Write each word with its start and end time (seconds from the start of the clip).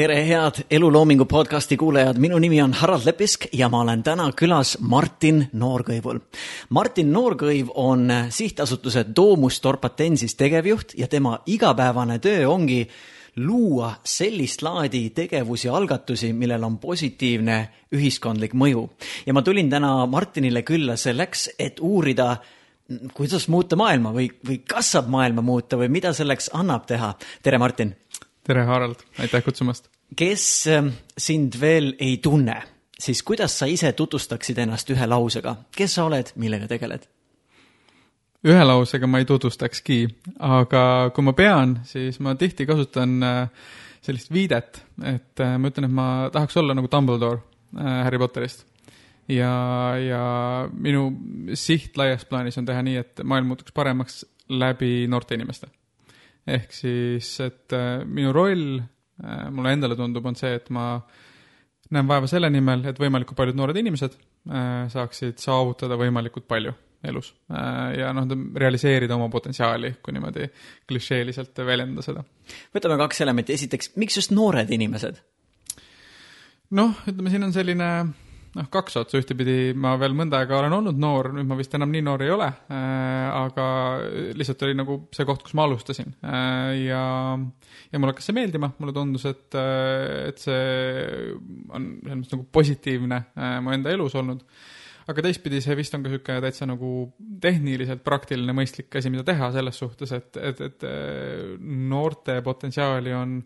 tere, 0.00 0.22
head 0.24 0.62
Eluloomingu 0.70 1.24
podcasti 1.28 1.76
kuulajad, 1.76 2.16
minu 2.16 2.38
nimi 2.40 2.62
on 2.62 2.72
Harald 2.72 3.04
Lepisk 3.04 3.44
ja 3.52 3.68
ma 3.68 3.82
olen 3.84 4.00
täna 4.02 4.30
külas 4.32 4.78
Martin 4.80 5.42
Noorkõivul. 5.52 6.22
Martin 6.72 7.10
Noorkõiv 7.12 7.68
on 7.76 8.06
sihtasutuse 8.32 9.02
Domus 9.16 9.58
Torpatensis 9.60 10.38
tegevjuht 10.40 10.94
ja 10.96 11.08
tema 11.08 11.34
igapäevane 11.46 12.16
töö 12.18 12.48
ongi 12.48 12.78
luua 13.44 13.90
sellist 14.04 14.64
laadi 14.64 15.02
tegevusi, 15.10 15.68
algatusi, 15.68 16.32
millel 16.32 16.64
on 16.64 16.78
positiivne 16.80 17.58
ühiskondlik 17.92 18.56
mõju. 18.56 18.88
ja 19.26 19.36
ma 19.36 19.42
tulin 19.42 19.68
täna 19.70 20.06
Martinile 20.06 20.62
külla 20.62 20.96
selleks, 20.96 21.50
et 21.58 21.80
uurida, 21.80 22.36
kuidas 23.12 23.48
muuta 23.48 23.76
maailma 23.76 24.16
või, 24.16 24.32
või 24.48 24.62
kas 24.64 24.94
saab 24.96 25.12
maailma 25.12 25.42
muuta 25.42 25.76
või 25.76 25.92
mida 25.92 26.12
selleks 26.12 26.54
annab 26.54 26.86
teha. 26.86 27.14
tere, 27.42 27.58
Martin! 27.58 27.96
Tere, 28.46 28.64
Harald, 28.64 29.02
aitäh 29.18 29.44
kutsumast! 29.44 29.88
kes 30.16 30.66
ähm, 30.66 30.92
sind 31.18 31.60
veel 31.60 31.94
ei 31.98 32.16
tunne, 32.22 32.56
siis 32.98 33.22
kuidas 33.22 33.58
sa 33.58 33.68
ise 33.70 33.92
tutvustaksid 33.96 34.58
ennast 34.58 34.90
ühe 34.90 35.06
lausega, 35.06 35.54
kes 35.76 35.98
sa 35.98 36.06
oled, 36.08 36.32
millega 36.40 36.68
tegeled? 36.70 37.06
ühe 38.46 38.64
lausega 38.64 39.06
ma 39.10 39.20
ei 39.20 39.28
tutvustakski, 39.28 40.00
aga 40.40 40.82
kui 41.14 41.26
ma 41.26 41.34
pean, 41.36 41.78
siis 41.84 42.18
ma 42.24 42.34
tihti 42.40 42.66
kasutan 42.68 43.18
äh, 43.22 43.70
sellist 44.02 44.32
viidet, 44.32 44.82
et 45.04 45.44
äh, 45.44 45.56
ma 45.60 45.72
ütlen, 45.72 45.90
et 45.90 45.96
ma 46.00 46.08
tahaks 46.32 46.56
olla 46.56 46.76
nagu 46.76 46.88
Dumbledore 46.90 47.42
äh, 47.76 47.98
Harry 48.06 48.18
Potterist. 48.18 48.64
ja, 49.28 49.52
ja 50.00 50.22
minu 50.72 51.10
siht 51.54 52.00
laias 52.00 52.24
plaanis 52.24 52.58
on 52.58 52.66
teha 52.66 52.82
nii, 52.82 52.96
et 53.04 53.22
maailm 53.22 53.52
muutuks 53.52 53.76
paremaks 53.76 54.24
läbi 54.48 55.04
noorte 55.06 55.36
inimeste 55.36 55.68
ehk 56.48 56.74
siis, 56.74 57.32
et 57.44 57.74
äh, 57.76 58.02
minu 58.06 58.32
roll, 58.34 58.78
äh, 59.22 59.48
mulle 59.52 59.74
endale 59.76 59.96
tundub, 59.98 60.26
on 60.26 60.38
see, 60.38 60.52
et 60.56 60.70
ma 60.74 60.92
näen 61.90 62.06
vaeva 62.08 62.28
selle 62.30 62.50
nimel, 62.52 62.84
et 62.90 63.00
võimalikult 63.00 63.38
paljud 63.38 63.58
noored 63.58 63.80
inimesed 63.80 64.14
äh, 64.14 64.86
saaksid 64.92 65.42
saavutada 65.42 65.98
võimalikult 66.00 66.48
palju 66.50 66.76
elus 67.00 67.30
ja 67.96 68.10
noh, 68.12 68.26
realiseerida 68.60 69.14
oma 69.16 69.30
potentsiaali, 69.32 69.94
kui 70.04 70.12
niimoodi 70.12 70.44
klišeeliselt 70.84 71.56
väljendada 71.64 72.04
seda. 72.04 72.24
võtame 72.76 72.98
kaks 73.00 73.22
elementi, 73.24 73.56
esiteks, 73.56 73.94
miks 73.96 74.18
just 74.20 74.34
noored 74.36 74.68
inimesed? 74.76 75.22
noh, 76.76 76.92
ütleme, 77.08 77.32
siin 77.32 77.48
on 77.48 77.54
selline 77.56 77.88
noh, 78.56 78.66
kaks 78.72 78.98
otsa, 79.00 79.20
ühtepidi 79.20 79.72
ma 79.78 79.94
veel 80.00 80.14
mõnda 80.16 80.40
aega 80.40 80.58
olen 80.58 80.74
olnud 80.80 80.98
noor, 81.00 81.30
nüüd 81.36 81.48
ma 81.48 81.58
vist 81.58 81.74
enam 81.76 81.92
nii 81.92 82.02
noor 82.06 82.24
ei 82.24 82.32
ole 82.34 82.48
äh,, 82.50 83.28
aga 83.30 83.66
lihtsalt 84.38 84.64
oli 84.66 84.76
nagu 84.78 84.98
see 85.14 85.28
koht, 85.28 85.44
kus 85.46 85.54
ma 85.58 85.66
alustasin. 85.68 86.10
Äh, 86.24 86.72
ja, 86.88 87.04
ja 87.92 88.00
mulle 88.00 88.14
hakkas 88.14 88.30
see 88.30 88.36
meeldima, 88.36 88.72
mulle 88.82 88.96
tundus, 88.96 89.26
et, 89.30 89.46
äh, 89.58 90.28
et 90.32 90.42
see 90.42 90.60
on 91.70 91.88
selles 92.02 92.20
mõttes 92.20 92.36
nagu 92.36 92.46
positiivne 92.58 93.24
äh, 93.34 93.56
mu 93.64 93.74
enda 93.76 93.94
elus 93.94 94.16
olnud. 94.18 94.44
Aga 95.10 95.24
teistpidi 95.26 95.58
see 95.64 95.74
vist 95.78 95.94
on 95.96 96.04
ka 96.04 96.10
niisugune 96.10 96.42
täitsa 96.44 96.68
nagu 96.70 96.90
tehniliselt 97.42 98.02
praktiline 98.06 98.54
mõistlik 98.54 98.94
asi, 99.00 99.10
mida 99.10 99.24
teha 99.26 99.48
selles 99.54 99.78
suhtes, 99.80 100.12
et, 100.14 100.38
et, 100.38 100.62
et 100.68 100.86
äh, 100.86 101.56
noorte 101.60 102.38
potentsiaali 102.46 103.14
on 103.16 103.40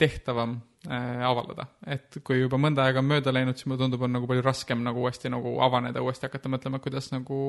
tehtavam 0.00 0.56
avaldada. 0.88 1.66
et 1.86 2.16
kui 2.24 2.40
juba 2.40 2.56
mõnda 2.56 2.86
aega 2.86 3.02
on 3.02 3.10
mööda 3.10 3.34
läinud, 3.34 3.58
siis 3.58 3.68
mulle 3.68 3.82
tundub, 3.82 4.06
on 4.06 4.14
nagu 4.16 4.26
palju 4.30 4.44
raskem 4.46 4.80
nagu 4.86 5.02
uuesti 5.04 5.28
nagu 5.28 5.58
avaneda, 5.60 6.00
uuesti 6.00 6.28
hakata 6.28 6.48
mõtlema, 6.48 6.80
kuidas 6.80 7.10
nagu 7.12 7.40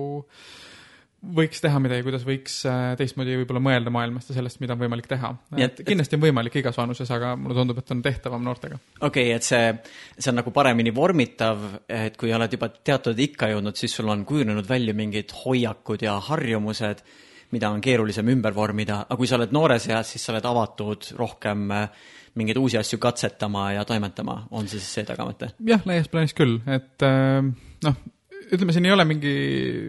võiks 1.21 1.61
teha 1.61 1.77
midagi, 1.81 2.03
kuidas 2.05 2.23
võiks 2.25 2.55
äh, 2.65 2.93
teistmoodi 2.97 3.35
võib-olla 3.43 3.61
mõelda 3.61 3.93
maailmast 3.93 4.31
ja 4.31 4.35
sellest, 4.39 4.57
mida 4.61 4.73
on 4.73 4.81
võimalik 4.81 5.07
teha. 5.09 5.29
et 5.61 5.83
kindlasti 5.85 6.17
on 6.17 6.23
võimalik 6.23 6.55
igas 6.63 6.79
vanuses, 6.79 7.09
aga 7.13 7.35
mulle 7.37 7.57
tundub, 7.59 7.77
et 7.77 7.93
on 7.93 8.01
tehtavam 8.03 8.43
noortega. 8.43 8.79
okei 8.99 9.29
okay,, 9.29 9.35
et 9.37 9.45
see, 9.45 9.67
see 10.17 10.31
on 10.33 10.39
nagu 10.41 10.53
paremini 10.55 10.93
vormitav, 10.95 11.67
et 11.87 12.17
kui 12.17 12.33
oled 12.33 12.57
juba 12.57 12.71
teatud 12.73 13.19
ikka 13.27 13.51
jõudnud, 13.53 13.77
siis 13.77 13.93
sul 13.95 14.09
on 14.11 14.25
kujunenud 14.25 14.67
välja 14.69 14.97
mingid 14.97 15.35
hoiakud 15.43 16.01
ja 16.07 16.17
harjumused, 16.31 17.05
mida 17.53 17.69
on 17.69 17.83
keerulisem 17.83 18.31
ümber 18.33 18.55
vormida, 18.57 19.03
aga 19.05 19.19
kui 19.19 19.29
sa 19.29 19.37
oled 19.37 19.53
noores 19.53 19.85
eas, 19.91 20.15
siis 20.15 20.25
sa 20.25 20.33
oled 20.33 20.49
avatud 20.49 21.13
rohkem 21.21 21.69
äh, 21.77 22.09
mingeid 22.39 22.57
uusi 22.61 22.79
asju 22.79 22.99
katsetama 23.01 23.71
ja 23.75 23.85
toimetama, 23.87 24.45
on 24.51 24.67
see 24.71 24.79
siis 24.79 24.97
see 24.99 25.07
tagamõte? 25.07 25.51
jah, 25.67 25.83
laias 25.89 26.09
plaanis 26.11 26.35
küll, 26.37 26.59
et 26.71 27.05
äh, 27.07 27.39
noh, 27.85 28.01
ütleme, 28.51 28.73
siin 28.75 28.87
ei 28.87 28.93
ole 28.93 29.05
mingi, 29.07 29.33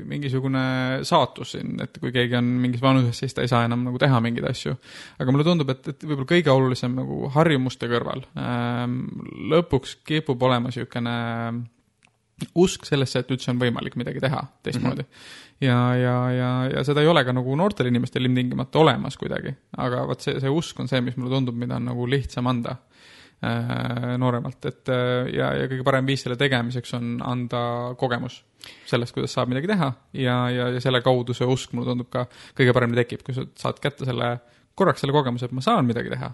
mingisugune 0.09 0.63
saatus 1.09 1.55
siin, 1.57 1.75
et 1.83 1.99
kui 2.03 2.13
keegi 2.15 2.37
on 2.39 2.49
mingis 2.63 2.83
vanuses, 2.83 3.19
siis 3.23 3.35
ta 3.35 3.45
ei 3.45 3.51
saa 3.51 3.65
enam 3.67 3.85
nagu 3.89 4.01
teha 4.01 4.21
mingeid 4.25 4.47
asju. 4.51 4.75
aga 5.19 5.35
mulle 5.35 5.47
tundub, 5.47 5.71
et, 5.75 5.93
et 5.95 6.07
võib-olla 6.07 6.31
kõige 6.35 6.55
olulisem 6.55 6.97
nagu 6.99 7.31
harjumuste 7.35 7.91
kõrval 7.91 8.25
ähm, 8.39 8.99
lõpuks 9.53 9.99
kipub 10.07 10.43
olema 10.49 10.71
niisugune 10.71 11.17
usk 12.59 12.87
sellesse, 12.89 13.23
et 13.23 13.31
üldse 13.35 13.53
on 13.53 13.61
võimalik 13.61 13.97
midagi 13.99 14.23
teha 14.23 14.43
teistmoodi 14.67 15.05
mm. 15.05 15.09
-hmm. 15.09 15.52
Ja, 15.63 15.81
ja, 15.97 16.17
ja, 16.35 16.53
ja 16.77 16.85
seda 16.87 17.03
ei 17.03 17.11
ole 17.11 17.25
ka 17.27 17.35
nagu 17.37 17.57
noortel 17.59 17.91
inimestel 17.91 18.27
ilmtingimata 18.27 18.83
olemas 18.83 19.19
kuidagi, 19.21 19.55
aga 19.79 20.07
vot 20.09 20.25
see, 20.25 20.39
see 20.43 20.53
usk 20.53 20.81
on 20.83 20.91
see, 20.91 21.03
mis 21.05 21.19
mulle 21.19 21.37
tundub, 21.37 21.59
mida 21.59 21.79
on 21.79 21.87
nagu 21.93 22.07
lihtsam 22.11 22.49
anda 22.51 22.77
äh, 23.45 24.15
nooremalt, 24.21 24.71
et 24.71 24.93
äh, 24.93 25.31
ja, 25.37 25.53
ja 25.61 25.69
kõige 25.71 25.87
parem 25.87 26.09
viis 26.09 26.25
selle 26.27 26.39
tegemiseks 26.41 26.97
on 26.99 27.15
anda 27.27 27.63
kogemus 28.01 28.43
sellest, 28.87 29.15
kuidas 29.15 29.33
saab 29.35 29.51
midagi 29.51 29.71
teha. 29.73 29.89
Ja, 30.15 30.37
ja, 30.53 30.69
ja 30.71 30.81
selle 30.83 31.03
kaudu 31.03 31.35
see 31.35 31.49
usk, 31.51 31.73
mulle 31.75 31.91
tundub, 31.93 32.11
ka 32.13 32.29
kõige 32.59 32.75
paremini 32.77 33.03
tekib, 33.03 33.25
kui 33.27 33.35
sa 33.37 33.47
saad 33.59 33.81
kätte 33.83 34.07
selle 34.09 34.37
korraks 34.75 35.03
selle 35.03 35.15
kogemuse, 35.15 35.49
et 35.49 35.57
ma 35.57 35.65
saan 35.65 35.87
midagi 35.89 36.13
teha, 36.13 36.31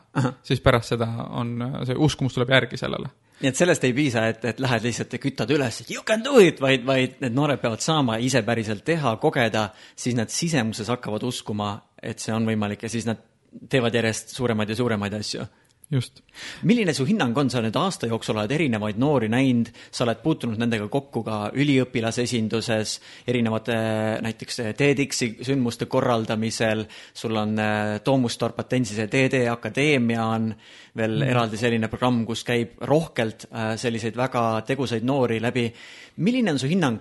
siis 0.46 0.60
pärast 0.64 0.94
seda 0.94 1.08
on, 1.38 1.56
see 1.88 1.96
uskumus 2.08 2.36
tuleb 2.36 2.52
järgi 2.54 2.80
sellele. 2.80 3.10
Nii 3.38 3.52
et 3.52 3.58
sellest 3.58 3.84
ei 3.86 3.94
piisa, 3.94 4.24
et, 4.32 4.42
et 4.50 4.60
lähed 4.62 4.82
lihtsalt 4.82 5.12
ja 5.14 5.20
kütad 5.22 5.50
üles, 5.54 5.82
et 5.82 5.92
you 5.94 6.02
can 6.06 6.24
do 6.24 6.40
it, 6.42 6.60
vaid, 6.62 6.82
vaid 6.86 7.20
need 7.22 7.36
noored 7.36 7.62
peavad 7.62 7.82
saama 7.84 8.18
ise 8.22 8.42
päriselt 8.46 8.82
teha, 8.86 9.14
kogeda, 9.22 9.68
siis 9.98 10.16
nad 10.18 10.32
sisemuses 10.34 10.90
hakkavad 10.90 11.26
uskuma, 11.28 11.76
et 12.02 12.18
see 12.22 12.34
on 12.34 12.46
võimalik 12.48 12.82
ja 12.82 12.90
siis 12.90 13.06
nad 13.06 13.22
teevad 13.70 13.94
järjest 13.94 14.34
suuremaid 14.34 14.74
ja 14.74 14.78
suuremaid 14.78 15.14
asju 15.18 15.46
just. 15.90 16.20
milline 16.62 16.92
su 16.94 17.06
hinnang 17.08 17.36
on, 17.38 17.50
sa 17.50 17.62
nüüd 17.64 17.76
aasta 17.80 18.08
jooksul 18.10 18.36
oled 18.36 18.52
erinevaid 18.52 18.98
noori 19.00 19.28
näinud, 19.32 19.70
sa 19.90 20.04
oled 20.04 20.20
puutunud 20.22 20.60
nendega 20.60 20.88
kokku 20.92 21.22
ka 21.26 21.38
üliõpilasesinduses, 21.56 22.94
erinevate 23.28 23.78
näiteks 24.24 24.60
TEDx-i 24.78 25.30
sündmuste 25.46 25.88
korraldamisel, 25.90 26.84
sul 27.14 27.40
on 27.40 27.56
Toomus 28.04 28.36
äh, 28.36 28.42
Torpatensise 28.44 29.08
TD 29.08 29.46
Akadeemia 29.50 30.26
on 30.26 30.52
veel 30.98 31.16
mm. 31.18 31.30
eraldi 31.32 31.60
selline 31.60 31.90
programm, 31.90 32.24
kus 32.28 32.44
käib 32.46 32.78
rohkelt 32.88 33.48
äh, 33.48 33.72
selliseid 33.80 34.16
väga 34.18 34.44
tegusaid 34.68 35.06
noori 35.08 35.40
läbi. 35.40 35.70
milline 36.18 36.50
on 36.50 36.58
su 36.58 36.66
hinnang 36.66 37.00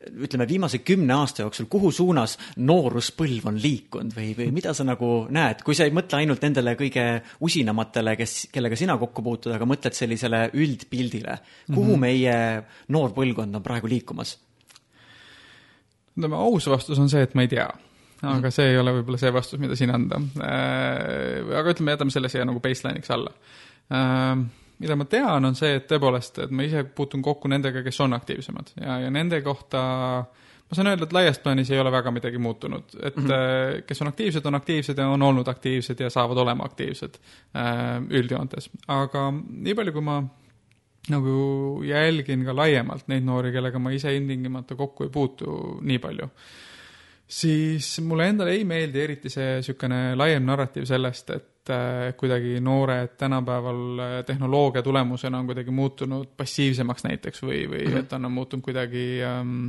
ütleme, 0.00 0.46
viimase 0.48 0.80
kümne 0.84 1.14
aasta 1.14 1.44
jooksul, 1.44 1.66
kuhu 1.70 1.90
suunas 1.92 2.36
nooruspõlv 2.56 3.48
on 3.50 3.58
liikunud 3.60 4.14
või, 4.16 4.30
või 4.38 4.48
mida 4.56 4.72
sa 4.76 4.86
nagu 4.88 5.10
näed, 5.32 5.60
kui 5.66 5.76
sa 5.76 5.84
ei 5.84 5.94
mõtle 5.94 6.22
ainult 6.22 6.44
nendele 6.46 6.74
kõige 6.78 7.04
usinamatele, 7.44 8.14
kes, 8.20 8.36
kellega 8.54 8.78
sina 8.80 8.96
kokku 9.00 9.24
puutud, 9.26 9.52
aga 9.56 9.68
mõtled 9.68 9.96
sellisele 9.96 10.46
üldpildile, 10.56 11.36
kuhu 11.68 11.84
mm 11.84 11.92
-hmm. 11.92 12.00
meie 12.06 12.36
noor 12.88 13.12
põlvkond 13.16 13.60
on 13.60 13.66
praegu 13.66 13.90
liikumas? 13.92 14.38
ütleme, 16.16 16.36
aus 16.36 16.66
vastus 16.66 16.98
on 16.98 17.08
see, 17.08 17.22
et 17.22 17.34
ma 17.34 17.42
ei 17.42 17.48
tea 17.48 17.68
aga 18.22 18.48
-hmm. 18.48 18.50
see 18.50 18.70
ei 18.70 18.78
ole 18.78 18.92
võib-olla 18.92 19.18
see 19.18 19.32
vastus, 19.32 19.60
mida 19.60 19.76
siin 19.76 19.90
anda 19.94 20.16
äh,. 20.40 21.56
aga 21.60 21.70
ütleme, 21.70 21.90
jätame 21.90 22.10
selle 22.10 22.28
siia 22.28 22.44
nagu 22.44 22.60
baseline'iks 22.60 23.10
alla 23.10 23.32
äh, 23.92 24.44
mida 24.80 24.96
ma 24.96 25.04
tean, 25.04 25.44
on 25.44 25.56
see, 25.58 25.74
et 25.78 25.88
tõepoolest, 25.90 26.42
et 26.46 26.52
ma 26.54 26.64
ise 26.66 26.84
puutun 26.96 27.22
kokku 27.22 27.48
nendega, 27.52 27.82
kes 27.86 28.00
on 28.00 28.16
aktiivsemad 28.16 28.74
ja, 28.80 29.00
ja 29.04 29.10
nende 29.12 29.42
kohta 29.44 29.82
ma 30.70 30.78
saan 30.78 30.92
öelda, 30.92 31.08
et 31.08 31.14
laias 31.14 31.40
plaanis 31.42 31.70
ei 31.74 31.80
ole 31.82 31.90
väga 31.92 32.12
midagi 32.14 32.38
muutunud, 32.38 32.94
et 33.02 33.16
mm 33.16 33.26
-hmm. 33.26 33.82
kes 33.86 34.02
on 34.02 34.08
aktiivsed, 34.08 34.46
on 34.46 34.54
aktiivsed 34.54 34.98
ja 34.98 35.08
on 35.08 35.22
olnud 35.22 35.48
aktiivsed 35.48 36.00
ja 36.00 36.10
saavad 36.10 36.36
olema 36.36 36.64
aktiivsed 36.64 37.18
äh, 37.56 38.02
üldjoontes. 38.10 38.70
aga 38.88 39.32
nii 39.50 39.74
palju, 39.74 39.92
kui 39.92 40.02
ma 40.02 40.22
nagu 41.08 41.82
jälgin 41.84 42.44
ka 42.44 42.56
laiemalt 42.56 43.08
neid 43.08 43.24
noori, 43.24 43.52
kellega 43.52 43.78
ma 43.78 43.90
ise 43.90 44.16
ilmtingimata 44.16 44.76
kokku 44.76 45.04
ei 45.04 45.10
puutu 45.10 45.78
nii 45.80 45.98
palju, 45.98 46.28
siis 47.30 48.00
mulle 48.02 48.28
endale 48.28 48.54
ei 48.56 48.64
meeldi 48.66 49.02
eriti 49.04 49.30
see 49.30 49.56
niisugune 49.60 50.00
laiem 50.18 50.46
narratiiv 50.48 50.86
sellest, 50.88 51.30
et 51.36 51.70
äh, 51.70 52.10
kuidagi 52.18 52.58
noored 52.64 53.14
tänapäeval 53.20 53.82
äh, 54.02 54.14
tehnoloogia 54.26 54.82
tulemusena 54.82 55.38
on 55.38 55.50
kuidagi 55.50 55.70
muutunud 55.74 56.32
passiivsemaks 56.36 57.06
näiteks 57.06 57.44
või, 57.46 57.62
või 57.70 57.84
mm 57.84 57.92
-hmm. 57.92 58.00
et 58.04 58.16
on 58.18 58.32
muutunud 58.32 58.64
kuidagi 58.66 59.04
ähm, 59.26 59.68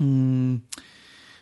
mm, 0.00 0.60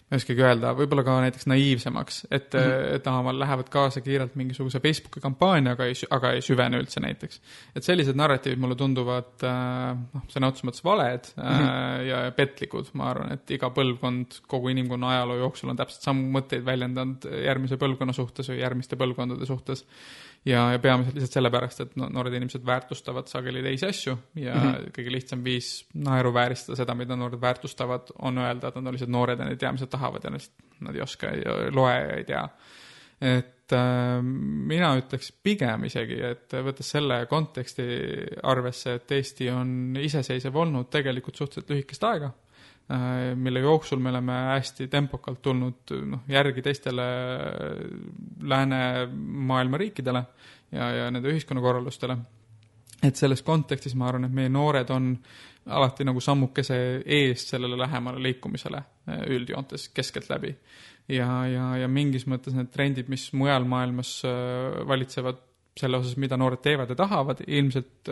ma 0.05 0.19
ei 0.19 0.21
oskagi 0.21 0.45
öelda, 0.45 0.73
võib-olla 0.77 1.03
ka 1.07 1.15
näiteks 1.25 1.47
naiivsemaks, 1.49 2.19
et 2.29 2.53
mm, 2.53 2.61
-hmm. 2.61 2.97
et 2.99 3.07
aa, 3.09 3.33
lähevad 3.39 3.71
kaasa 3.73 4.03
kiirelt 4.05 4.35
mingisuguse 4.37 4.81
Facebooki 4.85 5.23
kampaaniaga, 5.25 5.87
aga 6.17 6.33
ei 6.37 6.43
süvene 6.45 6.81
üldse 6.83 7.01
näiteks. 7.01 7.41
et 7.77 7.87
sellised 7.87 8.17
narratiivid 8.21 8.61
mulle 8.61 8.77
tunduvad 8.77 9.47
äh, 9.49 9.97
noh, 9.97 10.27
sõna 10.29 10.53
otseses 10.53 10.69
mõttes 10.69 10.85
valed 10.85 11.31
mm 11.37 11.43
-hmm. 11.43 12.03
ja 12.11 12.21
petlikud, 12.37 12.93
ma 12.93 13.11
arvan, 13.11 13.33
et 13.33 13.51
iga 13.51 13.71
põlvkond 13.71 14.41
kogu 14.47 14.69
inimkonna 14.69 15.15
ajaloo 15.17 15.37
jooksul 15.37 15.73
on 15.73 15.77
täpselt 15.77 16.03
samu 16.03 16.29
mõtteid 16.39 16.65
väljendanud 16.65 17.25
järgmise 17.45 17.81
põlvkonna 17.81 18.13
suhtes 18.13 18.49
või 18.53 18.61
järgmiste 18.61 18.97
põlvkondade 18.97 19.47
suhtes 19.47 19.87
ja, 20.45 20.65
ja 20.73 20.79
peamiselt 20.79 21.17
lihtsalt 21.17 21.39
sellepärast, 21.39 21.83
et 21.85 21.97
no, 22.01 22.09
noored 22.13 22.37
inimesed 22.37 22.65
väärtustavad 22.67 23.31
sageli 23.31 23.63
teisi 23.65 23.87
asju 23.89 24.17
ja 24.41 24.55
mm 24.55 24.69
-hmm. 24.69 24.93
kõige 24.99 25.13
lihtsam 25.13 25.45
viis 25.45 25.71
naeruvääristada 25.95 26.77
seda, 26.77 26.95
mida 26.95 27.17
noored 27.17 27.41
väärtustavad, 27.41 28.13
on 28.19 28.39
öelda, 28.39 28.69
et 28.69 28.75
nad 28.75 28.87
on 28.87 28.93
lihtsalt 28.93 29.11
noored 29.11 29.39
ja 29.39 29.45
nad 29.45 29.57
ei 29.57 29.63
tea, 29.63 29.73
mis 29.73 29.81
nad 29.81 29.91
tahavad 29.91 30.25
ja 30.25 30.33
lihtsalt 30.33 30.81
nad 30.81 30.95
ei 30.95 31.03
oska, 31.03 31.31
ei 31.31 31.71
loe 31.71 31.95
ja 31.95 32.17
ei 32.17 32.25
tea. 32.25 32.49
et 33.21 33.73
äh, 33.73 34.23
mina 34.75 34.97
ütleks 34.99 35.33
pigem 35.43 35.85
isegi, 35.85 36.21
et 36.21 36.53
võttes 36.53 36.91
selle 36.91 37.27
konteksti 37.27 37.85
arvesse, 38.43 38.95
et 38.95 39.13
Eesti 39.13 39.51
on 39.51 39.97
iseseisev 40.01 40.57
olnud 40.57 40.91
tegelikult 40.91 41.37
suhteliselt 41.37 41.71
lühikest 41.71 42.05
aega 42.05 42.33
mille 43.35 43.61
jooksul 43.65 43.99
me 43.99 44.11
oleme 44.11 44.33
hästi 44.33 44.89
tempokalt 44.93 45.39
tulnud 45.43 45.93
noh, 46.05 46.21
järgi 46.29 46.63
teistele 46.63 47.07
läänemaailma 48.45 49.81
riikidele 49.81 50.21
ja, 50.73 50.91
ja 50.91 51.11
nende 51.11 51.33
ühiskonnakorraldustele. 51.33 52.17
et 53.03 53.17
selles 53.17 53.43
kontekstis 53.43 53.95
ma 53.95 54.09
arvan, 54.09 54.29
et 54.29 54.37
meie 54.37 54.53
noored 54.53 54.91
on 54.91 55.15
alati 55.67 56.05
nagu 56.05 56.21
sammukese 56.21 56.77
ees 57.07 57.49
sellele 57.49 57.79
lähemale 57.79 58.23
liikumisele 58.23 58.77
äh, 58.79 59.25
üldjoontes 59.33 59.89
keskeltläbi. 59.89 60.57
ja, 61.09 61.47
ja, 61.47 61.77
ja 61.77 61.89
mingis 61.89 62.27
mõttes 62.27 62.57
need 62.57 62.71
trendid, 62.73 63.09
mis 63.09 63.31
mujal 63.33 63.65
maailmas 63.69 64.17
äh, 64.29 64.87
valitsevad 64.89 65.41
selle 65.81 65.99
osas, 65.99 66.15
mida 66.21 66.37
noored 66.39 66.63
teevad 66.63 66.91
ja 66.93 66.97
tahavad, 66.99 67.41
ilmselt 67.47 68.11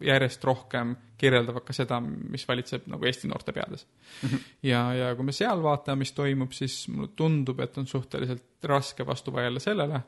järjest 0.00 0.44
rohkem 0.48 0.94
kirjeldavad 1.20 1.64
ka 1.66 1.74
seda, 1.76 1.98
mis 2.00 2.46
valitseb 2.48 2.86
nagu 2.90 3.04
Eesti 3.08 3.28
noorte 3.28 3.52
peades 3.52 3.84
mm. 3.84 4.28
-hmm. 4.28 4.46
ja, 4.68 4.82
ja 4.94 5.14
kui 5.16 5.24
me 5.28 5.32
seal 5.36 5.62
vaatame, 5.62 6.02
mis 6.02 6.12
toimub, 6.16 6.52
siis 6.56 6.88
mulle 6.88 7.12
tundub, 7.16 7.60
et 7.60 7.78
on 7.78 7.86
suhteliselt 7.86 8.64
raske 8.64 9.06
vastu 9.06 9.32
vaielda 9.32 9.60
sellele, 9.60 10.02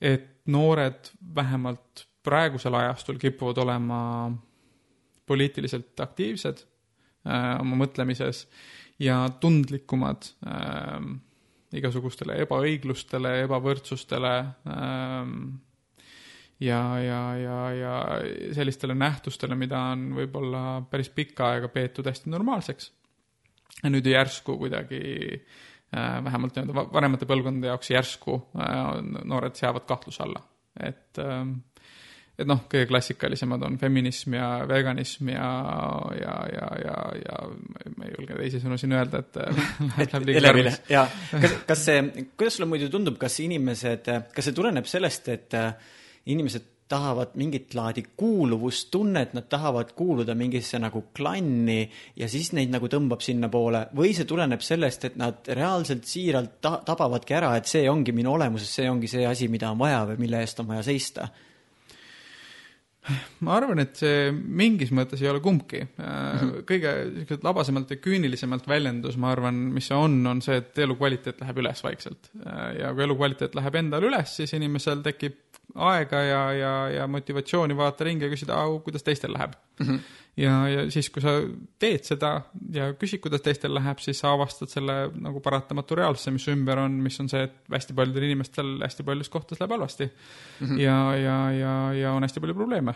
et 0.00 0.30
noored 0.46 1.10
vähemalt 1.34 2.06
praegusel 2.22 2.74
ajastul 2.74 3.18
kipuvad 3.18 3.58
olema 3.58 4.00
poliitiliselt 5.26 6.00
aktiivsed 6.00 6.62
äh, 7.26 7.60
oma 7.60 7.78
mõtlemises 7.84 8.46
ja 9.02 9.24
tundlikumad 9.40 10.30
äh, 10.46 11.00
igasugustele 11.76 12.38
ebaõiglustele, 12.46 13.40
ebavõrdsustele 13.44 14.34
äh,, 14.38 15.32
ja, 16.60 16.98
ja, 17.00 17.36
ja, 17.36 17.58
ja 17.74 17.94
sellistele 18.54 18.94
nähtustele, 18.94 19.56
mida 19.58 19.80
on 19.92 20.08
võib-olla 20.16 20.64
päris 20.90 21.10
pikka 21.12 21.52
aega 21.52 21.68
peetud 21.72 22.08
hästi 22.08 22.32
normaalseks. 22.32 22.90
ja 23.82 23.92
nüüd 23.92 24.06
järsku 24.08 24.56
kuidagi 24.58 25.00
äh, 25.36 26.24
vähemalt 26.24 26.56
nii-öelda 26.56 26.88
vanemate 26.92 27.28
põlvkondade 27.28 27.72
jaoks 27.74 27.90
järsku 27.92 28.40
äh, 28.56 28.84
noored 29.24 29.56
seavad 29.58 29.88
kahtluse 29.88 30.22
alla, 30.24 30.42
et 30.80 31.20
äh, 31.20 31.42
et 32.36 32.44
noh, 32.44 32.66
kõige 32.68 32.84
klassikalisemad 32.90 33.62
on 33.64 33.78
feminism 33.80 34.34
ja 34.36 34.48
veganism 34.68 35.30
ja, 35.32 35.46
ja, 36.20 36.34
ja, 36.52 36.66
ja, 36.82 36.96
ja 37.22 37.36
ma 37.96 38.04
ei 38.04 38.12
julge 38.12 38.36
teisisõnu 38.36 38.76
siin 38.80 38.92
öelda, 38.92 39.22
et 39.24 39.38
läheb 40.02 40.26
liiga 40.28 40.42
kõrvaks. 40.50 40.80
jaa, 40.92 41.06
kas, 41.32 41.54
kas 41.70 41.84
see, 41.88 42.02
kuidas 42.36 42.58
sulle 42.58 42.68
muidu 42.68 42.90
tundub, 42.92 43.16
kas 43.20 43.38
inimesed, 43.44 44.10
kas 44.36 44.50
see 44.50 44.56
tuleneb 44.56 44.88
sellest, 44.90 45.32
et 45.32 45.56
inimesed 46.26 46.72
tahavad 46.88 47.34
mingit 47.34 47.74
laadi 47.74 48.04
kuuluvustunnet, 48.16 49.32
nad 49.34 49.48
tahavad 49.50 49.90
kuuluda 49.98 50.34
mingisse 50.38 50.78
nagu 50.78 51.02
klanni 51.16 51.80
ja 52.16 52.28
siis 52.30 52.52
neid 52.54 52.70
nagu 52.70 52.86
tõmbab 52.90 53.24
sinnapoole 53.26 53.88
või 53.96 54.12
see 54.14 54.28
tuleneb 54.28 54.62
sellest, 54.62 55.08
et 55.08 55.18
nad 55.18 55.50
reaalselt 55.50 56.06
siiralt 56.06 56.60
ta-, 56.62 56.78
tabavadki 56.86 57.34
ära, 57.34 57.56
et 57.58 57.66
see 57.66 57.88
ongi 57.90 58.14
minu 58.14 58.36
olemuses, 58.36 58.70
see 58.70 58.86
ongi 58.90 59.10
see 59.10 59.26
asi, 59.26 59.50
mida 59.50 59.72
on 59.74 59.82
vaja 59.82 60.04
või 60.12 60.22
mille 60.26 60.44
eest 60.46 60.62
on 60.62 60.70
vaja 60.70 60.86
seista 60.86 61.26
ma 63.46 63.56
arvan, 63.56 63.80
et 63.82 63.96
see 63.98 64.30
mingis 64.32 64.92
mõttes 64.94 65.22
ei 65.22 65.30
ole 65.30 65.42
kumbki. 65.44 65.82
Kõige 66.70 66.94
niisugune 67.12 67.46
labasemalt 67.46 67.94
ja 67.94 68.00
küünilisemalt 68.02 68.68
väljendus, 68.68 69.18
ma 69.20 69.32
arvan, 69.34 69.58
mis 69.74 69.90
see 69.90 69.98
on, 69.98 70.18
on 70.26 70.42
see, 70.44 70.58
et 70.62 70.78
elukvaliteet 70.86 71.42
läheb 71.44 71.62
üles 71.64 71.82
vaikselt. 71.84 72.30
ja 72.80 72.92
kui 72.94 73.06
elukvaliteet 73.06 73.54
läheb 73.58 73.80
endal 73.82 74.08
üles, 74.10 74.36
siis 74.40 74.54
inimesel 74.58 75.04
tekib 75.06 75.42
aega 75.74 76.20
ja, 76.22 76.42
ja, 76.56 76.74
ja 77.00 77.06
motivatsiooni 77.10 77.76
vaadata 77.76 78.06
ringi 78.06 78.26
ja 78.26 78.32
küsida, 78.32 78.58
kuidas 78.84 79.04
teistel 79.06 79.34
läheb 79.34 79.56
mm. 79.80 79.86
-hmm. 79.86 79.98
Ja, 80.36 80.54
ja 80.68 80.84
siis, 80.92 81.08
kui 81.12 81.22
sa 81.24 81.34
teed 81.82 82.06
seda 82.08 82.30
ja 82.74 82.90
küsid, 82.98 83.22
kuidas 83.24 83.42
teistel 83.44 83.74
läheb, 83.76 84.00
siis 84.04 84.20
sa 84.22 84.34
avastad 84.36 84.70
selle 84.72 84.96
nagu 85.14 85.40
paratamatu 85.44 85.98
reaalsuse, 85.98 86.34
mis 86.34 86.48
ümber 86.52 86.82
on, 86.82 86.98
mis 87.04 87.18
on 87.22 87.30
see, 87.32 87.46
et 87.48 87.72
hästi 87.72 87.96
paljudel 87.96 88.28
inimestel 88.28 88.74
hästi 88.84 89.06
paljudes 89.06 89.32
kohtades 89.32 89.62
läheb 89.62 89.76
halvasti 89.76 90.08
mm. 90.08 90.66
-hmm. 90.66 90.80
ja, 90.82 90.98
ja, 91.20 91.38
ja, 91.52 91.76
ja 92.00 92.12
on 92.12 92.26
hästi 92.26 92.40
palju 92.40 92.54
probleeme. 92.54 92.94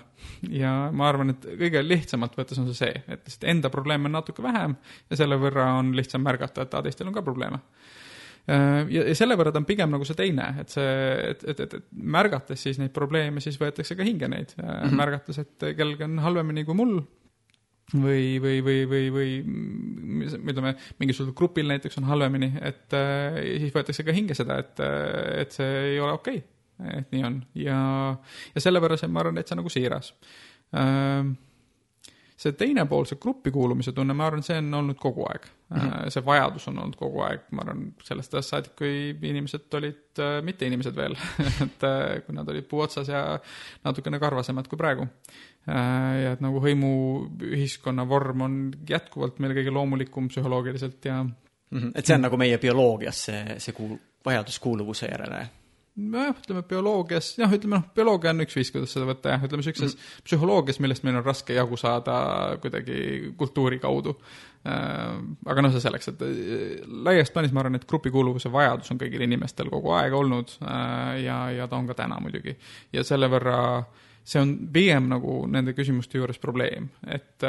ja 0.49 0.75
ma 0.93 1.09
arvan, 1.09 1.31
et 1.37 1.47
kõige 1.65 1.85
lihtsamalt 1.87 2.37
võttes 2.39 2.61
on 2.61 2.69
see 2.73 2.81
see, 2.85 3.05
et 3.09 3.25
lihtsalt 3.25 3.49
enda 3.55 3.71
probleeme 3.71 4.11
on 4.11 4.19
natuke 4.19 4.43
vähem 4.43 4.77
ja 5.11 5.17
selle 5.17 5.37
võrra 5.41 5.73
on 5.79 5.97
lihtsam 5.97 6.23
märgata, 6.23 6.63
et 6.63 6.75
aa, 6.75 6.83
teistel 6.83 7.09
on 7.09 7.17
ka 7.17 7.23
probleeme 7.23 7.61
Äh, 8.49 8.87
ja, 8.91 9.05
ja 9.05 9.15
selle 9.17 9.37
võrra 9.39 9.53
ta 9.53 9.61
on 9.61 9.69
pigem 9.69 9.91
nagu 9.93 10.07
see 10.09 10.17
teine, 10.19 10.47
et 10.63 10.73
see, 10.73 10.91
et, 11.31 11.43
et, 11.53 11.61
et, 11.61 11.75
et 11.77 11.89
märgates 11.93 12.63
siis 12.65 12.81
neid 12.81 12.93
probleeme, 12.97 13.43
siis 13.45 13.59
võetakse 13.61 13.97
ka 13.99 14.07
hinge 14.07 14.31
neid 14.33 14.55
mm, 14.57 14.65
-hmm. 14.65 14.97
märgates, 14.97 15.39
et 15.43 15.67
kellelgi 15.77 16.07
on 16.09 16.19
halvemini 16.25 16.65
kui 16.65 16.79
mul 16.79 16.97
või, 17.95 18.39
või, 18.43 18.61
või, 18.65 18.79
või, 18.91 19.05
või 19.15 19.35
ütleme, 20.53 20.75
mingisugusel 21.01 21.35
grupil 21.37 21.71
näiteks 21.71 21.99
on 22.01 22.09
halvemini, 22.11 22.53
et 22.63 22.97
äh, 22.97 23.41
siis 23.63 23.75
võetakse 23.75 24.07
ka 24.07 24.15
hinge 24.17 24.37
seda, 24.39 24.61
et, 24.63 24.83
et 25.45 25.57
see 25.57 25.71
ei 25.95 26.01
ole 26.01 26.17
okei 26.19 26.43
okay., 26.43 26.57
et 26.97 27.11
nii 27.13 27.25
on 27.29 27.35
ja, 27.61 27.79
ja 28.55 28.63
sellepärast 28.65 29.05
ma 29.13 29.21
arvan, 29.21 29.37
et 29.37 29.49
see 29.49 29.57
on 29.57 29.61
nagu 29.61 29.73
siiras 29.73 30.15
äh, 30.73 31.27
see 32.41 32.57
teine 32.57 32.87
pool, 32.89 33.05
see 33.09 33.21
gruppi 33.21 33.53
kuulumise 33.53 33.93
tunne, 33.97 34.15
ma 34.17 34.29
arvan, 34.31 34.43
see 34.45 34.57
on 34.61 34.73
olnud 34.79 34.99
kogu 35.01 35.27
aeg 35.29 35.45
mm. 35.45 35.77
-hmm. 35.77 36.13
see 36.15 36.25
vajadus 36.25 36.69
on 36.71 36.79
olnud 36.83 36.97
kogu 36.97 37.23
aeg, 37.27 37.45
ma 37.57 37.65
arvan, 37.65 37.85
sellest 38.07 38.35
ajast 38.35 38.55
saadik, 38.55 38.75
kui 38.79 38.95
inimesed 39.33 39.77
olid 39.81 40.23
äh, 40.25 40.39
mitte 40.47 40.69
inimesed 40.69 40.97
veel 40.97 41.17
et 41.67 41.87
äh, 41.87 42.23
kui 42.27 42.37
nad 42.37 42.49
olid 42.49 42.69
puu 42.71 42.81
otsas 42.87 43.13
ja 43.13 43.23
natukene 43.85 44.23
karvasemad 44.23 44.69
kui 44.71 44.81
praegu 44.81 45.07
äh,. 45.07 46.25
ja 46.25 46.33
et 46.33 46.45
nagu 46.45 46.63
hõimuühiskonna 46.65 48.09
vorm 48.09 48.47
on 48.49 48.59
jätkuvalt 48.89 49.39
meil 49.39 49.57
kõige 49.61 49.77
loomulikum 49.77 50.29
psühholoogiliselt 50.33 51.05
ja 51.05 51.23
mm. 51.23 51.33
-hmm. 51.73 51.93
et 51.95 52.07
see 52.07 52.17
on 52.17 52.29
nagu 52.29 52.41
meie 52.41 52.59
bioloogias 52.59 53.25
see, 53.31 53.59
see 53.59 53.77
kuul-, 53.77 53.99
vajadus 54.25 54.59
kuuluvuse 54.59 55.13
järele 55.13 55.49
nojah, 56.13 56.37
ütleme 56.43 56.63
bioloogias, 56.69 57.33
jah, 57.41 57.53
ütleme 57.55 57.79
noh, 57.79 57.89
bioloogia 57.97 58.33
on 58.35 58.45
üks 58.45 58.57
viis, 58.57 58.71
kuidas 58.75 58.95
seda 58.95 59.09
võtta, 59.09 59.35
jah, 59.35 59.45
ütleme 59.47 59.63
niisuguses 59.63 59.97
mm. 59.97 60.23
psühholoogias, 60.29 60.81
millest 60.83 61.07
meil 61.07 61.21
on 61.21 61.27
raske 61.27 61.57
jagu 61.57 61.79
saada 61.81 62.17
kuidagi 62.63 63.33
kultuuri 63.41 63.81
kaudu. 63.83 64.17
Äh, 64.69 65.15
aga 65.49 65.65
noh, 65.65 65.73
see 65.73 65.85
selleks, 65.85 66.11
et 66.13 66.25
äh, 66.27 66.83
laias 67.07 67.33
plaanis 67.33 67.55
ma 67.57 67.65
arvan, 67.65 67.79
et 67.79 67.89
grupikuuluvuse 67.89 68.53
vajadus 68.53 68.93
on 68.93 69.01
kõigil 69.01 69.25
inimestel 69.25 69.73
kogu 69.73 69.95
aeg 69.97 70.17
olnud 70.17 70.53
äh, 70.61 71.23
ja, 71.25 71.43
ja 71.57 71.69
ta 71.71 71.81
on 71.81 71.89
ka 71.89 71.97
täna 72.03 72.21
muidugi. 72.21 72.57
ja 72.93 73.05
selle 73.07 73.31
võrra 73.33 73.57
see 74.25 74.41
on 74.43 74.57
pigem 74.73 75.09
nagu 75.11 75.45
nende 75.51 75.73
küsimuste 75.75 76.19
juures 76.19 76.39
probleem, 76.39 76.91
et 77.09 77.47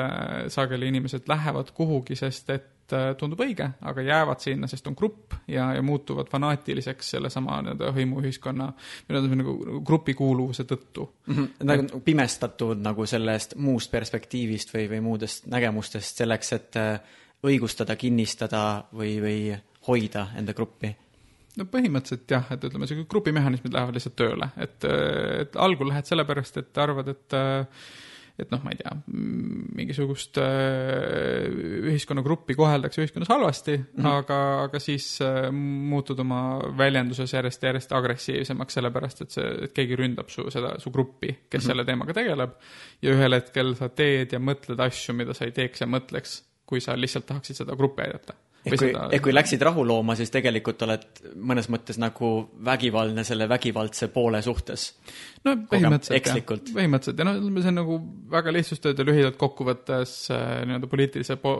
sageli 0.49 0.87
inimesed 0.87 1.27
lähevad 1.29 1.73
kuhugi, 1.75 2.15
sest 2.15 2.49
et 2.49 2.69
Äh, 2.91 3.11
tundub 3.19 3.39
õige, 3.43 3.67
aga 3.87 4.03
jäävad 4.03 4.41
sinna, 4.43 4.67
sest 4.67 4.87
on 4.89 4.95
grupp 4.97 5.35
ja, 5.49 5.69
ja 5.75 5.83
muutuvad 5.85 6.27
fanaatiliseks 6.31 7.13
sellesama 7.15 7.61
nii-öelda 7.63 7.91
hõimuühiskonna 7.95 8.67
või 8.71 9.15
nii-öelda 9.15 9.37
nagu, 9.39 9.53
nagu 9.67 9.81
grupikuuluvuse 9.87 10.65
tõttu 10.67 11.05
mm. 11.07 11.35
-hmm. 11.35 11.69
nagu 11.69 12.01
pimestatud 12.05 12.81
nagu 12.83 13.05
sellest 13.07 13.55
muust 13.55 13.91
perspektiivist 13.91 14.73
või, 14.75 14.89
või 14.91 14.99
muudest 15.07 15.47
nägemustest 15.51 16.19
selleks, 16.23 16.51
et 16.57 16.79
äh, 16.81 16.99
õigustada, 17.47 17.95
kinnistada 17.95 18.65
või, 18.91 19.15
või 19.23 19.39
hoida 19.87 20.27
enda 20.37 20.53
gruppi 20.53 20.91
no 21.59 21.67
põhimõtteliselt 21.71 22.31
jah, 22.31 22.53
et 22.53 22.63
ütleme, 22.69 22.87
sihuke 22.89 23.09
grupimehhanismid 23.11 23.73
lähevad 23.75 23.97
lihtsalt 23.97 24.15
tööle, 24.19 24.51
et, 24.61 24.87
et 24.87 25.59
algul 25.59 25.91
lähed 25.91 26.07
sellepärast, 26.07 26.61
et 26.63 26.81
arvad, 26.81 27.11
et 27.11 27.37
et 28.39 28.49
noh, 28.49 28.61
ma 28.63 28.71
ei 28.73 28.79
tea, 28.79 28.91
mingisugust 29.77 30.39
äh, 30.41 31.43
ühiskonnagruppi 31.91 32.55
koheldakse 32.57 33.03
ühiskonnas 33.03 33.29
halvasti 33.29 33.75
mm, 33.77 33.89
-hmm. 33.97 34.07
aga, 34.21 34.37
aga 34.63 34.79
siis 34.81 35.07
äh, 35.21 35.49
muutud 35.51 36.19
oma 36.23 36.41
väljenduses 36.77 37.33
järjest, 37.33 37.63
järjest 37.63 37.91
agressiivsemaks, 37.97 38.79
sellepärast 38.79 39.25
et 39.25 39.35
see, 39.35 39.49
et 39.67 39.75
keegi 39.77 39.99
ründab 39.99 40.31
su 40.33 40.47
seda, 40.53 40.77
su 40.79 40.91
gruppi, 40.91 41.27
kes 41.27 41.37
mm 41.43 41.57
-hmm. 41.57 41.67
selle 41.67 41.85
teemaga 41.85 42.13
tegeleb. 42.17 42.55
ja 43.01 43.17
ühel 43.17 43.37
hetkel 43.37 43.75
sa 43.75 43.89
teed 43.89 44.33
ja 44.33 44.39
mõtled 44.39 44.79
asju, 44.87 45.13
mida 45.13 45.33
sa 45.33 45.45
ei 45.45 45.51
teeks 45.51 45.81
ja 45.81 45.87
mõtleks, 45.87 46.41
kui 46.65 46.81
sa 46.81 46.95
lihtsalt 46.97 47.25
tahaksid 47.25 47.55
seda 47.55 47.75
gruppi 47.75 48.01
aidata 48.07 48.33
ehk 48.65 48.77
kui, 48.77 48.91
ehk 48.91 49.23
kui 49.25 49.33
läksid 49.33 49.63
rahu 49.65 49.85
looma, 49.87 50.15
siis 50.19 50.31
tegelikult 50.33 50.83
oled 50.85 51.05
mõnes 51.35 51.69
mõttes 51.73 51.97
nagu 52.01 52.31
vägivaldne 52.65 53.25
selle 53.27 53.47
vägivaldse 53.49 54.11
poole 54.13 54.41
suhtes. 54.45 54.91
no 55.45 55.55
põhimõtteliselt 55.71 56.31
jah, 56.31 56.63
põhimõtteliselt. 56.75 57.21
Ja 57.23 57.27
no 57.27 57.35
ütleme, 57.39 57.65
see 57.65 57.73
on 57.73 57.79
nagu 57.81 57.99
väga 58.31 58.53
lihtsustada 58.55 59.07
lühidalt 59.07 59.39
kokkuvõttes 59.41 60.15
äh, 60.35 60.61
nii-öelda 60.69 60.91
poliitilise 60.91 61.37
po 61.41 61.57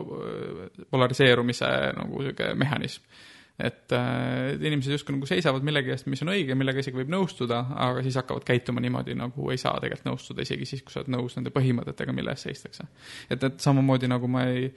polariseerumise 0.89 1.71
nagu 1.97 2.21
niisugune 2.21 2.55
mehhanism 2.61 3.29
et 3.59 3.91
äh, 3.91 4.53
inimesed 4.55 4.95
justkui 4.95 5.15
nagu 5.15 5.27
seisavad 5.29 5.65
millegi 5.65 5.93
eest, 5.93 6.07
mis 6.11 6.21
on 6.23 6.31
õige, 6.33 6.55
millega 6.57 6.81
isegi 6.81 6.97
võib 6.97 7.11
nõustuda, 7.13 7.59
aga 7.85 8.03
siis 8.05 8.17
hakkavad 8.19 8.45
käituma 8.47 8.81
niimoodi, 8.83 9.15
nagu 9.17 9.49
ei 9.53 9.59
saa 9.61 9.75
tegelikult 9.81 10.07
nõustuda, 10.07 10.45
isegi 10.45 10.67
siis, 10.69 10.83
kui 10.85 10.93
sa 10.93 11.01
oled 11.01 11.11
nõus 11.13 11.35
nende 11.37 11.53
põhimõtetega, 11.53 12.15
mille 12.15 12.33
eest 12.33 12.47
seistakse. 12.47 12.87
et, 13.29 13.43
et 13.43 13.59
samamoodi 13.61 14.09
nagu 14.11 14.29
ma 14.31 14.45
ei, 14.49 14.69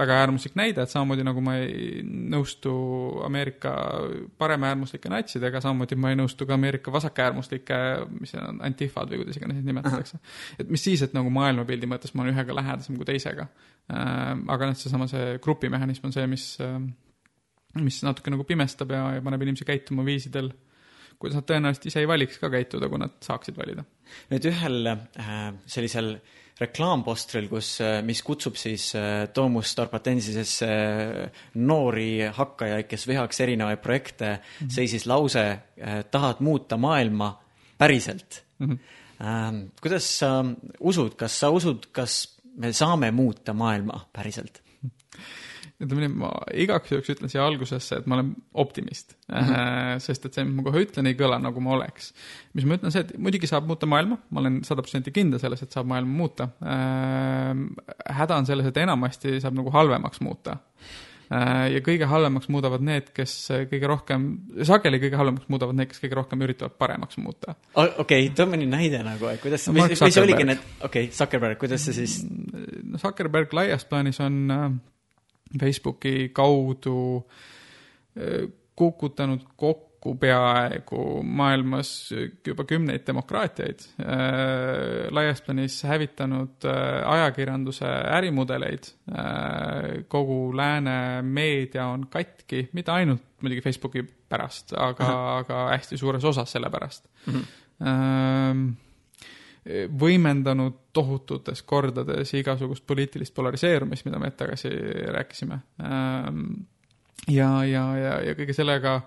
väga 0.00 0.20
äärmuslik 0.24 0.56
näide, 0.58 0.82
et 0.82 0.92
samamoodi 0.92 1.26
nagu 1.26 1.44
ma 1.44 1.56
ei 1.60 2.00
nõustu 2.04 2.72
Ameerika 3.26 3.74
paremäärmuslike 4.40 5.12
natsidega, 5.12 5.62
samamoodi 5.64 5.98
ma 6.00 6.14
ei 6.14 6.18
nõustu 6.20 6.48
ka 6.48 6.56
Ameerika 6.58 6.92
vasakäärmuslike, 6.94 7.80
mis 8.16 8.34
on, 8.40 8.62
antifad 8.66 9.12
või 9.12 9.22
kuidas 9.22 9.38
iganes 9.38 9.60
neid 9.60 9.68
nimetatakse. 9.70 10.18
et 10.58 10.72
mis 10.72 10.82
siis, 10.84 11.04
et 11.06 11.14
nagu 11.16 11.30
maailmapildi 11.34 11.90
mõttes 11.90 12.14
ma 12.14 12.24
olen 12.24 12.34
ühega 12.34 12.56
lähedasem 12.56 12.98
kui 12.98 13.06
teisega. 13.08 13.46
Äh, 13.90 14.34
aga 14.54 14.70
noh, 14.70 14.78
seesama 14.78 15.06
see 15.10 15.38
grupimehhanism 15.42 16.08
on 16.08 16.14
see, 16.14 16.26
mis 16.30 16.46
äh, 16.62 16.78
mis 17.78 18.00
natuke 18.02 18.32
nagu 18.32 18.44
pimestab 18.48 18.90
ja, 18.94 19.04
ja 19.16 19.22
paneb 19.24 19.46
inimesi 19.46 19.66
käituma 19.68 20.04
viisidel, 20.06 20.50
kuidas 21.20 21.38
nad 21.38 21.46
tõenäoliselt 21.48 21.88
ise 21.90 22.02
ei 22.02 22.08
valiks 22.08 22.40
ka 22.40 22.50
käituda, 22.52 22.88
kui 22.90 23.00
nad 23.00 23.16
saaksid 23.24 23.58
valida. 23.58 23.84
nüüd 24.32 24.46
ühel 24.50 24.90
äh, 24.90 25.34
sellisel 25.70 26.14
reklaampostril, 26.60 27.48
kus, 27.48 27.72
äh, 27.84 28.00
mis 28.04 28.22
kutsub 28.24 28.58
siis 28.60 28.90
äh, 28.98 29.28
Domus 29.36 29.70
Starpatensisesse 29.74 30.70
äh, 30.70 31.44
noori 31.60 32.26
hakkajaid, 32.36 32.88
kes 32.90 33.06
vihaks 33.08 33.40
erinevaid 33.46 33.82
projekte 33.84 34.32
mm, 34.32 34.40
-hmm. 34.66 34.72
seisis 34.74 35.06
lause 35.06 35.44
äh, 35.44 36.02
tahad 36.10 36.40
muuta 36.40 36.76
maailma 36.76 37.38
päriselt 37.78 38.44
mm. 38.58 38.66
-hmm. 38.66 38.96
Kuidas 39.80 40.18
sa 40.18 40.44
usud, 40.80 41.14
kas 41.14 41.40
sa 41.40 41.50
usud, 41.50 41.86
kas 41.92 42.38
me 42.56 42.72
saame 42.72 43.10
muuta 43.10 43.52
maailma 43.52 44.08
päriselt? 44.12 44.62
Ütleme 45.80 46.04
nii, 46.04 46.12
ma 46.20 46.30
igaks 46.60 46.92
juhuks 46.92 47.10
ütlen 47.14 47.32
siia 47.32 47.44
algusesse, 47.46 48.00
et 48.00 48.08
ma 48.10 48.18
olen 48.18 48.32
optimist 48.62 49.14
mm. 49.30 49.36
-hmm. 49.36 50.02
sest 50.04 50.26
et 50.28 50.36
see, 50.36 50.46
mis 50.46 50.58
ma 50.58 50.64
kohe 50.68 50.84
ütlen, 50.84 51.08
ei 51.08 51.16
kõla 51.18 51.40
nagu 51.40 51.62
ma 51.64 51.74
oleks. 51.78 52.12
mis 52.54 52.66
ma 52.68 52.76
ütlen, 52.76 52.92
see, 52.92 53.06
et 53.06 53.14
muidugi 53.18 53.48
saab 53.48 53.68
muuta 53.68 53.88
maailma, 53.88 54.20
ma 54.30 54.42
olen 54.44 54.60
sada 54.66 54.84
protsenti 54.84 55.14
kindel 55.16 55.40
selles, 55.42 55.62
et 55.64 55.72
saab 55.72 55.88
maailma 55.90 56.16
muuta 56.22 56.50
äh,. 56.60 57.54
häda 58.20 58.40
on 58.42 58.48
selles, 58.48 58.68
et 58.68 58.82
enamasti 58.82 59.38
saab 59.40 59.56
nagu 59.56 59.72
halvemaks 59.72 60.20
muuta 60.26 60.58
äh,. 61.32 61.72
ja 61.76 61.80
kõige 61.86 62.10
halvemaks 62.10 62.52
muudavad 62.52 62.84
need, 62.84 63.08
kes 63.16 63.34
kõige 63.72 63.88
rohkem, 63.88 64.28
sageli 64.68 65.00
kõige 65.00 65.16
halvemaks 65.22 65.48
muudavad 65.48 65.80
need, 65.80 65.88
kes 65.94 66.04
kõige 66.04 66.20
rohkem 66.20 66.44
üritavad 66.44 66.76
paremaks 66.76 67.16
muuta. 67.24 67.56
okei 67.96 68.30
too 68.36 68.50
mõni 68.52 68.68
näide 68.68 69.00
nagu, 69.06 69.32
et 69.32 69.40
kuidas 69.40 69.64
mis, 69.72 69.96
mis 69.96 70.22
oligi 70.26 70.44
need, 70.52 70.70
okei 70.84 71.08
okay,, 71.08 71.16
Zuckerberg, 71.16 71.56
kuidas 71.64 71.88
see 71.88 72.02
siis? 72.02 72.20
no 72.84 73.00
Zuckerberg 73.00 73.56
laias 73.56 73.88
plaanis 73.88 74.20
on 74.20 74.40
äh, 74.52 74.72
Facebooki 75.58 76.30
kaudu 76.34 77.26
kukutanud 78.76 79.42
kokku 79.56 80.14
peaaegu 80.20 81.22
maailmas 81.22 81.90
juba 82.46 82.64
kümneid 82.64 83.04
demokraatiaid, 83.06 83.84
laias 85.10 85.42
plaanis 85.44 85.82
hävitanud 85.84 86.66
ajakirjanduse 87.06 87.90
ärimudeleid, 88.16 88.88
kogu 90.08 90.38
lääne 90.56 90.96
meedia 91.22 91.90
on 91.92 92.06
katki, 92.10 92.68
mitte 92.72 92.94
ainult 92.94 93.26
muidugi 93.42 93.64
Facebooki 93.64 94.04
pärast, 94.28 94.72
aga, 94.78 95.10
aga 95.40 95.66
hästi 95.74 96.00
suures 96.00 96.24
osas 96.24 96.56
selle 96.56 96.70
pärast 96.70 97.10
mm. 97.26 97.34
-hmm 97.34 98.89
võimendanud 100.00 100.78
tohututes 100.96 101.62
kordades 101.62 102.32
igasugust 102.34 102.86
poliitilist 102.86 103.34
polariseerumist, 103.36 104.06
mida 104.06 104.18
me 104.18 104.30
hetk 104.30 104.38
tagasi 104.40 104.70
rääkisime. 105.12 105.60
Ähm, 105.84 106.46
ja, 107.28 107.48
ja, 107.68 107.84
ja, 107.98 108.12
ja 108.24 108.34
kõige 108.38 108.54
sellega 108.56 109.00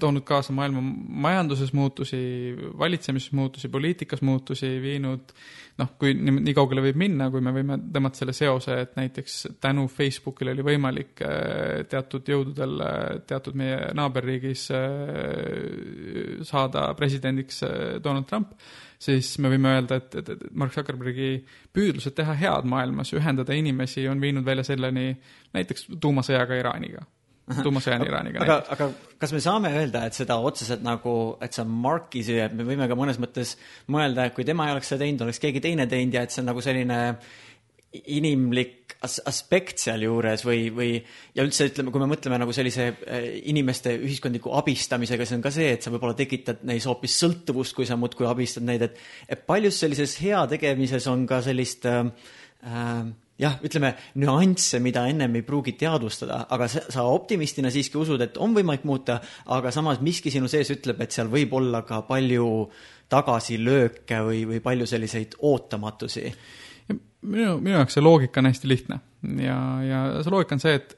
toonud 0.00 0.24
kaasa 0.26 0.54
maailma 0.54 0.82
majanduses 1.26 1.72
muutusi, 1.74 2.18
valitsemises 2.78 3.32
muutusi, 3.36 3.70
poliitikas 3.72 4.22
muutusi, 4.22 4.70
viinud 4.82 5.34
noh, 5.80 5.90
kui 6.00 6.14
nii, 6.16 6.38
nii 6.46 6.54
kaugele 6.56 6.84
võib 6.86 7.00
minna, 7.00 7.28
kui 7.32 7.42
me 7.44 7.52
võime 7.54 7.78
tõmmata 7.92 8.22
selle 8.22 8.34
seose, 8.36 8.78
et 8.86 8.96
näiteks 8.96 9.38
tänu 9.60 9.86
Facebookile 9.92 10.54
oli 10.54 10.64
võimalik 10.66 11.22
äh, 11.26 11.82
teatud 11.90 12.28
jõududel 12.32 12.80
äh, 12.84 13.04
teatud 13.28 13.58
meie 13.58 13.90
naaberriigis 13.98 14.68
äh, 14.76 16.42
saada 16.46 16.88
presidendiks 16.98 17.62
Donald 18.04 18.28
Trump 18.30 18.54
siis 19.02 19.34
me 19.42 19.50
võime 19.52 19.74
öelda, 19.74 19.98
et, 20.00 20.14
et, 20.22 20.30
et 20.32 20.46
Mark 20.56 20.72
Zuckerbergi 20.72 21.42
püüdlused 21.76 22.14
teha 22.16 22.32
head 22.38 22.68
maailmas, 22.70 23.12
ühendada 23.12 23.52
inimesi, 23.58 24.06
on 24.08 24.22
viinud 24.22 24.46
välja 24.46 24.64
selleni 24.64 25.10
näiteks 25.52 25.90
tuumasõjaga 26.00 26.56
Iraaniga 26.62 27.04
tuumasõjani 27.46 28.08
Iraaniga. 28.08 28.42
aga, 28.42 28.58
aga 28.74 28.88
kas 29.22 29.34
me 29.34 29.40
saame 29.42 29.72
öelda, 29.78 30.06
et 30.08 30.18
seda 30.18 30.38
otseselt 30.42 30.84
nagu, 30.86 31.16
et 31.42 31.54
see 31.54 31.64
on 31.64 31.74
Marki 31.84 32.22
süü, 32.26 32.40
et 32.42 32.54
me 32.56 32.66
võime 32.66 32.88
ka 32.90 32.98
mõnes 32.98 33.20
mõttes 33.22 33.56
mõelda, 33.92 34.26
et 34.26 34.36
kui 34.36 34.46
tema 34.48 34.68
ei 34.68 34.76
oleks 34.76 34.90
seda 34.92 35.04
teinud, 35.04 35.26
oleks 35.26 35.42
keegi 35.42 35.62
teine 35.64 35.86
teinud 35.90 36.16
ja 36.16 36.24
et 36.26 36.34
see 36.34 36.42
on 36.42 36.50
nagu 36.50 36.64
selline 36.64 37.00
inimlik 38.10 38.96
as-, 39.06 39.20
aspekt 39.28 39.80
sealjuures 39.80 40.42
või, 40.46 40.66
või 40.74 40.90
ja 41.36 41.44
üldse 41.46 41.68
ütleme, 41.70 41.92
kui 41.94 42.02
me 42.02 42.08
mõtleme 42.10 42.38
nagu 42.42 42.54
sellise 42.56 42.88
äh, 42.90 43.28
inimeste 43.52 43.94
ühiskondliku 43.96 44.52
abistamisega, 44.58 45.28
see 45.28 45.38
on 45.38 45.44
ka 45.44 45.52
see, 45.54 45.70
et 45.76 45.86
sa 45.86 45.92
võib-olla 45.94 46.16
tekitad 46.18 46.64
neis 46.68 46.88
hoopis 46.88 47.16
sõltuvust, 47.22 47.76
kui 47.76 47.88
sa 47.88 47.98
muudkui 48.00 48.28
abistad 48.28 48.66
neid, 48.66 48.88
et 48.88 48.98
et 49.32 49.46
paljus 49.48 49.78
sellises 49.82 50.18
heategemises 50.20 51.06
on 51.12 51.24
ka 51.30 51.40
sellist 51.46 51.86
äh, 51.88 52.02
äh, 52.66 53.06
jah, 53.38 53.56
ütleme 53.64 53.92
nüansse, 54.22 54.80
mida 54.80 55.06
ennem 55.08 55.34
ei 55.36 55.44
pruugi 55.46 55.76
teadvustada, 55.78 56.44
aga 56.50 56.68
sa, 56.72 56.84
sa 56.92 57.06
optimistina 57.12 57.70
siiski 57.70 57.98
usud, 58.00 58.20
et 58.24 58.38
on 58.42 58.54
võimalik 58.56 58.86
muuta, 58.88 59.20
aga 59.52 59.72
samas 59.74 60.00
miski 60.04 60.32
sinu 60.32 60.48
sees 60.48 60.70
ütleb, 60.72 61.00
et 61.04 61.12
seal 61.12 61.28
võib 61.32 61.52
olla 61.58 61.82
ka 61.86 62.02
palju 62.08 62.46
tagasilööke 63.12 64.22
või, 64.26 64.44
või 64.48 64.62
palju 64.64 64.86
selliseid 64.90 65.36
ootamatusi 65.46 66.32
minu, 67.26 67.56
minu 67.60 67.76
jaoks 67.78 67.96
see 67.96 68.04
loogika 68.04 68.42
on 68.42 68.50
hästi 68.50 68.70
lihtne 68.70 68.98
ja, 69.42 69.58
ja 69.84 70.00
see 70.22 70.32
loogika 70.32 70.56
on 70.56 70.62
see, 70.62 70.74
et 70.78 70.96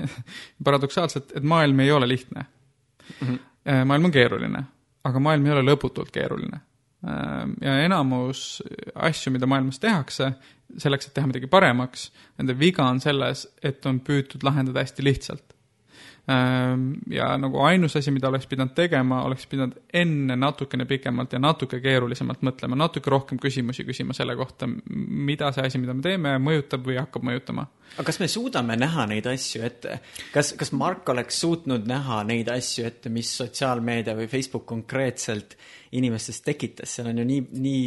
paradoksaalselt, 0.66 1.34
et 1.36 1.46
maailm 1.46 1.84
ei 1.84 1.92
ole 1.94 2.08
lihtne 2.08 2.44
mm. 2.44 3.26
-hmm. 3.26 3.84
maailm 3.84 4.10
on 4.10 4.14
keeruline, 4.14 4.64
aga 5.04 5.22
maailm 5.22 5.46
ei 5.46 5.52
ole 5.52 5.62
lõputult 5.72 6.10
keeruline. 6.12 6.60
Äh, 7.06 7.44
ja 7.60 7.78
enamus 7.84 8.62
asju, 8.94 9.32
mida 9.32 9.46
maailmas 9.46 9.78
tehakse, 9.80 10.32
selleks, 10.78 11.08
et 11.08 11.14
teha 11.16 11.26
midagi 11.26 11.50
paremaks, 11.50 12.10
nende 12.38 12.54
viga 12.58 12.86
on 12.86 13.00
selles, 13.02 13.46
et 13.62 13.86
on 13.86 14.00
püütud 14.04 14.44
lahendada 14.46 14.84
hästi 14.84 15.06
lihtsalt 15.06 15.56
ja 17.10 17.30
nagu 17.40 17.62
ainus 17.64 17.96
asi, 17.96 18.12
mida 18.14 18.28
oleks 18.28 18.46
pidanud 18.46 18.74
tegema, 18.76 19.22
oleks 19.26 19.46
pidanud 19.50 19.78
enne 19.96 20.36
natukene 20.38 20.84
pikemalt 20.86 21.32
ja 21.32 21.40
natuke 21.42 21.80
keerulisemalt 21.82 22.44
mõtlema, 22.46 22.78
natuke 22.78 23.10
rohkem 23.10 23.40
küsimusi 23.40 23.86
küsima 23.88 24.14
selle 24.16 24.36
kohta, 24.38 24.68
mida 24.68 25.50
see 25.56 25.66
asi, 25.66 25.80
mida 25.82 25.96
me 25.96 26.04
teeme, 26.04 26.36
mõjutab 26.42 26.86
või 26.86 27.00
hakkab 27.00 27.26
mõjutama. 27.26 27.66
aga 27.96 28.06
kas 28.06 28.20
me 28.20 28.28
suudame 28.28 28.76
näha 28.78 29.08
neid 29.10 29.26
asju 29.26 29.64
ette? 29.66 29.98
kas, 30.34 30.52
kas 30.60 30.72
Mark 30.76 31.08
oleks 31.08 31.40
suutnud 31.40 31.88
näha 31.88 32.22
neid 32.28 32.52
asju 32.52 32.86
ette, 32.86 33.10
mis 33.10 33.32
sotsiaalmeedia 33.40 34.14
või 34.14 34.28
Facebook 34.30 34.68
konkreetselt 34.68 35.56
inimestes 35.96 36.44
tekitas, 36.46 36.92
seal 36.94 37.10
on 37.10 37.18
ju 37.18 37.26
nii, 37.26 37.46
nii, 37.64 37.86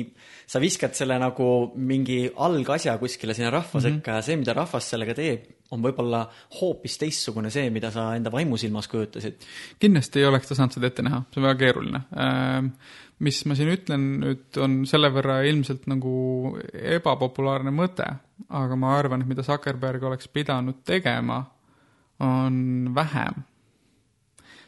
sa 0.49 0.59
viskad 0.59 0.97
selle 0.97 1.15
nagu 1.21 1.47
mingi 1.79 2.25
algasja 2.35 2.97
kuskile 2.99 3.37
sinna 3.37 3.53
rahva 3.53 3.79
sekka 3.79 3.93
mm 3.93 4.01
-hmm. 4.03 4.15
ja 4.17 4.21
see, 4.21 4.35
mida 4.41 4.53
rahvas 4.57 4.89
sellega 4.89 5.15
teeb, 5.15 5.52
on 5.71 5.83
võib-olla 5.83 6.25
hoopis 6.59 6.97
teistsugune 7.01 7.49
see, 7.53 7.69
mida 7.73 7.91
sa 7.93 8.09
enda 8.17 8.31
vaimusilmas 8.33 8.89
kujutasid. 8.91 9.39
kindlasti 9.79 10.21
ei 10.21 10.27
oleks 10.29 10.49
ta 10.49 10.57
saanud 10.59 10.75
seda 10.75 10.91
ette 10.91 11.05
näha, 11.05 11.23
see 11.31 11.41
on 11.41 11.47
väga 11.47 11.59
keeruline 11.63 12.03
ähm, 12.19 12.73
mis 13.23 13.43
ma 13.47 13.57
siin 13.57 13.71
ütlen 13.73 14.05
nüüd, 14.23 14.45
on 14.61 14.81
selle 14.89 15.09
võrra 15.13 15.39
ilmselt 15.47 15.87
nagu 15.91 16.13
ebapopulaarne 16.73 17.73
mõte, 17.75 18.07
aga 18.53 18.77
ma 18.79 18.97
arvan, 18.97 19.23
et 19.23 19.29
mida 19.29 19.45
Zuckerberg 19.45 20.03
oleks 20.09 20.29
pidanud 20.33 20.81
tegema, 20.87 21.43
on 22.23 22.91
vähem. 22.95 23.43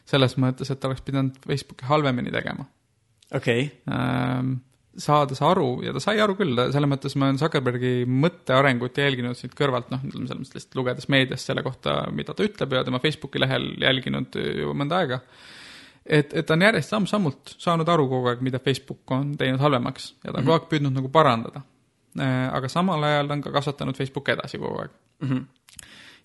selles 0.06 0.38
mõttes, 0.38 0.70
et 0.70 0.80
ta 0.80 0.88
oleks 0.88 1.02
pidanud 1.02 1.38
Facebooki 1.48 1.86
halvemini 1.90 2.32
tegema 2.34 2.68
okei 3.34 3.66
okay.. 3.66 4.56
Ähm, 4.96 5.02
saades 5.02 5.42
aru 5.44 5.82
ja 5.84 5.94
ta 5.94 6.02
sai 6.04 6.20
aru 6.24 6.36
küll, 6.40 6.56
selles 6.56 6.90
mõttes 6.90 7.16
ma 7.20 7.28
olen 7.28 7.40
Zuckerbergi 7.40 8.06
mõttearengut 8.08 8.98
jälginud 8.98 9.38
siit 9.38 9.56
kõrvalt, 9.58 9.90
noh, 9.92 10.04
ütleme 10.08 10.28
selles 10.28 10.42
mõttes 10.42 10.56
lihtsalt 10.56 10.80
lugedes 10.80 11.10
meediast 11.12 11.50
selle 11.50 11.64
kohta, 11.66 11.98
mida 12.16 12.34
ta 12.34 12.46
ütleb 12.46 12.74
ja 12.78 12.84
tema 12.88 13.02
Facebooki 13.04 13.42
lehel 13.42 13.74
jälginud 13.82 14.38
juba 14.40 14.74
mõnda 14.78 15.02
aega. 15.02 15.20
et, 16.06 16.34
et 16.34 16.46
ta 16.46 16.56
on 16.56 16.62
järjest 16.68 16.94
samm-sammult 16.94 17.56
saanud 17.60 17.90
aru 17.90 18.08
kogu 18.10 18.32
aeg, 18.32 18.44
mida 18.46 18.60
Facebook 18.60 19.12
on 19.12 19.36
teinud 19.38 19.60
halvemaks 19.60 20.14
ja 20.24 20.32
ta 20.32 20.38
on 20.38 20.44
mm 20.44 20.46
-hmm. 20.46 20.46
kogu 20.46 20.58
aeg 20.60 20.70
püüdnud 20.70 20.96
nagu 20.96 21.10
parandada. 21.10 21.62
Äh, 22.20 22.56
aga 22.56 22.68
samal 22.70 23.04
ajal 23.04 23.32
on 23.32 23.42
ka 23.42 23.52
kasvatanud 23.52 23.98
Facebooki 23.98 24.32
edasi 24.32 24.58
kogu 24.58 24.80
aeg 24.80 24.92
mm. 25.20 25.30
-hmm. 25.30 25.46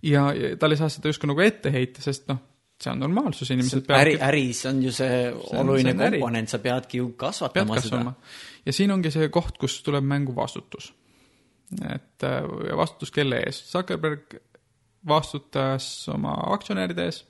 ja, 0.03 0.33
ja 0.35 0.57
tal 0.57 0.71
ei 0.71 0.77
saa 0.77 0.89
seda 0.89 1.09
justkui 1.09 1.27
nagu 1.27 1.41
ette 1.41 1.73
heita, 1.73 2.03
sest 2.03 2.29
noh, 2.29 2.39
see 2.81 2.93
on 2.93 3.03
normaalsus, 3.03 3.51
inimesed 3.53 3.85
peavadki 3.87 4.17
äri, 4.17 4.29
äris 4.29 4.65
on 4.71 4.83
ju 4.85 4.93
see, 4.95 5.19
oluline 5.61 5.93
see 5.93 6.11
komponent, 6.17 6.53
sa 6.53 6.61
peadki 6.63 7.01
ju 7.03 7.11
kasvatama 7.21 7.77
Pead 7.77 7.89
seda. 7.89 8.15
ja 8.67 8.77
siin 8.77 8.95
ongi 8.95 9.13
see 9.15 9.29
koht, 9.33 9.59
kus 9.61 9.81
tuleb 9.87 10.07
mängu 10.07 10.35
vastutus. 10.37 10.93
et 11.81 12.25
äh, 12.27 12.39
ja 12.69 12.77
vastutus 12.77 13.13
kelle 13.15 13.43
ees? 13.47 13.63
Zuckerberg 13.71 14.39
vastutas 15.09 16.09
oma 16.13 16.35
aktsionäride 16.55 17.09
ees, 17.09 17.25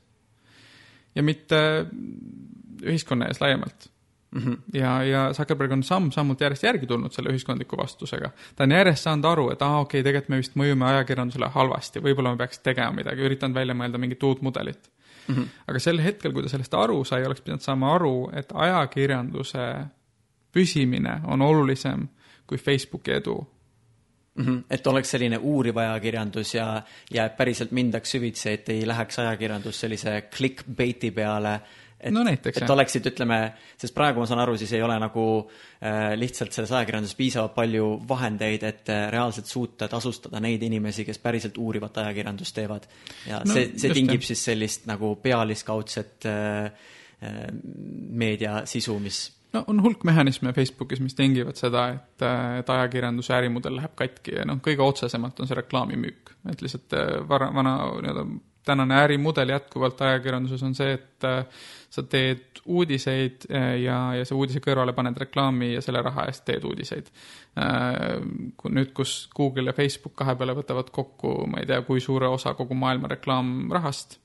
ja 1.15 1.23
mitte 1.27 1.61
ühiskonna 2.81 3.29
ees 3.29 3.41
laiemalt 3.41 3.91
mm. 4.31 4.41
-hmm. 4.41 4.57
ja, 4.75 5.03
ja 5.05 5.33
Zuckerberg 5.35 5.73
on 5.73 5.83
samm-sammult 5.83 6.41
järjest 6.41 6.63
järgi 6.63 6.87
tulnud 6.87 7.13
selle 7.13 7.35
ühiskondliku 7.35 7.77
vastusega. 7.77 8.31
ta 8.57 8.65
on 8.65 8.71
järjest 8.71 9.03
saanud 9.03 9.25
aru, 9.25 9.51
et 9.51 9.63
aa 9.63 9.75
ah,, 9.75 9.81
okei 9.81 10.01
okay,, 10.01 10.09
tegelikult 10.09 10.29
me 10.29 10.37
vist 10.37 10.57
mõjume 10.57 10.87
ajakirjandusele 10.95 11.49
halvasti, 11.49 12.01
võib-olla 12.01 12.31
me 12.31 12.37
peaks 12.37 12.59
tegema 12.59 12.93
midagi, 12.93 13.27
üritanud 13.27 13.55
välja 13.55 13.75
mõelda 13.75 13.99
mingit 13.99 14.23
uut 14.23 14.43
mudelit 14.43 14.91
mm. 15.29 15.35
-hmm. 15.35 15.47
aga 15.67 15.79
sel 15.79 16.03
hetkel, 16.03 16.33
kui 16.33 16.43
ta 16.43 16.49
sellest 16.49 16.75
aru 16.75 17.05
sai, 17.05 17.25
oleks 17.27 17.41
pidanud 17.41 17.63
saama 17.63 17.95
aru, 17.95 18.31
et 18.33 18.53
ajakirjanduse 18.55 19.71
püsimine 20.53 21.21
on 21.27 21.43
olulisem 21.43 22.09
kui 22.47 22.59
Facebooki 22.59 23.13
edu 23.13 23.47
mm. 24.35 24.45
-hmm. 24.45 24.63
et 24.71 24.87
oleks 24.87 25.11
selline 25.11 25.39
uuriv 25.39 25.77
ajakirjandus 25.77 26.55
ja, 26.55 26.83
ja 27.11 27.29
päriselt 27.29 27.71
mindaks 27.71 28.11
süvitsi, 28.11 28.51
et 28.51 28.69
ei 28.69 28.87
läheks 28.87 29.19
ajakirjandus 29.19 29.81
sellise 29.81 30.23
clickbait'i 30.37 31.11
peale 31.11 31.61
et 32.01 32.15
no 32.15 32.23
näiteks, 32.27 32.59
et 32.59 32.65
jah. 32.65 32.75
oleksid, 32.75 33.07
ütleme, 33.13 33.39
sest 33.81 33.95
praegu 33.97 34.23
ma 34.23 34.29
saan 34.29 34.43
aru, 34.45 34.57
siis 34.61 34.73
ei 34.77 34.83
ole 34.85 34.97
nagu 35.03 35.25
äh, 35.41 36.13
lihtsalt 36.21 36.55
selles 36.57 36.73
ajakirjanduses 36.73 37.19
piisavalt 37.19 37.57
palju 37.57 37.89
vahendeid, 38.09 38.69
et 38.69 38.93
äh, 38.93 39.07
reaalselt 39.13 39.51
suuta 39.51 39.89
tasustada 39.91 40.41
neid 40.43 40.63
inimesi, 40.67 41.05
kes 41.09 41.21
päriselt 41.23 41.59
uurivat 41.61 42.01
ajakirjandust 42.05 42.57
teevad. 42.57 42.89
ja 43.27 43.43
no, 43.45 43.53
see, 43.53 43.73
see 43.81 43.93
tingib 43.97 44.21
jah. 44.21 44.31
siis 44.33 44.47
sellist 44.53 44.89
nagu 44.91 45.15
pealiskaudset 45.23 46.31
äh, 46.31 46.65
äh, 47.23 47.45
meediasisu, 48.25 48.99
mis 49.03 49.27
no 49.53 49.65
on 49.67 49.83
hulk 49.83 50.05
mehhanisme 50.05 50.53
Facebookis, 50.53 51.01
mis 51.01 51.17
tingivad 51.19 51.59
seda, 51.59 51.87
et, 51.97 52.23
äh, 52.23 52.59
et 52.61 52.71
ajakirjanduse 52.71 53.35
ärimudel 53.37 53.77
läheb 53.81 53.97
katki 53.99 54.37
ja 54.39 54.47
noh, 54.49 54.61
kõige 54.65 54.85
otsesemalt 54.85 55.41
on 55.41 55.51
see 55.51 55.59
reklaamimüük. 55.59 56.35
et 56.53 56.63
lihtsalt 56.63 56.97
äh, 56.97 57.13
vara, 57.29 57.51
vana 57.55 57.77
nii-öelda 57.91 58.27
tänane 58.65 58.95
ärimudel 59.03 59.49
jätkuvalt 59.49 60.01
ajakirjanduses 60.01 60.63
on 60.63 60.75
see, 60.75 60.93
et 60.99 61.25
äh, 61.25 61.45
sa 61.91 62.03
teed 62.03 62.61
uudiseid 62.71 63.47
äh, 63.51 63.81
ja, 63.81 63.97
ja 64.15 64.25
sa 64.29 64.37
uudise 64.37 64.61
kõrvale 64.63 64.93
paned 64.95 65.17
reklaami 65.19 65.73
ja 65.75 65.83
selle 65.83 66.03
raha 66.05 66.27
eest 66.29 66.45
teed 66.47 66.65
uudiseid. 66.69 67.09
Äh, 67.59 68.21
nüüd, 68.69 68.93
kus 68.95 69.15
Google 69.37 69.73
ja 69.73 69.75
Facebook 69.77 70.15
kahe 70.21 70.37
peale 70.39 70.55
võtavad 70.59 70.93
kokku, 70.95 71.33
ma 71.51 71.63
ei 71.63 71.71
tea, 71.71 71.81
kui 71.89 72.03
suure 72.05 72.29
osa 72.29 72.53
kogu 72.59 72.77
maailma 72.79 73.09
reklaamrahast, 73.11 74.19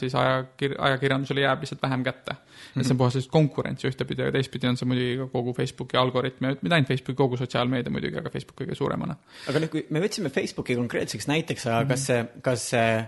siis 0.00 0.16
ajakir-, 0.18 0.78
ajakirjandusele 0.78 1.44
jääb 1.44 1.62
lihtsalt 1.62 1.82
vähem 1.84 2.04
kätte. 2.06 2.38
et 2.72 2.80
see 2.80 2.80
on 2.80 2.86
mhm. 2.86 2.98
puhas 3.02 3.18
lihtsalt 3.18 3.32
konkurents 3.32 3.84
ühtepidi, 3.84 4.24
aga 4.24 4.38
teistpidi 4.38 4.70
on 4.70 4.78
see 4.80 4.88
muidugi 4.88 5.18
ka 5.20 5.26
kogu 5.34 5.52
Facebooki 5.56 5.98
algoritm 6.00 6.48
ja 6.48 6.54
mitte 6.56 6.74
ainult 6.74 6.88
Facebooki, 6.88 7.18
kogu 7.18 7.36
sotsiaalmeedia 7.36 7.92
muidugi, 7.92 8.18
aga 8.18 8.32
Facebook 8.32 8.62
kõige 8.62 8.78
suuremana. 8.78 9.18
aga 9.52 9.62
nüüd, 9.62 9.72
kui 9.74 9.84
me 9.90 10.02
võtsime 10.02 10.32
Facebooki 10.32 10.78
konkreetseks 10.80 11.28
näiteks, 11.28 11.66
aga 11.66 11.84
mm 11.84 11.84
-hmm. 11.84 11.92
kas 11.92 12.06
see, 12.06 12.24
kas 12.42 12.70
see 12.72 13.04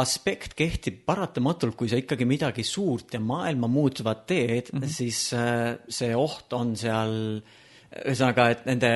aspekt 0.00 0.56
kehtib 0.56 1.00
paratamatult, 1.08 1.76
kui 1.78 1.88
sa 1.90 1.98
ikkagi 2.00 2.26
midagi 2.28 2.64
suurt 2.66 3.16
ja 3.16 3.20
maailma 3.22 3.68
muutvat 3.70 4.26
teed 4.28 4.72
mm, 4.72 4.82
-hmm. 4.82 4.90
siis 4.98 5.32
äh, 5.36 5.78
see 5.88 6.12
oht 6.16 6.52
on 6.52 6.74
seal, 6.76 7.40
ühesõnaga, 8.04 8.50
et 8.52 8.68
nende 8.68 8.92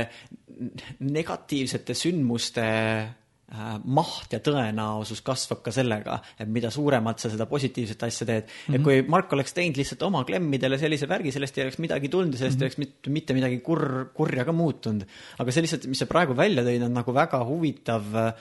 negatiivsete 1.01 1.97
sündmuste 1.97 2.67
äh, 2.67 3.73
maht 3.85 4.35
ja 4.35 4.43
tõenäosus 4.45 5.25
kasvab 5.25 5.63
ka 5.65 5.73
sellega, 5.73 6.21
et 6.37 6.49
mida 6.53 6.71
suuremalt 6.71 7.23
sa 7.23 7.33
seda 7.33 7.49
positiivset 7.49 8.03
asja 8.05 8.27
teed 8.27 8.45
mm. 8.45 8.53
-hmm. 8.53 8.77
et 8.77 8.83
kui 8.85 9.03
Mark 9.09 9.33
oleks 9.33 9.57
teinud 9.57 9.81
lihtsalt 9.81 10.03
oma 10.03 10.25
klemmidele 10.25 10.79
sellise 10.79 11.09
värgi, 11.09 11.33
sellest 11.33 11.59
ei 11.59 11.65
oleks 11.65 11.79
midagi 11.79 12.09
tulnud 12.09 12.35
ja 12.35 12.45
sellest 12.45 12.59
mm 12.59 12.67
-hmm. 12.67 12.81
ei 12.81 12.85
oleks 12.85 13.09
mitte, 13.09 13.35
midagi 13.35 13.61
kurr, 13.61 14.11
kurja 14.15 14.45
ka 14.45 14.53
muutunud. 14.53 15.07
aga 15.39 15.53
see 15.53 15.63
lihtsalt, 15.63 15.87
mis 15.87 15.99
sa 15.99 16.07
praegu 16.07 16.37
välja 16.37 16.63
tõid, 16.63 16.85
on 16.85 16.93
nagu 16.93 17.15
väga 17.15 17.45
huvitav 17.45 18.17
äh, 18.17 18.35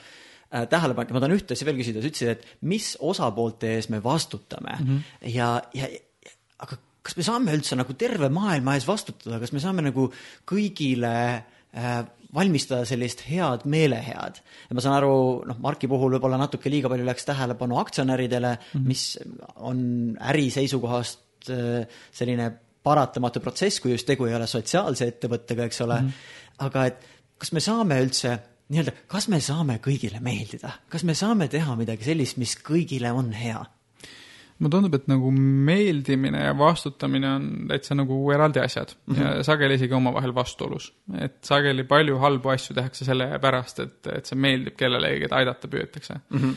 äh, 0.52 0.66
tähelepanek, 0.70 1.14
ma 1.14 1.22
tahan 1.22 1.36
ühte 1.38 1.56
asja 1.56 1.68
veel 1.68 1.80
küsida, 1.80 2.02
sa 2.02 2.10
ütlesid, 2.12 2.30
et 2.36 2.68
mis 2.68 2.92
osapoolte 3.00 3.74
ees 3.76 3.90
me 3.92 4.02
vastutame 4.04 4.76
mm 4.78 4.86
-hmm. 4.86 5.28
ja, 5.34 5.50
ja, 5.74 5.90
aga 6.58 6.78
kas 7.02 7.16
me 7.16 7.26
saame 7.26 7.56
üldse 7.56 7.76
nagu 7.78 7.96
terve 7.98 8.28
maailma 8.28 8.76
ees 8.76 8.86
vastutada, 8.88 9.40
kas 9.40 9.52
me 9.52 9.60
saame 9.62 9.82
nagu 9.82 10.10
kõigile 10.48 11.14
äh, 11.74 12.00
valmistada 12.34 12.84
sellist 12.86 13.24
head 13.26 13.64
meelehead. 13.64 14.40
ma 14.70 14.80
saan 14.80 14.96
aru, 15.00 15.14
noh, 15.48 15.58
Marki 15.62 15.88
puhul 15.90 16.14
võib-olla 16.16 16.38
natuke 16.38 16.70
liiga 16.70 16.90
palju 16.92 17.06
läks 17.06 17.26
tähelepanu 17.26 17.78
aktsionäridele 17.80 18.52
mm, 18.54 18.80
-hmm. 18.80 18.86
mis 18.86 19.18
on 19.56 20.16
äri 20.32 20.50
seisukohast 20.50 21.50
äh, 21.50 21.86
selline 22.12 22.52
paratamatu 22.82 23.40
protsess, 23.40 23.80
kui 23.80 23.92
just 23.92 24.06
tegu 24.06 24.26
ei 24.26 24.34
ole 24.34 24.46
sotsiaalse 24.46 25.08
ettevõttega, 25.08 25.64
eks 25.64 25.80
ole 25.80 26.00
mm. 26.00 26.06
-hmm. 26.08 26.66
aga 26.66 26.86
et 26.86 27.04
kas 27.38 27.52
me 27.52 27.60
saame 27.60 28.00
üldse 28.04 28.38
nii-öelda, 28.70 28.94
kas 29.10 29.28
me 29.32 29.40
saame 29.42 29.80
kõigile 29.82 30.22
meeldida, 30.24 30.76
kas 30.92 31.04
me 31.06 31.16
saame 31.18 31.50
teha 31.50 31.74
midagi 31.78 32.06
sellist, 32.06 32.38
mis 32.40 32.56
kõigile 32.64 33.12
on 33.16 33.34
hea? 33.36 33.60
mulle 34.60 34.74
tundub, 34.74 34.92
et 34.98 35.06
nagu 35.08 35.30
meeldimine 35.32 36.42
ja 36.42 36.52
vastutamine 36.52 37.28
on 37.32 37.44
täitsa 37.70 37.94
nagu 37.96 38.16
eraldi 38.34 38.60
asjad 38.60 38.90
mm 38.92 39.14
-hmm. 39.14 39.22
ja 39.38 39.44
sageli 39.44 39.78
isegi 39.80 39.94
omavahel 39.96 40.34
vastuolus. 40.34 40.92
et 41.18 41.38
sageli 41.44 41.84
palju 41.84 42.18
halbu 42.18 42.48
asju 42.48 42.74
tehakse 42.74 43.04
selle 43.04 43.38
pärast, 43.40 43.80
et, 43.80 44.06
et 44.06 44.26
see 44.26 44.36
meeldib 44.36 44.76
kellelegi, 44.76 45.20
keda 45.20 45.36
aidata 45.36 45.68
püüetakse 45.68 46.14
mm. 46.30 46.38
-hmm. 46.38 46.54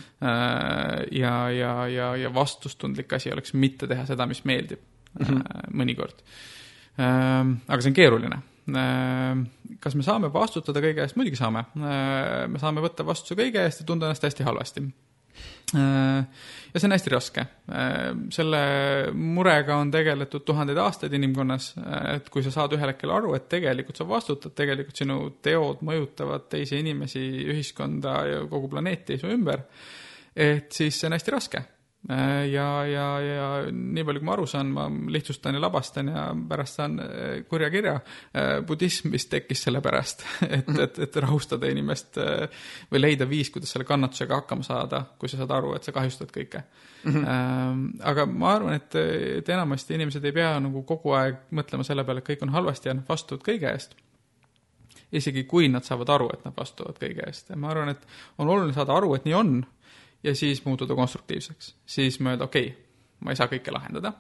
ja, 1.12 1.50
ja, 1.50 1.88
ja, 1.88 2.16
ja 2.16 2.34
vastustundlik 2.34 3.14
asi 3.14 3.32
oleks 3.32 3.54
mitte 3.54 3.88
teha 3.88 4.06
seda, 4.06 4.26
mis 4.26 4.44
meeldib 4.46 4.80
mm 5.20 5.26
-hmm. 5.26 5.72
mõnikord. 5.72 6.20
Äh, 7.00 7.58
aga 7.68 7.82
see 7.82 7.90
on 7.90 7.96
keeruline 7.96 8.36
Äh, 8.36 8.53
kas 8.66 9.96
me 9.98 10.06
saame 10.06 10.30
vastutada 10.34 10.82
kõige 10.84 11.04
eest? 11.04 11.18
muidugi 11.20 11.40
saame. 11.40 11.66
Äh, 11.80 12.44
me 12.52 12.62
saame 12.62 12.84
võtta 12.84 13.06
vastutuse 13.08 13.40
kõige 13.40 13.64
eest 13.64 13.84
ja 13.84 13.88
tunda 13.88 14.08
ennast 14.08 14.24
hästi 14.24 14.46
halvasti. 14.48 14.86
Äh, 15.74 16.46
ja 16.72 16.80
see 16.80 16.88
on 16.88 16.96
hästi 16.96 17.14
raske. 17.14 17.46
selle 18.36 18.62
murega 19.14 19.78
on 19.82 19.92
tegeletud 19.92 20.46
tuhandeid 20.46 20.78
aastaid 20.78 21.14
inimkonnas, 21.18 21.74
et 22.14 22.30
kui 22.30 22.46
sa 22.46 22.54
saad 22.54 22.76
ühel 22.78 22.94
hetkel 22.94 23.12
aru, 23.12 23.34
et 23.36 23.50
tegelikult 23.52 24.00
sa 24.00 24.08
vastutad, 24.08 24.56
tegelikult 24.56 25.04
sinu 25.04 25.20
teod 25.42 25.84
mõjutavad 25.86 26.48
teisi 26.52 26.80
inimesi, 26.80 27.24
ühiskonda 27.54 28.18
ja 28.30 28.42
kogu 28.50 28.72
planeeti 28.72 29.20
su 29.20 29.32
ümber, 29.34 29.68
et 30.36 30.72
siis 30.72 31.00
see 31.00 31.10
on 31.10 31.18
hästi 31.18 31.36
raske 31.36 31.64
Äh, 31.64 31.73
ja, 32.52 32.68
ja, 32.86 33.06
ja 33.24 33.48
nii 33.72 34.04
palju, 34.04 34.20
kui 34.20 34.28
ma 34.28 34.34
aru 34.36 34.46
saan, 34.50 34.72
ma 34.76 34.88
lihtsustan 34.92 35.56
ja 35.56 35.62
labastan 35.64 36.10
ja 36.12 36.26
pärast 36.50 36.80
saan 36.80 36.98
äh, 37.00 37.36
kurja 37.50 37.70
kirja. 37.72 37.94
Äh, 38.36 38.54
budism 38.68 39.14
vist 39.14 39.30
tekkis 39.32 39.64
sellepärast, 39.68 40.26
et, 40.58 40.70
et, 40.84 41.00
et 41.08 41.20
rahustada 41.24 41.70
inimest 41.72 42.20
või 42.92 43.04
leida 43.04 43.28
viis, 43.30 43.52
kuidas 43.54 43.72
selle 43.74 43.88
kannatusega 43.88 44.42
hakkama 44.42 44.68
saada, 44.68 45.04
kui 45.20 45.32
sa 45.32 45.40
saad 45.40 45.56
aru, 45.56 45.76
et 45.78 45.88
sa 45.88 45.96
kahjustad 45.96 46.32
kõike 46.34 46.64
mm. 46.64 47.12
-hmm. 47.12 47.92
aga 48.12 48.26
ma 48.26 48.56
arvan, 48.58 48.80
et, 48.80 48.96
et 49.40 49.50
enamasti 49.50 49.96
inimesed 49.96 50.26
ei 50.26 50.36
pea 50.36 50.58
nagu 50.60 50.84
kogu 50.88 51.16
aeg 51.16 51.46
mõtlema 51.52 51.88
selle 51.88 52.04
peale, 52.04 52.20
et 52.20 52.30
kõik 52.34 52.44
on 52.44 52.56
halvasti 52.56 52.90
ja 52.90 52.98
nad 53.00 53.08
vastutavad 53.10 53.48
kõige 53.48 53.72
eest 53.72 53.96
isegi 55.14 55.44
kui 55.50 55.70
nad 55.70 55.86
saavad 55.86 56.10
aru, 56.10 56.30
et 56.34 56.46
nad 56.46 56.56
vastutavad 56.58 56.98
kõige 57.02 57.28
eest 57.28 57.50
ja 57.54 57.58
ma 57.60 57.72
arvan, 57.72 57.94
et 57.94 58.08
on 58.38 58.50
oluline 58.50 58.74
saada 58.74 58.96
aru, 58.98 59.14
et 59.16 59.26
nii 59.28 59.38
on 59.38 59.56
ja 60.24 60.36
siis 60.36 60.64
muutuda 60.66 60.96
konstruktiivseks. 60.96 61.76
siis 61.86 62.20
mõelda, 62.20 62.48
okei 62.48 62.68
okay,, 62.68 62.86
ma 63.24 63.34
ei 63.34 63.40
saa 63.40 63.50
kõike 63.52 63.74
lahendada. 63.74 64.14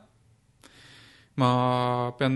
ma 1.35 1.49
pean 2.17 2.35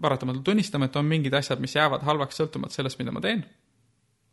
paratamatult 0.00 0.44
tunnistama, 0.44 0.88
et 0.88 0.96
on 0.96 1.06
mingid 1.06 1.34
asjad, 1.34 1.60
mis 1.62 1.76
jäävad 1.76 2.02
halvaks 2.02 2.40
sõltumata 2.40 2.74
sellest, 2.74 2.98
mida 2.98 3.12
ma 3.14 3.22
teen. 3.22 3.44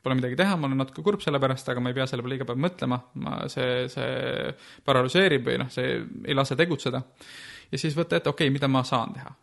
Pole 0.02 0.16
midagi 0.18 0.40
teha, 0.40 0.56
ma 0.58 0.66
olen 0.66 0.80
natuke 0.82 1.04
kurb 1.06 1.22
selle 1.22 1.38
pärast, 1.40 1.68
aga 1.70 1.84
ma 1.84 1.92
ei 1.92 1.98
pea 2.00 2.08
selle 2.10 2.24
peale 2.26 2.40
iga 2.40 2.48
päev 2.50 2.64
mõtlema, 2.64 2.98
ma, 3.22 3.36
see, 3.54 3.84
see 3.94 4.56
paralüseerib 4.88 5.46
või 5.46 5.60
noh, 5.62 5.70
see 5.70 6.00
ei 6.26 6.38
lase 6.38 6.58
tegutseda. 6.58 7.04
ja 7.72 7.78
siis 7.78 7.94
võtta 7.98 8.18
ette, 8.18 8.34
okei 8.34 8.50
okay,, 8.50 8.56
mida 8.58 8.68
ma 8.72 8.82
saan 8.88 9.14
teha. 9.14 9.36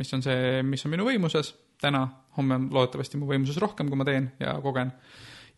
mis 0.00 0.14
on 0.16 0.24
see, 0.24 0.62
mis 0.64 0.86
on 0.86 0.94
minu 0.94 1.04
võimuses 1.04 1.52
täna, 1.82 2.06
homme 2.38 2.56
on 2.56 2.70
loodetavasti 2.72 3.20
mu 3.20 3.28
võimuses 3.28 3.58
rohkem, 3.60 3.90
kui 3.90 3.98
ma 3.98 4.08
teen 4.08 4.30
ja 4.40 4.54
kogen 4.64 4.94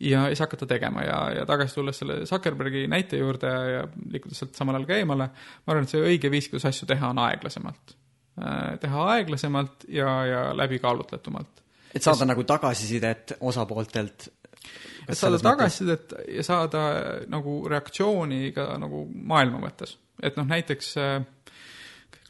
ja 0.01 0.27
siis 0.27 0.41
hakata 0.43 0.67
tegema 0.67 1.03
ja, 1.03 1.19
ja 1.39 1.47
tagasi 1.47 1.75
tulles 1.75 1.99
selle 1.99 2.21
Zuckerbergi 2.27 2.87
näite 2.91 3.19
juurde 3.21 3.51
ja, 3.51 3.65
ja 3.71 3.83
liikudes 4.11 4.41
sealt 4.43 4.57
samal 4.59 4.79
ajal 4.79 4.89
ka 4.89 5.01
eemale, 5.01 5.29
ma 5.65 5.75
arvan, 5.75 5.87
et 5.87 5.95
see 5.95 6.03
õige 6.03 6.31
viis, 6.33 6.49
kuidas 6.53 6.71
asju 6.71 6.89
teha, 6.91 7.13
on 7.15 7.21
aeglasemalt. 7.25 7.97
Äh, 8.41 8.79
teha 8.83 9.05
aeglasemalt 9.17 9.87
ja, 9.89 10.15
ja 10.27 10.41
läbikaalutletumalt. 10.57 11.63
et 11.95 12.03
saada 12.03 12.25
Sest... 12.25 12.31
nagu 12.33 12.47
tagasisidet 12.49 13.37
osapooltelt 13.41 14.29
et 15.09 15.19
saada 15.19 15.39
tagasisidet 15.39 16.15
ja 16.33 16.43
saada 16.47 16.83
nagu 17.31 17.61
reaktsiooni 17.69 18.53
ka 18.57 18.75
nagu 18.81 19.05
maailma 19.15 19.61
mõttes. 19.63 19.99
et 20.23 20.37
noh, 20.41 20.47
näiteks 20.49 20.97
äh, 20.99 21.21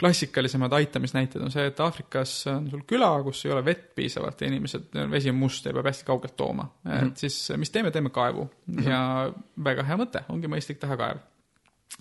klassikalisemad 0.01 0.73
aitamisnäited 0.73 1.43
on 1.43 1.53
see, 1.55 1.67
et 1.71 1.81
Aafrikas 1.81 2.33
on 2.51 2.67
sul 2.71 2.83
küla, 2.89 3.11
kus 3.27 3.45
ei 3.47 3.53
ole 3.55 3.65
vett 3.65 3.93
piisavalt 3.95 4.41
ja 4.41 4.49
inimesed, 4.51 4.89
vesi 5.11 5.31
on 5.31 5.39
must 5.39 5.67
ja 5.67 5.75
peab 5.77 5.87
hästi 5.91 6.09
kaugelt 6.09 6.37
tooma 6.37 6.67
mm. 6.67 6.91
-hmm. 6.91 7.13
et 7.13 7.23
siis 7.25 7.53
mis 7.57 7.71
teeme, 7.71 7.91
teeme 7.91 8.11
kaevu 8.11 8.49
mm 8.67 8.79
-hmm. 8.79 8.89
ja 8.89 9.33
väga 9.65 9.83
hea 9.83 9.97
mõte, 10.01 10.25
ongi 10.29 10.51
mõistlik 10.51 10.83
teha 10.83 10.97
kaev 10.97 11.23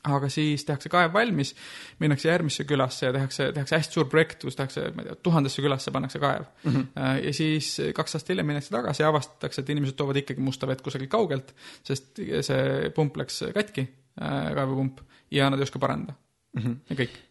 aga 0.03 0.29
siis 0.29 0.65
tehakse 0.65 0.89
kaev 0.89 1.13
valmis, 1.13 1.53
minnakse 1.99 2.27
järgmisse 2.27 2.63
külasse 2.67 3.05
ja 3.05 3.13
tehakse, 3.13 3.51
tehakse 3.53 3.77
hästi 3.77 3.93
suur 3.93 4.07
projekt, 4.11 4.41
kus 4.43 4.55
tehakse, 4.55 4.87
ma 4.95 5.03
ei 5.03 5.09
tea, 5.09 5.15
tuhandesse 5.27 5.61
külasse 5.61 5.91
pannakse 5.91 6.19
kaev 6.19 6.45
mm. 6.63 6.71
-hmm. 6.71 7.25
ja 7.25 7.33
siis 7.33 7.81
kaks 7.95 8.15
aastat 8.15 8.29
hiljem 8.29 8.45
minnakse 8.45 8.73
tagasi 8.73 9.03
ja 9.03 9.09
avastatakse, 9.09 9.61
et 9.61 9.69
inimesed 9.69 9.95
toovad 9.99 10.21
ikkagi 10.23 10.41
musta 10.41 10.67
vett 10.67 10.81
kusagilt 10.81 11.11
kaugelt, 11.11 11.55
sest 11.83 12.19
see 12.41 12.89
pump 12.95 13.17
läks 13.17 13.43
katki, 13.53 13.87
äh, 14.21 14.53
kaevupump, 14.55 14.99
ja 15.31 15.49
nad 15.49 15.59
ei 15.59 15.63
oska 15.63 15.79
parandada 15.79 16.13
mm. 16.53 16.61
-hmm. 16.61 16.75
ja 16.89 16.95
kõik 16.95 17.21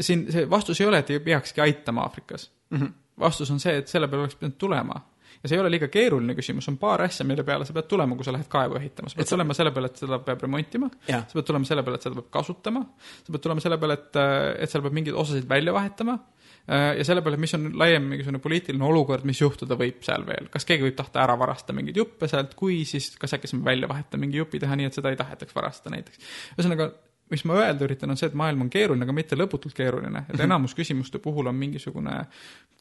siin 0.00 0.26
see 0.32 0.48
vastus 0.50 0.80
ei 0.80 0.88
ole, 0.88 0.98
et 1.02 1.10
ei 1.14 1.20
peakski 1.22 1.60
aitama 1.60 2.02
Aafrikas 2.06 2.50
mm. 2.70 2.78
-hmm. 2.78 2.92
vastus 3.20 3.50
on 3.50 3.60
see, 3.60 3.76
et 3.82 3.88
selle 3.88 4.08
peale 4.08 4.26
oleks 4.26 4.38
pidanud 4.40 4.58
tulema 4.58 5.00
ja 5.42 5.48
see 5.48 5.56
ei 5.56 5.60
ole 5.60 5.70
liiga 5.70 5.88
keeruline 5.88 6.34
küsimus, 6.34 6.68
on 6.68 6.78
paar 6.78 7.02
asja, 7.02 7.24
mille 7.24 7.44
peale 7.44 7.64
sa 7.64 7.72
pead 7.72 7.88
tulema, 7.88 8.16
kui 8.16 8.24
sa 8.24 8.32
lähed 8.32 8.48
kaevu 8.48 8.76
ehitama. 8.76 9.08
sa 9.08 9.16
pead 9.16 9.24
et 9.24 9.30
tulema 9.30 9.54
selle 9.54 9.70
peale, 9.70 9.86
et 9.86 10.02
seda 10.02 10.18
peab 10.18 10.42
remontima, 10.42 10.90
sa 11.06 11.32
pead 11.32 11.46
tulema 11.46 11.64
selle 11.64 11.82
peale, 11.82 11.96
et 11.96 12.08
seda 12.08 12.18
peab 12.18 12.30
kasutama, 12.30 12.82
sa 13.24 13.32
pead 13.32 13.46
tulema 13.46 13.60
selle 13.60 13.78
peale, 13.78 13.96
et, 14.00 14.20
et 14.58 14.70
seal 14.70 14.84
peab 14.84 14.98
mingeid 14.98 15.16
osasid 15.16 15.48
välja 15.48 15.72
vahetama 15.72 16.18
Äh, 16.68 16.98
ja 16.98 17.04
selle 17.04 17.22
peale, 17.24 17.38
mis 17.40 17.54
on 17.56 17.70
laiem 17.78 18.04
mingisugune 18.12 18.38
poliitiline 18.42 18.84
olukord, 18.84 19.24
mis 19.26 19.40
juhtuda 19.40 19.78
võib 19.80 20.04
seal 20.06 20.26
veel, 20.28 20.50
kas 20.52 20.66
keegi 20.68 20.84
võib 20.84 20.96
tahta 20.98 21.22
ära 21.24 21.34
varastada 21.40 21.74
mingeid 21.74 21.96
juppe 21.98 22.28
sealt, 22.30 22.52
kui, 22.58 22.82
siis 22.86 23.08
kas 23.18 23.34
äkki 23.34 23.48
saame 23.50 23.64
välja 23.66 23.88
vahetada 23.90 24.20
mingi 24.20 24.38
jupi 24.38 24.60
teha 24.62 24.76
nii, 24.78 24.90
et 24.90 24.98
seda 24.98 25.10
ei 25.10 25.18
tahetaks 25.18 25.56
varastada 25.56 25.96
näiteks. 25.96 26.20
ühesõnaga, 26.58 26.90
mis 27.30 27.44
ma 27.48 27.60
öelda 27.62 27.86
üritan, 27.86 28.10
on 28.10 28.18
see, 28.18 28.30
et 28.30 28.36
maailm 28.38 28.66
on 28.66 28.72
keeruline, 28.72 29.06
aga 29.06 29.14
mitte 29.16 29.38
lõputult 29.38 29.76
keeruline, 29.76 30.26
et 30.28 30.36
mhm. 30.36 30.48
enamus 30.48 30.76
küsimuste 30.78 31.22
puhul 31.22 31.50
on 31.50 31.58
mingisugune 31.58 32.24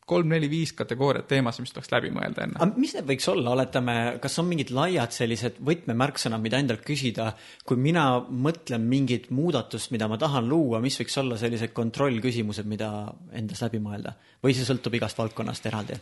kolm-neli-viis 0.09 0.73
kategooriat 0.77 1.27
teemasid, 1.29 1.65
mis 1.65 1.73
tuleks 1.75 1.91
läbi 1.93 2.09
mõelda 2.13 2.45
enne. 2.45 2.57
aga 2.57 2.81
mis 2.81 2.95
need 2.97 3.07
võiks 3.11 3.27
olla, 3.29 3.53
oletame, 3.53 3.95
kas 4.23 4.39
on 4.41 4.47
mingid 4.49 4.73
laiad 4.73 5.13
sellised 5.13 5.59
võtmemärksõnad, 5.69 6.41
mida 6.41 6.61
endalt 6.61 6.81
küsida, 6.87 7.31
kui 7.67 7.77
mina 7.77 8.05
mõtlen 8.47 8.87
mingit 8.89 9.29
muudatust, 9.35 9.93
mida 9.93 10.09
ma 10.09 10.17
tahan 10.21 10.49
luua, 10.49 10.81
mis 10.81 10.97
võiks 11.01 11.19
olla 11.21 11.37
sellised 11.37 11.75
kontrollküsimused, 11.77 12.69
mida 12.69 12.89
endas 13.37 13.61
läbi 13.67 13.83
mõelda 13.83 14.15
või 14.43 14.57
see 14.57 14.65
sõltub 14.65 14.97
igast 14.97 15.21
valdkonnast 15.21 15.69
eraldi? 15.69 15.99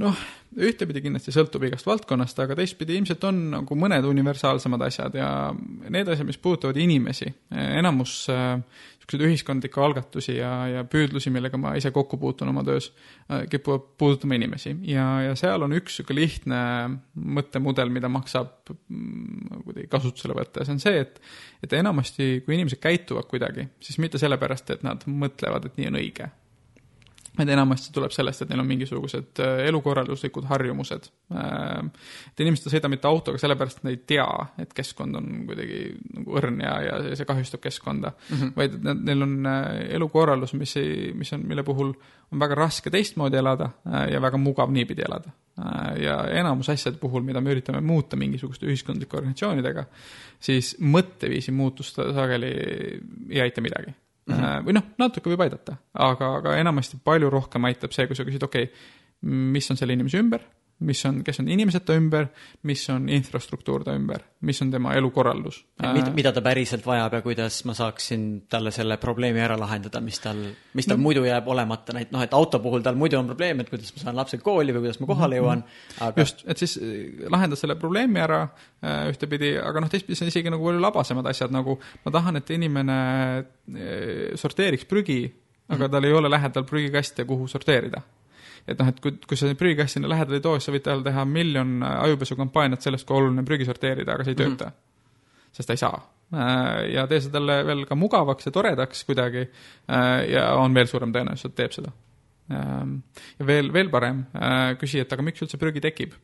Noh, 0.00 0.20
ühtepidi 0.56 1.02
kindlasti 1.04 1.32
sõltub 1.34 1.64
igast 1.66 1.86
valdkonnast, 1.88 2.38
aga 2.42 2.56
teistpidi 2.58 2.96
ilmselt 2.98 3.24
on 3.28 3.38
nagu 3.52 3.76
mõned 3.78 4.06
universaalsemad 4.08 4.84
asjad 4.88 5.16
ja 5.16 5.28
need 5.92 6.08
asjad, 6.08 6.26
mis 6.28 6.40
puudutavad 6.40 6.78
inimesi, 6.80 7.28
enamus 7.52 8.14
niisuguseid 8.28 9.24
äh, 9.24 9.28
ühiskondlikke 9.28 9.82
algatusi 9.84 10.36
ja, 10.38 10.52
ja 10.70 10.84
püüdlusi, 10.88 11.32
millega 11.34 11.60
ma 11.60 11.74
ise 11.78 11.92
kokku 11.94 12.18
puutun 12.20 12.52
oma 12.52 12.64
töös 12.66 12.90
äh,, 13.28 13.44
kipuvad 13.52 13.86
puudutama 14.00 14.36
inimesi. 14.38 14.74
Ja, 14.88 15.06
ja 15.28 15.36
seal 15.38 15.64
on 15.64 15.76
üks 15.76 16.00
niisugune 16.00 16.20
lihtne 16.20 16.60
mõttemudel, 17.38 17.92
mida 17.92 18.10
maksab 18.12 18.72
mm, 18.72 19.64
kuidagi 19.66 19.88
kasutusele 19.92 20.36
võtta 20.38 20.62
ja 20.62 20.68
see 20.68 20.78
on 20.78 20.84
see, 20.84 21.06
et 21.06 21.20
et 21.62 21.74
enamasti, 21.78 22.40
kui 22.42 22.56
inimesed 22.56 22.80
käituvad 22.82 23.28
kuidagi, 23.30 23.68
siis 23.80 24.00
mitte 24.02 24.18
sellepärast, 24.18 24.72
et 24.74 24.80
nad 24.86 25.04
mõtlevad, 25.06 25.68
et 25.68 25.76
nii 25.78 25.92
on 25.92 26.00
õige 26.00 26.32
et 27.40 27.48
enamasti 27.48 27.92
tuleb 27.94 28.12
sellest, 28.12 28.42
et 28.44 28.50
neil 28.50 28.60
on 28.60 28.68
mingisugused 28.68 29.40
äh, 29.40 29.62
elukorralduslikud 29.70 30.44
harjumused. 30.50 31.08
Äh, 31.32 31.86
et 32.28 32.42
inimesed 32.44 32.68
ei 32.68 32.74
sõida 32.74 32.90
mitte 32.92 33.08
autoga 33.08 33.40
sellepärast, 33.40 33.80
et 33.80 33.86
nad 33.86 33.94
ei 33.94 34.00
tea, 34.12 34.26
et 34.60 34.74
keskkond 34.76 35.16
on 35.16 35.30
kuidagi 35.48 35.78
nagu 36.18 36.36
õrn 36.40 36.60
ja, 36.60 36.74
ja 36.84 36.98
see 37.16 37.28
kahjustab 37.28 37.62
keskkonda 37.64 38.12
mm, 38.12 38.34
-hmm. 38.36 38.52
vaid 38.56 38.76
et 38.76 39.06
neil 39.08 39.24
on 39.24 39.38
äh, 39.48 39.70
elukorraldus, 39.96 40.52
mis 40.60 40.76
ei, 40.80 41.14
mis 41.16 41.32
on, 41.32 41.46
mille 41.48 41.64
puhul 41.64 41.94
on 42.32 42.44
väga 42.44 42.56
raske 42.58 42.92
teistmoodi 42.92 43.36
elada 43.36 43.70
ja 44.08 44.20
väga 44.20 44.38
mugav 44.40 44.70
niipidi 44.72 45.02
elada. 45.04 45.32
ja 46.00 46.14
enamus 46.32 46.68
asjade 46.72 46.96
puhul, 46.96 47.22
mida 47.22 47.40
me 47.40 47.52
üritame 47.52 47.80
muuta 47.80 48.16
mingisuguste 48.16 48.66
ühiskondlike 48.66 49.16
organisatsioonidega, 49.16 49.84
siis 50.40 50.76
mõtteviisi 50.80 51.52
muutust 51.52 52.00
sageli 52.14 52.54
ei 53.28 53.40
aita 53.40 53.60
midagi 53.60 53.92
Mm 54.32 54.44
-hmm. 54.44 54.66
või 54.66 54.76
noh, 54.78 54.88
natuke 54.98 55.30
võib 55.30 55.44
aidata, 55.46 55.76
aga, 55.94 56.34
aga 56.40 56.56
enamasti 56.60 56.98
palju 57.04 57.30
rohkem 57.30 57.64
aitab 57.70 57.92
see, 57.92 58.06
kui 58.06 58.16
sa 58.16 58.24
küsid, 58.28 58.42
okei 58.42 58.68
okay,, 58.68 58.90
mis 59.22 59.70
on 59.70 59.78
selle 59.78 59.92
inimese 59.92 60.18
ümber, 60.18 60.42
mis 60.82 61.00
on, 61.08 61.20
kes 61.24 61.40
on 61.42 61.48
inimesed 61.52 61.84
ta 61.86 61.94
ümber, 61.98 62.28
mis 62.68 62.82
on 62.92 63.08
infrastruktuur 63.12 63.84
ta 63.86 63.94
ümber, 63.96 64.24
mis 64.46 64.60
on 64.64 64.70
tema 64.72 64.94
elukorraldus. 64.98 65.62
mida, 65.82 66.10
mida 66.14 66.32
ta 66.32 66.42
päriselt 66.44 66.86
vajab 66.86 67.16
ja 67.18 67.20
kuidas 67.24 67.62
ma 67.68 67.74
saaksin 67.76 68.26
talle 68.50 68.72
selle 68.74 68.96
probleemi 69.02 69.42
ära 69.42 69.56
lahendada, 69.58 70.00
mis 70.04 70.20
tal, 70.22 70.40
mis 70.78 70.88
tal 70.88 70.98
no. 70.98 71.06
muidu 71.06 71.24
jääb 71.26 71.48
olemata, 71.48 71.96
näit-, 71.96 72.12
noh, 72.14 72.22
et 72.24 72.36
auto 72.36 72.60
puhul 72.62 72.84
tal 72.84 72.98
muidu 73.00 73.18
on 73.20 73.30
probleem, 73.30 73.62
et 73.62 73.70
kuidas 73.72 73.92
ma 73.96 74.04
saan 74.04 74.18
lapsed 74.18 74.42
kooli 74.44 74.74
või 74.76 74.86
kuidas 74.86 75.02
ma 75.02 75.10
kohale 75.10 75.40
jõuan, 75.40 75.66
aga 76.00 76.26
just, 76.26 76.46
et 76.46 76.62
siis 76.62 76.78
äh, 76.80 77.28
lahendad 77.32 77.60
selle 77.60 77.76
probleemi 77.80 78.22
ära 78.22 78.42
äh, 78.46 79.10
ühtepidi, 79.12 79.54
aga 79.62 79.84
noh, 79.84 79.92
teistpidi 79.92 80.18
see 80.18 80.26
on 80.26 80.32
isegi 80.34 80.54
nagu 80.54 80.66
palju 80.70 80.82
labasemad 80.82 81.30
asjad, 81.32 81.54
nagu 81.54 81.78
ma 82.06 82.14
tahan, 82.14 82.42
et 82.42 82.56
inimene 82.56 82.98
äh, 83.42 84.34
sorteeriks 84.40 84.88
prügi, 84.90 85.22
aga 85.68 85.86
-hmm. 85.86 85.94
tal 85.94 86.04
ei 86.04 86.18
ole 86.18 86.30
lähedal 86.30 86.66
prügikaste, 86.68 87.24
kuhu 87.24 87.48
sorteerida 87.48 88.02
et 88.68 88.78
noh, 88.78 88.88
et 88.92 89.02
kui, 89.02 89.16
kui 89.28 89.38
sa 89.38 89.50
prügikast 89.58 89.98
sinna 89.98 90.10
lähedale 90.12 90.38
ei 90.38 90.44
too, 90.44 90.54
siis 90.58 90.70
sa 90.70 90.74
võid 90.74 90.86
talle 90.86 91.06
teha 91.06 91.24
miljon 91.28 91.82
ajupesukampaaniat 91.88 92.84
sellest, 92.84 93.06
kui 93.08 93.18
oluline 93.18 93.44
prügi 93.46 93.68
sorteerida, 93.68 94.14
aga 94.14 94.26
see 94.26 94.36
ei 94.36 94.38
mhm. 94.38 94.42
tööta 94.44 94.70
mm. 94.70 94.76
-hmm. 94.76 95.52
sest 95.58 95.70
ta 95.70 95.76
ei 95.76 95.82
saa. 95.84 96.02
Äh, 96.32 96.92
ja 96.94 97.06
tee 97.06 97.20
see 97.20 97.32
talle 97.32 97.58
veel 97.66 97.84
ka 97.86 97.98
mugavaks 97.98 98.46
ja 98.46 98.52
toredaks 98.52 99.04
kuidagi 99.04 99.42
äh, 99.44 100.30
ja 100.32 100.54
on 100.56 100.74
veel 100.74 100.86
suurem 100.86 101.12
tõenäosus, 101.12 101.50
et 101.50 101.54
teeb 101.54 101.72
seda. 101.72 101.92
Ähm, 102.52 102.98
ja 103.38 103.46
veel, 103.46 103.72
veel 103.72 103.90
parem, 103.90 104.24
äh, 104.34 104.76
küsi, 104.80 105.00
et 105.00 105.12
aga 105.12 105.22
miks 105.22 105.42
üldse 105.42 105.60
prügi 105.60 105.80
tekib 105.80 106.14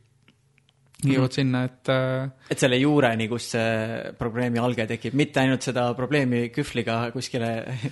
jõuad 1.07 1.35
sinna, 1.35 1.63
et 1.69 1.89
äh, 1.93 2.51
et 2.51 2.59
selle 2.59 2.79
juureni, 2.79 3.29
kus 3.31 3.49
see 3.53 4.11
probleemi 4.19 4.59
alge 4.59 4.85
tekib, 4.89 5.15
mitte 5.19 5.39
ainult 5.39 5.63
seda 5.63 5.85
probleemi 5.95 6.47
kühvliga 6.55 6.97
kuskile 7.13 7.51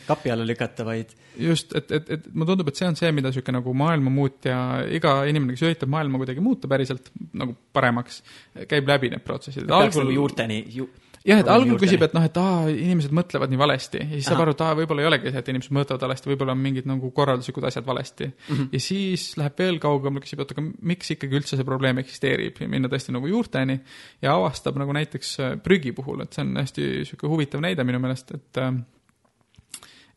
kapi 0.10 0.34
alla 0.34 0.48
lükata, 0.48 0.84
vaid 0.88 1.14
just, 1.40 1.76
et, 1.78 1.92
et, 1.96 2.12
et 2.18 2.28
mulle 2.34 2.52
tundub, 2.52 2.72
et 2.72 2.80
see 2.80 2.90
on 2.90 3.00
see, 3.00 3.12
mida 3.16 3.32
niisugune 3.32 3.62
nagu 3.62 3.76
maailmamuutja, 3.84 4.60
iga 5.00 5.18
inimene, 5.30 5.56
kes 5.56 5.68
üritab 5.70 5.94
maailma 5.94 6.20
kuidagi 6.24 6.44
muuta 6.44 6.72
päriselt 6.72 7.12
nagu 7.38 7.56
paremaks, 7.76 8.22
käib 8.68 8.92
läbi 8.92 9.14
need 9.14 9.24
protsessid. 9.28 9.72
algul 9.72 10.04
nagu 10.04 10.18
juurteni 10.20 10.64
ju 10.76 10.90
jah, 11.28 11.42
et 11.44 11.50
algul 11.52 11.78
küsib, 11.82 12.04
et 12.06 12.16
noh, 12.16 12.24
et 12.26 12.40
aa, 12.42 12.66
inimesed 12.72 13.14
mõtlevad 13.16 13.52
nii 13.52 13.60
valesti. 13.60 14.02
Ja 14.04 14.10
siis 14.16 14.30
saab 14.30 14.44
aru, 14.46 14.56
et 14.56 14.64
aa, 14.64 14.76
võib-olla 14.80 15.04
ei 15.04 15.10
olegi 15.10 15.32
see, 15.32 15.44
et 15.44 15.52
inimesed 15.54 15.76
mõtlevad 15.76 16.06
valesti, 16.08 16.32
võib-olla 16.32 16.56
on 16.56 16.62
mingid 16.64 16.90
nagu 16.90 17.12
korralduslikud 17.16 17.68
asjad 17.70 17.88
valesti. 17.88 18.30
Mm. 18.32 18.50
-hmm. 18.50 18.68
ja 18.74 18.84
siis 18.84 19.30
läheb 19.40 19.64
veel 19.64 19.80
kaugemale, 19.84 20.26
küsib, 20.26 20.44
oot, 20.44 20.54
aga 20.56 20.66
miks 20.94 21.16
ikkagi 21.16 21.40
üldse 21.42 21.60
see 21.60 21.68
probleem 21.68 22.02
eksisteerib? 22.04 22.62
Ja 22.64 22.70
minna 22.72 22.92
tõesti 22.92 23.16
nagu 23.16 23.28
juurteni 23.28 23.80
ja 24.22 24.36
avastab 24.36 24.80
nagu 24.80 24.96
näiteks 24.96 25.34
äh, 25.40 25.58
prügi 25.64 25.94
puhul, 25.96 26.24
et 26.24 26.34
see 26.34 26.46
on 26.46 26.56
hästi 26.62 26.92
niisugune 27.02 27.34
huvitav 27.34 27.64
näide 27.64 27.84
minu 27.88 28.00
meelest, 28.04 28.32
et 28.38 28.62
äh, 28.64 28.78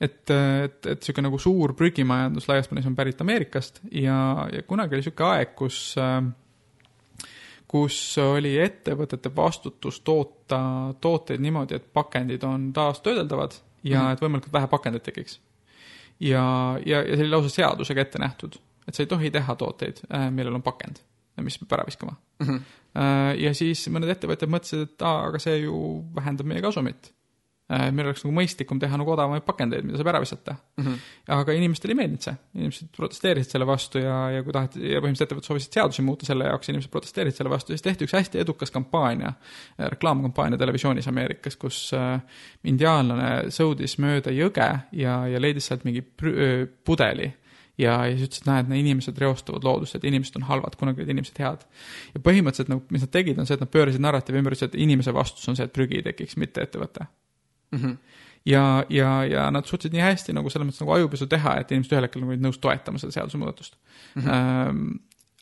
et, 0.01 0.31
et, 0.31 0.87
et 0.87 1.01
niisugune 1.01 1.29
nagu 1.29 1.39
suur 1.39 1.75
prügimajandus 1.77 2.47
laias 2.49 2.69
plaanis 2.71 2.87
on 2.89 2.97
pärit 2.97 3.21
Ameerikast 3.21 3.83
ja, 3.93 4.49
ja 4.53 4.63
kunagi 4.63 4.97
oli 4.97 5.05
niisugune 5.05 5.35
aeg, 5.35 5.53
kus 5.59 5.81
äh, 6.01 6.23
kus 7.71 7.97
oli 8.19 8.57
ettevõtete 8.59 9.31
vastutus 9.37 10.01
toota 10.01 10.61
tooteid 11.01 11.43
niimoodi, 11.43 11.79
et 11.79 11.93
pakendid 11.95 12.43
on 12.47 12.73
taastöödeldavad 12.75 13.55
ja 13.83 14.01
mm 14.01 14.07
-hmm. 14.07 14.13
et 14.13 14.25
võimalikult 14.25 14.53
vähe 14.53 14.67
pakendeid 14.67 15.05
tekiks. 15.07 15.41
ja, 16.21 16.43
ja, 16.87 17.03
ja 17.03 17.17
see 17.17 17.25
oli 17.25 17.31
lausa 17.31 17.49
seadusega 17.49 18.01
ette 18.01 18.19
nähtud, 18.19 18.59
et 18.89 18.95
sa 18.95 19.03
ei 19.03 19.07
tohi 19.07 19.31
teha 19.31 19.55
tooteid, 19.55 20.03
äh, 20.15 20.31
millel 20.31 20.55
on 20.55 20.63
pakend, 20.63 20.99
mis 21.41 21.59
peab 21.59 21.79
ära 21.79 21.87
viskama 21.87 22.17
mm. 22.39 22.47
-hmm. 22.47 22.61
ja 23.39 23.55
siis 23.55 23.89
mõned 23.89 24.11
ettevõtjad 24.11 24.51
mõtlesid, 24.51 24.83
et 24.83 25.03
aa, 25.03 25.27
aga 25.29 25.39
see 25.39 25.59
ju 25.59 26.05
vähendab 26.15 26.47
meie 26.47 26.63
kasumit 26.63 27.13
meil 27.71 28.09
oleks 28.09 28.25
nagu 28.25 28.35
mõistlikum 28.35 28.81
teha 28.83 28.99
nagu 28.99 29.13
odavamaid 29.15 29.45
pakendeid, 29.47 29.87
mida 29.87 30.01
saab 30.01 30.11
ära 30.13 30.21
visata 30.23 30.57
mm. 30.57 30.85
-hmm. 30.85 31.11
aga 31.37 31.55
inimestele 31.55 31.95
ei 31.95 31.99
meeldinud 32.01 32.25
see, 32.25 32.37
inimesed 32.59 32.89
protesteerisid 32.97 33.55
selle 33.55 33.67
vastu 33.69 34.03
ja, 34.03 34.17
ja 34.35 34.43
kui 34.47 34.55
taheti, 34.57 34.83
ja 34.83 34.99
põhimõtteliselt 34.99 35.29
ettevõtted 35.29 35.51
soovisid 35.51 35.79
seadusi 35.79 36.03
muuta 36.07 36.27
selle 36.27 36.49
jaoks, 36.51 36.73
inimesed 36.73 36.91
protesteerisid 36.91 37.39
selle 37.39 37.53
vastu, 37.53 37.75
siis 37.75 37.87
tehti 37.87 38.09
üks 38.09 38.17
hästi 38.19 38.43
edukas 38.43 38.75
kampaania, 38.75 39.35
äh, 39.35 39.87
reklaamkampaania 39.95 40.59
televisioonis 40.59 41.09
Ameerikas, 41.09 41.57
kus 41.61 41.79
äh, 41.95 42.19
indiaanlane 42.65 43.51
sõudis 43.55 43.99
mööda 44.03 44.35
jõge 44.35 44.71
ja, 44.93 45.21
ja 45.31 45.41
leidis 45.43 45.71
sealt 45.71 45.87
mingi 45.87 46.03
pudeli 46.85 47.31
ja, 47.81 47.95
ja 48.07 48.17
siis 48.17 48.29
ütles, 48.29 48.43
et 48.43 48.51
näed, 48.51 48.75
inimesed 48.81 49.19
reostavad 49.21 49.65
loodust, 49.65 49.97
et 49.97 50.05
inimesed 50.09 50.37
on 50.41 50.47
halvad, 50.51 50.77
kunagi 50.81 51.03
olid 51.03 51.15
inimesed 51.15 51.41
head. 51.43 51.65
ja 52.15 52.23
põhimõtteliselt 52.25 52.73
nagu, 52.73 52.85
mis 52.91 53.07
nad 53.07 53.15
tegid, 53.15 53.41
on 53.41 53.49
see, 53.49 53.57
et 53.57 53.65
nad 53.65 53.73
pöörasid 53.73 54.03
narratiivi 54.03 54.43
ümber, 54.43 54.57
ütlesid, 54.57 54.75
et 54.75 54.85
inimese 54.85 55.15
vastus 55.17 55.49
on 55.49 55.59
see, 55.59 55.69
et 55.69 55.75
prügi 55.75 56.01
ei 56.01 56.07
tekiks, 56.11 56.37
mitte 56.41 56.65
ettevõte 56.67 57.09
mm. 57.71 57.79
-hmm. 57.79 57.97
ja, 58.45 58.85
ja, 58.89 59.25
ja 59.25 59.51
nad 59.51 59.65
suutsid 59.67 59.93
nii 59.93 60.03
hästi 60.03 60.35
nagu 60.37 60.51
selles 60.51 60.69
mõttes 60.69 60.83
nagu 60.85 60.97
ajupesu 60.97 61.27
teha, 61.27 61.57
et 61.61 61.73
inimesed 61.73 61.97
ühel 61.97 62.09
hetkel 62.09 62.25
nagu 62.25 62.35
olid 62.35 62.45
nõus 62.45 62.59
toetama 62.59 62.99
seda 62.99 63.13
seadusemuudatust 63.19 63.77
mm. 64.15 64.23
-hmm. 64.23 64.35
Ähm, 64.35 64.87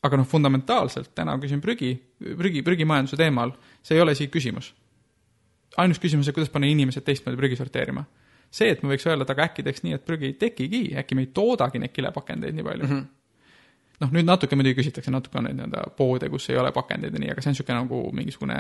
aga 0.03 0.21
noh, 0.21 0.27
fundamentaalselt 0.27 1.11
täna 1.15 1.35
küsin 1.43 1.61
prügi, 1.61 1.93
prügi, 2.39 2.63
prügimajanduse 2.63 3.19
teemal, 3.19 3.53
see 3.83 3.99
ei 3.99 4.03
ole 4.03 4.15
isegi 4.15 4.31
küsimus. 4.31 4.75
ainus 5.77 5.99
küsimus 5.99 6.29
on, 6.29 6.35
kuidas 6.35 6.51
panna 6.51 6.67
inimesed 6.67 7.05
teistmoodi 7.07 7.37
prügi 7.37 7.57
sorteerima. 7.57 8.05
see, 8.51 8.71
et 8.71 8.83
me 8.83 8.95
võiks 8.95 9.07
öelda, 9.07 9.23
et 9.23 9.31
aga 9.31 9.45
äkki 9.45 9.63
teeks 9.63 9.83
nii, 9.83 9.93
et 9.93 10.05
prügi 10.05 10.31
ei 10.31 10.33
tekigi, 10.33 10.83
äkki 10.97 11.15
me 11.15 11.27
ei 11.27 11.31
toodagi 11.35 11.79
neid 11.79 11.93
kilepakendeid 11.93 12.55
nii 12.55 12.65
palju 12.65 12.85
mm. 12.87 12.99
-hmm 12.99 13.07
noh, 14.01 14.13
nüüd 14.15 14.29
natuke 14.29 14.57
muidugi 14.57 14.79
küsitakse, 14.79 15.11
natuke 15.11 15.41
on 15.41 15.49
neid 15.49 15.57
nii-öelda 15.59 15.89
poode, 15.99 16.29
kus 16.31 16.47
ei 16.51 16.59
ole 16.61 16.71
pakendeid 16.73 17.15
ja 17.15 17.23
nii, 17.23 17.33
aga 17.35 17.43
see 17.43 17.51
on 17.51 17.57
niisugune 17.57 17.79
nagu 17.81 18.03
mingisugune 18.15 18.59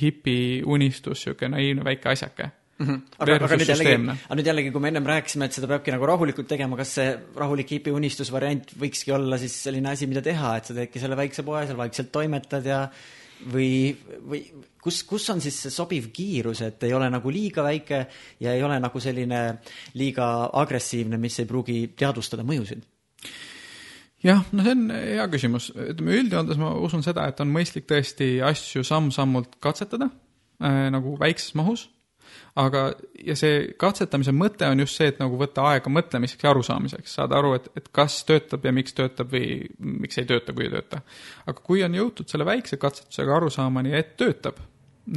hipi 0.00 0.36
unistus, 0.66 1.22
niisugune 1.24 1.54
naiivne 1.56 1.84
väike 1.84 2.10
asjake 2.12 2.50
mm. 2.78 2.86
-hmm. 2.86 3.00
aga, 3.18 3.36
aga 3.46 3.58
nüüd 3.60 3.72
jällegi, 3.72 3.96
aga 4.26 4.38
nüüd 4.38 4.50
jällegi, 4.50 4.72
kui 4.74 4.82
me 4.82 4.92
ennem 4.92 5.08
rääkisime, 5.08 5.48
et 5.48 5.56
seda 5.56 5.70
peabki 5.70 5.94
nagu 5.94 6.06
rahulikult 6.10 6.48
tegema, 6.50 6.78
kas 6.80 6.94
see 6.98 7.10
rahulik 7.36 7.70
hipi 7.76 7.94
unistusvariant 7.94 8.74
võikski 8.80 9.14
olla 9.14 9.38
siis 9.38 9.56
selline 9.66 9.92
asi, 9.92 10.08
mida 10.10 10.22
teha, 10.24 10.56
et 10.58 10.70
sa 10.70 10.76
teedki 10.76 11.02
selle 11.02 11.18
väikse 11.18 11.46
poe, 11.46 11.64
seal 11.66 11.80
vaikselt 11.80 12.12
toimetad 12.14 12.66
ja 12.66 12.80
või, 13.52 13.94
või 14.24 14.42
kus, 14.82 15.02
kus 15.08 15.28
on 15.32 15.40
siis 15.44 15.56
see 15.64 15.72
sobiv 15.74 16.10
kiirus, 16.14 16.62
et 16.66 16.82
ei 16.86 16.94
ole 16.96 17.08
nagu 17.12 17.32
liiga 17.32 17.64
väike 17.66 18.04
ja 18.42 18.54
ei 18.54 18.62
ole 18.62 18.78
nagu 18.82 19.00
selline 19.00 19.44
liiga 19.98 20.50
agressiivne, 20.52 21.18
mis 21.20 21.38
ei 21.40 21.48
pruugi 21.50 21.78
teadvustada 21.96 22.46
mõjusid? 22.46 22.84
jah, 24.24 24.44
no 24.52 24.64
see 24.64 24.72
on 24.72 24.84
hea 24.94 25.24
küsimus, 25.32 25.70
ütleme 25.74 26.20
üldjoontes 26.22 26.60
ma 26.60 26.72
usun 26.80 27.02
seda, 27.04 27.26
et 27.28 27.40
on 27.44 27.50
mõistlik 27.52 27.88
tõesti 27.90 28.38
asju 28.44 28.84
samm-sammult 28.86 29.58
katsetada 29.62 30.08
äh, 30.08 30.86
nagu 30.94 31.18
väikses 31.20 31.52
mahus 31.58 31.90
aga, 32.60 32.84
ja 33.26 33.36
see 33.38 33.62
katsetamise 33.80 34.34
mõte 34.36 34.68
on 34.70 34.82
just 34.84 35.00
see, 35.00 35.08
et 35.12 35.22
nagu 35.22 35.38
võtta 35.40 35.66
aega 35.70 35.92
mõtlemiseks 35.92 36.44
ja 36.44 36.52
arusaamiseks, 36.52 37.16
saada 37.18 37.38
aru, 37.40 37.54
et, 37.58 37.70
et 37.78 37.88
kas 37.94 38.20
töötab 38.28 38.66
ja 38.66 38.72
miks 38.74 38.96
töötab 38.96 39.32
või 39.34 39.62
miks 39.78 40.20
ei 40.20 40.28
tööta, 40.28 40.54
kui 40.54 40.68
ei 40.68 40.74
tööta. 40.74 41.02
aga 41.46 41.66
kui 41.70 41.82
on 41.86 41.96
jõutud 41.98 42.30
selle 42.30 42.46
väikse 42.48 42.78
katsetusega 42.82 43.36
arusaamani, 43.36 43.94
et 43.98 44.16
töötab, 44.20 44.60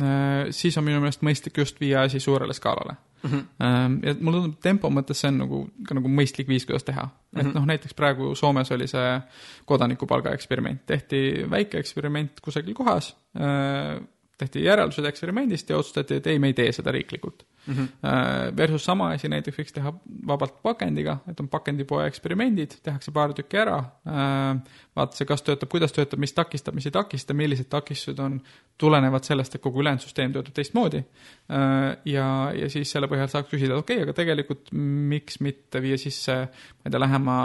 äh, 0.01 0.47
siis 0.55 0.77
on 0.77 0.87
minu 0.87 1.03
meelest 1.03 1.25
mõistlik 1.25 1.61
just 1.63 1.79
viia 1.83 2.05
asi 2.07 2.19
suurele 2.23 2.53
skaalale 2.57 2.97
mm. 3.23 3.29
-hmm. 3.29 4.07
ja 4.07 4.15
mulle 4.19 4.41
tundub, 4.41 4.59
tempo 4.61 4.89
mõttes 4.89 5.21
see 5.21 5.31
on 5.31 5.39
nagu, 5.43 5.61
ka 5.87 5.97
nagu 5.97 6.11
mõistlik 6.11 6.47
viis, 6.47 6.65
kuidas 6.65 6.83
teha 6.83 7.03
mm. 7.03 7.09
-hmm. 7.09 7.39
et 7.39 7.45
mhm. 7.45 7.55
noh, 7.55 7.65
näiteks 7.65 7.93
praegu 7.93 8.35
Soomes 8.35 8.71
oli 8.71 8.87
see 8.87 9.21
kodanikupalga 9.65 10.33
eksperiment, 10.33 10.85
tehti 10.85 11.45
väike 11.49 11.79
eksperiment 11.79 12.41
kusagil 12.41 12.73
kohas 12.73 13.15
äh,, 13.37 14.01
tehti 14.37 14.63
järeldused 14.63 15.05
eksperimendist 15.09 15.69
ja 15.69 15.77
otsustati, 15.77 16.19
et 16.19 16.27
ei, 16.27 16.39
me 16.39 16.51
ei 16.51 16.55
tee 16.57 16.71
seda 16.75 16.91
riiklikult 16.93 17.43
mm. 17.67 17.73
-hmm. 17.73 18.57
Versus 18.57 18.85
sama 18.85 19.09
asi 19.09 19.29
näiteks 19.29 19.57
võiks 19.57 19.73
teha 19.73 19.93
vabalt 20.27 20.61
pakendiga, 20.63 21.17
et 21.29 21.39
on 21.39 21.47
pakendipoe 21.49 22.05
eksperimendid, 22.07 22.77
tehakse 22.83 23.11
paar 23.11 23.33
tükki 23.33 23.57
ära, 23.57 23.77
äh, 23.77 24.59
vaadatakse, 24.95 25.25
kas 25.25 25.41
töötab, 25.41 25.69
kuidas 25.69 25.93
töötab, 25.93 26.19
mis 26.19 26.33
takistab, 26.33 26.75
mis 26.75 26.85
ei 26.85 26.91
takista, 26.91 27.33
millised 27.33 27.69
takistused 27.69 28.19
on, 28.19 28.41
tulenevad 28.77 29.23
sellest, 29.23 29.55
et 29.55 29.61
kogu 29.61 29.81
ülejäänud 29.81 30.03
süsteem 30.05 30.33
töötab 30.33 30.53
teistmoodi. 30.53 31.03
Äh, 31.51 31.97
ja, 32.05 32.51
ja 32.55 32.69
siis 32.69 32.91
selle 32.91 33.07
põhjal 33.07 33.27
saaks 33.33 33.49
küsida, 33.49 33.77
okei 33.77 33.97
okay,, 33.97 34.07
aga 34.07 34.13
tegelikult 34.13 34.71
miks 35.13 35.41
mitte 35.41 35.81
viia 35.81 35.97
sisse, 35.97 36.39
ma 36.47 36.85
ei 36.85 36.93
tea, 36.93 37.01
lähema 37.01 37.37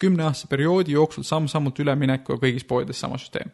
kümneaastase 0.00 0.48
perioodi 0.48 0.92
jooksul 0.92 1.26
samm-sammult 1.26 1.78
ülemineku 1.82 2.38
kõigis 2.40 2.64
poodides 2.64 3.00
sama 3.00 3.18
süsteem. 3.20 3.50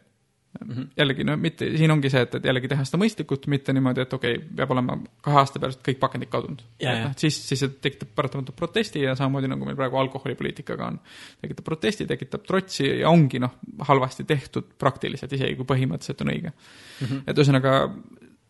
Jällegi, 0.97 1.25
no 1.27 1.35
mitte, 1.39 1.67
siin 1.77 1.91
ongi 1.93 2.09
see, 2.11 2.21
et, 2.25 2.35
et 2.39 2.45
jällegi 2.49 2.69
teha 2.71 2.85
seda 2.87 2.99
mõistlikult, 3.01 3.47
mitte 3.51 3.73
niimoodi, 3.75 4.03
et 4.03 4.13
okei 4.13 4.37
okay,, 4.37 4.49
peab 4.59 4.73
olema 4.75 4.97
kahe 5.25 5.39
aasta 5.41 5.61
pärast 5.61 5.81
kõik 5.85 5.99
pakendid 6.01 6.31
kadunud. 6.33 6.63
noh, 7.03 7.15
siis, 7.19 7.37
siis 7.49 7.61
see 7.63 7.73
tekitab 7.83 8.13
paratamatult 8.17 8.57
protesti 8.57 9.03
ja 9.03 9.15
samamoodi 9.17 9.51
nagu 9.51 9.67
meil 9.67 9.77
praegu 9.79 9.99
alkoholipoliitikaga 10.01 10.91
on. 10.91 10.99
tekitab 11.43 11.67
protesti, 11.67 12.07
tekitab 12.09 12.45
trotsi 12.47 12.87
ja 13.01 13.11
ongi 13.11 13.41
noh, 13.43 13.57
halvasti 13.89 14.25
tehtud 14.29 14.73
praktiliselt, 14.79 15.33
isegi 15.37 15.57
kui 15.59 15.67
põhimõtteliselt 15.69 16.23
on 16.25 16.33
õige 16.33 16.53
mm. 16.53 17.05
-hmm. 17.05 17.25
et 17.27 17.43
ühesõnaga, 17.43 17.75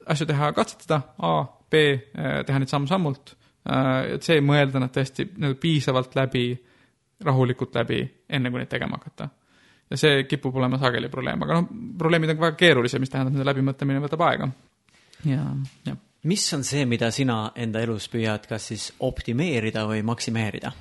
asju 0.08 0.30
teha, 0.30 0.52
katsetada, 0.56 1.02
A, 1.18 1.34
B, 1.72 1.84
eh, 1.98 2.44
teha 2.48 2.62
neid 2.62 2.72
samm-sammult, 2.72 3.36
eh, 3.68 4.14
et 4.16 4.24
see 4.24 4.40
mõelda 4.42 4.80
nad 4.84 4.94
tõesti 4.96 5.28
nagu 5.38 5.60
piisavalt 5.62 6.16
läbi, 6.16 6.50
rahulikult 7.26 7.76
läbi, 7.76 8.04
enne 8.30 8.54
kui 8.54 8.62
neid 8.62 8.72
tegema 8.72 9.00
hakata 9.02 9.32
ja 9.90 10.00
see 10.00 10.24
kipub 10.28 10.56
olema 10.60 10.80
sageli 10.82 11.10
probleem, 11.10 11.44
aga 11.46 11.62
noh, 11.62 11.70
probleemid 12.00 12.34
on 12.34 12.42
väga 12.42 12.58
keerulised, 12.60 13.02
mis 13.02 13.12
tähendab, 13.14 13.36
nende 13.36 13.48
läbimõtlemine 13.48 14.04
võtab 14.04 14.26
aega. 14.28 14.50
ja, 15.26 15.46
jah. 15.88 16.02
mis 16.28 16.46
on 16.58 16.66
see, 16.68 16.86
mida 16.90 17.12
sina 17.16 17.40
enda 17.56 17.82
elus 17.86 18.10
püüad 18.12 18.48
kas 18.50 18.70
siis 18.74 18.90
optimeerida 19.00 19.88
või 19.90 20.04
maksimeerida? 20.08 20.74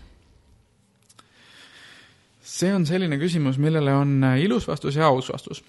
see 2.46 2.74
on 2.74 2.86
selline 2.86 3.18
küsimus, 3.20 3.58
millele 3.60 3.94
on 3.94 4.20
äh, 4.24 4.38
ilus 4.44 4.68
vastus 4.68 4.96
ja 4.96 5.08
aus 5.10 5.28
vastus. 5.32 5.62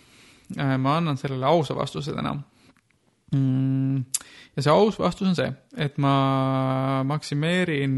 Äh, 0.57 0.77
ma 0.79 0.97
annan 0.97 1.17
sellele 1.17 1.45
ausa 1.45 1.75
vastuse 1.75 2.13
täna 2.15 2.35
mm,. 3.35 3.97
ja 4.55 4.63
see 4.63 4.71
aus 4.71 4.99
vastus 4.99 5.27
on 5.27 5.35
see, 5.35 5.49
et 5.75 5.97
ma 6.01 7.03
maksimeerin 7.03 7.97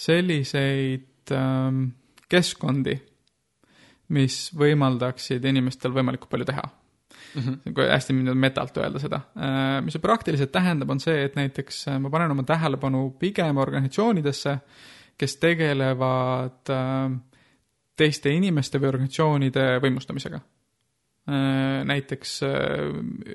selliseid 0.00 1.34
ähm, 1.34 1.88
keskkondi 2.30 2.94
mis 4.10 4.50
võimaldaksid 4.58 5.44
inimestel 5.46 5.94
võimalikult 5.94 6.30
palju 6.32 6.48
teha 6.50 6.64
mm. 7.34 7.42
-hmm. 7.42 7.74
kui 7.74 7.88
hästi 7.88 8.12
metalt 8.34 8.76
öelda 8.76 8.98
seda. 8.98 9.20
Äh, 9.36 9.80
mis 9.84 9.96
see 9.96 10.02
praktiliselt 10.02 10.52
tähendab, 10.52 10.90
on 10.90 11.00
see, 11.00 11.24
et 11.24 11.36
näiteks 11.38 11.88
äh, 11.88 11.98
ma 11.98 12.10
panen 12.10 12.30
oma 12.30 12.44
tähelepanu 12.46 13.10
pigem 13.18 13.56
organisatsioonidesse, 13.56 14.58
kes 15.18 15.36
tegelevad 15.36 16.72
äh, 16.74 17.18
teiste 17.96 18.32
inimeste 18.32 18.80
või 18.80 18.94
organisatsioonide 18.94 19.66
võimustamisega. 19.82 20.40
Näiteks 21.86 22.30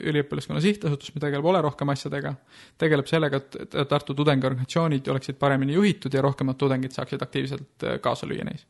üliõpilaskonna 0.10 0.60
sihtasutus, 0.60 1.14
mis 1.14 1.22
tegeleb 1.22 1.46
ole 1.46 1.62
rohkem 1.62 1.94
asjadega, 1.94 2.34
tegeleb 2.82 3.08
sellega, 3.08 3.40
et 3.62 3.76
Tartu 3.88 4.16
tudengiorganisatsioonid 4.18 5.08
oleksid 5.14 5.38
paremini 5.40 5.78
juhitud 5.78 6.14
ja 6.14 6.24
rohkemad 6.26 6.58
tudengid 6.60 6.92
saaksid 6.92 7.22
aktiivselt 7.22 7.86
kaasa 8.04 8.28
lüüa 8.28 8.44
neis 8.50 8.66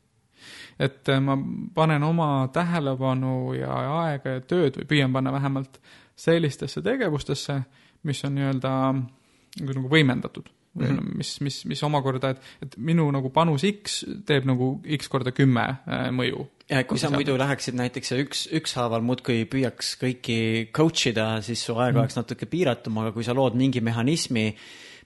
et 0.80 1.10
äh, 1.10 1.22
ma 1.22 1.38
panen 1.74 2.04
oma 2.04 2.50
tähelepanu 2.54 3.54
ja 3.58 3.78
aega 4.02 4.38
ja 4.38 4.42
tööd 4.42 4.82
või 4.82 4.90
püüan 4.90 5.14
panna 5.14 5.34
vähemalt 5.36 5.80
sellistesse 6.16 6.82
tegevustesse, 6.82 7.62
mis 8.04 8.24
on 8.24 8.38
nii-öelda 8.38 8.76
nagu, 8.96 9.74
nagu 9.80 9.90
võimendatud 9.92 10.52
või 10.76 10.90
mm 10.90 10.98
-hmm. 10.98 11.18
mis, 11.18 11.42
mis, 11.42 11.58
mis 11.72 11.84
omakorda, 11.84 12.34
et, 12.36 12.42
et 12.64 12.78
minu 12.78 13.08
nagu 13.12 13.30
panus 13.32 13.64
X 13.64 14.04
teeb 14.28 14.48
nagu 14.48 14.82
X 14.98 15.08
korda 15.12 15.32
kümme 15.32 15.64
äh, 15.64 16.10
mõju. 16.12 16.48
ja 16.70 16.84
kui 16.84 17.00
sa 17.00 17.10
muidu 17.14 17.38
läheksid 17.38 17.78
näiteks 17.80 18.12
ja 18.12 18.18
üks, 18.20 18.48
ükshaaval 18.60 19.02
muudkui 19.02 19.46
püüaks 19.46 19.96
kõiki 20.02 20.40
coach 20.76 21.08
ida, 21.08 21.42
siis 21.42 21.64
su 21.64 21.76
aeg 21.76 21.94
mm 21.94 21.96
-hmm. 21.96 22.00
oleks 22.00 22.16
natuke 22.16 22.46
piiratum, 22.46 22.98
aga 22.98 23.12
kui 23.12 23.24
sa 23.24 23.34
lood 23.34 23.56
mingi 23.56 23.82
mehhanismi, 23.82 24.56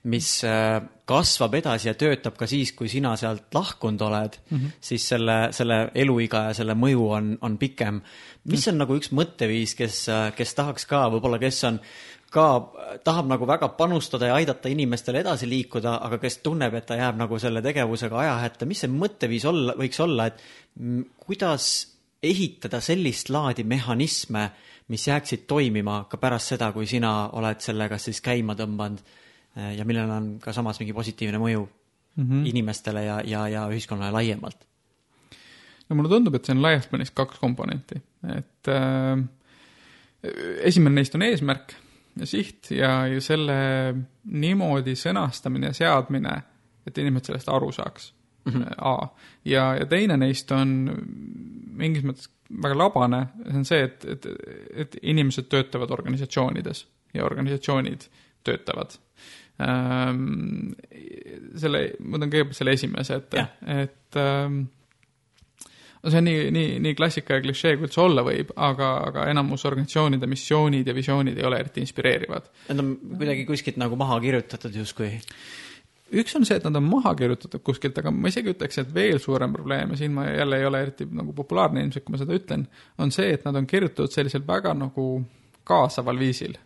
mis 0.08 0.28
äh, 0.48 0.80
kasvab 1.04 1.54
edasi 1.58 1.90
ja 1.90 1.94
töötab 1.98 2.38
ka 2.38 2.46
siis, 2.48 2.72
kui 2.76 2.88
sina 2.88 3.12
sealt 3.20 3.52
lahkunud 3.54 4.00
oled 4.06 4.38
mm, 4.38 4.56
-hmm. 4.56 4.70
siis 4.80 5.08
selle, 5.08 5.36
selle 5.52 5.90
eluiga 5.94 6.46
ja 6.48 6.54
selle 6.54 6.74
mõju 6.74 7.10
on, 7.16 7.34
on 7.40 7.58
pikem. 7.58 8.00
mis 8.44 8.68
on 8.68 8.74
mm 8.74 8.78
nagu 8.80 8.96
üks 8.96 9.12
mõtteviis, 9.12 9.76
kes, 9.76 10.08
äh, 10.08 10.32
kes 10.36 10.54
tahaks 10.54 10.86
ka, 10.86 11.10
võib-olla 11.12 11.38
kes 11.38 11.64
on 11.64 11.80
ka, 12.32 12.72
tahab 13.04 13.28
nagu 13.28 13.46
väga 13.46 13.68
panustada 13.68 14.26
ja 14.26 14.34
aidata 14.34 14.68
inimestel 14.68 15.20
edasi 15.20 15.48
liikuda, 15.48 15.98
aga 16.00 16.18
kes 16.18 16.38
tunneb, 16.38 16.74
et 16.74 16.86
ta 16.86 16.96
jääb 16.96 17.16
nagu 17.16 17.38
selle 17.38 17.62
tegevusega 17.62 18.18
ajahätta, 18.18 18.66
mis 18.66 18.80
see 18.80 18.88
mõtteviis 18.88 19.44
olla, 19.44 19.74
võiks 19.76 20.00
olla, 20.00 20.26
et 20.26 20.40
kuidas 21.26 21.88
ehitada 22.22 22.80
sellist 22.80 23.28
laadi 23.28 23.64
mehhanisme, 23.64 24.50
mis 24.88 25.08
jääksid 25.08 25.44
toimima 25.46 26.04
ka 26.10 26.16
pärast 26.16 26.54
seda, 26.54 26.72
kui 26.72 26.86
sina 26.86 27.30
oled 27.32 27.60
selle 27.60 27.88
kas 27.88 28.04
siis 28.04 28.20
käima 28.20 28.54
tõmbanud 28.54 29.02
Äh, 29.02 29.26
ja 29.56 29.84
millel 29.84 30.10
on 30.10 30.26
ka 30.42 30.52
samas 30.52 30.78
mingi 30.80 30.92
positiivne 30.94 31.38
mõju 31.42 31.64
mm 32.16 32.24
-hmm. 32.24 32.46
inimestele 32.46 33.04
ja, 33.04 33.20
ja, 33.24 33.48
ja 33.48 33.68
ühiskonnale 33.68 34.12
laiemalt. 34.12 34.66
no 35.88 35.96
mulle 35.96 36.08
tundub, 36.08 36.34
et 36.34 36.44
see 36.44 36.54
on 36.54 36.62
laias 36.62 36.86
plaanis 36.86 37.10
kaks 37.10 37.38
komponenti, 37.38 38.02
et 38.36 38.68
äh, 38.68 39.24
esimene 40.62 40.94
neist 40.94 41.14
on 41.14 41.22
eesmärk 41.22 41.74
ja 42.16 42.26
siht 42.26 42.70
ja, 42.70 43.06
ja 43.06 43.20
selle 43.20 43.54
niimoodi 44.24 44.94
sõnastamine 44.98 45.70
ja 45.70 45.72
seadmine, 45.72 46.42
et 46.86 46.98
inimesed 46.98 47.30
sellest 47.30 47.48
aru 47.48 47.72
saaks 47.72 48.12
mm. 48.44 48.52
-hmm. 48.52 48.74
A. 48.78 49.08
ja, 49.44 49.74
ja 49.74 49.86
teine 49.86 50.16
neist 50.16 50.50
on 50.52 50.96
mingis 51.76 52.04
mõttes 52.04 52.30
väga 52.62 52.78
labane, 52.78 53.26
see 53.44 53.58
on 53.58 53.64
see, 53.64 53.84
et, 53.84 54.04
et, 54.04 54.26
et 54.84 54.96
inimesed 55.02 55.48
töötavad 55.48 55.90
organisatsioonides 55.90 56.86
ja 57.14 57.24
organisatsioonid 57.24 58.08
töötavad 58.44 58.96
ähm,. 59.60 60.74
selle, 61.60 61.86
ma 62.00 62.16
võtan 62.16 62.30
kõigepealt 62.32 62.58
selle 62.58 62.76
esimese 62.76 63.16
ette, 63.20 63.46
et 63.66 64.18
ähm, 64.20 64.60
no 66.00 66.12
see 66.12 66.20
on 66.20 66.28
nii, 66.28 66.44
nii, 66.54 66.76
nii 66.84 66.98
klassika 66.98 67.38
ja 67.38 67.44
klišee, 67.44 67.76
kui 67.76 67.88
üldse 67.88 68.02
olla 68.04 68.24
võib, 68.26 68.52
aga, 68.56 68.92
aga 69.08 69.26
enamus 69.32 69.66
organisatsioonide 69.68 70.28
missioonid 70.30 70.86
ja 70.86 70.94
visioonid 70.96 71.40
ei 71.40 71.48
ole 71.48 71.58
eriti 71.64 71.82
inspireerivad. 71.84 72.46
Need 72.68 72.84
on 72.84 72.94
kuidagi 73.16 73.48
kuskilt 73.48 73.80
nagu 73.82 73.98
maha 74.00 74.20
kirjutatud 74.22 74.78
justkui 74.80 75.10
üks 76.10 76.34
on 76.34 76.46
see, 76.46 76.58
et 76.58 76.64
nad 76.66 76.74
on 76.78 76.86
maha 76.86 77.12
kirjutatud 77.18 77.62
kuskilt, 77.66 77.98
aga 78.00 78.10
ma 78.14 78.30
isegi 78.30 78.50
ütleks, 78.54 78.80
et 78.82 78.88
veel 78.94 79.20
suurem 79.22 79.52
probleem 79.54 79.92
ja 79.94 80.00
siin 80.00 80.14
ma 80.16 80.26
jälle 80.26 80.58
ei 80.58 80.66
ole 80.66 80.80
eriti 80.86 81.06
nagu 81.06 81.34
populaarne 81.36 81.84
ilmselt, 81.84 82.06
kui 82.06 82.16
ma 82.16 82.22
seda 82.22 82.34
ütlen, 82.34 82.64
on 82.98 83.14
see, 83.14 83.28
et 83.36 83.46
nad 83.46 83.58
on 83.60 83.68
kirjutatud 83.70 84.14
sellisel 84.14 84.42
väga 84.46 84.74
nagu 84.74 85.06
kaasaval 85.70 86.18
viisil 86.18 86.56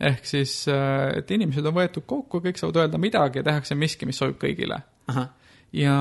ehk 0.00 0.26
siis, 0.26 0.56
äh, 0.72 1.18
et 1.20 1.30
inimesed 1.30 1.66
on 1.66 1.76
võetud 1.76 2.06
kokku, 2.06 2.40
kõik 2.44 2.58
saavad 2.60 2.82
öelda 2.82 3.00
midagi 3.00 3.40
ja 3.40 3.46
tehakse 3.46 3.76
miski, 3.78 4.08
mis 4.08 4.18
sobib 4.20 4.40
kõigile. 4.42 4.80
ja, 5.72 5.96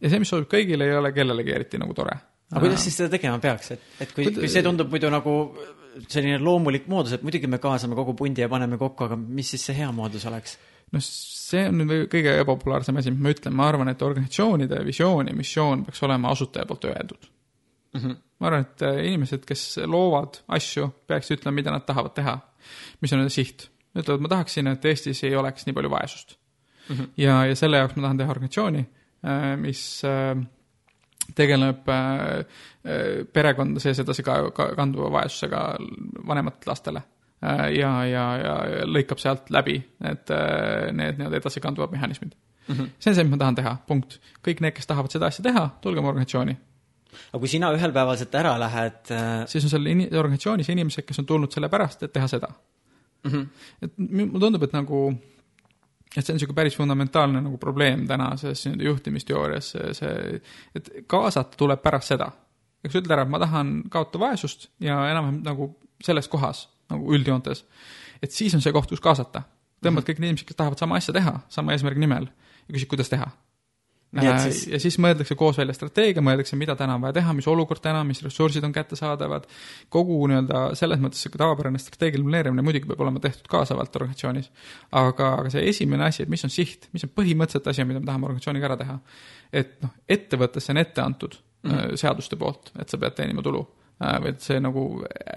ja 0.00 0.10
see, 0.10 0.22
mis 0.22 0.30
sobib 0.32 0.50
kõigile, 0.52 0.86
ei 0.86 0.98
ole 0.98 1.12
kellelegi 1.16 1.54
eriti 1.54 1.80
nagu 1.82 1.94
tore. 1.94 2.18
aga 2.52 2.62
kuidas 2.62 2.86
siis 2.86 2.96
seda 3.00 3.10
tegema 3.16 3.40
peaks, 3.42 3.74
et, 3.74 3.90
et 4.00 4.14
kui, 4.14 4.30
kui 4.34 4.48
see 4.52 4.62
tundub 4.66 4.90
muidu 4.92 5.10
nagu 5.10 5.36
selline 6.12 6.38
loomulik 6.42 6.88
moodus, 6.92 7.16
et 7.16 7.24
muidugi 7.24 7.48
me 7.50 7.58
kaasame 7.62 7.96
kogu 7.98 8.14
pundi 8.18 8.44
ja 8.44 8.48
paneme 8.52 8.78
kokku, 8.78 9.08
aga 9.08 9.16
mis 9.16 9.54
siis 9.54 9.64
see 9.70 9.78
hea 9.80 9.90
moodus 9.96 10.26
oleks? 10.28 10.58
noh, 10.94 11.02
see 11.02 11.64
on 11.66 11.80
nüüd 11.82 12.06
kõige 12.12 12.36
ebapopulaarsem 12.42 13.00
asi, 13.00 13.10
mis 13.14 13.24
ma 13.24 13.32
ütlen, 13.34 13.56
ma 13.58 13.70
arvan, 13.70 13.90
et 13.90 14.02
organisatsioonide 14.06 14.82
visioon 14.86 15.32
ja 15.32 15.34
missioon 15.34 15.82
peaks 15.86 16.02
olema 16.06 16.30
asutaja 16.30 16.68
poolt 16.68 16.86
öeldud 16.92 17.26
mm. 17.96 18.00
-hmm. 18.00 18.16
ma 18.38 18.46
arvan, 18.46 18.66
et 18.68 18.82
äh, 18.82 19.00
inimesed, 19.06 19.44
kes 19.48 19.64
loovad 19.86 20.42
asju, 20.58 20.90
peaksid 21.06 21.40
ütlema, 21.40 21.54
mida 21.60 21.74
nad 21.74 21.86
tahavad 21.88 22.14
teha, 22.14 22.38
mis 23.00 23.12
on 23.12 23.22
nende 23.22 23.34
siht. 23.34 23.70
ütlevad, 23.96 24.24
ma 24.24 24.28
tahaksin, 24.28 24.66
et 24.72 24.84
Eestis 24.84 25.24
ei 25.24 25.36
oleks 25.36 25.66
nii 25.66 25.74
palju 25.76 25.90
vaesust 25.90 26.36
mm. 26.88 26.96
-hmm. 26.96 27.08
ja, 27.16 27.44
ja 27.46 27.56
selle 27.56 27.82
jaoks 27.82 27.96
ma 27.96 28.02
tahan 28.02 28.22
teha 28.22 28.30
organisatsiooni, 28.30 28.86
äh, 29.24 29.56
mis 29.60 30.02
äh, 30.04 30.36
tegeleb 31.34 31.88
perekonda 33.32 33.80
sees 33.82 33.98
edasi 33.98 34.22
ka, 34.22 34.50
ka 34.54 34.68
kanduva 34.78 35.08
vaesusega 35.10 35.62
vanematele 36.26 36.70
lastele 36.70 37.02
Äh, 37.44 37.74
ja, 37.76 37.90
ja, 38.08 38.24
ja 38.40 38.52
lõikab 38.88 39.20
sealt 39.20 39.50
läbi 39.52 39.76
need, 40.00 40.30
äh, 40.32 40.86
need 40.96 41.18
nii-öelda 41.18 41.36
edasikanduvad 41.42 41.92
mehhanismid 41.92 42.32
mm. 42.32 42.74
-hmm. 42.74 42.94
see 42.98 43.10
on 43.10 43.16
see, 43.18 43.24
mis 43.24 43.34
ma 43.34 43.38
tahan 43.42 43.58
teha, 43.58 43.74
punkt. 43.86 44.16
kõik 44.46 44.62
need, 44.64 44.72
kes 44.72 44.88
tahavad 44.88 45.12
seda 45.12 45.28
asja 45.28 45.44
teha, 45.44 45.66
tulge 45.84 46.00
mu 46.00 46.08
organisatsiooni. 46.08 46.56
Aga 47.32 47.40
kui 47.42 47.48
sina 47.48 47.72
ühel 47.74 47.92
päeval 47.92 48.18
sealt 48.20 48.34
ära 48.34 48.56
lähed 48.60 49.12
äh... 49.14 49.46
siis 49.50 49.64
on 49.64 49.70
seal 49.72 49.86
in-, 49.92 50.08
organisatsioonis 50.10 50.68
inimesed, 50.74 51.06
kes 51.06 51.22
on 51.22 51.26
tulnud 51.26 51.52
sellepärast, 51.52 52.02
et 52.02 52.12
teha 52.12 52.28
seda 52.28 52.50
mm. 52.50 53.32
-hmm. 53.32 53.46
et 53.82 53.98
mulle 53.98 54.40
tundub, 54.40 54.62
et 54.62 54.72
nagu 54.72 55.00
et 56.16 56.24
see 56.24 56.32
on 56.32 56.38
niisugune 56.38 56.56
päris 56.56 56.76
fundamentaalne 56.76 57.40
nagu 57.44 57.58
probleem 57.58 58.06
tänases 58.08 58.66
nii-öelda 58.66 58.84
juhtimisteoorias, 58.84 59.70
see, 59.70 59.94
see, 59.94 60.40
et 60.74 60.90
kaasata 61.06 61.56
tuleb 61.56 61.82
pärast 61.82 62.14
seda. 62.14 62.30
eks 62.84 62.94
ütled 62.94 63.12
ära, 63.12 63.26
et 63.26 63.32
ma 63.32 63.40
tahan 63.42 63.82
kaotada 63.90 64.24
vaesust 64.24 64.70
ja 64.80 65.00
enam-vähem 65.10 65.42
nagu 65.44 65.74
selles 66.04 66.28
kohas 66.28 66.68
nagu 66.90 67.12
üldjoontes. 67.14 67.64
et 68.22 68.32
siis 68.32 68.54
on 68.54 68.62
see 68.62 68.72
koht, 68.72 68.88
kus 68.88 69.00
kaasata. 69.00 69.42
tõmbad 69.42 69.90
mm 69.90 69.98
-hmm. 69.98 70.06
kõik 70.08 70.20
need 70.20 70.28
inimesed, 70.28 70.46
kes 70.46 70.56
tahavad 70.56 70.78
sama 70.78 70.96
asja 70.96 71.14
teha, 71.14 71.40
sama 71.48 71.72
eesmärgi 71.72 72.00
nimel 72.00 72.28
ja 72.68 72.74
küsid, 72.74 72.88
kuidas 72.88 73.08
teha. 73.08 73.30
Äh, 74.22 74.38
siis... 74.46 74.62
ja 74.70 74.80
siis 74.82 74.98
mõeldakse 75.02 75.36
koos 75.38 75.58
välja 75.60 75.74
strateegia, 75.76 76.24
mõeldakse, 76.24 76.56
mida 76.58 76.76
täna 76.78 76.96
on 76.96 77.04
vaja 77.04 77.18
teha, 77.18 77.34
mis 77.36 77.48
olukord 77.50 77.82
täna, 77.84 78.02
mis 78.08 78.22
ressursid 78.24 78.64
on 78.66 78.74
kättesaadavad, 78.74 79.46
kogu 79.92 80.18
nii-öelda 80.30 80.62
selles 80.78 81.02
mõttes 81.02 81.22
sihuke 81.24 81.40
tavapärane 81.40 81.80
strateegiline 81.82 82.28
planeerimine 82.28 82.66
muidugi 82.66 82.90
peab 82.90 83.02
olema 83.06 83.22
tehtud 83.22 83.48
kaasavalt 83.52 83.96
organisatsioonis, 84.00 84.50
aga, 84.92 85.32
aga 85.42 85.54
see 85.54 85.64
esimene 85.70 86.08
asi, 86.08 86.24
et 86.24 86.32
mis 86.32 86.44
on 86.46 86.52
siht, 86.52 86.88
mis 86.96 87.06
on 87.06 87.12
põhimõtteliselt 87.16 87.72
asi, 87.72 87.86
mida 87.88 88.02
me 88.02 88.10
tahame 88.10 88.30
organisatsiooniga 88.30 88.70
ära 88.70 88.78
teha, 88.82 89.00
et 89.62 89.76
noh, 89.84 89.96
ettevõttesse 90.18 90.74
on 90.74 90.82
ette 90.82 91.04
antud 91.04 91.36
mm 91.38 91.70
-hmm. 91.70 91.98
seaduste 92.00 92.36
poolt, 92.36 92.72
et 92.78 92.88
sa 92.88 92.98
pead 92.98 93.18
teenima 93.18 93.42
tulu 93.42 93.64
vaid 94.00 94.42
see 94.44 94.58
nagu 94.60 94.82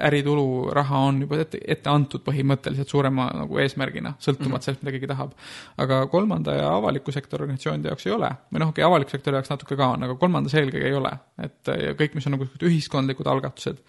äritulu 0.09 0.73
raha 0.75 0.99
on 1.07 1.21
juba 1.23 1.37
ette, 1.39 1.61
ette 1.63 1.91
antud 1.91 2.25
põhimõtteliselt 2.25 2.91
suurema 2.91 3.29
nagu 3.31 3.61
eesmärgina, 3.63 4.15
sõltumata 4.19 4.49
mm 4.49 4.55
-hmm. 4.55 4.65
sellest, 4.65 4.83
mida 4.83 4.95
keegi 4.95 5.07
tahab. 5.07 5.31
aga 5.77 5.99
kolmanda 6.11 6.55
ja 6.55 6.73
avaliku 6.75 7.11
sektori 7.11 7.43
organisatsioonide 7.43 7.89
jaoks 7.89 8.07
ei 8.07 8.13
ole. 8.13 8.29
või 8.51 8.59
noh, 8.59 8.73
okei 8.73 8.83
okay,, 8.83 8.89
avaliku 8.91 9.15
sektori 9.15 9.39
jaoks 9.39 9.49
natuke 9.49 9.77
ka 9.79 9.87
on, 9.95 10.03
aga 10.03 10.15
kolmandas 10.15 10.53
eelkõige 10.53 10.91
ei 10.91 10.93
ole. 10.93 11.11
et 11.43 11.67
ja 11.67 11.93
kõik, 11.93 12.15
mis 12.15 12.27
on 12.27 12.35
nagu 12.35 12.47
ühiskondlikud 12.61 13.27
algatused, 13.27 13.79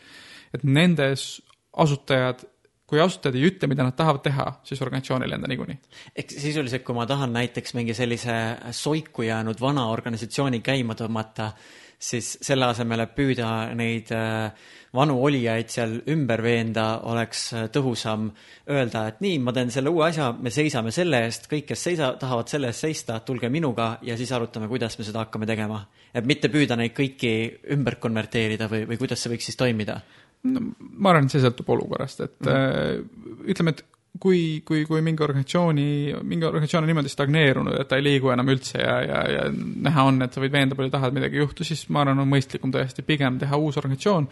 et 0.54 0.64
nendes 0.64 1.42
asutajad 1.76 2.46
kui 2.90 2.98
asutajad 2.98 3.36
ei 3.38 3.46
ütle, 3.46 3.68
mida 3.70 3.84
nad 3.86 3.94
tahavad 3.94 4.22
teha, 4.24 4.46
siis 4.66 4.80
organisatsioon 4.82 5.22
ei 5.22 5.30
lenda 5.30 5.48
niikuinii. 5.50 5.78
ehk 6.16 6.30
sisuliselt, 6.30 6.82
kui 6.84 6.94
ma 6.94 7.06
tahan 7.06 7.32
näiteks 7.32 7.74
mingi 7.78 7.94
sellise 7.94 8.56
soiku 8.70 9.22
jäänud 9.22 9.60
vana 9.60 9.86
organisatsiooni 9.94 10.60
käima 10.60 10.94
tõmmata, 10.98 11.52
siis 12.00 12.38
selle 12.40 12.70
asemel, 12.70 13.04
et 13.04 13.10
püüda 13.16 13.48
neid 13.76 14.08
äh, 14.16 14.68
vanu 14.96 15.18
olijaid 15.26 15.68
seal 15.70 15.98
ümber 16.10 16.42
veenda, 16.42 16.86
oleks 17.10 17.42
äh, 17.54 17.66
tõhusam 17.72 18.30
öelda, 18.70 19.04
et 19.10 19.20
nii, 19.24 19.36
ma 19.44 19.54
teen 19.56 19.72
selle 19.74 19.92
uue 19.92 20.06
asja, 20.08 20.30
me 20.32 20.52
seisame 20.54 20.94
selle 20.94 21.22
eest, 21.26 21.46
kõik, 21.50 21.68
kes 21.70 21.84
seisa-, 21.90 22.14
tahavad 22.20 22.48
selle 22.50 22.72
eest 22.72 22.86
seista, 22.86 23.20
tulge 23.26 23.52
minuga 23.52 23.92
ja 24.06 24.16
siis 24.18 24.32
arutame, 24.36 24.70
kuidas 24.70 24.96
me 24.98 25.06
seda 25.06 25.26
hakkame 25.26 25.48
tegema. 25.50 25.84
et 26.14 26.26
mitte 26.26 26.48
püüda 26.50 26.76
neid 26.76 26.96
kõiki 26.96 27.34
ümber 27.76 28.00
konverteerida 28.02 28.66
või, 28.68 28.86
või 28.88 28.98
kuidas 28.98 29.20
see 29.22 29.34
võiks 29.34 29.50
siis 29.50 29.60
toimida? 29.60 30.00
no 30.48 30.64
ma 30.80 31.12
arvan, 31.12 31.28
et 31.28 31.36
see 31.36 31.44
sõltub 31.44 31.68
olukorrast, 31.76 32.24
et 32.24 32.48
mm. 32.48 33.44
ütleme, 33.52 33.76
et 33.76 33.84
kui, 34.18 34.62
kui, 34.66 34.82
kui 34.88 35.02
mingi 35.04 35.22
organisatsiooni, 35.22 35.86
mingi 36.26 36.46
organisatsioon 36.48 36.84
on 36.84 36.90
niimoodi 36.90 37.12
stagneerunud, 37.12 37.76
et 37.78 37.88
ta 37.88 37.98
ei 38.00 38.04
liigu 38.04 38.32
enam 38.34 38.50
üldse 38.52 38.80
ja, 38.80 38.96
ja, 39.06 39.20
ja 39.36 39.44
näha 39.54 40.06
on, 40.08 40.20
et 40.26 40.34
sa 40.34 40.42
võid 40.42 40.54
veenda 40.54 40.78
palju 40.78 40.92
tahad, 40.92 41.14
midagi 41.16 41.38
ei 41.38 41.44
juhtu, 41.44 41.66
siis 41.66 41.86
ma 41.94 42.02
arvan, 42.02 42.24
on 42.24 42.30
mõistlikum 42.30 42.74
tõesti 42.74 43.04
pigem 43.06 43.38
teha 43.40 43.60
uus 43.60 43.78
organisatsioon, 43.80 44.26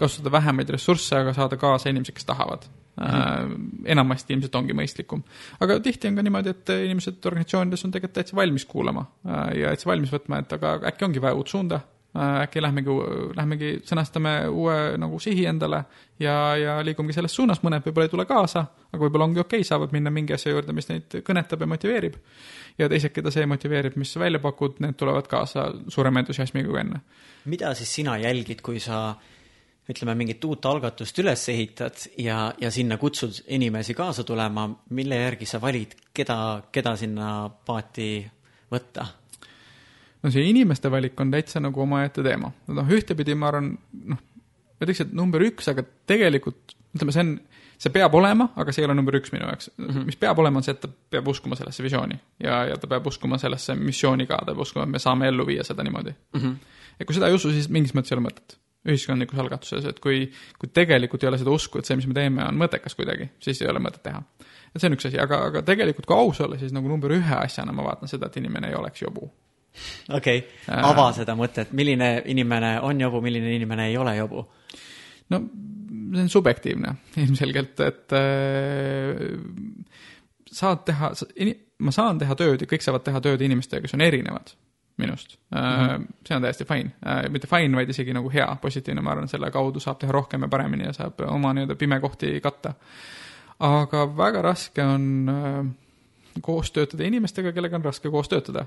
kasutada 0.00 0.32
vähemaid 0.38 0.72
ressursse, 0.72 1.18
aga 1.20 1.34
saada 1.36 1.58
kaasa 1.60 1.92
inimesed, 1.92 2.16
kes 2.16 2.28
tahavad 2.28 2.64
mm. 2.64 3.04
-hmm. 3.04 3.68
enamasti 3.96 4.34
ilmselt 4.34 4.54
ongi 4.54 4.78
mõistlikum. 4.80 5.22
aga 5.60 5.80
tihti 5.80 6.08
on 6.08 6.16
ka 6.16 6.24
niimoodi, 6.24 6.56
et 6.56 6.74
inimesed 6.88 7.20
organisatsioonides 7.26 7.84
on 7.84 7.92
tegelikult 7.92 8.20
täitsa 8.22 8.36
valmis 8.36 8.64
kuulama 8.64 9.06
äh, 9.26 9.58
ja 9.60 9.74
täitsa 9.74 9.92
valmis 9.92 10.12
võtma, 10.12 10.40
et 10.40 10.52
aga 10.52 10.78
äkki 10.92 11.04
ongi 11.04 11.20
vaja 11.22 11.34
uut 11.34 11.48
suunda 11.48 11.80
Äh, 11.80 11.97
äkki 12.18 12.62
lähmegi, 12.62 12.94
lähmegi 13.36 13.70
sõnastame 13.86 14.32
uue 14.50 14.76
nagu 15.00 15.18
sihi 15.22 15.46
endale 15.46 15.82
ja, 16.20 16.34
ja 16.58 16.76
liigumegi 16.84 17.18
selles 17.18 17.34
suunas, 17.36 17.62
mõned 17.62 17.84
võib-olla 17.86 18.08
ei 18.08 18.12
tule 18.12 18.26
kaasa, 18.28 18.64
aga 18.92 19.00
võib-olla 19.04 19.28
ongi 19.28 19.42
okei 19.42 19.62
okay,, 19.62 19.68
saavad 19.68 19.94
minna 19.94 20.12
mingi 20.14 20.34
asja 20.36 20.52
juurde, 20.52 20.74
mis 20.76 20.90
neid 20.90 21.18
kõnetab 21.26 21.64
ja 21.64 21.70
motiveerib. 21.70 22.20
ja 22.78 22.88
teised, 22.88 23.14
keda 23.14 23.32
see 23.34 23.46
motiveerib, 23.46 23.96
mis 24.00 24.12
sa 24.14 24.22
välja 24.22 24.40
pakud, 24.42 24.78
need 24.84 24.98
tulevad 24.98 25.28
kaasa 25.30 25.70
suurema 25.88 26.24
entusiasmiga 26.24 26.70
kui 26.70 26.80
enne. 26.80 27.02
mida 27.44 27.74
siis 27.74 27.94
sina 28.00 28.18
jälgid, 28.18 28.62
kui 28.62 28.80
sa 28.80 29.16
ütleme, 29.88 30.14
mingit 30.18 30.44
uut 30.44 30.66
algatust 30.68 31.18
üles 31.22 31.46
ehitad 31.48 32.02
ja, 32.20 32.52
ja 32.60 32.70
sinna 32.70 32.98
kutsud 33.00 33.44
inimesi 33.56 33.94
kaasa 33.96 34.24
tulema, 34.24 34.68
mille 34.90 35.22
järgi 35.22 35.48
sa 35.48 35.60
valid, 35.60 35.94
keda, 36.14 36.38
keda 36.72 36.96
sinna 37.00 37.30
paati 37.48 38.10
võtta? 38.72 39.06
No 40.22 40.32
see 40.34 40.48
inimeste 40.50 40.90
valik 40.90 41.20
on 41.20 41.30
täitsa 41.34 41.62
nagu 41.62 41.82
omaette 41.84 42.24
teema. 42.26 42.50
noh, 42.74 42.90
ühtepidi 42.98 43.36
ma 43.38 43.52
arvan, 43.52 43.72
noh, 44.12 44.18
ma 44.18 44.86
ütleks, 44.86 45.04
et 45.06 45.14
number 45.16 45.44
üks, 45.46 45.70
aga 45.72 45.84
tegelikult 46.10 46.76
ütleme, 46.96 47.14
see 47.14 47.24
on, 47.24 47.32
see 47.78 47.94
peab 47.94 48.14
olema, 48.18 48.48
aga 48.58 48.74
see 48.74 48.82
ei 48.82 48.88
ole 48.88 48.96
number 48.98 49.18
üks 49.18 49.32
minu 49.34 49.46
jaoks 49.46 49.70
mm. 49.76 49.90
-hmm. 49.90 50.06
mis 50.08 50.20
peab 50.20 50.38
olema, 50.42 50.60
on 50.60 50.66
see, 50.66 50.74
et 50.76 50.80
ta 50.82 50.90
peab 51.16 51.28
uskuma 51.34 51.58
sellesse 51.58 51.84
visiooni 51.84 52.18
ja, 52.44 52.64
ja 52.72 52.78
ta 52.80 52.90
peab 52.90 53.06
uskuma 53.06 53.38
sellesse 53.38 53.76
missiooni 53.78 54.26
ka, 54.26 54.40
ta 54.42 54.52
peab 54.52 54.64
uskuma, 54.66 54.86
et 54.88 54.96
me 54.96 55.02
saame 55.02 55.28
ellu 55.28 55.46
viia 55.46 55.66
seda 55.66 55.86
niimoodi 55.86 56.14
mm. 56.14 56.40
-hmm. 56.40 56.56
ja 56.98 57.06
kui 57.06 57.18
seda 57.18 57.28
ei 57.28 57.38
usu, 57.38 57.52
siis 57.52 57.68
mingis 57.68 57.94
mõttes 57.94 58.14
ei 58.14 58.18
ole 58.18 58.28
mõtet 58.28 58.58
ühiskondlikus 58.88 59.38
algatuses, 59.42 59.84
et 59.84 59.98
kui, 60.00 60.30
kui 60.58 60.70
tegelikult 60.72 61.22
ei 61.22 61.28
ole 61.28 61.38
seda 61.38 61.50
usku, 61.50 61.78
et 61.78 61.84
see, 61.84 61.96
mis 61.98 62.06
me 62.06 62.14
teeme, 62.14 62.44
on 62.46 62.56
mõttekas 62.56 62.94
kuidagi, 62.96 63.26
siis 63.42 63.60
ei 63.62 63.68
ole 63.68 63.82
mõtet 63.82 64.02
teha. 64.06 64.22
et 64.74 64.80
see 64.80 64.88
on 64.88 64.96
üks 64.96 65.08
asi, 65.10 65.18
aga, 65.18 65.40
aga 65.50 65.62
tegelikult 65.62 66.06
kui 66.06 66.16
aus 66.16 66.40
olla, 66.40 66.58
siis 66.58 66.72
nagu 66.72 66.88
number 66.88 67.12
ühe 67.12 67.34
asjana 67.42 67.72
ma 67.72 67.84
vaatan 67.84 68.08
seda, 68.08 68.30
et 68.30 68.36
inimene 68.40 68.70
ei 68.70 68.78
oleks 68.78 69.02
jobu 69.02 69.28
okei 70.08 70.38
okay., 70.38 70.44
äh. 70.68 70.84
ava 70.90 71.08
seda 71.16 71.36
mõtet, 71.38 71.72
milline 71.76 72.22
inimene 72.26 72.78
on 72.84 73.00
jobu, 73.00 73.20
milline 73.24 73.54
inimene 73.56 73.88
ei 73.90 73.96
ole 74.00 74.16
jobu? 74.18 74.44
no 75.28 75.42
see 76.14 76.22
on 76.22 76.30
subjektiivne 76.32 76.94
ilmselgelt, 77.24 77.80
et 77.84 78.16
äh, 78.16 79.12
saad 80.52 80.84
teha, 80.88 81.12
ma 81.84 81.94
saan 81.94 82.20
teha 82.22 82.38
tööd 82.38 82.64
ja 82.64 82.70
kõik 82.70 82.84
saavad 82.84 83.04
teha 83.06 83.20
tööd 83.24 83.44
inimestega, 83.44 83.84
kes 83.84 83.96
on 83.98 84.04
erinevad 84.06 84.54
minust 84.98 85.36
mm. 85.52 85.58
-hmm. 85.58 86.06
see 86.26 86.36
on 86.36 86.42
täiesti 86.42 86.64
fine, 86.64 86.90
äh, 87.06 87.28
mitte 87.30 87.46
fine, 87.46 87.76
vaid 87.76 87.90
isegi 87.92 88.14
nagu 88.16 88.30
hea, 88.32 88.48
positiivne, 88.62 89.02
ma 89.02 89.14
arvan, 89.14 89.28
selle 89.28 89.50
kaudu 89.54 89.80
saab 89.80 90.00
teha 90.00 90.12
rohkem 90.12 90.42
ja 90.42 90.48
paremini 90.48 90.88
ja 90.88 90.92
saab 90.92 91.20
oma 91.26 91.52
nii-öelda 91.54 91.76
pimekohti 91.76 92.40
katta. 92.40 92.74
aga 93.58 94.16
väga 94.16 94.42
raske 94.42 94.84
on 94.84 95.26
koos 96.42 96.70
töötada 96.72 97.04
inimestega, 97.04 97.52
kellega 97.52 97.76
on 97.76 97.84
raske 97.84 98.10
koos 98.10 98.28
töötada 98.28 98.66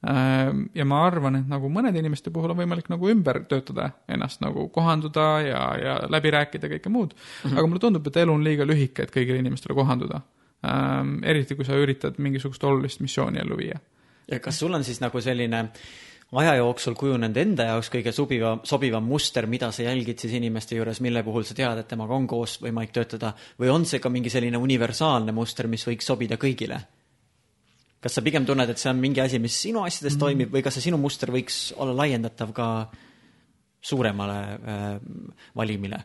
ja 0.00 0.84
ma 0.88 1.02
arvan, 1.04 1.36
et 1.42 1.48
nagu 1.48 1.68
mõnede 1.68 2.00
inimeste 2.00 2.30
puhul 2.32 2.54
on 2.54 2.56
võimalik 2.62 2.86
nagu 2.88 3.08
ümber 3.12 3.42
töötada 3.48 3.90
ennast, 4.08 4.40
nagu 4.40 4.68
kohanduda 4.72 5.26
ja, 5.44 5.62
ja 5.76 5.96
läbi 6.08 6.32
rääkida 6.32 6.70
kõike 6.72 6.88
muud 6.88 7.12
mm. 7.12 7.50
-hmm. 7.50 7.58
aga 7.58 7.66
mulle 7.68 7.82
tundub, 7.84 8.06
et 8.06 8.16
elu 8.16 8.32
on 8.32 8.44
liiga 8.44 8.64
lühike, 8.64 9.04
et 9.04 9.12
kõigile 9.12 9.42
inimestele 9.44 9.76
kohanduda. 9.76 10.22
Ehm, 10.64 11.18
eriti, 11.24 11.56
kui 11.56 11.64
sa 11.68 11.76
üritad 11.76 12.16
mingisugust 12.16 12.64
olulist 12.64 13.00
missiooni 13.00 13.40
ellu 13.40 13.56
viia. 13.56 13.80
ja 14.30 14.40
kas 14.40 14.58
sul 14.58 14.74
on 14.74 14.84
siis 14.84 15.00
nagu 15.00 15.20
selline 15.20 15.68
aja 16.32 16.54
jooksul 16.54 16.94
kujunenud 16.94 17.36
enda 17.36 17.64
jaoks 17.72 17.90
kõige 17.90 18.12
sobivam, 18.12 18.60
sobivam 18.64 19.04
muster, 19.04 19.46
mida 19.46 19.72
sa 19.72 19.82
jälgid 19.82 20.18
siis 20.18 20.32
inimeste 20.32 20.76
juures, 20.76 21.00
mille 21.00 21.22
puhul 21.22 21.42
sa 21.42 21.54
tead, 21.54 21.78
et 21.78 21.88
temaga 21.88 22.14
on 22.14 22.26
koos 22.26 22.60
võimalik 22.62 22.92
töötada, 22.94 23.34
või 23.58 23.68
on 23.68 23.84
see 23.84 23.98
ka 24.00 24.08
mingi 24.08 24.30
selline 24.30 24.56
universaalne 24.56 25.32
muster, 25.32 25.66
mis 25.66 25.86
võiks 25.86 26.06
sobida 26.06 26.38
kõigile? 26.40 26.80
Kas 28.00 28.16
sa 28.16 28.24
pigem 28.24 28.46
tunned, 28.48 28.70
et 28.72 28.80
see 28.80 28.90
on 28.90 29.00
mingi 29.00 29.20
asi, 29.22 29.38
mis 29.42 29.56
sinu 29.66 29.84
asjades 29.84 30.16
mm. 30.16 30.20
toimib 30.24 30.54
või 30.54 30.64
kas 30.64 30.78
see 30.78 30.88
sinu 30.88 30.98
muster 31.00 31.32
võiks 31.32 31.70
olla 31.76 31.94
laiendatav 32.02 32.52
ka 32.56 32.68
suuremale 33.80 34.38
äh, 34.56 34.92
valimile? 35.56 36.04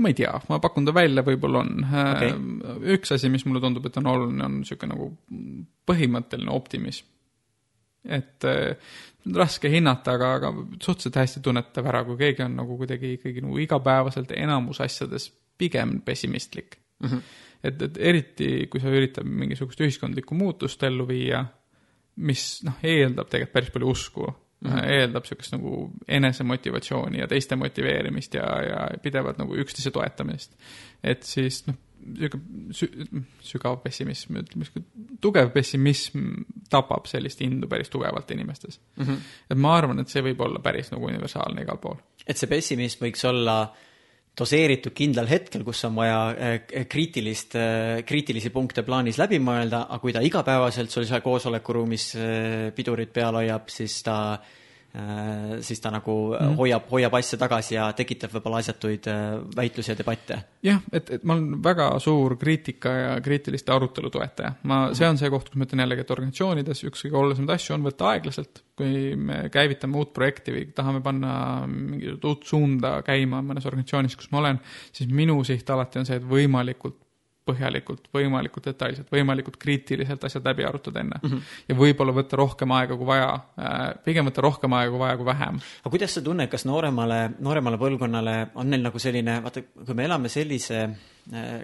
ma 0.00 0.08
ei 0.08 0.16
tea, 0.16 0.32
ma 0.48 0.56
pakun 0.64 0.86
ta 0.88 0.94
välja, 0.96 1.20
võib-olla 1.24 1.60
on 1.60 1.84
okay.. 1.84 2.32
üks 2.96 3.12
asi, 3.12 3.28
mis 3.28 3.44
mulle 3.44 3.60
tundub, 3.60 3.84
et 3.84 3.98
on 4.00 4.08
oluline, 4.08 4.46
on 4.46 4.54
niisugune 4.62 4.94
nagu 4.94 5.08
põhimõtteline 5.90 6.52
optimism. 6.54 7.04
et 8.08 8.48
äh, 8.48 8.94
raske 9.36 9.68
hinnata, 9.68 10.14
aga, 10.16 10.30
aga 10.38 10.52
suhteliselt 10.80 11.20
hästi 11.20 11.42
tunnetav 11.44 11.90
ära, 11.92 12.00
kui 12.08 12.16
keegi 12.20 12.46
on 12.46 12.56
nagu 12.62 12.78
kuidagi 12.80 13.14
ikkagi 13.18 13.44
nagu 13.44 13.60
igapäevaselt 13.60 14.32
enamus 14.36 14.80
asjades 14.80 15.28
pigem 15.60 15.98
pessimistlik 16.04 16.78
mm. 17.02 17.08
-hmm. 17.08 17.20
Et, 17.64 17.82
et 17.82 17.98
eriti, 18.12 18.50
kui 18.72 18.82
sa 18.82 18.92
üritad 18.92 19.26
mingisugust 19.28 19.80
ühiskondlikku 19.84 20.36
muutust 20.38 20.82
ellu 20.86 21.06
viia, 21.08 21.42
mis 22.26 22.46
noh, 22.66 22.80
eeldab 22.84 23.28
tegelikult 23.30 23.56
päris 23.56 23.74
palju 23.74 23.90
usku 23.90 24.24
mm, 24.26 24.70
-hmm. 24.70 24.88
eeldab 24.96 25.24
niisugust 25.24 25.54
nagu 25.56 25.74
enesemotivatsiooni 26.08 27.20
ja 27.20 27.28
teiste 27.28 27.56
motiveerimist 27.56 28.34
ja, 28.34 28.48
ja 28.62 28.88
pidevalt 29.02 29.38
nagu 29.38 29.56
üksteise 29.56 29.90
toetamist. 29.90 30.56
et 31.02 31.22
siis 31.22 31.64
noh, 31.66 31.78
niisugune 32.00 32.72
sü-, 32.76 33.22
sügav 33.44 33.80
pessimism, 33.84 34.38
ütleme 34.40 34.84
tugev 35.20 35.50
pessimism 35.52 36.44
tapab 36.72 37.06
sellist 37.06 37.40
indu 37.44 37.68
päris 37.68 37.92
tugevalt 37.92 38.30
inimestes 38.30 38.80
mm. 38.96 39.04
-hmm. 39.04 39.16
et 39.50 39.58
ma 39.58 39.76
arvan, 39.76 40.00
et 40.00 40.08
see 40.08 40.22
võib 40.22 40.40
olla 40.40 40.58
päris 40.58 40.90
nagu 40.90 41.06
universaalne 41.06 41.62
igal 41.62 41.78
pool. 41.78 41.96
et 42.26 42.36
see 42.36 42.48
pessimism 42.48 43.04
võiks 43.04 43.24
olla 43.28 43.60
doseeritud 44.38 44.94
kindlal 44.96 45.28
hetkel, 45.28 45.64
kus 45.66 45.82
on 45.88 45.96
vaja 45.98 46.20
eh, 46.32 46.86
kriitilist, 46.88 47.56
eh, 47.58 48.02
kriitilisi 48.06 48.52
punkte 48.54 48.84
plaanis 48.86 49.18
läbi 49.20 49.40
mõelda, 49.42 49.84
aga 49.88 50.00
kui 50.02 50.14
ta 50.16 50.22
igapäevaselt 50.24 50.92
sul 50.92 51.08
seal 51.08 51.24
koosolekuruumis 51.24 52.06
eh, 52.16 52.70
pidurit 52.76 53.12
peal 53.12 53.36
hoiab, 53.40 53.68
siis 53.72 53.98
ta 54.06 54.16
äh, 54.36 54.56
siis 55.60 55.80
ta 55.80 55.90
nagu 55.94 56.14
mm. 56.34 56.56
hoiab, 56.58 56.88
hoiab 56.90 57.14
asja 57.14 57.38
tagasi 57.38 57.76
ja 57.76 57.84
tekitab 57.96 58.32
võib-olla 58.34 58.58
asjatuid 58.58 59.06
äh, 59.10 59.20
väitlusi 59.56 59.92
ja 59.92 59.96
debatte. 59.98 60.38
jah, 60.66 60.80
et, 60.92 61.12
et 61.14 61.24
ma 61.24 61.36
olen 61.36 61.60
väga 61.62 61.86
suur 62.02 62.34
kriitika 62.40 62.94
ja 62.96 63.12
kriitiliste 63.22 63.72
arutelu 63.72 64.10
toetaja. 64.10 64.56
ma 64.66 64.80
see 64.96 65.06
on 65.06 65.20
see 65.20 65.30
koht, 65.30 65.50
kus 65.50 65.60
ma 65.60 65.68
ütlen 65.68 65.84
jällegi, 65.84 66.02
et 66.02 66.10
organisatsioonides 66.16 66.82
üks 66.90 67.04
kõige 67.06 67.20
olulisemaid 67.22 67.54
asju 67.54 67.76
on 67.76 67.86
võtta 67.86 68.10
aeglaselt, 68.10 68.62
kui 68.80 69.14
me 69.14 69.44
käivitame 69.54 70.00
uut 70.00 70.10
projekti 70.16 70.56
või 70.56 70.66
tahame 70.74 71.04
panna 71.04 71.32
mingit 71.70 72.26
uut 72.26 72.48
suunda 72.48 72.96
käima 73.06 73.44
mõnes 73.46 73.68
organisatsioonis, 73.70 74.18
kus 74.18 74.32
ma 74.34 74.42
olen, 74.42 74.60
siis 74.90 75.12
minu 75.14 75.38
siht 75.46 75.70
alati 75.70 76.02
on 76.02 76.08
see, 76.08 76.18
et 76.18 76.26
võimalikult 76.26 76.98
põhjalikult, 77.50 78.08
võimalikult 78.14 78.70
detailselt, 78.70 79.10
võimalikult 79.12 79.58
kriitiliselt 79.60 80.24
asjad 80.24 80.46
läbi 80.50 80.66
arutada 80.66 81.04
enne 81.04 81.20
mm. 81.20 81.28
-hmm. 81.28 81.54
ja 81.68 81.78
võib-olla 81.82 82.16
võtta 82.16 82.40
rohkem 82.40 82.74
aega 82.78 82.96
kui 82.96 83.08
vaja, 83.12 83.30
äh, 83.60 83.78
pigem 84.04 84.30
võtta 84.30 84.46
rohkem 84.46 84.78
aega 84.78 84.94
kui 84.94 85.04
vaja 85.04 85.20
kui 85.20 85.30
vähem. 85.30 85.62
aga 85.84 85.94
kuidas 85.96 86.14
sa 86.16 86.24
tunned, 86.24 86.50
kas 86.50 86.66
nooremale, 86.68 87.22
nooremale 87.38 87.80
põlvkonnale 87.80 88.36
on 88.54 88.70
neil 88.70 88.82
nagu 88.88 88.98
selline, 88.98 89.40
vaata, 89.44 89.62
kui 89.86 89.94
me 89.94 90.08
elame 90.08 90.28
sellise 90.28 90.84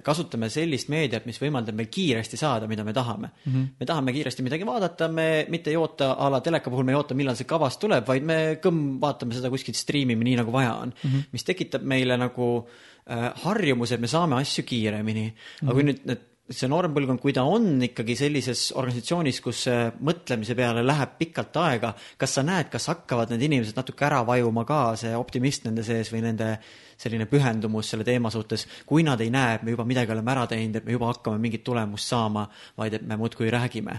kasutame 0.02 0.50
sellist 0.52 0.90
meediat, 0.92 1.24
mis 1.26 1.40
võimaldab 1.42 1.74
meil 1.74 1.88
kiiresti 1.90 2.38
saada, 2.38 2.68
mida 2.70 2.84
me 2.84 2.92
tahame 2.94 3.30
mm. 3.32 3.52
-hmm. 3.52 3.68
me 3.80 3.86
tahame 3.86 4.12
kiiresti 4.12 4.42
midagi 4.46 4.66
vaadata, 4.66 5.08
me 5.08 5.46
mitte 5.48 5.70
ei 5.70 5.76
oota 5.76 6.12
a 6.12 6.30
la 6.30 6.40
teleka 6.40 6.70
puhul, 6.70 6.84
me 6.84 6.92
ei 6.92 7.00
oota, 7.00 7.14
millal 7.14 7.36
see 7.36 7.48
kavast 7.48 7.80
tuleb, 7.80 8.06
vaid 8.06 8.22
me 8.22 8.58
kõmm 8.62 9.00
vaatame 9.00 9.34
seda 9.34 9.50
kuskilt 9.50 9.76
striimime 9.76 10.24
nii, 10.24 10.36
nagu 10.42 10.52
vaja 10.52 10.74
on 10.74 10.92
mm. 10.94 11.10
-hmm. 11.10 11.32
mis 11.32 11.44
tekitab 11.44 11.82
meile 11.82 12.16
nagu 12.16 12.50
äh, 12.62 12.96
Äh, 13.06 13.28
harjumus, 13.44 13.92
et 13.94 14.00
me 14.02 14.08
saame 14.10 14.34
asju 14.40 14.64
kiiremini. 14.66 15.28
aga 15.62 15.70
kui 15.70 15.84
mhm. 15.84 15.90
nüüd 15.92 16.08
need 16.10 16.22
see 16.47 16.68
noorem 16.70 16.94
põlvkond, 16.94 17.18
kui 17.22 17.34
ta 17.34 17.42
on 17.49 17.80
ikkagi 17.82 18.14
sellises 18.18 18.68
organisatsioonis, 18.78 19.40
kus 19.42 19.64
mõtlemise 20.07 20.55
peale 20.59 20.84
läheb 20.84 21.16
pikalt 21.18 21.57
aega, 21.59 21.90
kas 22.18 22.36
sa 22.38 22.44
näed, 22.47 22.68
kas 22.70 22.86
hakkavad 22.92 23.32
need 23.32 23.42
inimesed 23.49 23.78
natuke 23.78 24.07
ära 24.07 24.20
vajuma 24.26 24.62
ka, 24.68 24.80
see 25.01 25.14
optimist 25.18 25.66
nende 25.66 25.82
sees 25.86 26.12
või 26.14 26.22
nende 26.22 26.53
selline 26.97 27.26
pühendumus 27.30 27.90
selle 27.90 28.07
teema 28.07 28.30
suhtes, 28.32 28.66
kui 28.86 29.03
nad 29.07 29.20
ei 29.20 29.32
näe, 29.34 29.57
et 29.59 29.66
me 29.66 29.74
juba 29.74 29.88
midagi 29.88 30.14
oleme 30.14 30.32
ära 30.36 30.47
teinud, 30.51 30.78
et 30.78 30.86
me 30.86 30.94
juba 30.94 31.11
hakkame 31.11 31.42
mingit 31.42 31.66
tulemust 31.66 32.14
saama, 32.14 32.47
vaid 32.78 32.94
et 33.01 33.05
me 33.07 33.18
muudkui 33.18 33.51
räägime? 33.53 33.99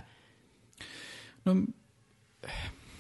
no 1.45 1.57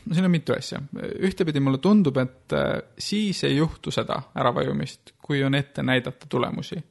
no 0.07 0.15
siin 0.15 0.27
on 0.27 0.31
mitu 0.31 0.53
asja. 0.55 0.81
ühtepidi 1.23 1.63
mulle 1.63 1.79
tundub, 1.83 2.19
et 2.19 2.59
siis 2.99 3.43
ei 3.47 3.57
juhtu 3.57 3.91
seda 3.95 4.21
äravajumist, 4.35 5.15
kui 5.23 5.43
on 5.43 5.55
ette 5.55 5.83
näidata 5.83 6.27
tulemusi 6.29 6.83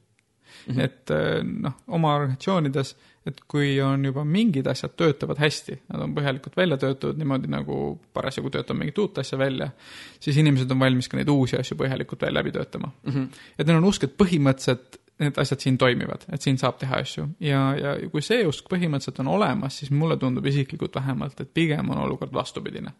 mm. 0.67 0.75
-hmm. 0.75 0.83
et 0.83 1.11
eh, 1.11 1.43
noh, 1.43 1.73
oma 1.87 2.15
organisatsioonides, 2.15 2.95
et 3.27 3.41
kui 3.47 3.81
on 3.81 4.05
juba 4.05 4.23
mingid 4.23 4.67
asjad 4.67 4.93
töötavad 4.95 5.39
hästi, 5.39 5.79
nad 5.93 6.01
on 6.01 6.13
põhjalikult 6.15 6.57
välja 6.57 6.77
töötatud 6.77 7.17
niimoodi, 7.17 7.49
nagu 7.51 7.99
parasjagu 8.13 8.49
töötab 8.49 8.77
mingit 8.77 8.97
uut 8.97 9.17
asja 9.17 9.37
välja, 9.37 9.69
siis 10.19 10.37
inimesed 10.37 10.71
on 10.71 10.79
valmis 10.79 11.09
ka 11.09 11.17
neid 11.17 11.29
uusi 11.29 11.57
asju 11.59 11.77
põhjalikult 11.77 12.21
veel 12.21 12.33
läbi 12.33 12.51
töötama 12.51 12.91
mm. 13.03 13.11
-hmm. 13.11 13.27
et 13.59 13.67
neil 13.67 13.77
on 13.77 13.89
usk, 13.91 14.03
et 14.03 14.17
põhimõtteliselt 14.17 15.01
need 15.19 15.37
asjad 15.37 15.59
siin 15.59 15.77
toimivad, 15.77 16.27
et 16.33 16.41
siin 16.41 16.57
saab 16.57 16.77
teha 16.77 16.95
asju 17.01 17.27
ja, 17.39 17.61
ja 17.75 17.95
kui 18.09 18.21
see 18.21 18.45
usk 18.47 18.69
põhimõtteliselt 18.69 19.19
on 19.19 19.27
olemas, 19.27 19.77
siis 19.77 19.91
mulle 19.91 20.17
tundub 20.17 20.45
isiklikult 20.45 20.95
vähemalt, 20.95 21.41
et 21.41 21.53
pigem 21.53 21.89
on 21.89 21.97
olukord 21.97 22.33
vastupidine 22.33 22.93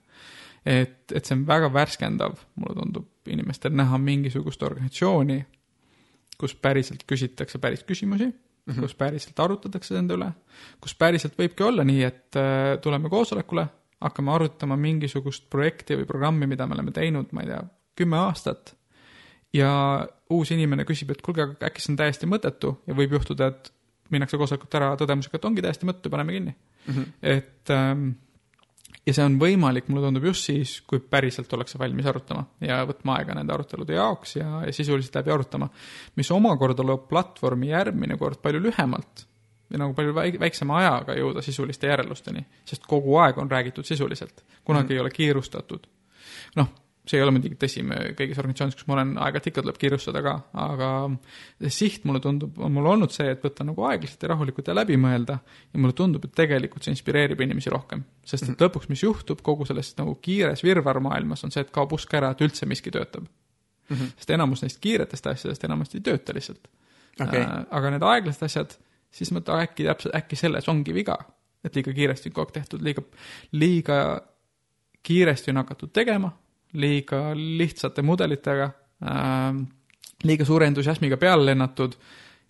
et, 0.67 1.11
et 1.13 1.25
see 1.25 1.35
on 1.37 1.45
väga 1.47 1.69
värskendav, 1.73 2.39
mulle 2.59 2.75
tundub, 2.81 3.07
inimestel 3.31 3.75
näha 3.75 3.99
mingisugust 4.01 4.63
organisatsiooni, 4.63 5.39
kus 6.37 6.55
päriselt 6.55 7.03
küsitakse 7.09 7.59
päris 7.59 7.83
küsimusi 7.83 8.27
mm, 8.27 8.73
-hmm. 8.73 8.81
kus 8.81 8.95
päriselt 8.95 9.39
arutatakse 9.39 9.95
nende 9.95 10.17
üle, 10.17 10.31
kus 10.81 10.95
päriselt 10.95 11.37
võibki 11.39 11.65
olla 11.65 11.83
nii, 11.87 12.03
et 12.03 12.39
äh, 12.39 12.77
tuleme 12.81 13.09
koosolekule, 13.09 13.67
hakkame 14.01 14.31
arutama 14.31 14.77
mingisugust 14.77 15.49
projekti 15.49 15.97
või 15.97 16.05
programmi, 16.05 16.47
mida 16.47 16.67
me 16.67 16.77
oleme 16.77 16.91
teinud, 16.91 17.31
ma 17.31 17.41
ei 17.41 17.53
tea, 17.53 17.63
kümme 17.97 18.17
aastat, 18.17 18.75
ja 19.53 19.71
uus 20.29 20.51
inimene 20.51 20.85
küsib, 20.85 21.11
et 21.11 21.23
kuulge, 21.25 21.47
aga 21.47 21.69
äkki 21.69 21.81
see 21.81 21.93
on 21.93 21.99
täiesti 22.03 22.29
mõttetu 22.29 22.75
ja 22.87 22.95
võib 22.97 23.17
juhtuda, 23.17 23.47
et 23.47 23.71
minnakse 24.13 24.37
koosolekult 24.39 24.75
ära 24.79 24.93
tõdemusega, 24.99 25.39
et 25.39 25.45
ongi 25.49 25.63
täiesti 25.63 25.87
mõttetu, 25.87 26.11
paneme 26.13 26.35
kinni 26.35 26.53
mm. 26.53 26.93
-hmm. 26.93 27.13
et 27.21 27.73
ähm, 27.73 28.09
ja 29.07 29.13
see 29.15 29.23
on 29.23 29.37
võimalik, 29.39 29.87
mulle 29.87 30.07
tundub, 30.07 30.27
just 30.29 30.49
siis, 30.49 30.73
kui 30.87 30.99
päriselt 30.99 31.51
ollakse 31.55 31.79
valmis 31.79 32.07
arutama 32.09 32.43
ja 32.63 32.81
võtma 32.87 33.17
aega 33.21 33.37
nende 33.37 33.55
arutelude 33.55 33.95
jaoks 33.95 34.35
ja, 34.39 34.47
ja 34.65 34.73
sisuliselt 34.75 35.15
läbi 35.21 35.33
arutama. 35.33 35.69
mis 36.19 36.31
omakorda 36.35 36.85
loob 36.85 37.07
platvormi 37.09 37.71
järgmine 37.71 38.17
kord 38.19 38.41
palju 38.43 38.61
lühemalt 38.67 39.27
ja 39.71 39.79
nagu 39.81 39.95
palju 39.95 40.15
väik-, 40.15 40.39
väiksema 40.39 40.81
ajaga 40.81 41.15
jõuda 41.17 41.43
sisuliste 41.45 41.87
järeldusteni, 41.87 42.43
sest 42.67 42.87
kogu 42.87 43.17
aeg 43.23 43.39
on 43.39 43.51
räägitud 43.51 43.87
sisuliselt, 43.87 44.43
kunagi 44.63 44.93
mm. 44.93 44.97
ei 44.97 45.05
ole 45.05 45.15
kiirustatud. 45.15 45.87
noh 46.59 46.75
see 47.07 47.19
ei 47.19 47.23
ole 47.23 47.33
muidugi 47.35 47.57
tõsi, 47.59 47.83
me 47.87 47.97
kõigis 48.17 48.39
organisatsioonides, 48.41 48.77
kus 48.79 48.87
ma 48.89 48.97
olen, 48.97 49.13
aeg-ajalt 49.23 49.49
ikka 49.51 49.63
tuleb 49.63 49.79
kiirustada 49.81 50.21
ka, 50.25 50.33
aga 50.63 50.89
siht, 51.73 52.05
mulle 52.07 52.21
tundub, 52.23 52.59
on 52.63 52.73
mul 52.75 52.89
olnud 52.93 53.13
see, 53.15 53.29
et 53.33 53.43
võtta 53.43 53.65
nagu 53.67 53.85
aeglaselt 53.89 54.25
ja 54.25 54.31
rahulikult 54.33 54.71
ja 54.71 54.75
läbi 54.75 54.99
mõelda 55.01 55.39
ja 55.39 55.81
mulle 55.81 55.95
tundub, 55.97 56.27
et 56.27 56.35
tegelikult 56.37 56.85
see 56.85 56.93
inspireerib 56.95 57.41
inimesi 57.47 57.71
rohkem. 57.73 58.03
sest 58.27 58.49
et 58.49 58.53
mhm. 58.53 58.61
lõpuks, 58.65 58.89
mis 58.91 59.03
juhtub 59.03 59.41
kogu 59.45 59.65
selles 59.69 59.93
nagu 59.99 60.17
kiires 60.21 60.63
virvarrmaailmas, 60.67 61.45
on 61.47 61.55
see, 61.55 61.63
et 61.65 61.71
kaob 61.73 61.95
usk 61.95 62.13
ära, 62.19 62.33
et 62.35 62.43
üldse 62.43 62.67
miski 62.69 62.91
töötab 62.91 63.23
mm. 63.23 63.95
-hmm. 63.95 64.11
sest 64.17 64.29
enamus 64.29 64.61
neist 64.61 64.79
kiiretest 64.81 65.27
asjadest 65.27 65.63
enamasti 65.63 65.97
ei 65.97 66.05
tööta 66.09 66.35
lihtsalt 66.35 66.67
okay.. 67.21 67.41
Äh, 67.41 67.65
aga 67.71 67.91
need 67.93 68.03
aeglased 68.03 68.43
asjad, 68.47 68.77
siis 69.11 69.31
mõtle, 69.35 69.61
äkki 69.63 69.87
täpselt, 69.87 70.15
äkki 70.15 70.39
selles 70.39 70.67
ongi 70.67 70.93
viga. 70.93 71.17
et 71.63 71.75
liiga 71.75 71.93
kiiresti 71.93 72.29
on 72.29 72.33
kogu 72.33 72.47
aeg 72.47 72.53
tehtud, 72.59 72.83
liiga, 72.83 73.03
liiga 73.51 73.97
kiiresti 75.03 75.51
on 75.51 75.63
hakatud 75.63 75.91
tegema 75.93 76.31
liiga 76.73 77.31
lihtsate 77.35 78.03
mudelitega 78.05 78.69
äh,, 79.03 79.59
liiga 80.23 80.45
suure 80.45 80.67
entusiasmiga 80.67 81.17
peale 81.21 81.45
lennatud 81.45 81.95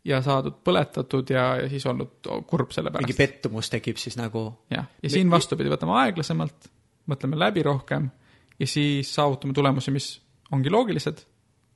ja 0.07 0.21
saadud 0.23 0.61
põletatud 0.63 1.29
ja, 1.33 1.49
ja 1.61 1.69
siis 1.69 1.85
olnud 1.89 2.29
kurb 2.47 2.71
selle 2.75 2.91
pärast. 2.91 3.07
mingi 3.07 3.17
pettumus 3.17 3.69
tekib 3.69 3.99
siis 4.01 4.17
nagu. 4.19 4.47
jah, 4.71 4.87
ja 5.03 5.11
siin 5.11 5.31
vastupidi, 5.31 5.71
võtame 5.73 5.97
aeglasemalt, 6.03 6.69
mõtleme 7.11 7.39
läbi 7.39 7.65
rohkem 7.67 8.09
ja 8.59 8.67
siis 8.67 9.11
saavutame 9.15 9.53
tulemusi, 9.53 9.91
mis 9.91 10.13
ongi 10.51 10.71
loogilised, 10.71 11.25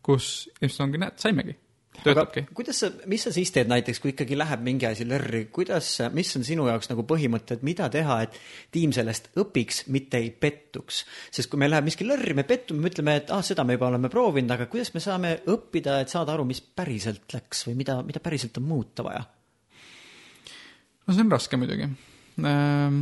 kus 0.02 0.48
ilmselt 0.62 0.88
ongi, 0.88 1.02
näed, 1.02 1.20
saimegi 1.22 1.58
töötabki. 2.04 2.44
kuidas 2.54 2.82
sa, 2.84 2.90
mis 3.10 3.26
sa 3.26 3.34
siis 3.34 3.52
teed 3.54 3.70
näiteks, 3.72 4.00
kui 4.02 4.14
ikkagi 4.14 4.38
läheb 4.40 4.64
mingi 4.66 4.88
asi 4.90 5.06
lörri, 5.08 5.44
kuidas, 5.54 5.90
mis 6.16 6.32
on 6.38 6.46
sinu 6.48 6.68
jaoks 6.70 6.92
nagu 6.92 7.06
põhimõtted, 7.08 7.64
mida 7.68 7.90
teha, 7.94 8.22
et 8.26 8.38
tiim 8.74 8.94
sellest 8.96 9.32
õpiks, 9.42 9.86
mitte 9.94 10.22
ei 10.22 10.32
pettuks? 10.32 11.04
sest 11.34 11.52
kui 11.52 11.62
meil 11.62 11.74
läheb 11.76 11.88
miski 11.90 12.08
lörri, 12.08 12.36
me 12.38 12.46
pettume, 12.48 12.84
me 12.84 12.92
ütleme, 12.94 13.18
et 13.22 13.34
ah, 13.34 13.44
seda 13.46 13.66
me 13.68 13.78
juba 13.78 13.92
oleme 13.92 14.12
proovinud, 14.14 14.56
aga 14.56 14.68
kuidas 14.72 14.94
me 14.96 15.04
saame 15.04 15.36
õppida, 15.52 16.02
et 16.02 16.14
saada 16.14 16.36
aru, 16.36 16.48
mis 16.50 16.62
päriselt 16.62 17.34
läks 17.36 17.66
või 17.70 17.78
mida, 17.84 18.02
mida 18.08 18.24
päriselt 18.24 18.58
on 18.62 18.68
muuta 18.70 19.06
vaja? 19.08 19.24
no 21.08 21.16
see 21.16 21.26
on 21.26 21.34
raske 21.34 21.58
muidugi 21.60 21.90
ähm,. 22.48 23.02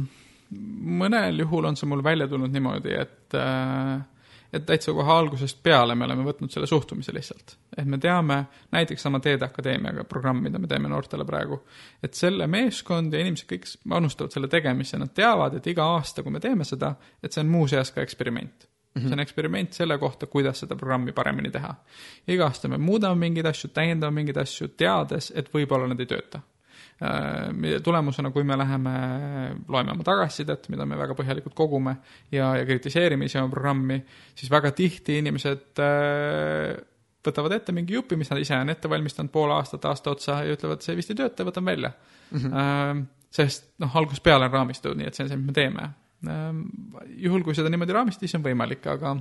mõnel 1.00 1.43
juhul 1.43 1.68
on 1.70 1.78
see 1.78 1.89
mul 1.89 2.02
välja 2.04 2.28
tulnud 2.32 2.54
niimoodi, 2.54 2.95
et 2.97 3.38
äh, 3.38 4.00
et 4.54 4.66
täitsa 4.66 4.93
kohe 4.93 5.12
algusest 5.14 5.62
peale 5.64 5.95
me 5.95 6.06
oleme 6.06 6.26
võtnud 6.26 6.52
selle 6.54 6.68
suhtumise 6.68 7.14
lihtsalt. 7.14 7.56
et 7.78 7.86
me 7.86 7.97
teame, 7.97 8.43
näiteks 8.72 9.02
sama 9.02 9.20
Teede 9.20 9.45
Akadeemiaga 9.45 10.04
programm, 10.04 10.41
mida 10.43 10.60
me 10.60 10.68
teeme 10.68 10.89
noortele 10.89 11.26
praegu, 11.26 11.62
et 12.04 12.14
selle 12.14 12.47
meeskond 12.47 13.14
ja 13.14 13.22
inimesed 13.22 13.47
kõik 13.50 13.70
panustavad 13.89 14.36
selle 14.36 14.47
tegemisse, 14.47 14.97
nad 14.97 15.14
teavad, 15.16 15.56
et 15.56 15.68
iga 15.68 15.86
aasta, 15.95 16.24
kui 16.24 16.32
me 16.32 16.39
teeme 16.43 16.66
seda, 16.66 16.95
et 17.24 17.34
see 17.34 17.45
on 17.45 17.54
muuseas 17.54 17.91
ka 17.91 18.02
eksperiment 18.02 18.66
mm. 18.66 19.02
-hmm. 19.02 19.08
see 19.08 19.14
on 19.14 19.20
eksperiment 19.20 19.74
selle 19.74 19.97
kohta, 19.97 20.26
kuidas 20.26 20.60
seda 20.60 20.76
programmi 20.76 21.12
paremini 21.12 21.52
teha. 21.52 21.76
iga 22.28 22.45
aasta 22.45 22.68
me 22.68 22.78
muudame 22.78 23.16
mingeid 23.16 23.45
asju, 23.45 23.70
täiendame 23.74 24.16
mingeid 24.16 24.38
asju, 24.38 24.68
teades, 24.68 25.34
et 25.36 25.54
võib-olla 25.54 25.88
nad 25.88 26.00
ei 26.00 26.06
tööta 26.06 26.41
tulemusena, 27.84 28.32
kui 28.36 28.43
me 28.43 28.58
läheme, 28.60 28.93
loeme 29.72 29.93
oma 29.93 30.04
tagasisidet, 30.04 30.68
mida 30.74 30.86
me 30.86 30.97
väga 31.00 31.16
põhjalikult 31.16 31.56
kogume 31.56 31.95
ja, 32.32 32.52
ja 32.60 32.66
kritiseerime 32.68 33.30
ise 33.30 33.39
oma 33.39 33.54
programmi, 33.54 34.02
siis 34.36 34.52
väga 34.52 34.74
tihti 34.76 35.20
inimesed 35.22 35.80
võtavad 37.26 37.56
ette 37.56 37.76
mingi 37.76 37.95
jupi, 37.95 38.18
mis 38.20 38.32
nad 38.32 38.41
ise 38.41 38.58
on 38.58 38.72
ette 38.72 38.91
valmistanud 38.91 39.32
pool 39.32 39.52
aastat, 39.56 39.88
aasta 39.88 40.12
otsa 40.12 40.41
ja 40.43 40.56
ütlevad, 40.56 40.84
see 40.84 40.97
vist 41.00 41.12
ei 41.14 41.20
tööta, 41.20 41.47
võtan 41.47 41.68
välja 41.68 41.91
mm. 41.95 42.38
-hmm. 42.43 43.02
sest 43.32 43.74
noh, 43.84 43.95
algusest 43.95 44.24
peale 44.24 44.47
on 44.47 44.56
raamistatud, 44.56 45.00
nii 45.00 45.08
et 45.08 45.16
see 45.16 45.26
on 45.26 45.32
see, 45.32 45.39
mis 45.39 45.52
me 45.52 45.56
teeme. 45.56 45.89
juhul, 47.16 47.43
kui 47.43 47.56
seda 47.56 47.70
niimoodi 47.72 47.95
raamistada, 47.95 48.28
siis 48.28 48.36
on 48.36 48.43
võimalik, 48.43 48.88
aga 48.91 49.16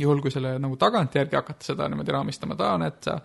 juhul, 0.00 0.20
kui 0.24 0.32
selle 0.32 0.56
nagu 0.58 0.76
tagantjärgi 0.80 1.36
hakata 1.36 1.66
seda 1.72 1.88
niimoodi 1.88 2.12
raamistama, 2.12 2.56
et 2.86 3.02
sa 3.04 3.18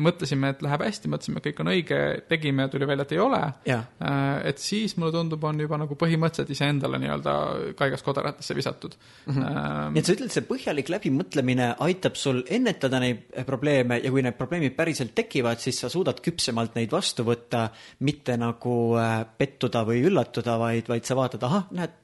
mõtlesime, 0.00 0.52
et 0.54 0.62
läheb 0.64 0.82
hästi, 0.86 1.10
mõtlesime, 1.12 1.40
et 1.40 1.46
kõik 1.48 1.60
on 1.60 1.70
õige, 1.72 1.98
tegime, 2.30 2.66
tuli 2.72 2.86
välja, 2.88 3.04
et 3.04 3.12
ei 3.12 3.20
ole. 3.20 3.40
Äh, 3.68 4.20
et 4.48 4.62
siis 4.62 4.94
mulle 4.96 5.12
tundub, 5.14 5.44
on 5.44 5.60
juba 5.60 5.78
nagu 5.80 5.96
põhimõtteliselt 6.00 6.52
iseendale 6.54 7.00
nii-öelda 7.02 7.34
kaigas 7.78 8.04
kodaratesse 8.06 8.56
visatud 8.56 8.96
mm. 8.96 9.34
-hmm. 9.34 9.92
nii 9.92 10.00
et 10.02 10.08
sa 10.08 10.16
ütled, 10.16 10.32
see 10.32 10.46
põhjalik 10.48 10.92
läbimõtlemine 10.92 11.68
aitab 11.84 12.16
sul 12.20 12.42
ennetada 12.48 13.00
neid 13.02 13.24
probleeme 13.46 14.00
ja 14.02 14.10
kui 14.10 14.24
need 14.24 14.38
probleemid 14.38 14.76
päriselt 14.76 15.14
tekivad, 15.14 15.60
siis 15.60 15.82
sa 15.84 15.92
suudad 15.92 16.20
küpsemalt 16.24 16.76
neid 16.78 16.92
vastu 16.92 17.26
võtta, 17.28 17.68
mitte 18.00 18.36
nagu 18.40 18.76
äh, 19.00 19.18
pettuda 19.38 19.84
või 19.88 20.06
üllatuda, 20.08 20.58
vaid, 20.58 20.88
vaid 20.88 21.04
sa 21.04 21.16
vaatad, 21.18 21.42
ahah, 21.42 21.68
näed, 21.76 21.98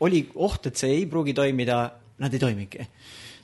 oli 0.00 0.26
oht, 0.34 0.66
et 0.66 0.76
see 0.76 0.92
ei 0.92 1.06
pruugi 1.08 1.32
toimida, 1.34 1.86
nad 2.20 2.34
ei 2.34 2.40
toimigi 2.42 2.90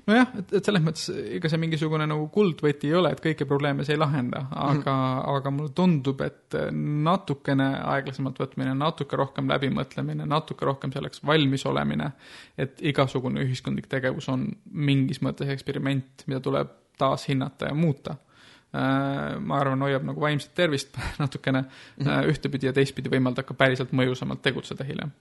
nojah, 0.09 0.33
et, 0.39 0.55
et 0.59 0.67
selles 0.67 0.83
mõttes 0.83 1.05
ega 1.37 1.51
see 1.51 1.61
mingisugune 1.63 2.07
nagu 2.11 2.27
kuldvõti 2.35 2.91
ei 2.91 2.97
ole, 2.99 3.13
et 3.15 3.23
kõiki 3.23 3.47
probleeme 3.49 3.87
see 3.87 3.97
ei 3.97 4.01
lahenda, 4.01 4.45
aga 4.51 4.95
mm., 4.95 5.29
aga 5.37 5.53
mulle 5.55 5.75
tundub, 5.77 6.25
et 6.27 6.57
natukene 6.73 7.69
aeglasemalt 7.95 8.41
võtmine, 8.43 8.75
natuke 8.79 9.19
rohkem 9.19 9.51
läbimõtlemine, 9.53 10.27
natuke 10.29 10.67
rohkem 10.69 10.95
selleks 10.95 11.23
valmis 11.27 11.67
olemine, 11.71 12.13
et 12.59 12.83
igasugune 12.93 13.45
ühiskondlik 13.47 13.89
tegevus 13.93 14.29
on 14.33 14.49
mingis 14.73 15.23
mõttes 15.23 15.53
eksperiment, 15.55 16.27
mida 16.27 16.43
tuleb 16.43 16.77
taas 16.99 17.25
hinnata 17.31 17.71
ja 17.71 17.75
muuta 17.75 18.17
äh, 18.17 19.39
ma 19.41 19.61
arvan, 19.61 19.87
hoiab 19.87 20.05
nagu 20.07 20.21
vaimset 20.23 20.53
tervist 20.59 20.99
natukene 21.23 21.63
mm 21.63 22.05
-hmm. 22.07 22.35
ühtepidi 22.35 22.69
ja 22.69 22.75
teistpidi 22.77 23.11
võimaldab 23.11 23.47
ka 23.49 23.55
päriselt 23.55 23.95
mõjusamalt 23.97 24.43
tegutseda 24.43 24.85
hiljem. 24.85 25.15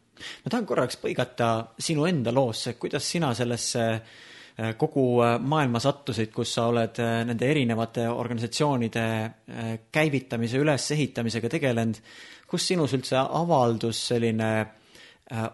ma 0.44 0.50
tahan 0.50 0.66
korraks 0.66 0.98
põigata 0.98 1.52
sinu 1.80 2.06
enda 2.06 2.34
loosse, 2.34 2.74
kuidas 2.74 3.12
sina 3.12 3.34
sellesse 3.34 3.88
äh, 3.94 4.02
Äh, 4.02 4.31
kogu 4.78 5.06
äh, 5.24 5.38
maailma 5.40 5.80
sattusid, 5.80 6.32
kus 6.34 6.56
sa 6.58 6.68
oled 6.72 7.00
äh, 7.02 7.22
nende 7.28 7.48
erinevate 7.50 8.08
organisatsioonide 8.10 9.06
käivitamise, 9.92 10.60
ülesehitamisega 10.62 11.50
tegelenud, 11.50 12.00
kus 12.52 12.68
sinus 12.72 12.94
üldse 12.98 13.20
avaldus 13.22 14.06
selline 14.12 14.52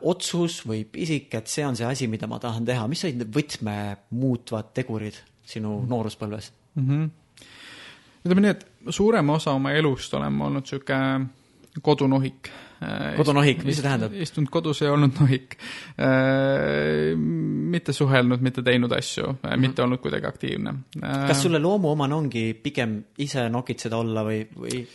otsus 0.09 0.63
või 0.65 0.81
pisik, 0.89 1.29
et 1.37 1.49
see 1.51 1.61
on 1.61 1.75
see 1.77 1.85
asi, 1.85 2.07
mida 2.09 2.25
ma 2.25 2.39
tahan 2.41 2.65
teha, 2.65 2.87
mis 2.89 3.03
olid 3.05 3.19
need 3.19 3.35
võtmemuutvad 3.35 4.71
tegurid 4.73 5.19
sinu 5.45 5.75
mhm. 5.75 5.89
nooruspõlves 5.91 6.47
mm? 6.73 6.87
-hmm. 6.87 7.43
ütleme 8.25 8.41
nii, 8.41 8.55
et 8.55 8.65
suurema 8.89 9.35
osa 9.37 9.53
oma 9.53 9.75
elust 9.77 10.13
olen 10.17 10.33
ma 10.33 10.47
olnud 10.49 10.65
niisugune 10.65 11.81
kodunohik 11.85 12.49
Äh, 12.49 12.66
kodunohik, 13.17 13.63
mis 13.65 13.79
see 13.79 13.85
tähendab? 13.85 14.13
istunud 14.13 14.51
kodus 14.53 14.81
ja 14.81 14.91
olnud 14.93 15.17
nohik. 15.19 15.57
Äh, 15.97 17.15
mitte 17.17 17.93
suhelnud, 17.93 18.43
mitte 18.43 18.63
teinud 18.65 18.91
asju 18.91 19.27
mm, 19.31 19.37
-hmm. 19.43 19.57
mitte 19.65 19.83
olnud 19.83 20.01
kuidagi 20.03 20.27
aktiivne. 20.27 20.73
kas 21.01 21.41
sulle 21.41 21.59
loomuomane 21.59 22.15
ongi 22.15 22.53
pigem 22.53 23.03
ise 23.17 23.49
nokitseda 23.49 23.97
olla 23.97 24.23
või, 24.23 24.45
või? 24.55 24.85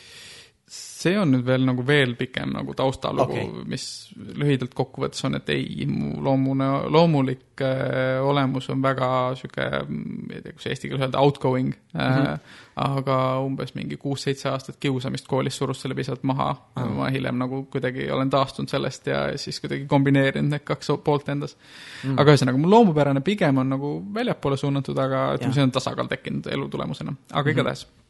See 1.03 1.19
on 1.19 1.33
nüüd 1.35 1.45
veel 1.47 1.65
nagu 1.67 1.85
veel 1.87 2.15
pikem 2.19 2.53
nagu 2.55 2.75
taustalugu 2.79 3.37
okay., 3.37 3.65
mis 3.69 3.85
lühidalt 4.17 4.75
kokkuvõttes 4.77 5.25
on, 5.29 5.37
et 5.39 5.53
ei, 5.55 5.87
mu 5.91 6.17
loomune, 6.25 6.69
loomulik 6.93 7.63
äh, 7.65 8.19
olemus 8.23 8.69
on 8.73 8.83
väga 8.85 9.09
sihuke, 9.39 9.69
ma 9.89 10.37
ei 10.37 10.43
tea, 10.45 10.55
kuidas 10.55 10.69
eesti 10.73 10.91
keeles 10.91 11.07
öelda, 11.07 11.23
outgoing 11.23 11.73
mm. 11.73 12.01
-hmm. 12.01 12.59
aga 12.83 13.17
umbes 13.45 13.75
mingi 13.75 13.99
kuus-seitse 14.01 14.49
aastat 14.51 14.79
kiusamist 14.81 15.29
koolis 15.29 15.57
surus 15.57 15.83
selle 15.83 15.95
pisut 15.99 16.23
maha 16.23 16.53
mm. 16.53 16.83
-hmm. 16.83 16.95
ma 17.01 17.11
hiljem 17.11 17.39
nagu 17.39 17.65
kuidagi 17.73 18.11
olen 18.11 18.31
taastunud 18.31 18.69
sellest 18.69 19.07
ja 19.07 19.25
siis 19.39 19.61
kuidagi 19.61 19.87
kombineerinud 19.87 20.51
need 20.51 20.65
kaks 20.65 20.93
poolt 21.05 21.29
endas 21.29 21.57
mm. 21.57 22.11
-hmm. 22.11 22.21
aga 22.21 22.33
ühesõnaga, 22.33 22.59
mu 22.59 22.71
loomupärane 22.71 23.21
pigem 23.21 23.59
on 23.59 23.69
nagu 23.69 23.97
väljapoole 24.15 24.57
suunatud, 24.57 24.99
aga 24.99 25.35
ütleme, 25.35 25.55
see 25.55 25.63
on 25.67 25.75
tasakaal 25.75 26.07
tekkinud 26.07 26.47
elu 26.47 26.69
tulemusena, 26.69 27.15
aga 27.33 27.51
mm 27.51 27.59
-hmm. 27.59 28.02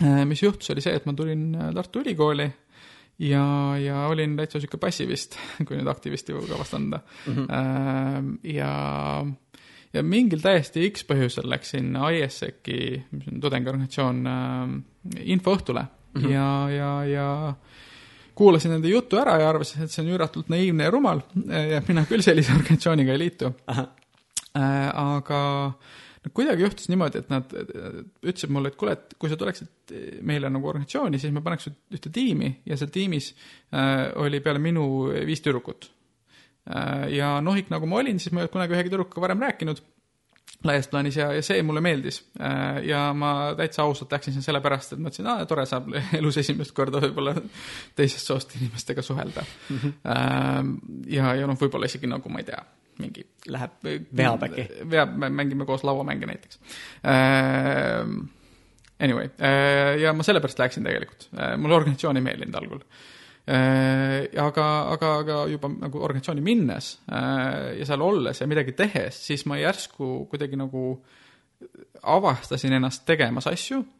Äh, 0.00 0.24
mis 0.24 0.42
juhtus, 0.42 0.70
oli 0.72 0.80
see, 0.80 0.94
et 0.96 1.04
ma 1.04 1.12
tulin 1.16 1.50
äh, 1.54 1.72
Tartu 1.76 2.00
Ülikooli 2.00 2.46
ja, 3.26 3.44
ja 3.76 4.06
olin 4.08 4.32
täitsa 4.38 4.56
niisugune 4.56 4.80
passivist, 4.80 5.36
kui 5.68 5.76
nüüd 5.76 5.90
aktivisti 5.92 6.32
kavast 6.32 6.76
anda 6.78 7.02
mm. 7.26 7.34
-hmm. 7.36 8.38
ja, 8.54 8.72
ja 9.92 10.02
mingil 10.02 10.40
täiesti 10.40 10.88
X 10.88 11.04
põhjusel 11.04 11.50
läksin 11.52 11.92
ISEC-i, 12.00 13.02
mis 13.10 13.28
on 13.28 13.40
tudengiorganisatsioon, 13.44 14.24
infoõhtule 15.20 15.82
mm 15.82 16.22
-hmm. 16.22 16.32
ja, 16.32 16.70
ja, 16.70 17.04
ja 17.04 17.54
kuulasin 18.34 18.72
nende 18.72 18.88
jutu 18.88 19.20
ära 19.20 19.36
ja 19.40 19.48
arvasin, 19.50 19.82
et 19.84 19.90
see 19.90 20.04
on 20.04 20.14
üüratult 20.14 20.48
naiivne 20.48 20.88
ja 20.88 20.90
rumal 20.90 21.20
ja 21.44 21.82
mina 21.88 22.06
küll 22.08 22.24
sellise 22.24 22.52
organisatsiooniga 22.58 23.12
ei 23.12 23.18
liitu. 23.18 23.52
aga 24.54 25.72
no 26.24 26.32
kuidagi 26.36 26.64
juhtus 26.64 26.88
niimoodi, 26.92 27.22
et 27.22 27.30
nad 27.32 27.52
ütlesid 27.54 28.52
mulle, 28.52 28.72
et 28.72 28.80
kuule, 28.80 28.96
et 28.96 29.14
kui 29.20 29.30
sa 29.30 29.38
tuleksid 29.40 29.94
meile 30.26 30.50
nagu 30.52 30.68
organisatsiooni, 30.72 31.20
siis 31.20 31.32
me 31.34 31.42
paneks 31.44 31.70
ühte 31.70 32.12
tiimi 32.12 32.52
ja 32.68 32.76
seal 32.80 32.92
tiimis 32.92 33.32
äh, 33.74 34.10
oli 34.20 34.42
peale 34.44 34.62
minu 34.62 34.84
viis 35.28 35.42
tüdrukut 35.44 35.88
äh,. 36.68 37.08
ja 37.16 37.38
nohik, 37.44 37.72
nagu 37.72 37.88
ma 37.88 38.02
olin, 38.02 38.20
siis 38.20 38.34
ma 38.34 38.40
ei 38.40 38.46
olnud 38.46 38.58
kunagi 38.58 38.76
ühegi 38.76 38.92
tüdrukuga 38.92 39.24
varem 39.24 39.46
rääkinud 39.46 39.80
laias 40.66 40.90
plaanis 40.92 41.16
ja, 41.16 41.30
ja 41.32 41.44
see 41.46 41.62
mulle 41.64 41.80
meeldis 41.84 42.20
äh,. 42.36 42.82
ja 42.90 43.06
ma 43.16 43.32
täitsa 43.56 43.86
ausalt 43.86 44.12
läksin 44.12 44.36
sinna 44.36 44.44
sellepärast, 44.50 44.92
et 44.92 45.00
mõtlesin, 45.00 45.30
aa, 45.32 45.46
tore 45.48 45.64
saab 45.70 45.88
elus 46.18 46.40
esimest 46.42 46.76
korda 46.76 47.00
võib-olla 47.06 47.34
teisest 47.96 48.28
soost 48.28 48.52
inimestega 48.60 49.02
suhelda 49.06 49.46
mm. 49.46 49.80
-hmm. 49.80 50.76
ja, 51.16 51.32
ja 51.40 51.48
noh, 51.48 51.56
võib-olla 51.60 51.88
isegi 51.88 52.10
nagu 52.10 52.28
ma 52.28 52.44
ei 52.44 52.50
tea 52.52 52.60
mingi 53.00 53.24
läheb, 53.50 53.78
veab 54.16 54.44
äkki? 54.48 54.66
veab, 54.90 55.14
mängime 55.28 55.66
koos 55.68 55.84
lauamänge 55.86 56.28
näiteks 56.30 56.60
äh,. 57.04 58.04
Anyway 59.00 59.30
äh,, 59.40 59.96
ja 60.02 60.12
ma 60.12 60.26
sellepärast 60.26 60.60
läksin 60.60 60.84
tegelikult 60.86 61.30
äh,, 61.36 61.56
mulle 61.56 61.78
organisatsioon 61.80 62.20
ei 62.20 62.26
meeldinud 62.26 62.58
algul 62.60 62.82
äh,. 63.48 64.28
aga, 64.44 64.66
aga, 64.96 65.14
aga 65.24 65.38
juba 65.52 65.72
nagu 65.72 66.04
organisatsiooni 66.04 66.44
minnes 66.44 66.92
äh, 67.08 67.78
ja 67.80 67.88
seal 67.88 68.04
olles 68.04 68.42
ja 68.42 68.50
midagi 68.50 68.76
tehes, 68.76 69.24
siis 69.30 69.46
ma 69.48 69.60
järsku 69.60 70.26
kuidagi 70.30 70.60
nagu 70.60 70.84
avastasin 72.02 72.78
ennast 72.78 73.04
tegemas 73.08 73.48
asju 73.50 73.82
Äh, 73.82 73.99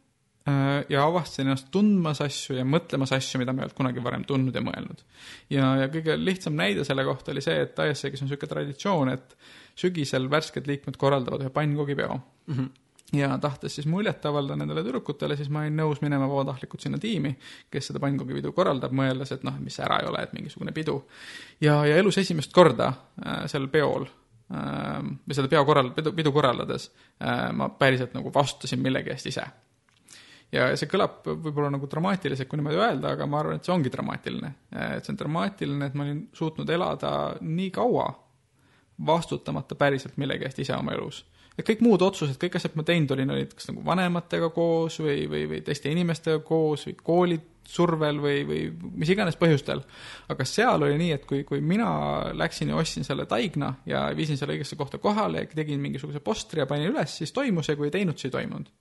ja 0.89 1.03
avastasin 1.05 1.45
ennast 1.45 1.67
tundmas 1.73 2.17
asju 2.25 2.55
ja 2.57 2.63
mõtlemas 2.65 3.11
asju, 3.13 3.37
mida 3.37 3.53
ma 3.53 3.61
ei 3.61 3.67
olnud 3.67 3.77
kunagi 3.77 4.03
varem 4.03 4.23
tundnud 4.25 4.55
ja 4.57 4.63
mõelnud. 4.65 5.03
ja, 5.53 5.67
ja 5.83 5.89
kõige 5.93 6.15
lihtsam 6.17 6.55
näide 6.57 6.85
selle 6.87 7.05
kohta 7.05 7.29
oli 7.31 7.43
see, 7.45 7.59
et 7.67 7.77
ISEG-is 7.77 8.23
on 8.23 8.29
niisugune 8.29 8.49
traditsioon, 8.49 9.11
et 9.13 9.35
sügisel 9.77 10.25
värsked 10.31 10.65
liikmed 10.67 10.97
korraldavad 10.97 11.45
ühe 11.45 11.53
pannkogipeo 11.53 12.15
mm. 12.15 12.55
-hmm 12.55 12.71
ja 13.13 13.37
tahtes 13.37 13.75
siis 13.75 13.87
muljet 13.87 14.25
avaldada 14.25 14.55
nendele 14.55 14.83
tüdrukutele, 14.83 15.35
siis 15.35 15.49
ma 15.51 15.65
olin 15.65 15.75
nõus 15.75 16.01
minema 16.01 16.29
vabatahtlikult 16.31 16.81
sinna 16.81 16.99
tiimi, 17.01 17.33
kes 17.71 17.89
seda 17.91 17.99
pannkogipidu 17.99 18.53
korraldab, 18.55 18.93
mõeldes, 18.95 19.33
et 19.35 19.43
noh, 19.43 19.57
mis 19.59 19.79
ära 19.83 19.99
ei 19.99 20.07
ole, 20.07 20.21
et 20.23 20.33
mingisugune 20.33 20.71
pidu. 20.71 21.01
ja, 21.61 21.81
ja 21.85 21.97
elus 21.97 22.17
esimest 22.17 22.53
korda 22.53 22.87
äh, 23.25 23.41
sel 23.51 23.67
peol 23.67 24.07
äh, 24.07 25.01
või 25.27 25.35
seda 25.35 25.51
peo 25.51 25.65
korral-, 25.65 25.91
pidu, 25.97 26.13
pidu 26.15 26.31
korraldades 26.31 26.91
äh, 27.19 27.51
ma 27.51 27.69
päriselt 27.69 28.13
nagu 28.13 28.31
vastutasin 28.33 28.79
millegi 28.79 29.11
eest 29.11 29.27
ise 29.27 29.43
ja 30.51 30.69
see 30.77 30.89
kõlab 30.91 31.21
võib-olla 31.25 31.71
nagu 31.73 31.87
dramaatiliselt, 31.89 32.49
kui 32.49 32.59
niimoodi 32.59 32.79
öelda, 32.81 33.15
aga 33.15 33.27
ma 33.29 33.41
arvan, 33.41 33.59
et 33.59 33.67
see 33.67 33.73
ongi 33.75 33.91
dramaatiline. 33.93 34.53
et 34.97 35.05
see 35.05 35.13
on 35.13 35.19
dramaatiline, 35.23 35.87
et 35.87 35.97
ma 35.97 36.07
olin 36.07 36.23
suutnud 36.35 36.69
elada 36.69 37.11
nii 37.41 37.69
kaua, 37.75 38.07
vastutamata 39.05 39.77
päriselt 39.79 40.17
millegi 40.21 40.47
eest 40.47 40.59
ise 40.65 40.75
oma 40.77 40.95
elus. 40.97 41.23
et 41.57 41.67
kõik 41.67 41.83
muud 41.85 42.03
otsused, 42.03 42.39
kõik 42.41 42.57
asjad, 42.59 42.75
ma 42.75 42.83
teinud 42.87 43.15
olin, 43.15 43.31
olid 43.37 43.55
kas 43.55 43.71
nagu 43.71 43.85
vanematega 43.85 44.51
koos 44.55 44.99
või, 45.03 45.23
või, 45.31 45.47
või 45.51 45.63
teiste 45.63 45.91
inimestega 45.91 46.43
koos 46.47 46.85
või 46.89 46.97
kooli 47.03 47.39
survel 47.71 48.17
või, 48.19 48.43
või 48.47 48.61
mis 48.99 49.09
iganes 49.13 49.37
põhjustel. 49.39 49.83
aga 50.27 50.45
seal 50.47 50.83
oli 50.83 50.97
nii, 50.99 51.11
et 51.15 51.25
kui, 51.29 51.45
kui 51.47 51.61
mina 51.63 51.89
läksin 52.35 52.73
ja 52.73 52.79
ostsin 52.79 53.07
selle 53.07 53.25
taigna 53.25 53.75
ja 53.85 54.09
viisin 54.17 54.39
selle 54.39 54.57
õigesse 54.57 54.75
kohta 54.75 54.99
kohale 54.99 55.45
ja 55.45 55.55
tegin 55.55 55.79
mingisuguse 55.79 56.19
postri 56.19 56.59
ja 56.63 56.67
panin 56.67 56.91
üles, 56.91 57.19
siis 57.21 57.31
toimus 57.31 57.71
ja 57.71 57.79
kui 57.79 57.87
ei 57.87 57.99
teinud, 57.99 58.19
siis 58.19 58.33
ei 58.33 58.39
toimunud 58.41 58.71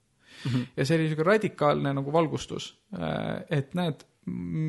mm. 0.44 0.50
-hmm. 0.50 0.66
ja 0.76 0.84
see 0.84 0.96
oli 0.96 1.08
niisugune 1.08 1.30
radikaalne 1.32 1.94
nagu 1.94 2.12
valgustus, 2.12 2.70
äh, 2.94 3.42
et 3.50 3.74
näed, 3.74 4.04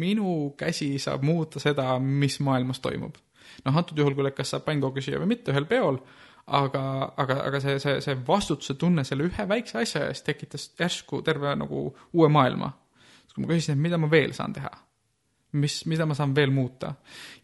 minu 0.01 0.53
käsi 0.57 0.99
saab 0.99 1.23
muuta 1.23 1.59
seda, 1.59 1.99
mis 1.99 2.39
maailmas 2.39 2.79
toimub. 2.79 3.15
noh, 3.65 3.77
antud 3.77 3.97
juhul 3.97 4.15
küll, 4.15 4.27
et 4.27 4.35
kas 4.35 4.53
saab 4.53 4.63
pannkoogi 4.65 5.01
süüa 5.03 5.19
või 5.19 5.33
mitte 5.33 5.51
ühel 5.51 5.65
peol, 5.67 5.97
aga, 6.47 6.83
aga, 7.17 7.41
aga 7.47 7.59
see, 7.59 7.79
see, 7.79 7.97
see 8.01 8.15
vastutuse 8.27 8.73
tunne 8.79 9.03
selle 9.03 9.27
ühe 9.27 9.47
väikse 9.47 9.81
asja 9.81 10.05
eest 10.07 10.25
tekitas 10.25 10.69
järsku 10.79 11.21
terve 11.21 11.55
nagu 11.55 11.89
uue 12.13 12.29
maailma. 12.29 12.71
siis 13.23 13.35
kui 13.35 13.43
ma 13.43 13.51
küsisin, 13.53 13.75
et 13.75 13.83
mida 13.83 13.97
ma 13.97 14.09
veel 14.11 14.33
saan 14.33 14.53
teha, 14.53 14.71
mis, 15.51 15.81
mida 15.89 16.05
ma 16.07 16.15
saan 16.15 16.35
veel 16.35 16.51
muuta. 16.53 16.93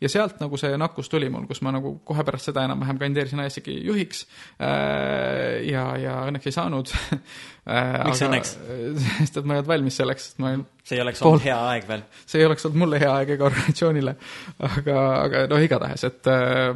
ja 0.01 0.09
sealt 0.09 0.39
nagu 0.39 0.57
see 0.59 0.77
nakkus 0.79 1.09
tuli 1.09 1.29
mul, 1.33 1.47
kus 1.49 1.61
ma 1.65 1.73
nagu 1.75 1.97
kohe 2.07 2.23
pärast 2.27 2.51
seda 2.51 2.63
enam-vähem 2.67 2.99
kandideerisin 3.01 3.41
ISEC-i 3.43 3.79
juhiks 3.87 4.25
äh, 4.61 5.63
ja, 5.67 5.85
ja 5.99 6.19
õnneks 6.29 6.47
ei 6.47 6.55
saanud 6.55 6.93
äh, 6.93 8.05
miks 8.07 8.21
aga, 8.21 8.29
õnneks? 8.29 8.53
sest 9.19 9.41
et 9.41 9.49
ma 9.49 9.57
ei 9.57 9.63
olnud 9.63 9.73
valmis 9.73 9.99
selleks, 9.99 10.29
sest 10.29 10.43
ma 10.43 10.53
see 10.83 10.99
ei 10.99 11.03
oleks 11.03 11.23
pool... 11.23 11.35
olnud 11.35 11.47
hea 11.49 11.57
aeg 11.73 11.89
veel? 11.89 12.05
see 12.23 12.43
ei 12.43 12.47
oleks 12.47 12.69
olnud 12.69 12.83
mulle 12.85 13.01
hea 13.03 13.11
aeg 13.17 13.35
ega 13.35 13.49
organisatsioonile, 13.49 14.15
aga, 14.69 15.03
aga 15.25 15.43
noh, 15.51 15.67
igatahes, 15.67 16.07
et 16.07 16.31
äh, 16.31 16.71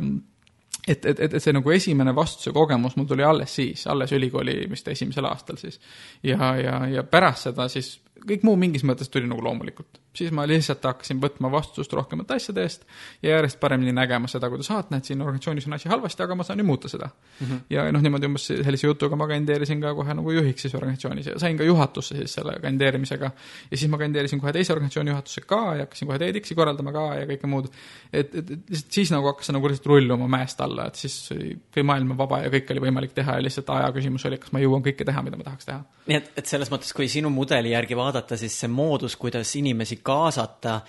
et, 0.87 1.05
et, 1.05 1.19
et, 1.19 1.33
et 1.37 1.43
see 1.43 1.53
nagu 1.53 1.71
esimene 1.71 2.13
vastuse 2.17 2.49
kogemus 2.55 2.95
mul 2.97 3.05
tuli 3.05 3.23
alles 3.23 3.53
siis, 3.53 3.83
alles 3.91 4.11
ülikooli 4.17 4.63
vist 4.71 4.87
esimesel 4.89 5.27
aastal 5.29 5.59
siis. 5.61 5.77
ja, 6.25 6.55
ja, 6.57 6.79
ja 6.89 7.03
pärast 7.05 7.51
seda 7.51 7.67
siis 7.69 7.99
kõik 8.27 8.45
muu 8.45 8.57
mingis 8.59 8.85
mõttes 8.87 9.09
tuli 9.11 9.29
nagu 9.29 9.43
loomulikult. 9.43 10.01
Siis 10.15 10.31
ma 10.35 10.45
lihtsalt 10.47 10.83
hakkasin 10.83 11.19
võtma 11.23 11.51
vastutust 11.51 11.93
rohkemate 11.95 12.35
asjade 12.35 12.63
eest 12.65 12.83
ja 13.23 13.35
järjest 13.35 13.59
paremini 13.59 13.93
nägema 13.95 14.27
seda, 14.31 14.49
kuidas 14.51 14.69
ah, 14.71 14.81
et 14.83 14.91
näed, 14.93 15.07
siin 15.07 15.21
organisatsioonis 15.23 15.67
on 15.69 15.77
asi 15.77 15.89
halvasti, 15.91 16.23
aga 16.25 16.35
ma 16.35 16.45
saan 16.47 16.59
ju 16.59 16.65
muuta 16.67 16.89
seda 16.91 17.07
mm. 17.07 17.47
-hmm. 17.47 17.61
ja 17.69 17.85
noh, 17.91 18.03
niimoodi 18.03 18.27
umbes 18.27 18.47
sellise 18.51 18.87
jutuga 18.87 19.15
ma 19.15 19.27
kandideerisin 19.27 19.81
ka 19.81 19.93
kohe 19.95 20.13
nagu 20.13 20.31
juhiks 20.31 20.67
siis 20.67 20.75
organisatsioonis 20.75 21.31
ja 21.31 21.39
sain 21.39 21.57
ka 21.57 21.63
juhatusse 21.63 22.17
siis 22.17 22.33
selle 22.33 22.57
kandideerimisega. 22.61 23.31
ja 23.71 23.77
siis 23.77 23.91
ma 23.91 23.97
kandideerisin 23.97 24.39
kohe 24.39 24.53
teise 24.53 24.73
organisatsiooni 24.73 25.11
juhatusse 25.11 25.41
ka 25.41 25.61
ja 25.75 25.87
hakkasin 25.87 26.07
kohe 26.07 26.19
TEDx-i 26.19 26.55
korraldama 26.55 26.91
ka 26.91 27.05
ja 27.15 27.25
kõike 27.25 27.47
muud. 27.47 27.71
et, 28.13 28.35
et, 28.35 28.51
et 28.51 28.69
lihtsalt 28.69 28.91
siis 28.91 29.11
nagu 29.11 29.27
hakkas 29.27 29.45
see 29.47 29.55
nagu 29.55 29.67
lihtsalt 29.67 29.87
rulluma 29.93 30.27
mäest 30.27 30.61
alla, 30.61 30.87
et 30.87 30.95
siis 30.95 31.31
kõik 31.75 31.85
maailm 31.87 32.17
vaba 32.17 32.43
ja 32.43 32.51
kõike 32.51 32.75
oli 32.75 32.87
võimalik 32.87 33.15
teha 33.15 33.39
ja 33.39 33.47
lihtsalt 33.47 33.69
aja 33.69 33.91
küsimus 33.95 34.25
oli, 34.25 34.37
kas 34.37 34.51
ma 34.51 34.59
jõuan 34.59 34.83
kõike 34.83 35.07
teha, 35.07 35.23
mida 35.23 35.37
ma 35.37 35.47
tahaks 35.47 35.65
teha. 35.65 35.83
nii 36.07 36.17
et, 36.17 36.31
et 36.35 36.45
selles 36.45 36.71
mõttes, 36.71 36.93
kui 36.93 37.07
sinu 37.07 37.29
mudeli 37.29 37.71
järgi 37.71 37.95
vaadata, 37.95 38.31
vaadata, 38.31 38.37
siis 38.37 38.55
see 38.59 38.69
moodus, 38.71 39.15
kuidas 39.15 39.55
inimesi 39.55 40.00
kaasata, 40.03 40.81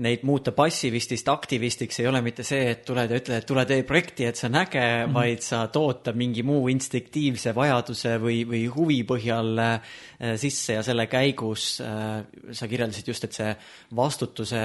neid 0.00 0.22
muuta 0.24 0.54
passivistist 0.56 1.28
aktivistiks, 1.28 1.98
ei 2.00 2.06
ole 2.08 2.22
mitte 2.24 2.44
see, 2.46 2.70
et 2.72 2.84
tuled 2.88 3.10
ja 3.12 3.18
ütled, 3.20 3.42
et 3.42 3.46
tule 3.48 3.64
tee 3.68 3.82
projekti, 3.84 4.24
et 4.24 4.40
see 4.40 4.48
on 4.48 4.56
äge 4.62 4.80
mm, 4.80 5.08
-hmm. 5.08 5.14
vaid 5.14 5.42
sa 5.44 5.66
tootad 5.68 6.16
mingi 6.16 6.42
muu 6.42 6.68
instinktiivse 6.72 7.54
vajaduse 7.54 8.16
või, 8.18 8.42
või 8.48 8.62
huvi 8.72 9.02
põhjal 9.04 9.58
äh, 9.58 9.96
sisse 10.36 10.78
ja 10.78 10.82
selle 10.82 11.06
käigus 11.06 11.80
äh, 11.80 12.24
sa 12.52 12.68
kirjeldasid 12.68 13.08
just, 13.08 13.24
et 13.24 13.32
see 13.32 13.56
vastutuse, 13.96 14.62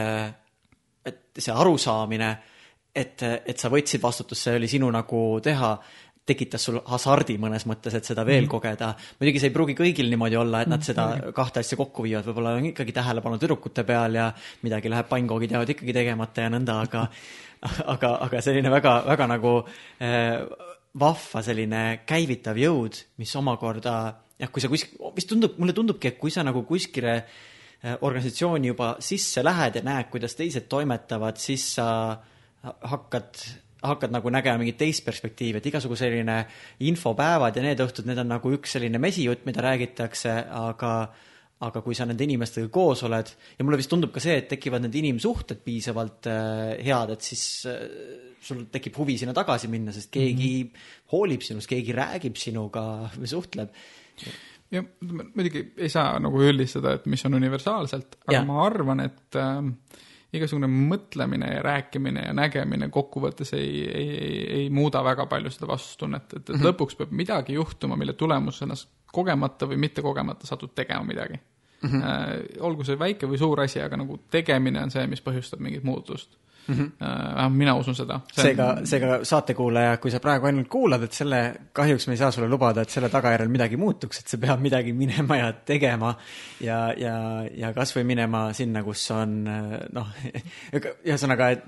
et 1.05 1.21
see 1.37 1.53
arusaamine, 1.53 2.37
et, 2.95 3.23
et 3.23 3.59
sa 3.59 3.69
võtsid 3.69 4.01
vastutust, 4.01 4.47
see 4.47 4.55
oli 4.55 4.67
sinu 4.67 4.89
nagu 4.91 5.39
teha 5.43 5.77
tekitas 6.27 6.67
sul 6.67 6.79
hasardi 6.91 7.37
mõnes 7.41 7.65
mõttes, 7.69 7.95
et 7.95 8.05
seda 8.07 8.25
veel 8.25 8.43
mm 8.43 8.47
-hmm. 8.47 8.51
kogeda. 8.51 8.93
muidugi 9.19 9.39
see 9.39 9.49
ei 9.49 9.55
pruugi 9.55 9.75
kõigil 9.77 10.09
niimoodi 10.11 10.37
olla, 10.37 10.61
et 10.61 10.67
nad 10.67 10.83
seda 10.83 11.07
mm 11.07 11.21
-hmm. 11.21 11.33
kahte 11.33 11.59
asja 11.59 11.77
kokku 11.77 12.03
viivad, 12.03 12.25
võib-olla 12.27 12.55
on 12.57 12.65
ikkagi 12.65 12.91
tähelepanu 12.91 13.37
tüdrukute 13.37 13.83
peal 13.83 14.15
ja 14.15 14.31
midagi 14.61 14.89
läheb, 14.89 15.09
pannkoogid 15.09 15.51
jäävad 15.51 15.69
ikkagi 15.69 15.93
tegemata 15.93 16.41
ja 16.41 16.49
nõnda, 16.49 16.81
aga 16.81 17.07
aga, 17.93 18.15
aga 18.21 18.41
selline 18.41 18.69
väga, 18.69 19.03
väga 19.07 19.27
nagu 19.27 19.53
äh, 20.01 20.45
vahva 20.99 21.43
selline 21.43 21.83
käivitav 22.05 22.57
jõud, 22.57 22.97
mis 23.17 23.35
omakorda 23.35 23.93
jah, 24.37 24.49
kui 24.51 24.61
sa 24.61 24.69
kuskil, 24.69 24.97
mis 25.15 25.25
tundub, 25.25 25.57
mulle 25.57 25.73
tundubki, 25.73 26.07
et 26.07 26.17
kui 26.17 26.31
sa 26.33 26.43
nagu 26.43 26.63
kuskile 26.63 27.13
äh, 27.17 27.97
organisatsiooni 28.01 28.67
juba 28.67 28.95
sisse 28.99 29.43
lähed 29.43 29.79
ja 29.79 29.85
näed, 29.85 30.09
kuidas 30.09 30.35
teised 30.35 30.67
toimetavad, 30.69 31.37
siis 31.37 31.75
sa 31.77 31.87
hakkad 32.63 33.41
hakkad 33.83 34.13
nagu 34.13 34.31
nägema 34.33 34.61
mingit 34.61 34.79
teist 34.79 35.05
perspektiivi, 35.05 35.59
et 35.59 35.69
igasugu 35.69 35.97
selline 35.99 36.37
infopäevad 36.87 37.57
ja 37.57 37.63
need 37.65 37.81
õhtud, 37.83 38.07
need 38.09 38.21
on 38.23 38.31
nagu 38.33 38.51
üks 38.57 38.77
selline 38.77 39.01
mesijutt, 39.01 39.45
mida 39.49 39.65
räägitakse, 39.65 40.37
aga 40.65 40.93
aga 41.65 41.81
kui 41.81 41.95
sa 41.97 42.05
nende 42.05 42.21
inimestega 42.21 42.69
koos 42.69 43.01
oled 43.07 43.29
ja 43.57 43.65
mulle 43.65 43.79
vist 43.79 43.89
tundub 43.89 44.11
ka 44.13 44.21
see, 44.21 44.35
et 44.43 44.49
tekivad 44.51 44.83
need 44.83 44.97
inimsuhted 44.99 45.63
piisavalt 45.65 46.29
äh, 46.29 46.75
head, 46.85 47.15
et 47.15 47.25
siis 47.25 47.45
äh, 47.65 47.79
sul 48.45 48.67
tekib 48.69 48.99
huvi 49.01 49.15
sinna 49.17 49.33
tagasi 49.33 49.69
minna, 49.71 49.93
sest 49.95 50.11
keegi 50.13 50.51
mm 50.51 50.67
-hmm. 50.67 50.91
hoolib 51.15 51.41
sinust, 51.41 51.69
keegi 51.71 51.97
räägib 51.97 52.37
sinuga 52.37 53.09
või 53.15 53.31
suhtleb 53.31 53.73
jah, 54.71 54.85
muidugi 55.01 55.63
ei 55.77 55.89
saa 55.89 56.19
nagu 56.21 56.41
üldistada, 56.43 56.93
et 56.97 57.05
mis 57.09 57.25
on 57.25 57.39
universaalselt, 57.39 58.19
aga 58.27 58.37
ja. 58.37 58.43
ma 58.45 58.61
arvan, 58.65 59.01
et 59.07 59.39
äh, 59.39 59.61
igasugune 60.33 60.67
mõtlemine 60.67 61.53
ja 61.53 61.61
rääkimine 61.63 62.25
ja 62.27 62.33
nägemine 62.35 62.89
kokkuvõttes 62.91 63.53
ei, 63.55 63.69
ei, 63.87 64.09
ei, 64.17 64.39
ei 64.59 64.69
muuda 64.69 65.03
väga 65.03 65.25
palju 65.31 65.51
seda 65.53 65.69
vastutustunnet, 65.69 66.25
et, 66.25 66.33
et 66.39 66.49
mm 66.49 66.55
-hmm. 66.55 66.67
lõpuks 66.67 66.97
peab 66.99 67.11
midagi 67.11 67.53
juhtuma, 67.53 67.95
mille 67.95 68.13
tulemusena 68.13 68.75
kogemata 69.13 69.69
või 69.69 69.77
mitte 69.77 70.01
kogemata 70.01 70.47
satud 70.47 70.75
tegema 70.75 71.03
midagi 71.03 71.39
mm. 71.81 71.89
-hmm. 71.89 72.03
Äh, 72.03 72.59
olgu 72.59 72.83
see 72.83 72.99
väike 72.99 73.27
või 73.27 73.37
suur 73.37 73.61
asi, 73.61 73.81
aga 73.81 73.97
nagu 73.97 74.19
tegemine 74.31 74.83
on 74.83 74.91
see, 74.91 75.07
mis 75.07 75.23
põhjustab 75.23 75.63
mingit 75.63 75.83
muutust 75.83 76.37
mm. 76.67 76.75
-hmm. 76.75 76.91
vähemalt 77.35 77.57
mina 77.57 77.75
usun 77.75 77.95
seda. 77.95 78.19
seega, 78.33 78.67
seega 78.83 79.19
saatekuulaja, 79.23 79.97
kui 79.97 80.11
sa 80.11 80.19
praegu 80.19 80.45
ainult 80.45 80.67
kuulad, 80.67 81.03
et 81.03 81.13
selle, 81.13 81.41
kahjuks 81.73 82.07
me 82.07 82.13
ei 82.13 82.17
saa 82.17 82.31
sulle 82.31 82.49
lubada, 82.49 82.81
et 82.81 82.89
selle 82.89 83.09
tagajärjel 83.09 83.49
midagi 83.49 83.77
muutuks, 83.77 84.19
et 84.19 84.27
sa 84.27 84.37
pead 84.37 84.61
midagi 84.61 84.93
minema 84.93 85.37
ja 85.37 85.51
tegema 85.53 86.13
ja, 86.61 86.93
ja, 86.97 87.15
ja 87.57 87.73
kasvõi 87.73 88.03
minema 88.03 88.47
sinna, 88.53 88.83
kus 88.83 89.05
on 89.15 89.37
noh, 89.93 90.07
ühesõnaga, 91.07 91.49
et 91.55 91.63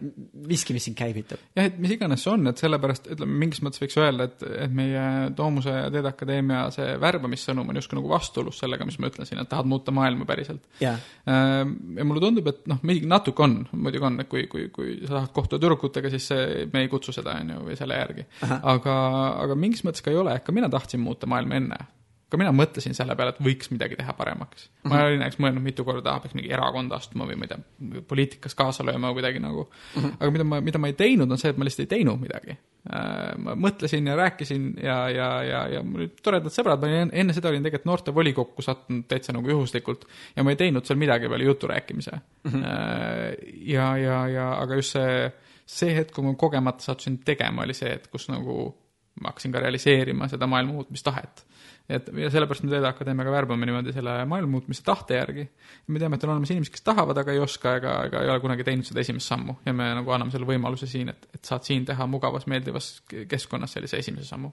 miski, 0.47 0.73
mis 0.73 0.89
sind 0.89 0.97
käivitab. 0.99 1.39
jah, 1.55 1.69
et 1.71 1.79
mis 1.79 1.95
iganes 1.95 2.23
see 2.23 2.33
on, 2.33 2.47
et 2.51 2.61
sellepärast 2.61 3.09
ütleme, 3.15 3.39
mingis 3.45 3.63
mõttes 3.65 3.83
võiks 3.83 3.97
öelda, 3.99 4.29
et, 4.29 4.47
et 4.65 4.73
meie 4.73 5.05
Toomuse 5.35 5.73
ja 5.73 5.89
Teede 5.93 6.11
Akadeemia 6.11 6.65
see 6.75 6.95
värbamissõnum 7.01 7.69
on 7.69 7.79
justkui 7.79 7.99
nagu 7.99 8.11
vastuolus 8.11 8.59
sellega, 8.63 8.87
mis 8.87 8.99
ma 8.99 9.11
ütlesin, 9.11 9.41
et 9.41 9.49
tahad 9.49 9.69
muuta 9.69 9.93
maailma 9.95 10.27
päriselt 10.29 10.65
yeah.. 10.81 10.99
ja 11.25 12.05
mulle 12.05 12.23
tundub, 12.23 12.49
et 12.51 12.65
noh, 12.69 12.81
natuke 13.09 13.43
on, 13.45 13.59
muidugi 13.71 14.05
on, 14.05 14.19
et 14.23 14.29
kui, 14.31 14.45
kui, 14.51 14.67
kui 14.73 14.88
kui 14.89 15.07
sa 15.07 15.19
tahad 15.19 15.33
kohtuda 15.35 15.61
tüdrukutega, 15.61 16.11
siis 16.13 16.27
see, 16.31 16.65
me 16.73 16.83
ei 16.83 16.91
kutsu 16.91 17.13
seda, 17.15 17.37
on 17.41 17.53
ju, 17.53 17.61
või 17.69 17.77
selle 17.79 17.99
järgi. 17.99 18.25
aga, 18.73 18.97
aga 19.45 19.57
mingis 19.59 19.85
mõttes 19.87 20.05
ka 20.05 20.13
ei 20.13 20.19
ole, 20.19 20.35
ka 20.43 20.55
mina 20.55 20.69
tahtsin 20.71 21.03
muuta 21.03 21.29
maailma 21.29 21.61
enne. 21.61 21.79
Ka 22.30 22.38
mina 22.38 22.51
mõtlesin 22.53 22.93
selle 22.97 23.15
peale, 23.17 23.34
et 23.34 23.41
võiks 23.43 23.71
midagi 23.73 23.97
teha 23.97 24.13
paremaks. 24.17 24.69
ma 24.84 24.89
mm 24.89 24.95
-hmm. 24.95 25.05
olin 25.05 25.19
näiteks 25.23 25.39
mõelnud 25.43 25.65
mitu 25.65 25.86
korda, 25.86 26.13
ah, 26.13 26.21
peaks 26.21 26.36
mingi 26.38 26.51
erakonda 26.53 26.95
astuma 26.95 27.25
või 27.25 27.38
ma 27.39 27.47
ei 27.47 27.53
tea, 27.53 28.01
poliitikas 28.07 28.55
kaasa 28.55 28.86
lööma 28.86 29.09
või 29.09 29.19
kuidagi 29.19 29.39
nagu 29.39 29.63
mm. 29.65 30.01
-hmm. 30.01 30.17
aga 30.19 30.32
mida 30.32 30.43
ma, 30.43 30.61
mida 30.61 30.77
ma 30.80 30.88
ei 30.88 30.93
teinud, 30.93 31.32
on 31.32 31.41
see, 31.41 31.49
et 31.49 31.57
ma 31.57 31.65
lihtsalt 31.65 31.86
ei 31.88 31.97
teinud 31.97 32.21
midagi 32.21 32.51
äh, 32.53 33.38
ma 33.38 33.55
mõtlesin 33.55 34.07
ja 34.07 34.15
rääkisin 34.15 34.69
ja, 34.84 34.97
ja, 35.09 35.30
ja, 35.43 35.67
ja 35.75 35.84
mul 35.84 36.05
olid 36.05 36.21
toredad 36.21 36.53
sõbrad, 36.53 36.82
ma 36.82 36.88
olin 36.88 37.13
enne 37.13 37.34
seda 37.34 37.49
olin 37.49 37.65
tegelikult 37.65 37.89
noortevolikokku 37.89 38.61
sattunud 38.61 39.07
täitsa 39.09 39.34
nagu 39.34 39.49
juhuslikult 39.49 40.05
ja 40.36 40.43
ma 40.43 40.53
ei 40.53 40.61
teinud 40.61 40.86
seal 40.86 41.01
midagi 41.01 41.30
peale 41.30 41.43
jutu 41.43 41.67
rääkimise 41.67 42.11
mm. 42.13 42.51
-hmm. 42.51 42.63
ja, 43.73 43.97
ja, 43.97 44.27
ja 44.27 44.51
aga 44.61 44.75
just 44.75 44.93
see, 44.93 45.32
see 45.65 45.95
hetk, 45.95 46.13
kui 46.13 46.23
ma 46.23 46.36
kogemata 46.36 46.84
sattusin 46.84 47.17
tegema, 47.25 47.65
oli 47.65 47.73
see, 47.73 47.89
et 47.93 48.07
kus 48.07 48.30
nagu 48.30 48.75
ma 49.19 49.34
hakkasin 49.34 49.51
ka 49.51 49.59
realiseerima 49.59 50.27
seda 50.32 50.47
maailma 50.47 50.73
muutmistahet 50.73 51.45
et 51.89 52.09
ja 52.21 52.29
sellepärast 52.29 52.63
me 52.65 52.71
Teede 52.71 52.87
Akadeemiaga 52.89 53.31
värbame 53.33 53.65
niimoodi 53.65 53.93
selle 53.95 54.13
maailma 54.29 54.51
muutmise 54.57 54.83
tahte 54.85 55.17
järgi. 55.17 55.45
me 55.87 55.99
teame, 55.99 56.19
et 56.19 56.23
on 56.23 56.33
olemas 56.35 56.51
inimesed, 56.53 56.73
kes 56.75 56.85
tahavad, 56.85 57.17
aga 57.17 57.33
ei 57.33 57.41
oska 57.43 57.75
ega, 57.79 57.93
ega 58.09 58.23
ei 58.23 58.33
ole 58.33 58.43
kunagi 58.43 58.65
teinud 58.67 58.87
seda 58.87 59.01
esimest 59.03 59.31
sammu 59.31 59.55
ja 59.65 59.73
me 59.73 59.89
nagu 59.99 60.13
anname 60.15 60.33
selle 60.33 60.49
võimaluse 60.49 60.89
siin, 60.89 61.09
et, 61.13 61.29
et 61.33 61.45
saad 61.45 61.65
siin 61.67 61.87
teha 61.89 62.07
mugavas, 62.09 62.45
meeldivas 62.51 62.91
keskkonnas 63.29 63.73
sellise 63.77 64.01
esimese 64.03 64.29
sammu. 64.29 64.51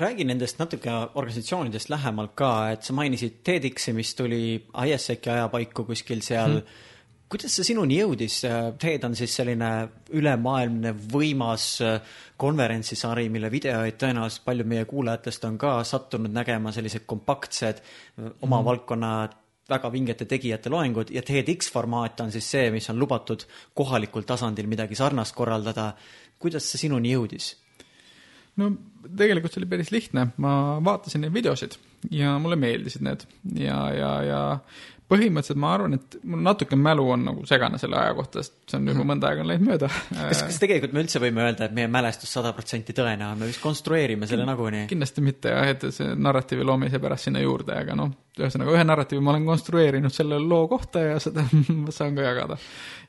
räägi 0.00 0.24
nendest 0.24 0.58
natuke 0.58 0.92
organisatsioonidest 1.14 1.90
lähemalt 1.90 2.36
ka, 2.38 2.52
et 2.76 2.86
sa 2.86 2.94
mainisid 2.96 3.42
TEDx-i, 3.44 3.92
mis 3.96 4.14
tuli 4.14 4.44
ISEC-i 4.86 5.34
ajapaiku 5.34 5.84
kuskil 5.90 6.22
seal 6.22 6.60
mm 6.60 6.62
-hmm 6.62 6.88
kuidas 7.30 7.54
see 7.54 7.68
sinuni 7.70 8.00
jõudis? 8.00 8.40
TED 8.82 9.04
on 9.06 9.14
siis 9.18 9.34
selline 9.38 9.70
ülemaailmne 10.18 10.94
võimas 11.12 11.66
äh, 11.86 12.16
konverentsisari, 12.40 13.28
mille 13.32 13.50
videoid 13.52 13.98
tõenäoliselt 14.00 14.46
paljud 14.46 14.70
meie 14.70 14.88
kuulajatest 14.90 15.46
on 15.48 15.58
ka 15.60 15.76
sattunud 15.86 16.34
nägema, 16.34 16.72
sellised 16.74 17.06
kompaktsed 17.06 17.82
oma 18.40 18.60
mm. 18.60 18.66
valdkonna 18.66 19.12
väga 19.70 19.92
vingete 19.92 20.26
tegijate 20.26 20.70
loengud 20.72 21.12
ja 21.14 21.22
TEDx 21.22 21.70
formaat 21.70 22.20
on 22.24 22.32
siis 22.34 22.48
see, 22.50 22.70
mis 22.74 22.88
on 22.90 22.98
lubatud 22.98 23.44
kohalikul 23.78 24.26
tasandil 24.26 24.66
midagi 24.70 24.98
sarnast 24.98 25.36
korraldada. 25.36 25.92
kuidas 26.40 26.66
see 26.70 26.86
sinuni 26.86 27.12
jõudis? 27.12 27.54
no 28.58 28.72
tegelikult 29.16 29.54
see 29.54 29.62
oli 29.62 29.70
päris 29.70 29.92
lihtne, 29.94 30.30
ma 30.42 30.52
vaatasin 30.84 31.22
neid 31.24 31.34
videosid 31.34 31.76
ja 32.10 32.38
mulle 32.42 32.58
meeldisid 32.58 33.04
need 33.06 33.26
ja, 33.54 33.78
ja, 33.94 34.10
ja 34.26 34.40
põhimõtteliselt 35.10 35.60
ma 35.60 35.72
arvan, 35.74 35.96
et 35.98 36.16
mul 36.22 36.42
natuke 36.46 36.78
mälu 36.78 37.06
on 37.14 37.24
nagu 37.30 37.44
segane 37.48 37.80
selle 37.82 37.98
aja 37.98 38.14
kohta, 38.18 38.44
sest 38.44 38.56
see 38.70 38.78
on 38.78 38.90
juba 38.92 39.06
mõnda 39.12 39.30
aega 39.30 39.46
läinud 39.46 39.66
mööda. 39.66 39.90
kas, 40.14 40.44
kas 40.46 40.60
tegelikult 40.62 40.94
me 40.96 41.04
üldse 41.04 41.22
võime 41.22 41.44
öelda, 41.46 41.66
et 41.66 41.76
meie 41.76 41.90
mälestus 41.90 42.32
sada 42.36 42.52
protsenti 42.56 42.94
tõene 42.96 43.26
on, 43.26 43.40
me 43.40 43.50
vist 43.50 43.62
konstrueerime 43.62 44.28
selle 44.30 44.46
nagunii? 44.48 44.86
kindlasti 44.90 45.24
mitte 45.26 45.54
jah, 45.54 45.70
et 45.74 45.88
see 45.94 46.14
narratiivi 46.14 46.66
loomise 46.66 47.02
pärast 47.02 47.28
sinna 47.28 47.42
juurde, 47.42 47.74
aga 47.82 47.98
noh, 47.98 48.14
ühesõnaga 48.38 48.74
ühe 48.76 48.84
narratiivi 48.86 49.22
ma 49.24 49.32
olen 49.34 49.46
konstrueerinud 49.48 50.14
selle 50.14 50.38
loo 50.42 50.66
kohta 50.70 51.02
ja 51.02 51.18
seda 51.22 51.44
ma 51.82 51.94
saan 51.94 52.16
ka 52.16 52.26
jagada. 52.26 52.58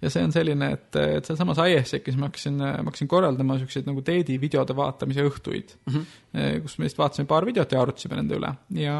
ja 0.01 0.09
see 0.09 0.23
on 0.25 0.33
selline, 0.33 0.71
et, 0.77 0.97
et 1.17 1.27
sealsamas 1.29 1.61
ISEC-is 1.61 2.17
ma 2.17 2.29
hakkasin, 2.29 2.57
ma 2.57 2.87
hakkasin 2.89 3.09
korraldama 3.11 3.57
niisuguseid 3.57 3.89
nagu 3.89 4.01
teedi 4.05 4.39
videode 4.41 4.75
vaatamise 4.77 5.25
õhtuid 5.27 5.75
mm, 5.77 5.93
-hmm. 5.93 6.61
kus 6.65 6.77
me 6.77 6.87
lihtsalt 6.87 7.03
vaatasime 7.03 7.29
paar 7.29 7.45
videot 7.45 7.71
ja 7.71 7.81
arutasime 7.81 8.17
nende 8.17 8.39
üle. 8.39 8.53
ja 8.81 8.97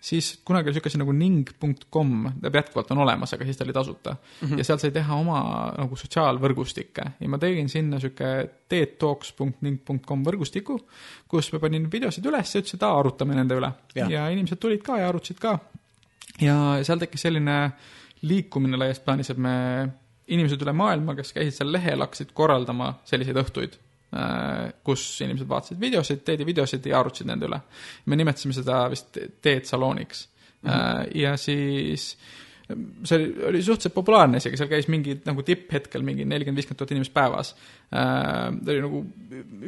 siis 0.00 0.34
kunagi 0.44 0.68
oli 0.68 0.76
niisugune 0.76 0.92
asi 0.92 1.02
nagu 1.04 1.16
ning.com, 1.16 2.14
ta 2.42 2.52
jätkuvalt 2.54 2.90
on 2.92 3.04
olemas, 3.06 3.32
aga 3.32 3.44
siis 3.44 3.56
ta 3.56 3.64
oli 3.64 3.72
tasuta 3.72 4.16
mm. 4.16 4.48
-hmm. 4.48 4.58
ja 4.58 4.64
seal 4.64 4.82
sai 4.82 4.90
teha 4.90 5.16
oma 5.16 5.40
nagu 5.78 5.96
sotsiaalvõrgustikke 5.96 7.10
ja 7.20 7.28
ma 7.28 7.38
tegin 7.38 7.68
sinna 7.68 7.96
niisugune 7.96 8.48
teedtalks.ning.com 8.74 10.24
võrgustiku, 10.26 10.78
kus 11.30 11.50
ma 11.54 11.60
panin 11.62 11.86
videosid 11.92 12.26
üles 12.28 12.54
ja 12.54 12.62
ütlesin, 12.62 12.80
et 12.80 12.86
aa, 12.88 12.98
arutame 13.00 13.36
nende 13.36 13.58
üle. 13.58 13.70
ja 13.94 14.26
inimesed 14.32 14.60
tulid 14.62 14.82
ka 14.86 14.98
ja 15.00 15.10
arutasid 15.10 15.40
ka. 15.42 15.58
Ja 16.42 16.56
seal 16.82 16.98
tekkis 17.02 17.26
selline 17.26 17.58
liikumine 18.24 18.78
laias 18.80 19.00
plaanis, 19.04 19.30
et 19.30 19.40
me, 19.40 19.54
inimesed 20.32 20.62
üle 20.64 20.72
maailma, 20.76 21.14
kes 21.18 21.34
käisid 21.36 21.58
seal 21.58 21.72
lehel, 21.72 22.00
hakkasid 22.04 22.32
korraldama 22.36 22.94
selliseid 23.08 23.38
õhtuid 23.42 23.76
äh, 24.16 24.70
kus 24.86 25.04
inimesed 25.24 25.48
vaatasid 25.50 25.80
videosid, 25.80 26.24
teedi 26.24 26.46
videosid 26.48 26.86
ja 26.88 27.00
arutasid 27.00 27.28
nende 27.30 27.50
üle. 27.50 27.60
me 28.06 28.16
nimetasime 28.20 28.56
seda 28.56 28.84
vist 28.92 29.18
teed 29.42 29.68
salooniks 29.68 30.28
mm. 30.62 30.70
-hmm. 30.70 31.12
ja 31.20 31.36
siis 31.36 32.16
see 32.68 33.16
oli, 33.16 33.44
oli 33.48 33.62
suhteliselt 33.62 33.94
populaarne 33.94 34.40
isegi, 34.40 34.56
seal 34.56 34.70
käis 34.70 34.86
mingi 34.88 35.18
nagu 35.26 35.42
tipphetkel 35.44 36.04
mingi 36.06 36.24
nelikümmend, 36.24 36.60
viiskümmend 36.60 36.80
tuhat 36.80 36.94
inimest 36.94 37.12
päevas 37.14 37.52
äh,. 37.92 38.48
oli 38.66 38.80
nagu 38.80 39.02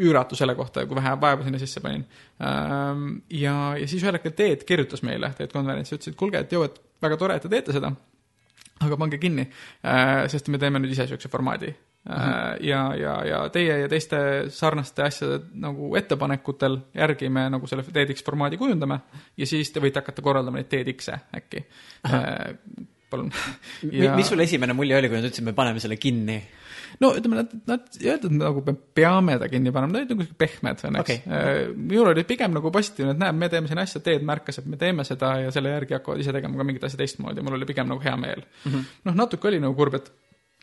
üüratu 0.00 0.38
selle 0.38 0.54
kohta, 0.56 0.86
kui 0.88 0.96
vähe 0.96 1.12
vaeva 1.20 1.44
sinna 1.44 1.60
sisse 1.60 1.82
panin 1.84 2.06
äh,. 2.40 3.02
ja, 3.42 3.56
ja 3.80 3.88
siis 3.88 4.04
ühel 4.04 4.16
hetkel 4.16 4.32
Teet 4.36 4.64
kirjutas 4.68 5.04
meile, 5.04 5.32
Teet 5.36 5.52
konverents, 5.52 5.92
ütles, 5.92 6.14
et 6.14 6.18
kuulge, 6.18 6.40
et 6.40 6.56
joo, 6.56 6.64
et 6.64 6.80
väga 7.02 7.20
tore, 7.20 7.36
et 7.36 7.44
te 7.44 7.52
teete 7.52 7.76
seda, 7.76 7.92
aga 8.80 9.00
pange 9.02 9.20
kinni 9.20 9.44
äh,, 9.44 10.24
sest 10.32 10.48
me 10.48 10.62
teeme 10.62 10.80
nüüd 10.80 10.96
ise 10.96 11.04
niisuguse 11.04 11.32
formaadi 11.32 11.74
ja, 12.06 12.80
ja, 12.94 13.14
ja 13.26 13.38
teie 13.50 13.78
ja 13.80 13.88
teiste 13.90 14.18
sarnaste 14.54 15.02
asjade 15.02 15.40
nagu 15.62 15.90
ettepanekutel 15.98 16.78
järgi 16.94 17.30
me 17.32 17.48
nagu 17.50 17.66
selle 17.66 17.82
TEDx 17.86 18.22
formaadi 18.26 18.60
kujundame 18.60 19.00
ja 19.36 19.48
siis 19.48 19.72
te 19.74 19.82
võite 19.82 20.02
hakata 20.02 20.22
korraldama 20.22 20.60
neid 20.60 20.70
TEDx-e 20.70 21.18
äkki. 21.40 21.64
Äh, 22.06 22.54
palun. 23.10 23.32
Ja.... 23.90 24.14
mis 24.16 24.30
sul 24.30 24.42
esimene 24.44 24.76
mulje 24.76 24.98
oli, 24.98 25.10
kui 25.10 25.18
nad 25.18 25.28
ütlesid, 25.28 25.46
me 25.46 25.56
paneme 25.56 25.82
selle 25.82 25.98
kinni? 26.00 26.38
no 27.02 27.10
ütleme, 27.18 27.40
nad, 27.42 27.54
nad 27.68 27.98
ei 28.00 28.12
öeldud 28.12 28.34
nagu 28.38 28.62
me 28.66 28.74
peame 28.96 29.36
ta 29.40 29.48
kinni 29.50 29.72
panema, 29.74 29.92
nad 29.92 30.04
olid 30.04 30.14
nagu 30.14 30.36
pehmed 30.38 30.84
õnneks. 30.88 31.02
Okay.. 31.02 31.22
Äh, 31.26 31.72
minul 31.74 32.12
oli 32.12 32.24
pigem 32.28 32.54
nagu 32.56 32.70
positiivne, 32.74 33.16
et 33.16 33.22
näe, 33.22 33.34
me 33.36 33.50
teeme 33.52 33.70
siin 33.70 33.82
asja, 33.82 34.02
teed 34.04 34.24
märkas, 34.26 34.60
et 34.62 34.70
me 34.70 34.78
teeme 34.80 35.04
seda 35.08 35.34
ja 35.42 35.50
selle 35.54 35.74
järgi 35.74 35.98
hakkavad 35.98 36.22
ise 36.22 36.34
tegema 36.36 36.58
ka 36.58 36.68
mingit 36.68 36.86
asja 36.86 37.00
teistmoodi, 37.02 37.44
mul 37.44 37.58
oli 37.58 37.68
pigem 37.68 37.90
nagu 37.90 38.02
hea 38.04 38.14
meel. 38.20 38.46
Mm 38.64 38.70
-hmm.. 38.72 38.94
noh, 39.08 39.18
natuke 39.24 39.50
oli 39.50 39.60
nagu 39.62 39.76
kurb, 39.78 39.98
et 39.98 40.12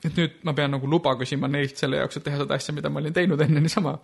et 0.10 0.18
nüüd 0.20 0.40
ma 0.48 0.54
pean 0.58 0.74
nagu 0.76 0.90
luba 0.90 1.14
küsima 1.20 1.50
neilt 1.52 1.80
selle 1.80 2.02
jaoks, 2.02 2.20
et 2.20 2.26
teha 2.28 2.42
seda 2.42 2.58
asja, 2.58 2.76
mida 2.76 2.92
ma 2.92 3.02
olin 3.02 3.16
teinud 3.16 3.42
enne 3.46 3.64
niisama. 3.64 3.96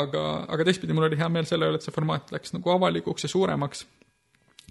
aga, 0.00 0.24
aga 0.48 0.68
teistpidi 0.68 0.96
mul 0.96 1.08
oli 1.08 1.18
hea 1.20 1.30
meel 1.32 1.48
selle 1.48 1.70
üle, 1.70 1.80
et 1.80 1.86
see 1.86 1.94
formaat 1.94 2.32
läks 2.34 2.54
nagu 2.56 2.74
avalikuks 2.74 3.26
ja 3.26 3.32
suuremaks. 3.32 3.84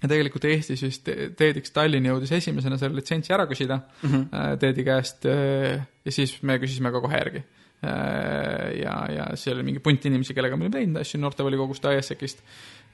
ja 0.02 0.10
tegelikult 0.10 0.46
Eestis 0.46 0.82
vist 0.86 1.08
TEDx 1.10 1.74
Tallinn 1.74 2.06
jõudis 2.06 2.32
esimesena 2.38 2.78
selle 2.78 3.00
litsentsi 3.00 3.34
ära 3.34 3.48
küsida 3.50 3.80
mm 3.82 4.10
-hmm. 4.10 4.58
TED-i 4.62 4.84
käest 4.86 5.26
äh, 5.26 5.86
ja 6.04 6.12
siis 6.12 6.42
me 6.42 6.58
küsisime 6.62 6.92
ka 6.94 7.00
kohe 7.00 7.18
järgi 7.18 7.42
äh, 7.82 8.78
ja, 8.82 8.96
ja 9.10 9.30
seal 9.34 9.56
oli 9.56 9.64
mingi 9.72 9.80
punt 9.80 10.04
inimesi, 10.06 10.34
kellega 10.34 10.56
me 10.56 10.68
olime 10.68 10.78
teinud 10.78 11.00
asju 11.00 11.20
noortevolikogust, 11.20 11.84
ISEC-ist 11.84 12.44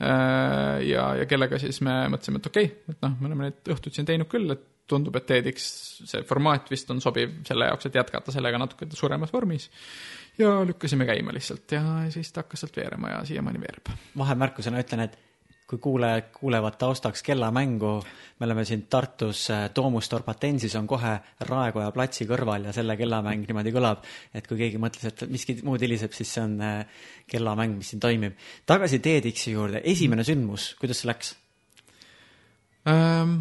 ja, 0.01 1.03
ja 1.21 1.27
kellega 1.27 1.59
siis 1.59 1.81
me 1.81 2.09
mõtlesime, 2.09 2.41
et 2.41 2.47
okei 2.47 2.65
okay,, 2.65 2.95
et 2.95 3.03
noh, 3.03 3.13
me 3.21 3.29
oleme 3.29 3.51
neid 3.51 3.75
õhtuid 3.77 3.95
siin 3.95 4.07
teinud 4.09 4.27
küll, 4.27 4.51
et 4.51 4.74
tundub, 4.91 5.17
et 5.17 5.27
TEDx, 5.27 5.67
see 6.05 6.23
formaat 6.29 6.71
vist 6.73 6.91
on 6.93 7.01
sobiv 7.01 7.39
selle 7.49 7.71
jaoks, 7.71 7.89
et 7.89 8.01
jätkata 8.01 8.35
sellega 8.35 8.61
natuke 8.61 8.89
suuremas 8.93 9.33
vormis. 9.33 9.71
ja 10.39 10.51
lükkasime 10.67 11.07
käima 11.07 11.33
lihtsalt 11.33 11.73
ja 11.73 11.83
siis 12.11 12.33
ta 12.33 12.43
hakkas 12.43 12.65
sealt 12.65 12.77
veerema 12.77 13.15
ja 13.15 13.25
siiamaani 13.25 13.61
veereb. 13.61 13.95
vahemärkusena 14.19 14.83
ütlen, 14.83 15.07
et 15.07 15.19
kui 15.67 15.79
kuulajad 15.79 16.29
kuulevad 16.35 16.77
taustaks 16.79 17.23
kellamängu, 17.23 18.05
me 18.41 18.47
oleme 18.47 18.65
siin 18.65 18.83
Tartus, 18.91 19.49
Domus 19.77 20.05
äh, 20.05 20.11
Torbatensis 20.11 20.75
on 20.77 20.87
kohe 20.87 21.15
Raekoja 21.41 21.91
platsi 21.93 22.27
kõrval 22.29 22.69
ja 22.69 22.73
selle 22.77 22.99
kellamäng 23.01 23.47
niimoodi 23.49 23.73
kõlab, 23.73 24.05
et 24.35 24.47
kui 24.47 24.61
keegi 24.61 24.79
mõtles, 24.79 25.09
et 25.09 25.25
miski 25.31 25.57
muud 25.65 25.81
heliseb, 25.81 26.13
siis 26.13 26.35
see 26.37 26.45
on 26.45 26.61
äh, 26.61 27.03
kellamäng, 27.31 27.79
mis 27.79 27.95
siin 27.95 28.05
toimib. 28.05 28.37
tagasi 28.67 29.01
TEDx-i 29.01 29.57
juurde, 29.57 29.81
esimene 29.85 30.25
sündmus, 30.25 30.75
kuidas 30.81 31.01
see 31.01 31.13
läks 31.13 31.37
um...? 32.85 33.39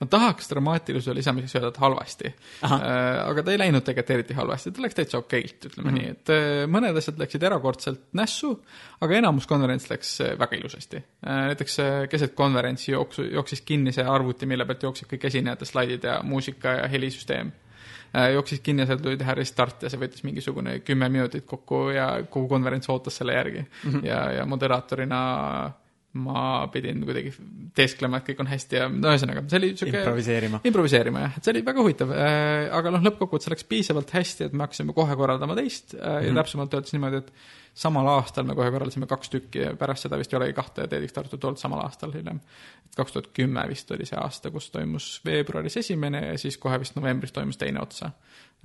Ma 0.00 0.06
tahaks 0.10 0.50
dramaatilisuse 0.50 1.14
lisamiseks 1.14 1.56
öelda, 1.58 1.70
et 1.72 1.80
halvasti. 1.82 2.32
Äh, 2.64 2.80
aga 3.24 3.44
ta 3.44 3.52
ei 3.52 3.60
läinud 3.60 3.84
tegelikult 3.86 4.14
eriti 4.16 4.36
halvasti, 4.38 4.72
ta 4.74 4.84
läks 4.84 4.98
täitsa 4.98 5.20
okeilt, 5.22 5.68
ütleme 5.70 5.90
mm 5.90 5.96
-hmm. 5.96 6.00
nii, 6.00 6.10
et 6.16 6.32
äh, 6.34 6.64
mõned 6.70 6.98
asjad 7.00 7.20
läksid 7.20 7.46
erakordselt 7.50 8.02
nässu, 8.18 8.52
aga 9.00 9.20
enamus 9.20 9.46
konverents 9.46 9.88
läks 9.90 10.20
äh, 10.20 10.34
väga 10.38 10.56
ilusasti. 10.56 11.02
näiteks 11.26 11.76
keset 12.10 12.34
konverentsi 12.34 12.92
jooksu, 12.92 13.22
jooksis 13.22 13.60
kinni 13.60 13.92
see 13.92 14.04
arvuti, 14.04 14.46
mille 14.46 14.64
pealt 14.64 14.82
jooksid 14.82 15.08
kõik 15.10 15.26
esinejate 15.26 15.64
slaidid 15.64 16.04
ja 16.04 16.20
muusika 16.22 16.68
ja 16.82 16.88
helisüsteem 16.88 17.52
jooksis 18.32 18.60
kinni 18.60 18.82
ja 18.82 18.86
seal 18.86 19.02
tuli 19.04 19.16
teha 19.20 19.34
restart 19.34 19.82
ja 19.82 19.90
see 19.90 20.00
võttis 20.00 20.24
mingisugune 20.24 20.78
kümme 20.80 21.08
minutit 21.12 21.44
kokku 21.46 21.90
ja 21.92 22.22
kogu 22.30 22.48
konverents 22.48 22.88
ootas 22.88 23.16
selle 23.16 23.34
järgi 23.34 23.60
mm. 23.60 23.90
-hmm. 23.90 24.06
ja, 24.06 24.32
ja 24.32 24.46
moderaatorina 24.46 25.18
ma 26.16 26.66
pidin 26.72 27.02
kuidagi 27.04 27.34
teesklema, 27.76 28.18
et 28.18 28.30
kõik 28.30 28.40
on 28.40 28.48
hästi 28.48 28.78
ja 28.78 28.86
no 28.88 29.10
ühesõnaga, 29.12 29.42
see 29.50 29.58
oli 29.60 29.68
niisugune 29.74 30.00
improviseerima. 30.00 30.60
improviseerima 30.70 31.24
jah, 31.26 31.36
et 31.36 31.44
see 31.44 31.52
oli 31.52 31.62
väga 31.66 31.84
huvitav 31.84 32.14
äh,, 32.16 32.70
aga 32.78 32.92
noh, 32.94 33.04
lõppkokkuvõttes 33.04 33.52
läks 33.52 33.66
piisavalt 33.68 34.14
hästi, 34.16 34.48
et 34.48 34.56
me 34.56 34.64
hakkasime 34.64 34.96
kohe 34.96 35.16
korraldama 35.20 35.56
teist 35.58 35.92
ja 35.92 36.00
mm 36.00 36.30
-hmm. 36.30 36.40
täpsemalt 36.40 36.74
öeldes 36.78 36.96
niimoodi, 36.96 37.20
et 37.20 37.32
samal 37.78 38.08
aastal 38.10 38.46
me 38.48 38.56
kohe 38.58 38.70
korraldasime 38.74 39.06
kaks 39.06 39.30
tükki 39.30 39.62
ja 39.62 39.74
pärast 39.78 40.06
seda 40.06 40.18
vist 40.18 40.32
ei 40.32 40.38
olegi 40.40 40.56
kahte 40.56 40.88
TEDx 40.88 41.14
Tartut 41.14 41.44
olnud 41.44 41.60
samal 41.60 41.84
aastal 41.84 42.12
hiljem. 42.14 42.40
et 42.86 42.96
kaks 42.96 43.12
tuhat 43.12 43.28
kümme 43.36 43.68
vist 43.68 43.90
oli 43.94 44.06
see 44.08 44.18
aasta, 44.18 44.50
kus 44.50 44.70
toimus 44.74 45.20
veebruaris 45.24 45.76
esimene 45.76 46.24
ja 46.26 46.38
siis 46.38 46.58
kohe 46.58 46.80
vist 46.80 46.96
novembris 46.96 47.32
toimus 47.32 47.56
teine 47.56 47.82
otsa. 47.82 48.10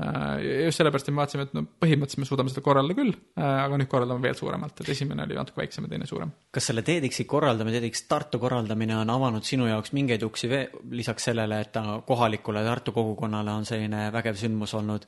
Äh, 0.02 0.64
just 0.66 0.80
sellepärast, 0.80 1.06
et 1.06 1.14
me 1.14 1.22
vaatasime, 1.22 1.44
et 1.46 1.52
no 1.54 1.62
põhimõtteliselt 1.84 2.24
me 2.24 2.26
suudame 2.26 2.50
seda 2.50 2.64
korraldada 2.66 2.96
küll, 2.98 3.12
äh, 3.38 3.44
aga 3.46 3.78
nüüd 3.78 3.90
korraldame 3.92 4.26
veel 4.26 4.38
suuremalt, 4.40 4.80
et 4.82 4.90
esimene 4.90 5.22
oli 5.28 5.38
natuke 5.38 5.62
väiksem 5.62 5.86
ja 5.86 5.92
teine 5.92 6.08
suurem. 6.10 6.32
kas 6.50 6.70
selle 6.72 6.82
TEDx-i 6.82 7.28
korraldamine, 7.30 7.78
TEDx 7.78 8.08
Tartu 8.10 8.40
korraldamine 8.42 8.98
on 8.98 9.12
avanud 9.14 9.46
sinu 9.46 9.68
jaoks 9.70 9.94
mingeid 9.94 10.26
uksi 10.26 10.50
veel, 10.50 10.82
lisaks 10.98 11.30
sellele, 11.30 11.62
et 11.62 11.72
ta 11.78 12.02
kohalikule 12.08 12.66
Tartu 12.66 12.92
kogukonnale 12.92 13.54
on 13.54 13.70
selline 13.70 14.08
vägev 14.16 14.42
sündmus 14.42 14.74
olnud? 14.82 15.06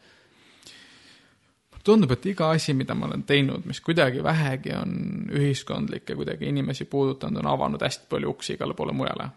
tundub, 1.86 2.14
et 2.14 2.30
iga 2.30 2.50
asi, 2.54 2.74
mida 2.74 2.94
ma 2.98 3.06
olen 3.10 3.26
teinud, 3.26 3.66
mis 3.70 3.82
kuidagi 3.82 4.24
vähegi 4.26 4.72
on 4.74 4.96
ühiskondlik 5.34 6.10
ja 6.10 6.16
kuidagi 6.18 6.50
inimesi 6.50 6.86
puudutanud, 6.90 7.42
on 7.42 7.52
avanud 7.52 7.82
hästi 7.82 8.10
palju 8.10 8.32
uksi 8.38 8.54
igale 8.54 8.74
poole 8.74 8.94
mujale. 8.94 9.30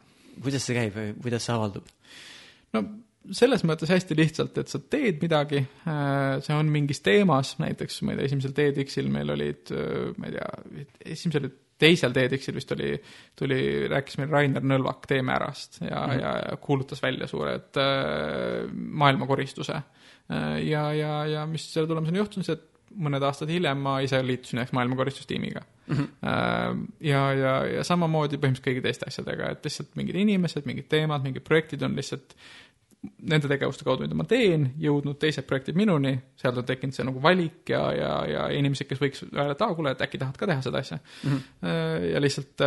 kuidas 0.43 0.65
see 0.69 0.77
käib 0.77 0.97
või 0.97 1.13
kuidas 1.23 1.49
see 1.49 1.57
avaldub? 1.57 1.89
no 2.77 2.85
selles 3.37 3.65
mõttes 3.69 3.91
hästi 3.93 4.17
lihtsalt, 4.19 4.59
et 4.61 4.73
sa 4.73 4.81
teed 4.81 5.23
midagi, 5.23 5.63
äh, 5.89 6.39
see 6.45 6.57
on 6.57 6.71
mingis 6.73 7.03
teemas, 7.05 7.57
näiteks 7.63 8.03
ma 8.03 8.15
ei 8.15 8.21
tea, 8.21 8.29
esimesel 8.31 8.55
TEDx-il 8.57 9.11
meil 9.13 9.35
olid, 9.35 9.73
äh, 9.75 10.13
ma 10.17 10.31
ei 10.31 10.37
tea, 10.37 10.87
esimesel, 11.17 11.51
teisel 11.79 12.15
TEDx-il 12.17 12.57
vist 12.57 12.73
oli, 12.75 12.95
tuli, 13.39 13.61
rääkis 13.91 14.19
meil 14.19 14.33
Rainer 14.33 14.65
Nõlvak 14.67 15.07
Teeme 15.07 15.37
ärast 15.37 15.83
ja 15.85 16.07
mm, 16.07 16.13
-hmm. 16.13 16.23
ja 16.23 16.57
kuulutas 16.57 17.03
välja 17.03 17.29
äh, 17.29 18.67
maailmakoristuse 18.75 19.77
äh, 19.77 19.87
Äh, 20.29 20.69
ja, 20.69 20.93
ja, 20.93 21.27
ja 21.27 21.47
mis 21.47 21.65
selle 21.73 21.89
tulemusena 21.89 22.21
juhtus, 22.21 22.51
et 22.53 22.67
mõned 23.01 23.25
aastad 23.25 23.49
hiljem 23.53 23.81
ma 23.81 23.99
ise 24.05 24.21
liitusin 24.25 24.59
näiteks 24.59 24.75
maailmakoristustiimiga 24.77 25.61
mm. 25.87 25.97
-hmm. 25.97 26.87
ja, 27.05 27.23
ja, 27.37 27.53
ja 27.79 27.85
samamoodi 27.85 28.37
põhimõtteliselt 28.37 28.65
kõigi 28.67 28.85
teiste 28.85 29.09
asjadega, 29.09 29.51
et 29.53 29.65
lihtsalt 29.65 29.97
mingid 29.97 30.17
inimesed, 30.21 30.69
mingid 30.69 30.89
teemad, 30.89 31.25
mingid 31.25 31.45
projektid 31.45 31.85
on 31.85 31.97
lihtsalt 31.97 32.35
nende 33.03 33.49
tegevuste 33.51 33.87
kaudu, 33.87 34.05
mida 34.05 34.17
ma 34.19 34.25
teen, 34.29 34.73
jõudnud 34.83 35.21
teised 35.23 35.47
projektid 35.47 35.77
minuni, 35.79 36.17
sealt 36.39 36.59
on 36.59 36.67
tekkinud 36.67 36.97
see 36.97 37.07
nagu 37.07 37.23
valik 37.23 37.71
ja, 37.71 37.83
ja, 37.95 38.15
ja 38.27 38.47
inimesed, 38.59 38.89
kes 38.91 39.03
võiks 39.03 39.23
öelda, 39.29 39.53
et 39.55 39.63
aa, 39.63 39.77
kuule, 39.79 39.93
et 39.95 40.03
äkki 40.03 40.19
tahad 40.19 40.41
ka 40.41 40.49
teha 40.51 40.65
seda 40.67 40.83
asja 40.83 40.99
mm. 40.99 41.37
-hmm. 41.37 42.09
ja 42.13 42.23
lihtsalt 42.25 42.67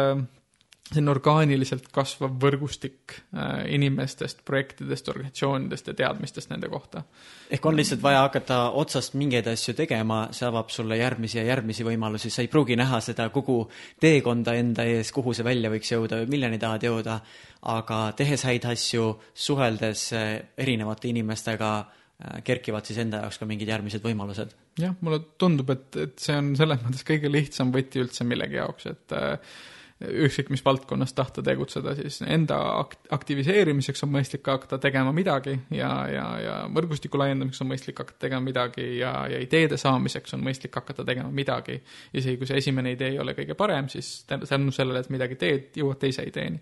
selline 0.92 1.12
orgaaniliselt 1.14 1.88
kasvav 1.94 2.34
võrgustik 2.42 3.16
äh, 3.16 3.64
inimestest, 3.76 4.42
projektidest, 4.48 5.08
organisatsioonidest 5.12 5.88
ja 5.88 5.94
teadmistest 6.02 6.52
nende 6.52 6.68
kohta. 6.72 7.04
ehk 7.52 7.66
on 7.66 7.78
lihtsalt 7.80 8.02
vaja 8.04 8.26
hakata 8.26 8.58
otsast 8.80 9.16
mingeid 9.20 9.48
asju 9.48 9.74
tegema, 9.78 10.26
see 10.36 10.48
avab 10.48 10.70
sulle 10.70 10.98
järgmisi 11.00 11.40
ja 11.40 11.46
järgmisi 11.48 11.88
võimalusi, 11.88 12.30
sa 12.30 12.44
ei 12.44 12.52
pruugi 12.52 12.76
näha 12.76 13.00
seda 13.02 13.30
kogu 13.30 13.64
teekonda 14.04 14.56
enda 14.60 14.84
ees, 14.84 15.12
kuhu 15.16 15.34
see 15.34 15.48
välja 15.48 15.72
võiks 15.72 15.94
jõuda 15.96 16.22
või 16.24 16.36
milleni 16.36 16.60
tahad 16.60 16.84
jõuda, 16.84 17.22
aga 17.72 18.04
tehes 18.18 18.44
häid 18.50 18.68
asju, 18.68 19.16
suheldes 19.34 20.08
äh, 20.18 20.30
erinevate 20.58 21.08
inimestega, 21.08 21.74
äh, 21.80 22.40
kerkivad 22.44 22.88
siis 22.88 23.00
enda 23.00 23.24
jaoks 23.24 23.40
ka 23.40 23.48
mingid 23.48 23.72
järgmised 23.72 24.04
võimalused. 24.04 24.56
jah, 24.80 24.96
mulle 25.00 25.24
tundub, 25.40 25.72
et, 25.72 25.96
et 25.96 26.20
see 26.20 26.36
on 26.36 26.56
selles 26.60 26.84
mõttes 26.84 27.08
kõige 27.08 27.32
lihtsam 27.32 27.72
võti 27.72 28.04
üldse 28.04 28.28
millegi 28.28 28.60
jaoks, 28.60 28.92
et 28.92 29.16
äh, 29.16 29.38
ükskõik 30.02 30.52
mis 30.54 30.64
valdkonnas 30.66 31.14
tahta 31.14 31.44
tegutseda, 31.46 31.94
siis 31.98 32.22
enda 32.26 32.58
akt-, 32.80 33.10
aktiviseerimiseks 33.14 34.06
on 34.06 34.14
mõistlik 34.16 34.48
hakata 34.48 34.80
tegema 34.82 35.14
midagi 35.16 35.54
ja, 35.76 35.92
ja, 36.12 36.26
ja 36.42 36.56
võrgustiku 36.74 37.20
laiendamiseks 37.22 37.66
on 37.66 37.72
mõistlik 37.72 38.02
hakata 38.02 38.26
tegema 38.26 38.42
midagi 38.46 38.88
ja, 39.00 39.14
ja 39.32 39.42
ideede 39.44 39.78
saamiseks 39.82 40.38
on 40.38 40.46
mõistlik 40.46 40.76
hakata 40.76 41.06
tegema 41.08 41.32
midagi. 41.32 41.82
isegi 42.14 42.38
kui 42.38 42.50
see 42.50 42.62
esimene 42.64 42.96
idee 42.96 43.14
ei 43.16 43.20
ole 43.20 43.36
kõige 43.38 43.58
parem, 43.60 43.90
siis 43.90 44.24
tänu 44.28 44.72
sellele, 44.72 45.04
et 45.04 45.14
midagi 45.14 45.38
teed, 45.40 45.70
jõuad 45.82 46.02
teise 46.02 46.26
ideeni 46.28 46.62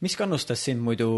mis 0.00 0.16
kannustas 0.16 0.64
sind 0.64 0.82
muidu 0.84 1.08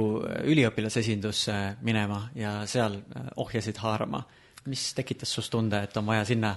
üliõpilasesindusse 0.46 1.54
minema 1.82 2.28
ja 2.38 2.60
seal 2.66 3.00
ohjasid 3.36 3.80
haarama? 3.82 4.22
mis 4.68 4.92
tekitas 4.92 5.30
sus 5.32 5.48
tunde, 5.48 5.78
et 5.80 5.96
on 5.96 6.06
vaja 6.06 6.24
sinna 6.28 6.52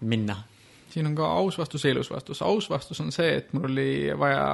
minna? 0.00 0.36
Siin 0.92 1.08
on 1.08 1.16
ka 1.18 1.26
aus 1.38 1.58
vastus 1.58 1.84
ja 1.84 1.90
ilus 1.90 2.10
vastus. 2.10 2.42
aus 2.42 2.70
vastus 2.70 3.00
on 3.00 3.12
see, 3.12 3.36
et 3.40 3.52
mul 3.52 3.68
oli 3.70 3.90
vaja 4.18 4.46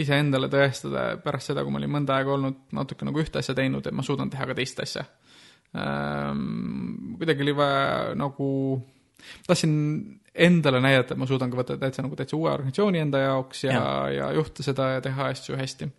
iseendale 0.00 0.50
tõestada 0.52 1.08
pärast 1.24 1.52
seda, 1.52 1.64
kui 1.64 1.74
ma 1.74 1.80
olin 1.80 1.94
mõnda 1.96 2.18
aega 2.18 2.34
olnud 2.36 2.60
natuke 2.76 3.08
nagu 3.08 3.22
ühte 3.22 3.40
asja 3.40 3.56
teinud, 3.58 3.86
et 3.86 3.96
ma 3.96 4.04
suudan 4.06 4.30
teha 4.30 4.46
ka 4.50 4.56
teist 4.58 4.80
asja 4.84 5.04
ähm,. 5.76 7.18
kuidagi 7.18 7.46
oli 7.46 7.56
vaja 7.56 8.16
nagu, 8.18 8.48
tahtsin 9.46 9.76
endale 10.38 10.80
näidata, 10.80 11.14
et 11.14 11.20
ma 11.20 11.26
suudan 11.26 11.50
ka 11.50 11.58
võtta 11.60 11.78
täitsa 11.80 12.04
nagu 12.04 12.16
täitsa 12.16 12.36
uue 12.38 12.50
organisatsiooni 12.52 13.04
enda 13.06 13.24
jaoks 13.24 13.64
ja, 13.64 13.72
ja., 13.72 14.10
ja 14.18 14.32
juhta 14.38 14.66
seda 14.66 14.92
ja 14.96 15.00
teha 15.04 15.32
asju 15.32 15.56
hästi 15.58 15.90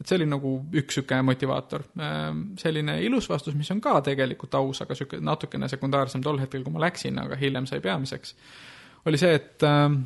et 0.00 0.10
see 0.10 0.18
oli 0.18 0.26
nagu 0.26 0.56
üks 0.74 0.96
niisugune 0.98 1.22
motivaator. 1.22 1.84
Ähm, 2.02 2.40
selline 2.58 2.96
ilus 3.06 3.28
vastus, 3.30 3.54
mis 3.54 3.70
on 3.70 3.80
ka 3.82 4.00
tegelikult 4.04 4.54
aus, 4.58 4.82
aga 4.82 4.94
niisugune 4.94 5.22
natukene 5.26 5.68
sekundaarsem 5.70 6.22
tol 6.22 6.40
hetkel, 6.42 6.64
kui 6.66 6.74
ma 6.74 6.82
läksin, 6.82 7.20
aga 7.22 7.38
hiljem 7.38 7.68
sai 7.70 7.82
peamiseks 7.84 8.34
oli 9.06 9.18
see, 9.20 9.34
et 9.34 9.62
ähm, 9.68 9.98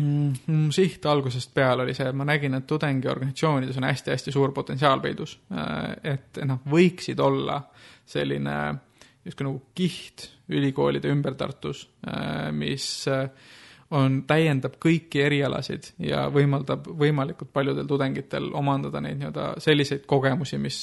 mm, 0.00 0.70
siht 0.74 1.06
algusest 1.06 1.52
peale 1.54 1.86
oli 1.86 1.94
see, 1.96 2.12
ma 2.16 2.26
nägin, 2.28 2.56
et 2.58 2.66
tudengiorganisatsioonides 2.68 3.78
on 3.80 3.88
hästi-hästi 3.88 4.34
suur 4.34 4.52
potentsiaal 4.52 5.00
peidus. 5.00 5.38
Äh, 5.52 6.14
et 6.14 6.42
noh, 6.48 6.62
võiksid 6.70 7.20
olla 7.22 7.60
selline 8.12 8.58
justkui 9.24 9.46
nagu 9.46 9.62
kiht 9.78 10.28
ülikoolide 10.52 11.10
ümber 11.12 11.36
Tartus, 11.38 11.86
äh, 12.08 12.50
mis 12.52 12.86
äh, 13.08 13.28
on, 13.92 14.22
täiendab 14.28 14.78
kõiki 14.82 15.22
erialasid 15.26 15.92
ja 16.02 16.26
võimaldab 16.32 16.88
võimalikult 16.98 17.52
paljudel 17.52 17.86
tudengitel 17.88 18.50
omandada 18.56 19.02
neid 19.04 19.20
nii-öelda 19.20 19.52
selliseid 19.62 20.06
kogemusi, 20.08 20.58
mis 20.58 20.78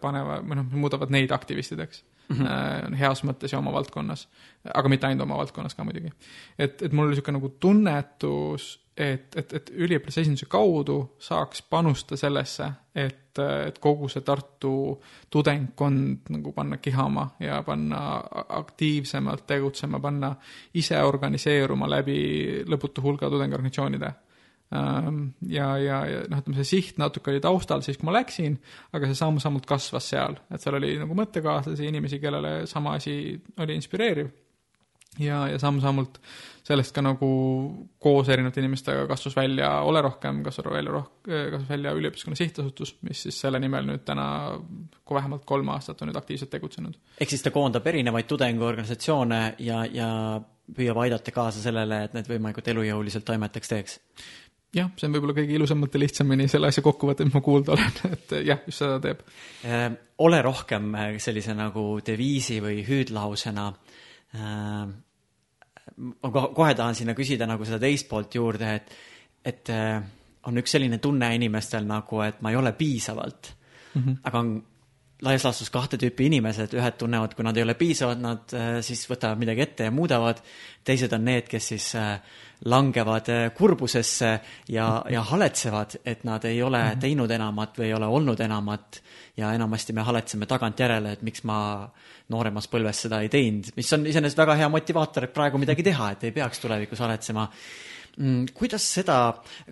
panevad, 0.00 0.46
või 0.46 0.60
noh, 0.60 0.74
muudavad 0.84 1.10
neid 1.14 1.34
aktivistideks 1.34 2.04
mm 2.32 2.46
-hmm. 2.46 2.96
heas 2.98 3.24
mõttes 3.24 3.52
ja 3.52 3.58
oma 3.58 3.72
valdkonnas. 3.72 4.28
aga 4.74 4.88
mitte 4.88 5.06
ainult 5.06 5.22
oma 5.22 5.36
valdkonnas 5.36 5.74
ka 5.74 5.84
muidugi. 5.84 6.12
et, 6.58 6.82
et 6.82 6.92
mul 6.92 7.06
oli 7.06 7.14
niisugune 7.14 7.38
nagu 7.38 7.48
tunnetus, 7.60 8.80
et, 8.96 9.36
et, 9.36 9.52
et 9.52 9.70
üliõpilase 9.74 10.20
esinduse 10.20 10.46
kaudu 10.46 11.16
saaks 11.18 11.62
panustada 11.62 12.16
sellesse, 12.20 12.68
et, 12.94 13.38
et 13.66 13.78
kogu 13.78 14.08
see 14.08 14.20
Tartu 14.20 15.00
tudengkond 15.30 16.28
nagu 16.34 16.52
panna 16.52 16.76
kihama 16.76 17.30
ja 17.40 17.62
panna 17.62 18.22
aktiivsemalt 18.48 19.46
tegutsema, 19.46 20.00
panna 20.00 20.34
ise 20.74 21.00
organiseeruma 21.02 21.88
läbi 21.90 22.64
lõputu 22.68 23.02
hulga 23.02 23.30
tudengiorganisatsioonide 23.30 24.12
ja, 24.72 25.66
ja, 25.78 25.98
ja 26.08 26.20
noh, 26.30 26.40
ütleme 26.40 26.58
see 26.60 26.68
siht 26.78 27.00
natuke 27.00 27.32
oli 27.32 27.42
taustal 27.44 27.82
siis, 27.84 27.98
kui 28.00 28.08
ma 28.08 28.16
läksin, 28.16 28.56
aga 28.96 29.08
see 29.10 29.18
samm-sammult 29.18 29.66
kasvas 29.68 30.12
seal, 30.14 30.38
et 30.52 30.62
seal 30.62 30.78
oli 30.78 30.94
nagu 31.00 31.16
mõttekaaslasi, 31.18 31.90
inimesi, 31.90 32.20
kellele 32.22 32.62
sama 32.70 32.96
asi 33.00 33.36
oli 33.60 33.76
inspireeriv. 33.76 34.30
ja, 35.20 35.42
ja 35.52 35.58
samm-sammult 35.60 36.22
sellest 36.64 36.94
ka 36.94 37.02
nagu 37.04 37.28
koos 38.00 38.30
erinevate 38.30 38.62
inimestega 38.62 39.04
kasvas 39.10 39.34
välja 39.36 39.72
Ole 39.84 40.00
rohkem, 40.02 40.40
kasvas 40.46 40.70
välja 40.72 40.94
roh-, 40.94 41.10
kasvas 41.26 41.68
välja 41.68 41.92
üliõpilaskonna 41.98 42.38
sihtasutus, 42.38 42.94
mis 43.02 43.24
siis 43.26 43.40
selle 43.44 43.60
nimel 43.60 43.84
nüüd 43.90 44.06
täna, 44.06 44.28
kui 45.04 45.18
vähemalt 45.18 45.44
kolm 45.48 45.68
aastat 45.74 46.00
on 46.00 46.08
nüüd 46.08 46.20
aktiivselt 46.22 46.54
tegutsenud. 46.54 46.96
ehk 47.20 47.34
siis 47.34 47.44
ta 47.44 47.52
koondab 47.52 47.86
erinevaid 47.92 48.30
tudengiorganisatsioone 48.30 49.42
ja, 49.66 49.82
ja 49.90 50.08
püüab 50.76 51.02
aidata 51.02 51.34
kaasa 51.34 51.62
sellele, 51.62 52.04
et 52.06 52.14
need 52.16 52.28
võimalikult 52.30 52.70
elujõuliselt 52.72 53.26
toimetaks 53.28 53.72
teeks? 53.72 53.98
Jah, 54.76 54.90
see 54.96 55.08
on 55.08 55.16
võib-olla 55.16 55.36
kõige 55.36 55.56
ilusamalt 55.56 55.94
ja 55.96 56.00
lihtsamini 56.02 56.48
selle 56.50 56.70
asja 56.72 56.84
kokkuvõte, 56.84 57.26
mis 57.28 57.36
ma 57.36 57.42
kuulda 57.44 57.74
olen, 57.76 58.00
et 58.16 58.34
jah, 58.46 58.62
just 58.68 58.82
seda 58.82 58.98
teeb. 59.04 59.22
Äh, 59.68 59.86
ole 60.24 60.42
rohkem 60.44 60.92
äh, 60.96 61.14
sellise 61.22 61.56
nagu 61.58 61.86
deviisi 62.06 62.58
või 62.64 62.80
hüüdlausena. 62.86 63.68
Äh, 64.38 64.82
ma 65.98 66.32
kohe 66.32 66.74
tahan 66.78 66.96
sinna 66.96 67.16
küsida 67.18 67.48
nagu 67.50 67.66
seda 67.68 67.80
teist 67.82 68.08
poolt 68.08 68.34
juurde, 68.38 68.76
et, 68.78 68.92
et 69.44 69.72
on 70.48 70.58
üks 70.58 70.72
selline 70.74 70.98
tunne 71.02 71.28
inimestel 71.36 71.84
nagu, 71.86 72.22
et 72.24 72.40
ma 72.42 72.52
ei 72.52 72.56
ole 72.58 72.72
piisavalt 72.78 73.52
mm. 73.94 74.02
-hmm. 74.02 74.20
aga 74.24 74.38
on 74.38 74.54
laias 75.22 75.44
laastus 75.44 75.70
kahte 75.70 75.96
tüüpi 75.96 76.26
inimesed, 76.26 76.74
ühed 76.74 76.96
tunnevad, 76.98 77.34
kui 77.34 77.44
nad 77.46 77.56
ei 77.56 77.62
ole 77.62 77.74
piisavad, 77.78 78.18
nad 78.22 78.54
siis 78.82 79.04
võtavad 79.10 79.38
midagi 79.38 79.62
ette 79.62 79.84
ja 79.86 79.94
muudavad. 79.94 80.42
teised 80.84 81.12
on 81.12 81.24
need, 81.24 81.46
kes 81.46 81.68
siis 81.68 81.92
langevad 82.64 83.28
äh, 83.28 83.50
kurbusesse 83.54 84.40
ja, 84.68 85.04
ja 85.10 85.22
haletsevad, 85.22 85.96
et 86.06 86.24
nad 86.24 86.44
ei 86.44 86.62
ole 86.62 86.78
-hmm. 86.78 87.00
teinud 87.00 87.30
enamat 87.30 87.78
või 87.78 87.84
ei 87.84 87.94
ole 87.94 88.06
olnud 88.06 88.40
enamat. 88.40 89.02
ja 89.36 89.52
enamasti 89.52 89.92
me 89.92 90.00
haletseme 90.00 90.46
tagantjärele, 90.46 91.12
et 91.12 91.22
miks 91.22 91.44
ma 91.44 91.88
nooremas 92.28 92.68
põlves 92.68 93.00
seda 93.02 93.20
ei 93.20 93.28
teinud, 93.28 93.64
mis 93.76 93.92
on 93.92 94.06
iseenesest 94.06 94.38
väga 94.38 94.54
hea 94.54 94.68
motivaator, 94.68 95.24
et 95.24 95.32
praegu 95.32 95.58
midagi 95.58 95.82
teha, 95.82 96.10
et 96.10 96.24
ei 96.24 96.32
peaks 96.32 96.60
tulevikus 96.60 96.98
haletsema 96.98 97.48
kuidas 98.54 98.86
seda 98.94 99.16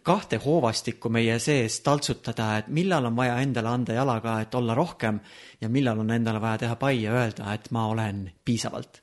kahte 0.03 0.37
hoovastikku 0.41 1.09
meie 1.13 1.39
sees 1.39 1.81
taltsutada, 1.85 2.57
et 2.59 2.69
millal 2.73 3.11
on 3.11 3.17
vaja 3.17 3.37
endale 3.45 3.69
anda 3.69 3.93
jalaga, 3.93 4.41
et 4.41 4.55
olla 4.55 4.75
rohkem 4.75 5.21
ja 5.61 5.69
millal 5.69 6.01
on 6.01 6.11
endale 6.11 6.41
vaja 6.41 6.65
teha 6.65 6.77
pai 6.81 7.03
ja 7.03 7.13
öelda, 7.13 7.53
et 7.55 7.71
ma 7.71 7.87
olen 7.87 8.31
piisavalt? 8.45 9.03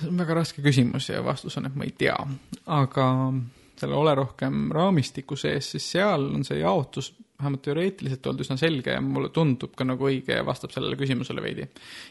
see 0.00 0.08
on 0.08 0.16
väga 0.16 0.34
raske 0.34 0.62
küsimus 0.64 1.10
ja 1.10 1.20
vastus 1.24 1.58
on, 1.60 1.66
et 1.68 1.74
ma 1.76 1.84
ei 1.84 1.92
tea. 1.96 2.16
aga 2.66 3.06
selle 3.80 3.96
ole 3.96 4.14
rohkem 4.14 4.70
raamistiku 4.72 5.36
sees, 5.36 5.70
siis 5.74 5.90
seal 5.92 6.24
on 6.34 6.44
see 6.44 6.60
jaotus 6.60 7.12
vähemalt 7.40 7.62
teoreetiliselt 7.64 8.26
olnud 8.26 8.44
üsna 8.44 8.56
selge 8.60 8.96
ja 8.96 9.00
mulle 9.04 9.28
tundub 9.32 9.72
ka 9.76 9.84
nagu 9.84 10.08
õige 10.08 10.36
ja 10.36 10.44
vastab 10.44 10.72
sellele 10.72 10.96
küsimusele 11.00 11.44
veidi. 11.44 11.68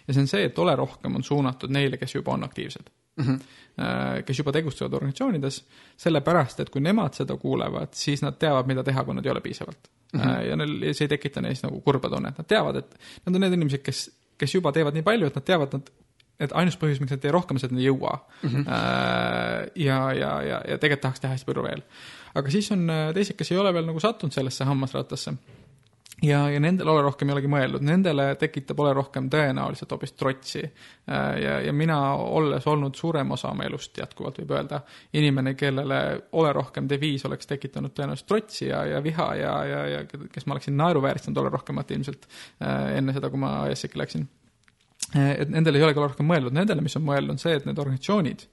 ja 0.08 0.14
see 0.14 0.22
on 0.26 0.30
see, 0.30 0.46
et 0.50 0.60
ole 0.60 0.76
rohkem 0.76 1.18
on 1.18 1.26
suunatud 1.26 1.74
neile, 1.74 1.98
kes 2.02 2.18
juba 2.18 2.34
on 2.34 2.46
aktiivsed 2.50 2.90
mm. 3.20 3.26
-hmm. 3.26 4.24
kes 4.26 4.40
juba 4.40 4.52
tegutsevad 4.52 4.94
organisatsioonides, 4.94 5.62
sellepärast 5.98 6.60
et 6.60 6.70
kui 6.70 6.82
nemad 6.82 7.14
seda 7.16 7.38
kuulevad, 7.38 7.94
siis 7.94 8.22
nad 8.26 8.36
teavad, 8.40 8.68
mida 8.68 8.84
teha, 8.84 9.04
kui 9.04 9.16
nad 9.16 9.26
ei 9.26 9.32
ole 9.32 9.42
piisavalt 9.42 9.90
mm. 10.14 10.20
-hmm. 10.20 10.42
ja 10.50 10.56
neil, 10.56 10.94
see 10.94 11.06
ei 11.06 11.16
tekita 11.16 11.42
neis 11.42 11.64
nagu 11.64 11.82
kurba 11.82 12.10
tunnet, 12.10 12.38
nad 12.38 12.48
teavad, 12.48 12.76
et 12.76 13.00
nad 13.26 13.36
on 13.36 13.42
need 13.42 13.54
inimesed, 13.54 13.84
kes, 13.86 14.10
kes 14.38 14.56
juba 14.56 14.72
teevad 14.72 14.94
nii 14.94 15.04
palju, 15.04 15.28
et 15.28 15.36
nad 15.36 15.46
teavad, 15.46 15.74
nad 15.74 15.92
et 16.40 16.56
ainus 16.56 16.78
põhjus, 16.80 17.02
miks 17.02 17.12
nad 17.12 17.20
ei 17.20 17.28
tee 17.28 17.32
rohkem, 17.36 17.60
see, 17.60 17.68
et 17.68 17.76
nad 17.76 17.82
ei 17.82 17.90
jõua 17.90 18.14
mm. 18.42 18.50
-hmm. 18.50 18.66
ja, 19.76 20.00
ja, 20.14 20.32
ja, 20.44 20.62
ja 20.68 20.78
tegelikult 20.78 21.02
tahaks 21.02 21.20
teha 21.20 21.34
hästi 21.34 21.46
palju 21.46 21.64
veel. 21.64 21.82
aga 22.36 22.52
siis 22.52 22.72
on 22.72 22.88
teised, 23.14 23.36
kes 23.36 23.52
ei 23.52 23.58
ole 23.58 23.74
veel 23.74 23.86
nagu 23.86 24.00
sattunud 24.00 24.34
sellesse 24.34 24.64
hammasrattasse. 24.64 25.34
Ja, 26.24 26.40
ja 26.50 26.60
nendel 26.60 26.88
ole 26.92 27.04
rohkem 27.06 27.30
ei 27.30 27.36
olegi 27.38 27.52
mõeldud, 27.52 27.84
nendele 27.86 28.30
tekitab 28.40 28.80
ole 28.84 28.94
rohkem 28.98 29.30
tõenäoliselt 29.32 29.92
hoopis 29.96 30.16
trotsi. 30.18 30.64
Äh, 30.64 31.28
ja, 31.44 31.60
ja 31.68 31.74
mina, 31.74 32.00
olles 32.16 32.68
olnud 32.68 32.98
suurem 33.00 33.32
osa 33.36 33.52
oma 33.54 33.68
elust 33.68 33.98
jätkuvalt, 33.98 34.42
võib 34.42 34.56
öelda, 34.58 34.82
inimene, 35.20 35.56
kellele 35.60 36.02
ole 36.40 36.54
rohkem 36.56 36.90
deviis 36.90 37.26
oleks 37.30 37.50
tekitanud 37.50 37.96
tõenäoliselt 37.96 38.30
trotsi 38.32 38.68
ja, 38.72 38.84
ja 38.96 39.04
viha 39.04 39.30
ja, 39.40 39.54
ja, 39.66 39.86
ja 39.96 40.04
kes 40.10 40.48
ma 40.48 40.58
oleksin 40.58 40.78
naeruvääristanud 40.80 41.44
ole 41.44 41.54
rohkemat 41.56 41.96
ilmselt 41.96 42.28
enne 42.60 43.16
seda, 43.16 43.32
kui 43.32 43.42
ma 43.42 43.54
ESEC-i 43.72 44.00
läksin. 44.00 44.28
Eh, 45.16 45.36
et 45.42 45.50
nendel 45.50 45.80
ei 45.80 45.86
ole 45.86 45.96
ka 45.98 46.04
rohkem 46.04 46.28
mõeldud, 46.30 46.54
nendele, 46.56 46.84
mis 46.86 46.98
on 47.00 47.06
mõeldud, 47.08 47.34
on 47.34 47.42
see, 47.42 47.56
et 47.58 47.66
need 47.66 47.80
organisatsioonid, 47.82 48.44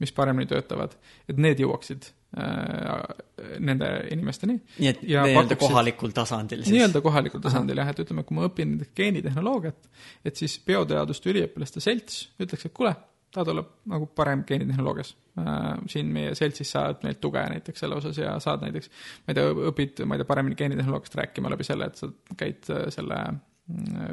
mis 0.00 0.12
paremini 0.16 0.48
töötavad, 0.48 0.94
et 1.28 1.40
need 1.40 1.60
jõuaksid 1.60 2.08
äh, 2.08 2.15
nende 2.36 3.88
inimesteni. 4.12 4.56
nii 4.82 4.88
et 4.90 5.02
nii-öelda 5.06 5.56
kohalikul 5.60 6.12
tasandil 6.16 6.64
siis? 6.64 6.74
nii-öelda 6.74 7.00
kohalikul 7.04 7.40
tasandil 7.40 7.78
jah, 7.80 7.92
et 7.92 8.02
ütleme, 8.02 8.24
kui 8.26 8.36
ma 8.36 8.48
õpin 8.48 8.74
geenitehnoloogiat, 8.98 9.88
et 10.26 10.36
siis 10.36 10.58
bioteaduste 10.66 11.30
üliõpilaste 11.32 11.80
selts 11.84 12.26
ütleks, 12.42 12.66
et 12.68 12.74
kuule, 12.76 12.92
tahad 13.32 13.52
olla 13.54 13.64
nagu 13.92 14.08
parem 14.18 14.44
geenitehnoloogias 14.48 15.14
äh,. 15.38 15.64
siin 15.92 16.12
meie 16.12 16.34
seltsis 16.38 16.74
saad 16.76 17.02
meilt 17.06 17.22
tuge 17.24 17.42
näiteks 17.54 17.84
selle 17.84 18.00
osas 18.02 18.18
ja 18.20 18.36
saad 18.42 18.64
näiteks, 18.66 18.90
ma 19.26 19.32
ei 19.32 19.40
tea, 19.40 19.56
õpid, 19.72 20.04
ma 20.04 20.16
ei 20.16 20.22
tea, 20.22 20.30
paremini 20.34 20.58
geenitehnoloogiast 20.58 21.20
rääkima 21.22 21.52
läbi 21.52 21.68
selle, 21.68 21.90
et 21.90 22.02
sa 22.02 22.10
käid 22.36 22.72
äh, 22.74 22.88
selle 22.94 23.22
äh, 23.22 23.38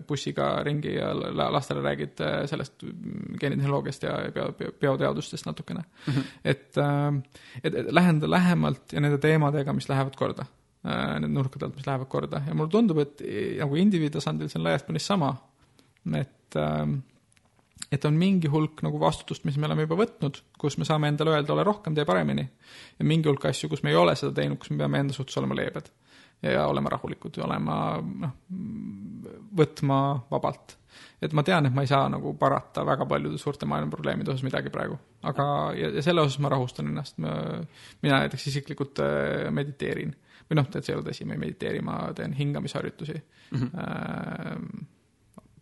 bussiga 0.07 0.63
ringi 0.65 0.95
ja 0.95 1.11
lastele 1.53 1.81
räägid 1.81 2.21
äh, 2.21 2.45
sellest 2.49 2.83
geenitehnoloogiast 3.39 4.03
ja 4.03 4.15
bio, 4.33 4.71
bioteadustest 4.81 5.45
natukene 5.45 5.83
mm. 5.83 6.13
-hmm. 6.13 6.23
et, 6.43 6.77
et, 7.63 7.75
et 7.75 7.91
läheneda 7.91 8.29
lähemalt 8.29 8.93
ja 8.93 9.01
nende 9.01 9.17
teemadega, 9.17 9.73
mis 9.73 9.89
lähevad 9.89 10.15
korda. 10.15 10.45
Äh, 10.87 11.19
need 11.19 11.31
nurkade 11.31 11.65
alt, 11.65 11.75
mis 11.75 11.85
lähevad 11.87 12.07
korda 12.09 12.41
ja 12.47 12.55
mulle 12.55 12.69
tundub, 12.69 12.97
et 12.97 13.21
nagu 13.59 13.75
indiviidi 13.75 14.17
tasandil 14.17 14.49
see 14.49 14.59
on 14.59 14.63
laias 14.63 14.83
plaanis 14.83 15.05
sama. 15.07 15.35
et, 16.15 16.57
et 17.91 18.05
on 18.05 18.13
mingi 18.13 18.47
hulk 18.47 18.81
nagu 18.81 18.99
vastutust, 18.99 19.45
mis 19.45 19.57
me 19.57 19.65
oleme 19.65 19.85
juba 19.85 19.95
võtnud, 19.95 20.41
kus 20.57 20.77
me 20.77 20.85
saame 20.85 21.07
endale 21.07 21.29
öelda, 21.29 21.53
ole 21.53 21.63
rohkem, 21.63 21.95
tee 21.95 22.05
paremini. 22.05 22.49
ja 22.99 23.05
mingi 23.05 23.29
hulk 23.29 23.45
asju, 23.45 23.69
kus 23.69 23.83
me 23.83 23.93
ei 23.93 23.95
ole 23.95 24.15
seda 24.15 24.33
teinud, 24.33 24.57
kus 24.57 24.71
me 24.71 24.77
peame 24.77 24.99
enda 24.99 25.13
suhtes 25.13 25.37
olema 25.37 25.55
leebed 25.61 25.93
ja 26.51 26.67
olema 26.67 26.91
rahulikud 26.93 27.37
ja 27.37 27.45
olema 27.47 27.75
noh, 28.01 28.33
võtma 29.57 29.99
vabalt. 30.31 30.77
et 31.23 31.33
ma 31.33 31.43
tean, 31.45 31.65
et 31.65 31.73
ma 31.75 31.83
ei 31.85 31.89
saa 31.89 32.07
nagu 32.11 32.33
parata 32.39 32.83
väga 32.85 33.05
paljude 33.09 33.39
suurte 33.41 33.65
maailma 33.69 33.91
probleemide 33.91 34.33
osas 34.33 34.43
midagi 34.45 34.71
praegu, 34.73 34.97
aga, 35.29 35.45
ja, 35.77 35.89
ja 35.95 36.03
selle 36.05 36.25
osas 36.25 36.39
ma 36.43 36.51
rahustan 36.53 36.91
ennast, 36.91 37.17
mina 37.17 38.19
näiteks 38.19 38.49
isiklikult 38.51 39.01
äh, 39.03 39.47
mediteerin. 39.51 40.15
või 40.49 40.59
noh, 40.59 40.67
tead, 40.69 40.83
see 40.83 40.93
ei 40.93 40.99
ole 40.99 41.07
tõsi, 41.07 41.25
ma 41.27 41.37
ei 41.37 41.45
mediteeri, 41.45 41.79
ma 41.85 42.01
teen 42.15 42.33
hingamisharjutusi 42.35 43.15
mm. 43.15 43.69
-hmm. 43.71 44.83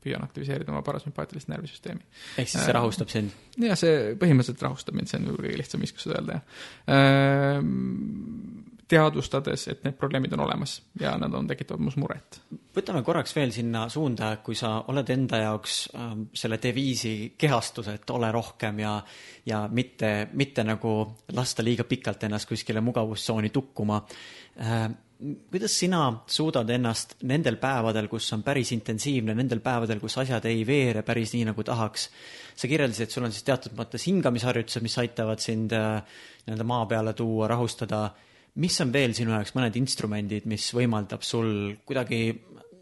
püüan 0.01 0.23
aktiviseerida 0.25 0.73
oma 0.73 0.81
parasümpaatilist 0.81 1.47
närvisüsteemi. 1.53 2.01
ehk 2.37 2.49
siis 2.49 2.65
see 2.65 2.73
rahustab 2.73 3.13
sind? 3.13 3.37
jah, 3.57 3.77
see 3.77 4.15
põhimõtteliselt 4.17 4.65
rahustab 4.65 4.97
mind, 4.97 5.07
see 5.11 5.21
on 5.21 5.29
võib-olla 5.29 5.47
kõige 5.47 5.61
lihtsam 5.61 5.85
viiskus 5.85 6.09
seda 6.09 6.19
öelda, 6.19 6.41
jah 6.89 7.61
teadvustades, 8.91 9.67
et 9.71 9.83
need 9.85 9.95
probleemid 9.99 10.33
on 10.35 10.43
olemas 10.45 10.77
ja 10.99 11.13
nad 11.19 11.33
on, 11.37 11.47
tekitavad 11.49 11.81
minus 11.81 11.97
muret. 12.01 12.41
võtame 12.75 13.03
korraks 13.07 13.35
veel 13.35 13.53
sinna 13.55 13.85
suunda, 13.91 14.33
kui 14.43 14.57
sa 14.57 14.77
oled 14.91 15.09
enda 15.13 15.39
jaoks 15.45 15.77
äh, 15.95 16.09
selle 16.43 16.59
deviisi 16.61 17.13
kehastuse, 17.39 17.95
et 17.99 18.15
ole 18.15 18.31
rohkem 18.31 18.81
ja 18.83 18.97
ja 19.45 19.63
mitte, 19.71 20.29
mitte 20.37 20.63
nagu 20.63 20.95
lasta 21.33 21.63
liiga 21.63 21.83
pikalt 21.89 22.27
ennast 22.27 22.49
kuskile 22.49 22.81
mugavustsooni 22.81 23.49
tukkuma 23.49 24.03
äh,. 24.61 24.89
kuidas 25.51 25.73
sina 25.79 26.01
suudad 26.27 26.69
ennast 26.69 27.15
nendel 27.29 27.59
päevadel, 27.61 28.07
kus 28.09 28.31
on 28.33 28.43
päris 28.43 28.71
intensiivne, 28.73 29.35
nendel 29.37 29.59
päevadel, 29.61 29.99
kus 30.01 30.17
asjad 30.17 30.45
ei 30.49 30.63
veere 30.65 31.03
päris 31.05 31.35
nii, 31.35 31.45
nagu 31.51 31.63
tahaks, 31.63 32.07
sa 32.55 32.67
kirjeldasid, 32.67 33.05
et 33.05 33.13
sul 33.13 33.27
on 33.27 33.33
siis 33.33 33.45
teatud 33.45 33.77
mõttes 33.77 34.07
hingamisharjutused, 34.09 34.81
mis 34.81 34.97
aitavad 34.97 35.39
sind 35.43 35.77
äh, 35.77 36.01
nii-öelda 36.47 36.65
maa 36.65 36.89
peale 36.89 37.13
tuua, 37.13 37.47
rahustada 37.53 38.07
mis 38.55 38.81
on 38.83 38.91
veel 38.93 39.13
sinu 39.15 39.31
jaoks 39.35 39.55
mõned 39.55 39.77
instrumendid, 39.79 40.47
mis 40.49 40.67
võimaldab 40.75 41.23
sul 41.23 41.75
kuidagi 41.87 42.23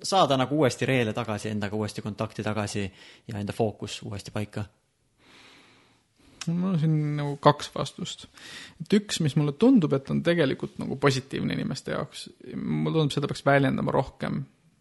saada 0.03 0.37
nagu 0.39 0.57
uuesti 0.57 0.87
reele 0.89 1.13
tagasi, 1.13 1.51
endaga 1.51 1.77
uuesti 1.77 2.01
kontakti 2.01 2.43
tagasi 2.43 2.85
ja 3.27 3.39
enda 3.39 3.53
fookus 3.53 4.01
uuesti 4.07 4.31
paika? 4.35 4.65
mul 6.49 6.71
on 6.71 6.79
siin 6.81 6.93
nagu 7.17 7.35
kaks 7.43 7.67
vastust. 7.75 8.25
et 8.81 8.93
üks, 8.95 9.19
mis 9.21 9.35
mulle 9.37 9.51
tundub, 9.59 9.93
et 9.93 10.07
on 10.09 10.23
tegelikult 10.25 10.79
nagu 10.81 10.95
positiivne 10.97 11.53
inimeste 11.53 11.91
jaoks, 11.93 12.29
mulle 12.55 12.95
tundub, 12.95 13.13
seda 13.13 13.29
peaks 13.29 13.45
väljendama 13.45 13.93
rohkem 13.93 14.39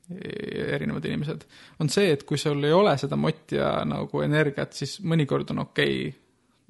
erinevad 0.08 1.04
inimesed, 1.04 1.44
on 1.82 1.90
see, 1.92 2.14
et 2.14 2.22
kui 2.24 2.38
sul 2.40 2.64
ei 2.64 2.72
ole 2.72 2.94
seda 2.96 3.18
motti 3.20 3.58
ja 3.58 3.82
nagu 3.84 4.22
energiat, 4.24 4.72
siis 4.72 4.96
mõnikord 5.04 5.50
on 5.52 5.66
okei 5.66 5.98
okay, 6.06 6.20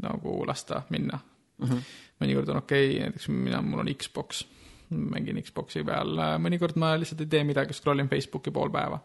nagu 0.03 0.41
lasta 0.47 0.83
minna 0.91 1.21
mm. 1.21 1.69
-hmm 1.69 2.08
mõnikord 2.23 2.53
on 2.53 2.63
okei 2.63 2.91
okay,, 2.91 3.03
näiteks 3.07 3.29
mina, 3.33 3.61
mul 3.65 3.85
on 3.85 3.93
Xbox, 3.95 4.45
mängin 4.91 5.41
Xboxi 5.45 5.85
peal, 5.87 6.19
mõnikord 6.43 6.79
ma 6.81 6.95
lihtsalt 6.99 7.25
ei 7.25 7.31
tee 7.35 7.45
midagi, 7.47 7.77
scroll 7.77 8.03
in 8.03 8.11
Facebooki 8.11 8.53
pool 8.55 8.73
päeva. 8.75 9.01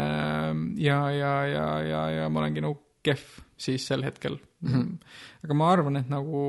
Ehm, 0.00 0.70
ja, 0.78 1.00
ja, 1.10 1.34
ja, 1.50 1.66
ja, 1.82 2.02
ja 2.14 2.28
ma 2.30 2.44
olengi 2.44 2.62
nagu 2.62 2.78
kehv 3.02 3.40
siis 3.60 3.86
sel 3.88 4.04
hetkel 4.04 4.36
mm. 4.36 4.72
-hmm. 4.72 4.90
aga 5.44 5.54
ma 5.56 5.70
arvan, 5.72 5.96
et 5.96 6.08
nagu 6.08 6.42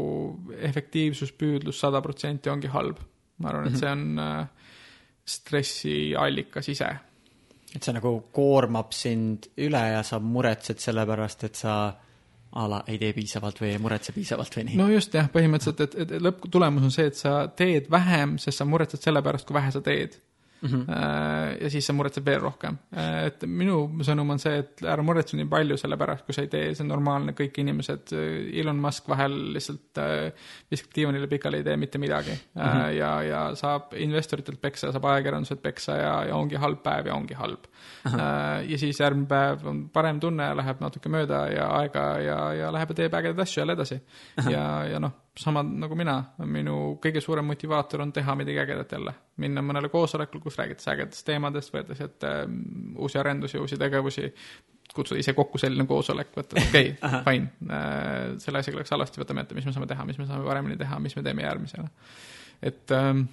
efektiivsuspüüdlus 0.70 1.80
sada 1.80 2.02
protsenti 2.02 2.50
ongi 2.50 2.68
halb. 2.68 3.00
ma 3.38 3.50
arvan, 3.50 3.68
et 3.68 3.72
mhm. 3.72 3.80
see 3.80 3.90
on 3.92 4.20
äh, 4.20 4.48
stressiallikas 5.26 6.70
ise 6.70 6.90
et 7.76 7.84
see 7.84 7.96
nagu 7.96 8.12
koormab 8.36 8.92
sind 8.96 9.48
üle 9.64 9.82
ja 9.94 10.04
sa 10.04 10.20
muretsed 10.20 10.82
selle 10.84 11.06
pärast, 11.08 11.46
et 11.48 11.56
sa 11.56 11.76
a 12.52 12.68
la 12.68 12.82
ei 12.88 12.98
tee 13.00 13.14
piisavalt 13.16 13.62
või 13.62 13.72
ei 13.76 13.80
muretse 13.80 14.14
piisavalt 14.16 14.58
või 14.58 14.66
nii? 14.70 14.80
no 14.80 14.90
just 14.92 15.14
jah, 15.16 15.30
põhimõtteliselt, 15.32 15.86
et, 15.86 15.96
et 16.04 16.22
lõpptulemus 16.24 16.88
on 16.88 16.94
see, 16.94 17.08
et 17.12 17.20
sa 17.20 17.36
teed 17.48 17.88
vähem, 17.92 18.36
sest 18.42 18.62
sa 18.62 18.68
muretsed 18.68 19.04
selle 19.04 19.24
pärast, 19.24 19.48
kui 19.48 19.56
vähe 19.56 19.72
sa 19.72 19.84
teed 19.86 20.18
mm. 20.62 20.70
-hmm. 20.70 21.64
ja 21.64 21.70
siis 21.70 21.86
sa 21.86 21.94
muretsed 21.94 22.26
veel 22.26 22.40
rohkem. 22.42 22.78
Äh, 22.98 23.26
et 23.30 23.46
minu 23.48 23.78
sõnum 24.06 24.34
on 24.34 24.40
see, 24.40 24.62
et 24.64 24.84
ära 24.86 25.04
muretse 25.06 25.38
nii 25.38 25.48
palju 25.50 25.78
selle 25.78 25.98
pärast, 25.98 26.26
kui 26.26 26.36
sa 26.36 26.46
ei 26.46 26.52
tee, 26.52 26.74
see 26.76 26.86
on 26.86 26.92
normaalne, 26.94 27.36
kõik 27.38 27.58
inimesed, 27.64 28.14
äh, 28.18 28.60
Elon 28.62 28.80
Musk 28.82 29.10
vahel 29.12 29.38
lihtsalt 29.56 30.02
viskab 30.72 30.96
diivanile 30.96 31.28
pikali, 31.32 31.62
ei 31.62 31.68
tee 31.68 31.78
mitte 31.78 32.02
midagi 32.02 32.32
mm. 32.32 32.62
-hmm. 32.62 32.92
ja, 32.98 33.12
ja 33.24 33.42
saab 33.56 33.94
investoritelt 33.96 34.62
peksa, 34.62 34.92
saab 34.92 35.06
ajakirjanduselt 35.06 35.62
peksa 35.62 35.98
ja, 35.98 36.14
ja 36.30 36.36
ongi 36.36 36.56
halb 36.56 36.84
päev 36.84 37.08
ja 37.08 37.16
ongi 37.16 37.34
halb. 37.34 37.66
ja 38.68 38.78
siis 38.78 39.00
järgmine 39.00 39.28
päev 39.28 39.66
on 39.68 39.90
parem 39.90 40.20
tunne 40.20 40.44
ja 40.44 40.56
läheb 40.58 40.80
natuke 40.82 41.10
mööda 41.10 41.48
ja 41.52 41.68
aega 41.80 42.06
ja, 42.20 42.54
ja 42.54 42.72
läheb 42.74 42.90
ja 42.90 42.96
teeb 42.96 43.14
ägedaid 43.14 43.40
asju 43.40 43.62
jälle 43.62 43.74
edasi. 43.74 44.02
ja, 44.50 44.86
ja 44.86 45.00
noh 45.00 45.12
sama 45.38 45.64
nagu 45.64 45.96
mina, 45.96 46.18
minu 46.44 46.78
kõige 47.04 47.22
suurem 47.24 47.48
motivaator 47.48 48.04
on 48.04 48.12
teha 48.12 48.36
midagi 48.36 48.60
ägedat 48.60 48.92
jälle. 48.92 49.14
minna 49.42 49.62
mõnele 49.62 49.90
koosolekule, 49.90 50.42
kus 50.44 50.58
räägitakse 50.60 50.92
ägedatest 50.92 51.26
teemadest, 51.26 51.74
võetakse 51.74 52.10
ette 52.10 52.34
äh, 52.42 52.52
uusi 52.98 53.18
arendusi, 53.18 53.58
uusi 53.58 53.78
tegevusi, 53.80 54.28
kutsuda 54.94 55.20
ise 55.20 55.34
kokku 55.34 55.58
selline 55.58 55.88
koosolek, 55.88 56.34
võtta, 56.36 56.60
okei 56.68 56.92
okay, 56.98 57.24
fine 57.26 57.72
äh,, 57.72 58.36
selle 58.44 58.60
asjaga 58.60 58.82
läks 58.82 58.92
halvasti, 58.92 59.24
võtame 59.24 59.46
ette, 59.46 59.56
mis 59.56 59.66
me 59.66 59.74
saame 59.74 59.88
teha, 59.88 60.06
mis 60.06 60.20
me 60.20 60.28
saame 60.28 60.46
paremini 60.46 60.78
teha, 60.78 61.00
mis 61.00 61.16
me 61.16 61.24
teeme 61.24 61.48
järgmisena. 61.48 61.88
et 62.62 62.92
ähm,, 62.98 63.26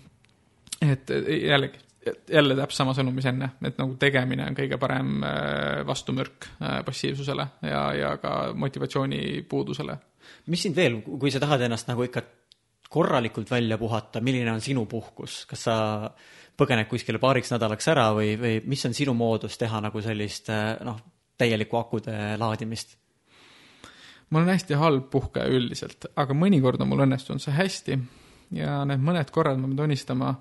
et 0.81 1.11
jällegi, 1.11 1.83
jälle 2.31 2.55
täpselt 2.55 2.79
sama 2.79 2.95
sõnum, 2.95 3.17
mis 3.19 3.27
enne, 3.27 3.51
et 3.67 3.79
nagu 3.81 3.97
tegemine 3.99 4.47
on 4.47 4.57
kõige 4.57 4.79
parem 4.79 5.19
äh, 5.27 5.83
vastumürk 5.87 6.47
äh, 6.63 6.79
passiivsusele 6.87 7.49
ja, 7.67 7.83
ja 7.99 8.17
ka 8.23 8.53
motivatsiooni 8.55 9.43
puudusele 9.51 9.99
mis 10.47 10.63
sind 10.63 10.77
veel, 10.77 11.01
kui 11.03 11.31
sa 11.31 11.41
tahad 11.43 11.67
ennast 11.67 11.89
nagu 11.91 12.05
ikka 12.07 12.23
korralikult 12.89 13.51
välja 13.51 13.79
puhata, 13.79 14.21
milline 14.21 14.53
on 14.53 14.61
sinu 14.65 14.87
puhkus, 14.89 15.43
kas 15.49 15.67
sa 15.69 15.75
põgened 16.59 16.89
kuskile 16.91 17.21
paariks 17.23 17.53
nädalaks 17.53 17.91
ära 17.93 18.09
või, 18.17 18.33
või 18.41 18.55
mis 18.67 18.85
on 18.89 18.97
sinu 18.97 19.15
moodus 19.15 19.59
teha 19.61 19.81
nagu 19.85 20.01
sellist 20.03 20.49
noh, 20.85 21.03
täielikku 21.39 21.77
akude 21.79 22.17
laadimist? 22.41 22.97
ma 24.31 24.43
olen 24.43 24.53
hästi 24.53 24.77
halb 24.77 25.07
puhkaja 25.11 25.49
üldiselt, 25.57 26.11
aga 26.17 26.35
mõnikord 26.37 26.83
on 26.85 26.91
mul 26.91 27.07
õnnestunud 27.07 27.41
see 27.41 27.55
hästi 27.57 27.97
ja 28.59 28.83
need 28.89 29.01
mõned 29.05 29.31
korrad, 29.33 29.57
ma 29.61 29.71
pean 29.71 29.79
tunnistama, 29.85 30.35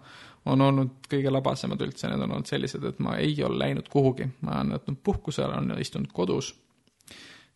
on 0.47 0.63
olnud 0.63 1.07
kõige 1.11 1.31
labasemad 1.31 1.81
üldse, 1.83 2.09
need 2.11 2.23
on 2.23 2.33
olnud 2.37 2.49
sellised, 2.49 2.83
et 2.83 2.99
ma 3.03 3.15
ei 3.19 3.35
ole 3.43 3.59
läinud 3.63 3.87
kuhugi, 3.91 4.27
ma 4.47 4.59
olen 4.59 4.75
võtnud 4.75 4.99
puhkuse, 5.03 5.45
olen 5.45 5.71
istunud 5.79 6.11
kodus. 6.15 6.53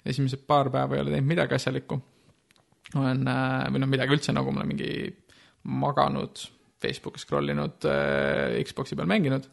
esimesed 0.05 0.47
paar 0.47 0.69
päeva 0.71 0.95
ei 0.95 1.01
ole 1.01 1.11
teinud 1.11 1.27
midagi 1.27 1.55
asjalikku 1.55 1.99
olen, 2.99 3.23
äh, 3.27 3.69
või 3.71 3.83
noh, 3.83 3.91
midagi 3.91 4.17
üldse 4.17 4.35
nagu 4.35 4.51
ma 4.51 4.63
olen 4.63 4.73
mingi 4.73 4.91
maganud, 5.71 6.43
Facebooki 6.81 7.21
scroll 7.21 7.53
inud 7.53 7.85
äh,, 7.87 8.59
Xbox'i 8.65 8.97
peal 8.97 9.09
mänginud. 9.09 9.47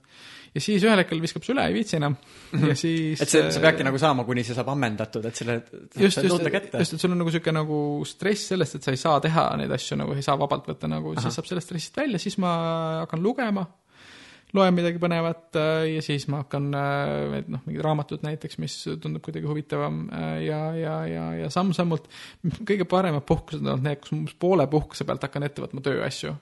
Ja 0.55 0.63
siis 0.65 0.83
ühel 0.83 0.97
hetkel 0.97 1.21
viskab 1.21 1.45
see 1.45 1.53
üle, 1.53 1.67
ei 1.69 1.75
viitsi 1.77 1.99
enam. 1.99 2.15
Ja 2.57 2.75
siis 2.79 3.21
et 3.21 3.31
see, 3.31 3.43
see 3.53 3.63
peabki 3.63 3.85
nagu 3.85 3.99
saama, 4.01 4.25
kuni 4.27 4.43
see 4.47 4.57
saab 4.57 4.71
ammendatud, 4.73 5.27
et 5.29 5.37
selle 5.37 5.59
just, 5.61 6.23
just, 6.25 6.25
just, 6.25 6.95
et 6.97 7.03
sul 7.03 7.13
on 7.13 7.21
nagu 7.21 7.29
niisugune 7.29 7.61
nagu 7.61 7.81
stress 8.09 8.49
sellest, 8.55 8.79
et 8.79 8.89
sa 8.89 8.95
ei 8.95 9.01
saa 9.01 9.21
teha 9.23 9.45
neid 9.61 9.75
asju 9.77 10.01
nagu, 10.01 10.17
ei 10.17 10.25
saa 10.25 10.39
vabalt 10.41 10.71
võtta 10.73 10.89
nagu, 10.91 11.13
siis 11.21 11.37
saab 11.37 11.51
sellest 11.51 11.69
stressist 11.69 12.01
välja, 12.01 12.23
siis 12.23 12.39
ma 12.41 12.55
hakkan 13.03 13.23
lugema 13.23 13.67
loen 14.57 14.77
midagi 14.77 15.01
põnevat 15.03 15.59
äh, 15.61 15.85
ja 15.95 16.03
siis 16.05 16.27
ma 16.33 16.43
hakkan, 16.43 16.71
äh, 16.77 17.39
noh, 17.53 17.63
mingid 17.67 17.85
raamatud 17.85 18.25
näiteks, 18.25 18.59
mis 18.63 18.77
tundub 19.03 19.25
kuidagi 19.27 19.49
huvitavam 19.49 20.05
äh, 20.09 20.35
ja, 20.47 20.63
ja, 20.79 20.97
ja, 21.11 21.29
ja 21.43 21.53
samm-sammult. 21.53 22.09
Kõige 22.63 22.89
paremad 22.89 23.27
puhkused 23.29 23.65
on 23.69 23.85
need, 23.85 24.01
kus 24.05 24.37
poole 24.41 24.69
puhkuse 24.71 25.07
pealt 25.09 25.27
hakkan 25.29 25.49
ette 25.49 25.65
võtma 25.65 25.85
tööasju. 25.85 26.35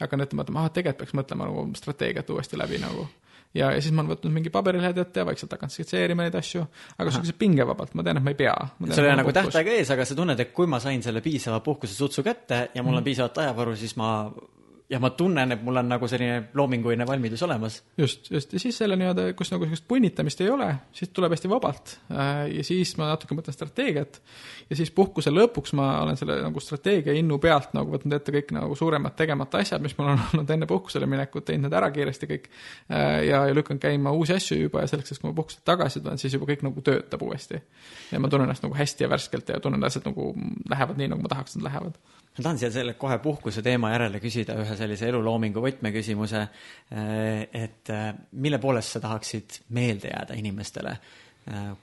hakkan 0.00 0.24
ette 0.24 0.36
mõtlema, 0.36 0.64
ah, 0.64 0.72
tegelikult 0.74 1.04
peaks 1.04 1.18
mõtlema 1.20 1.46
nagu 1.48 1.68
strateegiat 1.78 2.30
uuesti 2.34 2.58
läbi 2.58 2.80
nagu. 2.82 3.06
Ja, 3.54 3.68
ja 3.70 3.78
siis 3.78 3.94
ma 3.94 4.02
olen 4.02 4.16
võtnud 4.16 4.34
mingi 4.34 4.50
paberilehed 4.50 4.98
ette 4.98 5.22
ja 5.22 5.26
vaikselt 5.28 5.52
hakanud 5.54 5.70
skitseerima 5.70 6.24
neid 6.26 6.34
asju, 6.34 6.64
aga 6.96 7.06
niisuguse 7.06 7.36
pingevabalt, 7.38 7.92
ma 7.94 8.02
tean, 8.02 8.18
et 8.18 8.26
ma 8.26 8.32
ei 8.34 8.38
pea. 8.40 8.54
sul 8.80 9.04
ei 9.04 9.12
ole 9.12 9.20
nagu 9.20 9.34
tähtaeg 9.36 9.70
ees, 9.76 9.92
aga 9.94 10.06
sa 10.08 10.16
tunned, 10.18 10.40
et 10.42 10.50
kui 10.56 10.66
ma 10.66 10.80
sain 10.82 11.04
selle 11.06 11.22
piisava 11.22 11.60
puhkuse 11.62 11.94
sutsu 11.94 12.24
kätte 12.26 12.58
ja 12.74 12.82
mul 12.82 12.98
on 12.98 13.06
piisavalt 13.06 13.38
ajavaru, 13.44 13.76
siis 13.78 13.94
ma 14.00 14.10
ja 14.90 14.98
ma 15.00 15.10
tunnen, 15.16 15.52
et 15.54 15.62
mul 15.64 15.80
on 15.80 15.86
nagu 15.88 16.08
selline 16.08 16.50
loominguline 16.54 17.06
valmidus 17.08 17.42
olemas. 17.46 17.78
just, 17.98 18.30
just, 18.30 18.52
ja 18.52 18.60
siis 18.60 18.76
selle 18.78 18.96
nii-öelda, 19.00 19.30
kus 19.36 19.48
nagu 19.52 19.64
sellist 19.64 19.86
punnitamist 19.88 20.40
ei 20.44 20.50
ole, 20.52 20.68
siis 20.92 21.12
tuleb 21.14 21.32
hästi 21.32 21.48
vabalt. 21.48 21.94
Äh, 22.12 22.44
ja 22.58 22.64
siis 22.66 22.92
ma 23.00 23.08
natuke 23.08 23.36
mõtlen 23.36 23.56
strateegiat 23.56 24.20
ja 24.68 24.76
siis 24.76 24.92
puhkuse 24.94 25.32
lõpuks 25.32 25.72
ma 25.78 25.88
olen 26.02 26.20
selle 26.20 26.36
nagu 26.44 26.60
strateegia 26.60 27.16
innu 27.16 27.38
pealt 27.40 27.72
nagu 27.76 27.94
võtnud 27.96 28.16
ette 28.18 28.34
kõik 28.34 28.52
nagu 28.56 28.76
suuremad 28.76 29.16
tegemata 29.16 29.62
asjad, 29.64 29.82
mis 29.84 29.96
mul 29.98 30.12
on 30.12 30.20
olnud 30.32 30.52
enne 30.56 30.68
puhkusele 30.68 31.08
minekut, 31.08 31.46
teinud 31.48 31.68
need 31.68 31.78
ära 31.80 31.88
kiiresti 31.94 32.28
kõik. 32.34 32.50
Äh, 32.92 33.22
ja, 33.30 33.44
ja 33.48 33.56
lükkan 33.56 33.80
käima 33.80 34.12
uusi 34.12 34.36
asju 34.36 34.66
juba 34.66 34.84
ja 34.84 34.90
selleks, 34.92 35.14
et 35.14 35.22
kui 35.22 35.30
ma 35.30 35.38
puhkuselt 35.38 35.64
tagasi 35.64 36.04
tulen, 36.04 36.20
siis 36.20 36.36
juba 36.36 36.50
kõik 36.52 36.66
nagu 36.68 36.84
töötab 36.84 37.24
uuesti. 37.24 37.62
ja 38.12 38.20
ma 38.20 38.28
tunnen 38.28 38.50
ennast 38.50 38.66
nagu 38.66 38.76
hästi 38.76 39.08
ja 39.08 39.08
värskelt 39.08 39.48
ja 39.48 39.62
tunnen, 39.64 39.84
asjad 39.84 40.04
nagu 40.10 40.34
lähevad 40.68 41.00
nii, 41.00 41.08
nagu 41.14 41.24
ma 41.24 41.32
tahaks, 41.32 41.56
et 41.56 41.62
nad 41.62 41.70
lähevad 41.70 41.96
ma 42.34 42.42
tahan 42.42 42.58
siia 42.58 42.70
selle 42.74 42.94
kohe 42.98 43.18
puhkuse 43.22 43.62
teema 43.62 43.92
järele 43.92 44.18
küsida 44.22 44.56
ühe 44.58 44.73
sellise 44.78 45.08
eluloomingu 45.10 45.62
võtmeküsimuse, 45.64 46.46
eh, 46.94 47.44
et 47.64 47.92
eh, 47.92 48.08
mille 48.32 48.60
poolest 48.62 48.96
sa 48.96 49.04
tahaksid 49.04 49.60
meelde 49.76 50.14
jääda 50.14 50.40
inimestele? 50.40 50.98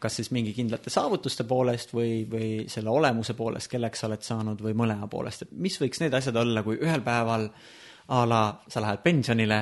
kas 0.02 0.16
siis 0.18 0.32
mingi 0.34 0.56
kindlate 0.58 0.90
saavutuste 0.90 1.44
poolest 1.46 1.92
või, 1.94 2.24
või 2.26 2.64
selle 2.66 2.90
olemuse 2.90 3.36
poolest, 3.38 3.70
kelleks 3.70 4.00
sa 4.02 4.08
oled 4.08 4.24
saanud 4.26 4.64
või 4.66 4.74
mõlema 4.74 5.06
poolest, 5.06 5.44
et 5.46 5.52
mis 5.54 5.76
võiks 5.78 6.02
need 6.02 6.16
asjad 6.18 6.40
olla, 6.42 6.64
kui 6.66 6.80
ühel 6.82 7.04
päeval 7.06 7.46
a 8.10 8.24
la 8.26 8.40
sa 8.66 8.82
lähed 8.82 9.04
pensionile 9.06 9.60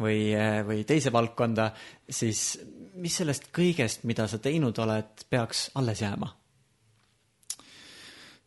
või, 0.00 0.32
või 0.64 0.86
teise 0.88 1.12
valdkonda, 1.12 1.68
siis 2.08 2.62
mis 2.96 3.18
sellest 3.20 3.50
kõigest, 3.52 4.06
mida 4.08 4.24
sa 4.24 4.40
teinud 4.40 4.80
oled, 4.80 5.26
peaks 5.28 5.66
alles 5.76 6.00
jääma? 6.00 6.32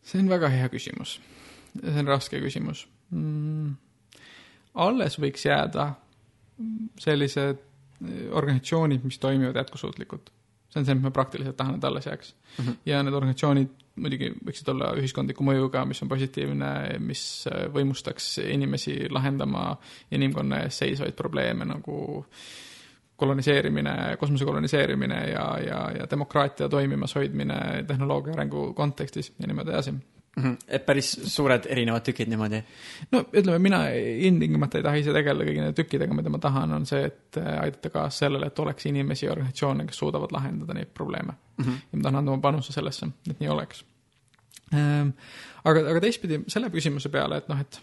see 0.06 0.22
on 0.22 0.30
väga 0.30 0.50
hea 0.52 0.68
küsimus. 0.70 1.18
see 1.80 1.98
on 1.98 2.08
raske 2.10 2.40
küsimus 2.42 2.86
mm,. 3.10 3.74
Alles 4.76 5.18
võiks 5.20 5.46
jääda 5.46 5.90
sellised 7.00 7.62
organisatsioonid, 8.30 9.04
mis 9.04 9.18
toimivad 9.18 9.56
jätkusuutlikult. 9.56 10.30
see 10.68 10.80
on 10.80 10.86
see, 10.86 10.94
mis 10.94 11.04
ma 11.06 11.10
praktiliselt 11.14 11.56
tahan, 11.56 11.76
et 11.78 11.84
alles 11.84 12.06
jääks 12.06 12.34
mm. 12.58 12.64
-hmm. 12.64 12.76
ja 12.86 13.02
need 13.02 13.14
organisatsioonid 13.14 13.68
muidugi 13.96 14.30
võiksid 14.44 14.68
olla 14.68 14.90
ühiskondliku 14.98 15.44
mõjuga, 15.44 15.84
mis 15.88 16.02
on 16.02 16.08
positiivne, 16.08 16.98
mis 16.98 17.22
võimustaks 17.72 18.38
inimesi 18.44 19.08
lahendama 19.10 19.76
inimkonna 20.10 20.60
ees 20.66 20.78
seisvaid 20.78 21.16
probleeme 21.16 21.64
nagu 21.64 22.26
koloniseerimine, 23.16 24.16
kosmose 24.20 24.44
koloniseerimine 24.44 25.20
ja, 25.30 25.46
ja, 25.66 25.80
ja 26.00 26.10
demokraatia 26.10 26.68
toimimas 26.68 27.14
hoidmine 27.14 27.84
tehnoloogia 27.88 28.32
arengu 28.36 28.72
kontekstis 28.74 29.32
ja 29.38 29.46
niimoodi 29.46 29.70
edasi 29.70 29.94
mm. 30.36 30.42
-hmm. 30.44 30.78
päris 30.86 31.10
suured 31.34 31.66
erinevad 31.68 32.04
tükid 32.04 32.28
niimoodi? 32.28 32.62
no 33.12 33.22
ütleme, 33.32 33.58
mina 33.58 33.80
ilmtingimata 34.28 34.78
ei 34.78 34.84
taha 34.86 35.00
ise 35.00 35.14
tegeleda 35.16 35.48
kõigi 35.48 35.62
nende 35.62 35.76
tükkidega, 35.80 36.14
mida 36.14 36.32
ma 36.32 36.38
tahan, 36.42 36.72
on 36.76 36.86
see, 36.86 37.04
et 37.10 37.40
äh, 37.40 37.50
aidata 37.62 37.90
kaasa 37.90 38.26
sellele, 38.26 38.50
et 38.50 38.58
oleks 38.58 38.86
inimesi 38.86 39.26
ja 39.26 39.32
organisatsioone, 39.32 39.86
kes 39.86 39.98
suudavad 40.04 40.32
lahendada 40.36 40.74
neid 40.74 40.92
probleeme 40.94 41.32
mm. 41.32 41.64
-hmm. 41.64 41.82
ja 41.92 41.98
ma 41.98 42.08
tahan 42.08 42.22
anda 42.22 42.36
oma 42.36 42.42
panuse 42.48 42.72
sellesse, 42.72 43.08
et 43.30 43.40
nii 43.40 43.48
oleks 43.48 43.84
ähm,. 44.74 45.08
aga, 45.64 45.88
aga 45.90 46.00
teistpidi 46.00 46.42
selle 46.48 46.70
küsimuse 46.70 47.08
peale, 47.08 47.42
et 47.42 47.48
noh, 47.48 47.60
et 47.60 47.80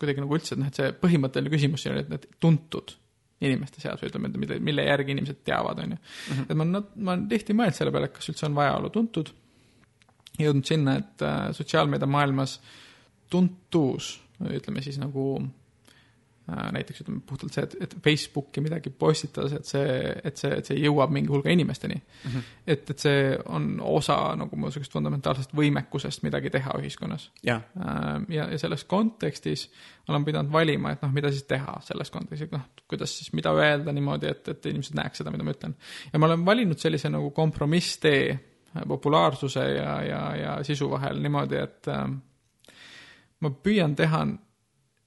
kuidagi 0.00 0.20
nagu 0.20 0.34
üldse, 0.34 0.54
et 0.54 0.62
noh, 0.62 0.72
et 0.72 0.80
see 0.82 0.92
põhimõtteline 1.04 1.52
küsimus 1.52 1.82
siin 1.84 1.94
oli, 1.94 2.06
et 2.06 2.12
need 2.12 2.26
tuntud 2.40 2.96
inimeste 3.40 3.80
seas 3.80 4.00
või 4.02 4.10
ütleme, 4.10 4.28
mille, 4.36 4.58
mille 4.60 4.84
järgi 4.84 5.14
inimesed 5.14 5.38
teavad, 5.44 5.78
on 5.80 5.94
ju. 5.94 5.98
Mhm. 6.30 6.42
et 6.48 6.56
ma 6.56 6.64
ma 6.64 7.12
olen 7.12 7.28
tihti 7.28 7.56
mõelnud 7.56 7.76
selle 7.76 7.92
peale, 7.92 8.10
et 8.10 8.16
kas 8.16 8.28
üldse 8.28 8.46
on 8.46 8.54
vaja 8.54 8.74
olla 8.76 8.90
tuntud 8.92 9.32
jõudnud 10.44 10.68
sinna, 10.68 10.98
et 11.00 11.24
äh, 11.26 11.48
sotsiaalmeedia 11.56 12.08
maailmas 12.10 12.58
tuntus, 13.30 14.16
ütleme 14.40 14.82
siis 14.82 14.96
nagu 14.98 15.24
äh, 15.36 16.70
näiteks 16.72 17.04
ütleme 17.04 17.20
puhtalt 17.26 17.54
see, 17.54 17.64
et, 17.66 17.76
et 17.84 17.94
Facebooki 18.04 18.62
midagi 18.64 18.90
postitades, 18.90 19.54
et 19.58 19.68
see, 19.68 19.98
et 20.24 20.40
see, 20.40 20.50
et 20.56 20.70
see 20.70 20.78
jõuab 20.80 21.12
mingi 21.14 21.30
hulga 21.30 21.52
inimesteni 21.52 21.98
mm. 22.00 22.30
-hmm. 22.30 22.50
et, 22.66 22.90
et 22.90 23.06
see 23.06 23.22
on 23.46 23.70
osa 23.84 24.16
nagu 24.40 24.56
niisugust 24.56 24.92
fundamentaalsest 24.96 25.54
võimekusest 25.56 26.24
midagi 26.26 26.50
teha 26.50 26.74
ühiskonnas. 26.80 27.30
ja, 27.46 27.60
äh, 27.78 28.10
ja, 28.28 28.50
ja 28.50 28.58
selles 28.58 28.84
kontekstis 28.84 29.68
olen 30.08 30.24
pidanud 30.24 30.52
valima, 30.52 30.92
et 30.92 31.02
noh, 31.02 31.12
mida 31.12 31.30
siis 31.30 31.44
teha 31.46 31.78
selles 31.86 32.10
kontekstis, 32.10 32.50
noh, 32.50 32.66
kuidas 32.88 33.18
siis, 33.18 33.32
mida 33.32 33.52
öelda 33.54 33.92
niimoodi, 33.92 34.26
et, 34.26 34.48
et 34.48 34.66
inimesed 34.66 34.96
näeks 34.98 35.22
seda, 35.22 35.30
mida 35.30 35.44
ma 35.46 35.54
ütlen. 35.54 35.76
ja 36.12 36.18
ma 36.18 36.26
olen 36.26 36.46
valinud 36.46 36.78
sellise 36.78 37.08
nagu 37.12 37.30
kompromisstee 37.30 38.49
populaarsuse 38.88 39.64
ja, 39.74 40.02
ja, 40.02 40.20
ja 40.36 40.56
sisu 40.64 40.90
vahel 40.90 41.20
niimoodi, 41.22 41.58
et 41.58 41.88
äh, 41.90 42.06
ma 43.40 43.52
püüan 43.64 43.96
teha 43.98 44.24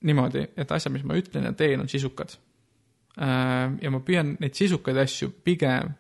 niimoodi, 0.04 0.48
et 0.58 0.72
asjad, 0.72 0.94
mis 0.94 1.06
ma 1.08 1.18
ütlen 1.20 1.48
ja 1.48 1.54
teen, 1.58 1.84
on 1.84 1.90
sisukad 1.90 2.36
äh,. 3.18 3.76
ja 3.82 3.92
ma 3.92 4.02
püüan 4.04 4.36
neid 4.40 4.58
sisukaid 4.60 5.00
asju 5.06 5.32
pigem 5.44 5.94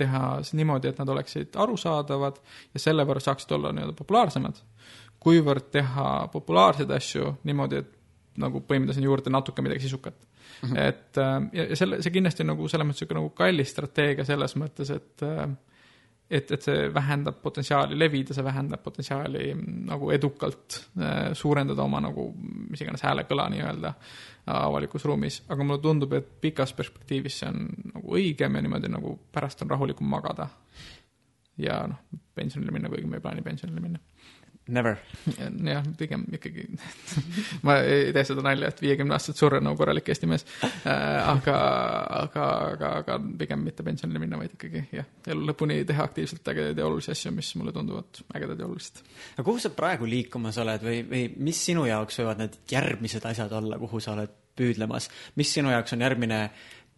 teha 0.00 0.40
niimoodi, 0.56 0.90
et 0.90 1.00
nad 1.00 1.08
oleksid 1.12 1.56
arusaadavad 1.60 2.40
ja 2.74 2.82
selle 2.82 3.04
võrra 3.08 3.22
saaksid 3.24 3.52
olla 3.56 3.72
nii-öelda 3.76 3.96
populaarsemad, 3.98 4.60
kuivõrd 5.20 5.70
teha 5.72 6.10
populaarseid 6.32 6.92
asju 6.96 7.34
niimoodi, 7.48 7.82
et 7.84 7.96
nagu 8.40 8.62
põimida 8.64 8.94
sinna 8.96 9.10
juurde 9.10 9.32
natuke 9.32 9.62
midagi 9.64 9.84
sisukat 9.84 10.16
mm. 10.62 10.68
-hmm. 10.68 10.78
et 10.78 11.18
äh, 11.18 11.48
ja, 11.52 11.64
ja 11.72 11.76
selle, 11.76 12.02
see 12.02 12.12
kindlasti 12.14 12.44
on 12.44 12.52
nagu 12.54 12.68
selles 12.68 12.86
mõttes 12.86 13.02
niisugune 13.02 13.20
nagu 13.20 13.34
kallis 13.36 13.72
strateegia 13.74 14.24
selles 14.24 14.56
mõttes, 14.56 14.92
et 14.94 15.24
äh, 15.26 15.48
et, 16.30 16.50
et 16.54 16.62
see 16.62 16.88
vähendab 16.94 17.40
potentsiaali 17.42 17.98
levida, 17.98 18.34
see 18.34 18.44
vähendab 18.46 18.82
potentsiaali 18.84 19.46
mm, 19.54 19.80
nagu 19.90 20.10
edukalt 20.14 20.78
äh, 21.00 21.32
suurendada 21.38 21.82
oma 21.82 22.02
nagu 22.04 22.28
mis 22.70 22.82
iganes 22.84 23.02
häälekõla 23.06 23.48
nii-öelda 23.54 23.90
äh, 23.90 24.54
avalikus 24.54 25.04
ruumis, 25.08 25.42
aga 25.48 25.66
mulle 25.66 25.82
tundub, 25.82 26.14
et 26.18 26.30
pikas 26.40 26.74
perspektiivis 26.78 27.40
see 27.42 27.50
on 27.50 27.66
nagu 27.94 28.14
õigem 28.20 28.58
ja 28.58 28.64
niimoodi 28.66 28.92
nagu 28.92 29.16
pärast 29.32 29.66
on 29.66 29.74
rahulikum 29.74 30.08
magada. 30.10 30.48
ja 31.60 31.82
noh, 31.90 31.98
pensionile 32.34 32.72
minna, 32.72 32.88
kuigi 32.88 33.10
ma 33.10 33.18
ei 33.18 33.26
plaani 33.26 33.42
pensionile 33.44 33.82
minna 33.84 34.00
Never. 34.70 34.96
jah, 35.66 35.84
pigem 35.98 36.24
ikkagi 36.36 36.66
ma 37.66 37.80
ei 37.82 38.12
tee 38.14 38.24
seda 38.28 38.44
nalja, 38.46 38.70
et 38.70 38.82
viiekümne 38.84 39.16
aastaselt 39.16 39.40
surra 39.42 39.60
nagu 39.62 39.78
korralik 39.78 40.08
Eesti 40.12 40.28
mees 40.30 40.46
äh,. 40.64 40.70
aga, 41.32 41.56
aga, 42.20 42.48
aga, 42.72 42.92
aga 43.02 43.18
pigem 43.40 43.64
mitte 43.66 43.86
pensionile 43.86 44.22
minna, 44.22 44.38
vaid 44.40 44.54
ikkagi 44.56 44.84
jah, 44.94 45.08
elu 45.34 45.48
lõpuni 45.50 45.80
teha 45.88 46.06
aktiivselt 46.06 46.52
ägedaid 46.54 46.78
ja 46.78 46.88
olulisi 46.88 47.12
asju, 47.14 47.34
mis 47.36 47.52
mulle 47.58 47.74
tunduvad 47.76 48.22
ägedad 48.36 48.60
ja 48.60 48.68
olulised. 48.68 49.02
aga 49.36 49.46
kuhu 49.46 49.62
sa 49.62 49.72
praegu 49.74 50.08
liikumas 50.08 50.60
oled 50.62 50.86
või, 50.86 51.00
või 51.10 51.24
mis 51.50 51.64
sinu 51.70 51.86
jaoks 51.90 52.22
võivad 52.22 52.44
need 52.44 52.60
järgmised 52.70 53.26
asjad 53.32 53.58
olla, 53.60 53.78
kuhu 53.80 54.02
sa 54.02 54.14
oled 54.14 54.38
püüdlemas, 54.60 55.08
mis 55.40 55.50
sinu 55.54 55.72
jaoks 55.72 55.94
on 55.96 56.04
järgmine 56.04 56.40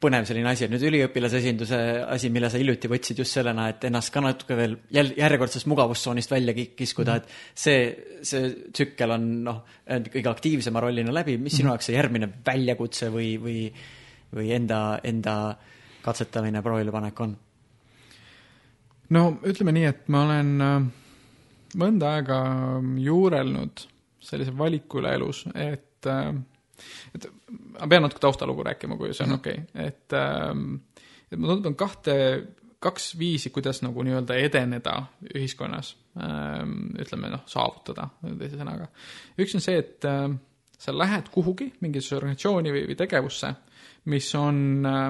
põnev 0.03 0.27
selline 0.27 0.51
asi, 0.51 0.67
et 0.67 0.73
nüüd 0.73 0.85
üliõpilasesinduse 0.89 1.79
asi, 2.11 2.31
mille 2.35 2.51
sa 2.51 2.61
hiljuti 2.61 2.91
võtsid 2.91 3.23
just 3.23 3.39
sellena, 3.39 3.69
et 3.73 3.85
ennast 3.89 4.13
ka 4.15 4.23
natuke 4.25 4.57
veel 4.59 4.77
jälle 4.95 5.15
järjekordsest 5.19 5.69
mugavustsoonist 5.71 6.33
välja 6.33 6.55
kiskuda 6.57 7.21
et 7.21 7.31
see, 7.65 7.85
see 8.27 8.51
tsükkel 8.75 9.15
on 9.15 9.29
noh, 9.47 9.63
kõige 9.87 10.31
aktiivsema 10.33 10.83
rollina 10.83 11.15
läbi, 11.15 11.39
mis 11.39 11.57
sinu 11.57 11.69
mhm. 11.69 11.75
jaoks 11.75 11.91
see 11.91 11.97
järgmine 11.97 12.31
väljakutse 12.47 13.11
või, 13.15 13.31
või, 13.43 13.59
või 14.35 14.51
enda, 14.57 14.83
enda 15.07 15.37
katsetamine, 16.03 16.63
proovilepanek 16.65 17.25
on? 17.27 17.37
no 19.13 19.25
ütleme 19.49 19.75
nii, 19.77 19.89
et 19.91 20.07
ma 20.13 20.27
olen 20.27 20.53
äh, 20.67 20.77
mõnda 21.79 22.17
aega 22.17 22.39
juurelnud 23.03 23.87
sellise 24.23 24.55
valiku 24.57 25.03
üle 25.03 25.15
elus, 25.19 25.45
et 25.55 26.11
äh, 26.11 26.33
et 27.15 27.29
ma 27.79 27.89
pean 27.89 28.07
natuke 28.07 28.23
taustalugu 28.23 28.65
rääkima, 28.67 28.97
kui 29.01 29.13
see 29.13 29.27
on 29.27 29.35
mhm. 29.35 29.41
okei 29.41 29.59
okay., 29.63 29.87
et 29.87 30.19
ähm, 30.19 30.75
et 31.33 31.41
ma 31.41 31.49
tunnetan 31.49 31.77
kahte, 31.79 32.15
kaks 32.83 33.13
viisi, 33.19 33.51
kuidas 33.55 33.81
nagu 33.85 34.05
nii-öelda 34.05 34.37
edeneda 34.43 34.97
ühiskonnas, 35.33 35.95
ähm, 36.21 36.93
ütleme 37.01 37.31
noh, 37.33 37.45
saavutada 37.49 38.09
teise 38.41 38.59
sõnaga. 38.59 38.89
üks 39.41 39.55
on 39.57 39.65
see, 39.65 39.79
et 39.81 40.09
ähm, 40.09 40.39
sa 40.79 40.95
lähed 40.97 41.31
kuhugi, 41.33 41.71
mingisse 41.81 42.17
organisatsiooni 42.19 42.75
või, 42.75 42.87
või 42.91 42.99
tegevusse, 42.99 43.53
mis 44.13 44.29
on 44.35 44.89
äh, 44.89 45.05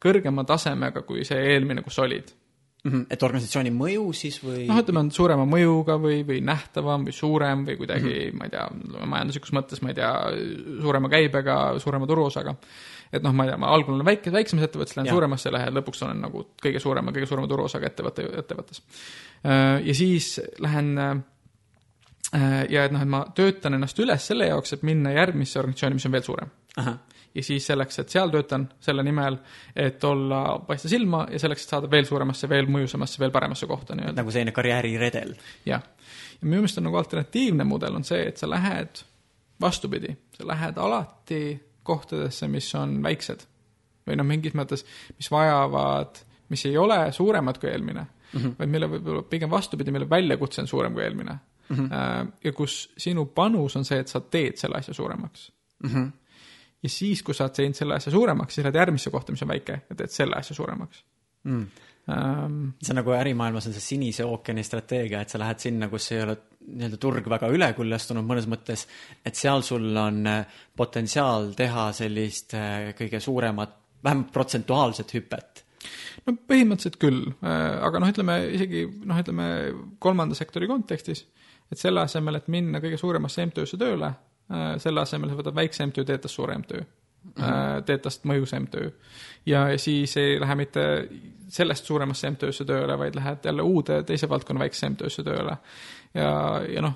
kõrgema 0.00 0.46
tasemega 0.46 1.02
kui 1.06 1.26
see 1.26 1.40
eelmine, 1.54 1.82
kus 1.82 1.98
olid 2.04 2.32
mm. 2.88 2.94
-hmm. 2.94 3.06
et 3.10 3.22
organisatsiooni 3.22 3.72
mõju 3.74 4.12
siis 4.16 4.38
või? 4.42 4.66
noh, 4.68 4.80
ütleme, 4.82 5.02
on 5.04 5.10
suurema 5.14 5.46
mõjuga 5.48 5.98
või, 6.00 6.20
või 6.26 6.40
nähtavam 6.44 7.06
või 7.08 7.14
suurem 7.14 7.64
või 7.66 7.78
kuidagi 7.80 8.08
mm, 8.08 8.20
-hmm. 8.20 8.38
ma 8.38 8.44
ei 8.44 8.54
tea, 8.54 9.06
majanduslikus 9.14 9.54
mõttes, 9.56 9.82
ma 9.82 9.92
ei 9.92 9.98
tea, 9.98 10.12
suurema 10.82 11.08
käibega, 11.12 11.58
suurema 11.78 12.06
turuosaga. 12.06 12.54
et 13.12 13.22
noh, 13.22 13.32
ma 13.32 13.44
ei 13.44 13.50
tea, 13.50 13.58
ma 13.58 13.72
algul 13.72 13.94
olen 13.94 14.06
väike, 14.06 14.32
väiksemas 14.32 14.68
ettevõttes, 14.68 14.96
lähen 14.96 15.06
ja. 15.06 15.16
suuremasse, 15.16 15.52
lähen 15.52 15.74
lõpuks 15.74 16.04
olen 16.04 16.20
nagu 16.20 16.44
kõige 16.62 16.80
suurema, 16.80 17.12
kõige 17.12 17.26
suurema 17.26 17.48
turuosaga 17.48 17.86
ettevõtte, 17.86 18.28
ettevõttes. 18.42 18.82
Äh, 19.44 19.80
ja 19.86 19.94
siis 19.94 20.40
lähen 20.60 20.98
äh, 20.98 21.16
ja 22.68 22.84
et 22.84 22.92
noh, 22.92 23.02
et 23.02 23.08
ma 23.08 23.24
töötan 23.34 23.74
ennast 23.74 23.98
üles 23.98 24.26
selle 24.26 24.50
jaoks, 24.50 24.72
et 24.76 24.82
minna 24.82 25.14
järgmisse 25.16 25.58
organisatsiooni, 25.58 25.94
mis 25.94 26.06
on 26.06 26.12
veel 26.12 26.26
suurem 26.26 26.56
ja 27.38 27.44
siis 27.46 27.66
selleks, 27.70 28.00
et 28.02 28.10
seal 28.12 28.32
töötan 28.34 28.66
selle 28.82 29.04
nimel, 29.06 29.38
et 29.76 30.04
olla, 30.04 30.42
paista 30.66 30.90
silma 30.90 31.24
ja 31.30 31.38
selleks, 31.38 31.64
et 31.64 31.74
saada 31.74 31.90
veel 31.90 32.06
suuremasse, 32.08 32.48
veel 32.50 32.66
mõjusamasse, 32.70 33.20
veel 33.22 33.34
paremasse 33.34 33.68
kohta 33.70 33.96
nii-öelda. 33.96 34.18
nagu 34.22 34.34
selline 34.34 34.54
karjääriredel. 34.56 35.34
jah, 35.66 35.84
ja 36.40 36.48
minu 36.48 36.62
meelest 36.62 36.80
on 36.82 36.88
nagu 36.88 36.98
alternatiivne 36.98 37.66
mudel 37.68 37.98
on 37.98 38.06
see, 38.06 38.24
et 38.28 38.40
sa 38.40 38.50
lähed 38.50 39.04
vastupidi, 39.60 40.16
sa 40.36 40.46
lähed 40.46 40.78
alati 40.78 41.42
kohtadesse, 41.82 42.48
mis 42.48 42.68
on 42.78 42.98
väiksed 43.02 43.46
või 44.08 44.18
noh, 44.18 44.26
mingis 44.26 44.54
mõttes, 44.56 44.84
mis 45.16 45.30
vajavad, 45.30 46.22
mis 46.52 46.64
ei 46.68 46.78
ole 46.80 47.00
suuremad 47.12 47.58
kui 47.60 47.70
eelmine 47.70 48.02
mm, 48.02 48.40
-hmm. 48.40 48.54
vaid 48.58 48.72
mille 48.72 48.90
võib-olla 48.94 49.22
pigem 49.30 49.50
vastupidi, 49.50 49.94
mille 49.94 50.10
väljakutse 50.10 50.64
on 50.64 50.70
suurem 50.70 50.94
kui 50.94 51.04
eelmine 51.04 51.38
mm. 51.68 51.76
-hmm. 51.76 52.32
ja 52.44 52.52
kus 52.52 52.90
sinu 52.96 53.26
panus 53.26 53.76
on 53.76 53.84
see, 53.84 53.98
et 53.98 54.08
sa 54.08 54.20
teed 54.20 54.56
selle 54.56 54.80
asja 54.80 54.94
suuremaks 54.94 55.52
mm. 55.82 55.90
-hmm 55.90 56.10
ja 56.82 56.90
siis, 56.92 57.22
kui 57.26 57.34
sa 57.34 57.46
oled 57.46 57.56
teinud 57.58 57.78
selle 57.78 57.98
asja 57.98 58.12
suuremaks, 58.14 58.54
siis 58.54 58.66
lähed 58.66 58.78
järgmisse 58.80 59.10
kohta, 59.14 59.34
mis 59.34 59.44
on 59.44 59.52
väike 59.52 59.80
ja 59.88 59.98
teed 59.98 60.14
selle 60.14 60.38
asja 60.38 60.56
suuremaks. 60.58 61.04
Mm.. 61.48 61.84
Um, 62.08 62.60
see 62.80 62.94
on 62.94 63.02
nagu 63.02 63.12
ärimaailmas 63.12 63.66
on 63.68 63.74
see 63.76 63.84
sinise 63.84 64.24
ookeani 64.24 64.62
strateegia, 64.64 65.20
et 65.20 65.32
sa 65.32 65.40
lähed 65.42 65.60
sinna, 65.60 65.90
kus 65.92 66.06
ei 66.14 66.22
ole 66.24 66.38
nii-öelda 66.68 66.98
turg 67.00 67.26
väga 67.28 67.50
üleküljastunud 67.52 68.24
mõnes 68.24 68.46
mõttes, 68.48 68.86
et 69.28 69.36
seal 69.36 69.60
sul 69.66 69.90
on 70.00 70.22
äh, 70.28 70.60
potentsiaal 70.76 71.50
teha 71.58 71.90
sellist 71.96 72.54
äh, 72.56 72.94
kõige 72.96 73.20
suuremat, 73.20 73.74
vähemalt 74.04 74.32
protsentuaalset 74.32 75.12
hüpet. 75.18 75.64
No 76.26 76.34
põhimõtteliselt 76.48 76.96
küll, 77.00 77.20
aga 77.40 78.00
noh, 78.02 78.10
ütleme 78.10 78.34
isegi 78.56 78.82
noh, 79.08 79.20
ütleme 79.20 79.44
kolmanda 80.02 80.36
sektori 80.36 80.66
kontekstis, 80.68 81.22
et 81.70 81.80
selle 81.80 82.02
asemel, 82.02 82.40
et 82.40 82.48
minna 82.52 82.80
kõige 82.82 82.98
suuremasse 83.00 83.46
MTÜ-sse 83.46 83.78
tööle, 83.80 84.10
selle 84.80 85.00
asemel 85.00 85.28
sa 85.28 85.36
võtad 85.36 85.56
väikse 85.56 85.86
MTÜ, 85.86 86.04
teed 86.08 86.22
tast 86.24 86.34
suure 86.34 86.54
MTÜ 86.58 86.78
mm 86.80 87.44
-hmm. 87.44 87.82
teed 87.86 88.00
tast 88.00 88.24
mõjusa 88.24 88.60
MTÜ. 88.60 88.92
ja 89.46 89.78
siis 89.78 90.16
ei 90.16 90.40
lähe 90.40 90.54
mitte 90.54 91.08
sellest 91.48 91.84
suuremasse 91.84 92.30
MTÜ-sse 92.30 92.64
tööle, 92.64 92.98
vaid 92.98 93.14
lähed 93.14 93.44
jälle 93.44 93.62
uude 93.62 94.02
teise 94.02 94.28
valdkonna 94.28 94.60
väiksesse 94.60 94.88
MTÜ-sse 94.88 95.22
tööle. 95.22 95.56
ja, 96.14 96.62
ja 96.74 96.82
noh, 96.82 96.94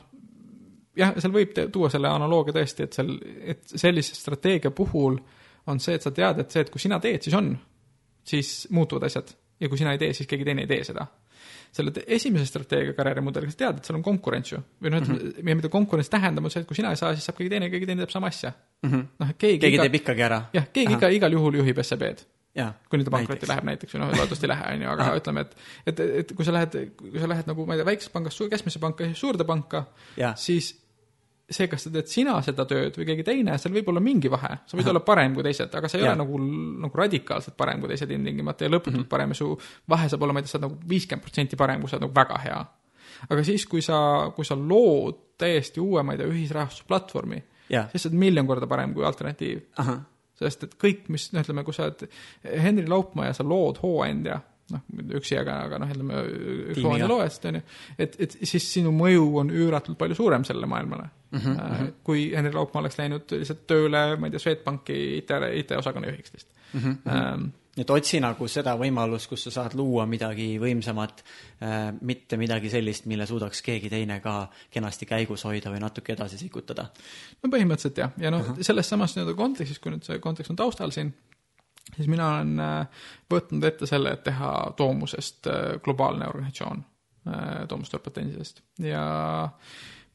jah, 0.97 1.15
seal 1.19 1.33
võib 1.33 1.53
tuua 1.73 1.91
selle 1.91 2.09
analoogia 2.09 2.55
tõesti, 2.55 2.83
et 2.83 2.93
seal, 2.93 3.19
et 3.41 3.63
sellise 3.67 4.15
strateegia 4.15 4.71
puhul 4.71 5.19
on 5.67 5.81
see, 5.81 5.95
et 5.95 6.03
sa 6.03 6.11
tead, 6.11 6.39
et 6.39 6.51
see, 6.51 6.61
et 6.61 6.71
kui 6.71 6.81
sina 6.81 7.01
teed, 7.01 7.23
siis 7.23 7.35
on, 7.35 7.59
siis 8.25 8.69
muutuvad 8.71 9.03
asjad 9.03 9.35
ja 9.61 9.69
kui 9.69 9.79
sina 9.79 9.93
ei 9.93 9.99
tee, 9.99 10.13
siis 10.13 10.29
keegi 10.29 10.45
teine 10.45 10.67
ei 10.67 10.67
tee 10.67 10.85
seda 10.85 11.07
selle 11.73 11.93
esimese 12.07 12.47
strateegia 12.47 12.93
karjäärimudeliga 12.97 13.55
sa 13.55 13.61
tead, 13.65 13.81
et 13.81 13.89
seal 13.89 13.97
on 13.99 14.05
konkurents 14.05 14.53
ju. 14.53 14.61
või 14.83 14.93
noh, 14.93 15.01
ütleme 15.01 15.19
mm, 15.19 15.33
-hmm. 15.39 15.61
mida 15.63 15.71
konkurents 15.73 16.13
tähendab, 16.13 16.45
on 16.45 16.53
see, 16.53 16.61
et 16.61 16.69
kui 16.69 16.77
sina 16.77 16.93
ei 16.93 17.01
saa, 17.01 17.15
siis 17.17 17.25
saab 17.29 17.39
keegi 17.39 17.55
teine, 17.55 17.71
keegi 17.73 17.89
teine 17.89 18.05
teeb 18.05 18.13
sama 18.13 18.29
asja 18.29 18.53
mm. 18.53 18.91
-hmm. 18.91 19.09
noh, 19.25 19.33
keegi 19.39 19.59
keegi 19.63 19.79
iga, 19.79 19.89
teeb 19.89 19.99
ikkagi 20.03 20.27
ära. 20.29 20.43
jah, 20.53 20.69
keegi 20.73 20.99
ikka 20.99 21.11
igal 21.17 21.33
juhul 21.39 21.59
juhib 21.63 21.83
SEB-d. 21.83 22.27
kui 22.89 23.01
nüüd 23.01 23.09
pankrotti 23.09 23.49
läheb 23.49 23.65
näiteks 23.65 23.97
või 23.97 24.03
noh, 24.03 24.13
loodetavasti 24.13 24.47
ei 24.47 24.53
lähe, 24.53 24.75
on 24.75 24.83
ju, 24.83 24.89
aga 24.93 25.03
Aha. 25.07 25.17
ütleme, 25.23 25.41
et 25.41 25.57
et, 25.87 26.01
et 26.21 26.33
kui 26.37 26.45
sa 26.45 26.53
lähed, 26.53 26.77
kui 26.99 27.21
sa 27.21 27.29
lähed 27.29 27.49
nagu 27.49 27.67
ma 27.67 27.75
ei 27.75 27.81
tea, 27.81 27.89
väiksest 27.89 28.13
pangast 28.13 28.45
keskmisse 28.53 28.79
panka, 28.83 29.09
suurde 29.17 29.49
panka, 29.49 29.87
siis 30.37 30.75
see, 31.51 31.69
kas 31.71 31.87
sa 31.87 31.93
teed 31.93 32.11
sina 32.11 32.35
seda 32.45 32.65
tööd 32.69 32.97
või 32.99 33.07
keegi 33.09 33.25
teine, 33.27 33.57
seal 33.61 33.75
võib 33.75 33.89
olla 33.93 34.03
mingi 34.05 34.31
vahe, 34.33 34.53
sa 34.67 34.77
võid 34.77 34.87
Aha. 34.87 34.93
olla 34.95 35.03
parem 35.07 35.35
kui 35.37 35.45
teised, 35.47 35.75
aga 35.79 35.91
sa 35.91 35.99
ei 35.99 36.05
ja. 36.05 36.13
ole 36.13 36.21
nagu, 36.23 36.39
nagu 36.87 37.01
radikaalselt 37.03 37.57
parem 37.59 37.83
kui 37.83 37.91
teised 37.93 38.13
ilmtingimata 38.15 38.67
ja 38.67 38.73
lõputult 38.73 38.97
mm 38.97 39.05
-hmm. 39.05 39.11
parem 39.11 39.35
ja 39.35 39.41
su 39.41 39.49
vahe 39.89 40.09
saab 40.09 40.23
olema, 40.23 40.39
ma 40.39 40.43
ei 40.43 40.47
tea, 40.47 40.53
sa 40.53 40.59
oled 40.59 40.69
nagu 40.69 40.89
viiskümmend 40.89 41.25
protsenti 41.27 41.57
parem, 41.57 41.81
kui 41.81 41.91
sa 41.91 41.97
oled 41.97 42.07
nagu 42.07 42.15
väga 42.21 42.39
hea. 42.45 42.61
aga 43.31 43.45
siis, 43.45 43.67
kui 43.67 43.83
sa, 43.83 43.99
kui 44.37 44.45
sa 44.45 44.57
lood 44.57 45.19
täiesti 45.39 45.81
uue, 45.81 46.03
ma 46.03 46.13
ei 46.13 46.19
tea, 46.19 46.27
ühisrahastusplatvormi, 46.27 47.43
siis 47.91 48.03
sa 48.03 48.09
oled 48.09 48.19
miljon 48.19 48.47
korda 48.47 48.67
parem 48.67 48.95
kui 48.95 49.05
alternatiiv. 49.05 49.61
sest 50.35 50.63
et 50.65 50.75
kõik, 50.75 51.09
mis, 51.09 51.33
noh, 51.33 51.43
ütleme, 51.43 51.65
kui 51.65 51.75
sa 51.75 51.85
oled 51.85 52.09
Henri 52.63 52.87
Laupmaa 52.87 53.27
ja 53.27 53.33
sa 53.33 53.45
lood 53.45 53.79
hooandja 53.83 54.41
noh, 54.73 54.85
üksi, 55.19 55.37
aga, 55.41 55.59
aga 55.69 55.81
noh, 55.83 55.95
ütleme 55.95 56.23
üks 56.75 56.83
hooaja 56.85 57.09
loojast, 57.11 57.49
on 57.51 57.61
ju, 57.61 57.65
et, 57.99 58.21
et 58.27 58.37
siis 58.49 58.69
sinu 58.79 58.93
mõju 58.97 59.27
on 59.43 59.53
üüratult 59.55 59.99
palju 60.01 60.19
suurem 60.19 60.47
sellele 60.49 60.71
maailmale 60.71 61.09
mm. 61.33 61.39
-hmm. 61.39 61.93
kui 62.05 62.31
Henri 62.37 62.53
Laupmaa 62.53 62.81
oleks 62.81 62.99
läinud 62.99 63.35
lihtsalt 63.39 63.67
tööle, 63.67 64.05
ma 64.17 64.29
ei 64.29 64.35
tea, 64.35 64.45
Swedbanki 64.47 65.01
IT, 65.19 65.35
IT-osakonna 65.63 66.13
juhiks 66.13 66.33
lihtsalt 66.37 66.55
mm. 66.73 66.81
-hmm. 66.81 67.13
Ähm, 67.17 67.51
et 67.77 67.91
otsi 67.91 68.21
nagu 68.21 68.47
seda 68.49 68.75
võimalust, 68.77 69.29
kus 69.31 69.47
sa 69.47 69.51
saad 69.51 69.75
luua 69.75 70.05
midagi 70.07 70.59
võimsamat 70.61 71.23
äh,, 71.23 71.93
mitte 72.01 72.37
midagi 72.37 72.71
sellist, 72.71 73.07
mille 73.07 73.27
suudaks 73.27 73.63
keegi 73.63 73.91
teine 73.91 74.21
ka 74.21 74.49
kenasti 74.71 75.09
käigus 75.09 75.45
hoida 75.49 75.73
või 75.73 75.81
natuke 75.81 76.13
edasi 76.13 76.39
sikutada. 76.39 76.89
no 77.43 77.51
põhimõtteliselt 77.51 77.99
jah, 77.99 78.13
ja 78.19 78.31
noh 78.31 78.41
uh 78.41 78.53
-huh., 78.53 78.63
selles 78.63 78.89
samas 78.89 79.17
nii-öelda 79.17 79.35
kontekstis, 79.35 79.79
kui 79.79 79.93
nüüd 79.93 80.05
see 80.05 80.19
kontekst 80.19 80.51
on 80.51 80.57
taustal 80.57 80.91
siin, 80.91 81.15
siis 81.91 82.09
mina 82.11 82.29
olen 82.37 82.61
äh, 82.63 83.07
võtnud 83.33 83.65
ette 83.67 83.89
selle, 83.89 84.15
et 84.17 84.25
teha 84.27 84.53
Toomusest 84.79 85.49
äh, 85.51 85.63
globaalne 85.85 86.29
organisatsioon, 86.31 86.85
äh, 87.29 87.49
Toomuste 87.69 88.01
patendidest 88.03 88.63
ja 88.83 89.05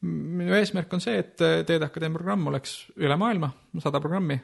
minu 0.08 0.54
eesmärk 0.54 0.92
on 0.94 1.02
see, 1.02 1.18
et 1.18 1.34
Teede 1.38 1.88
Akadeemia 1.88 2.20
programm 2.20 2.46
oleks 2.52 2.76
üle 3.02 3.16
maailma, 3.18 3.48
sada 3.82 3.98
programmi, 3.98 4.36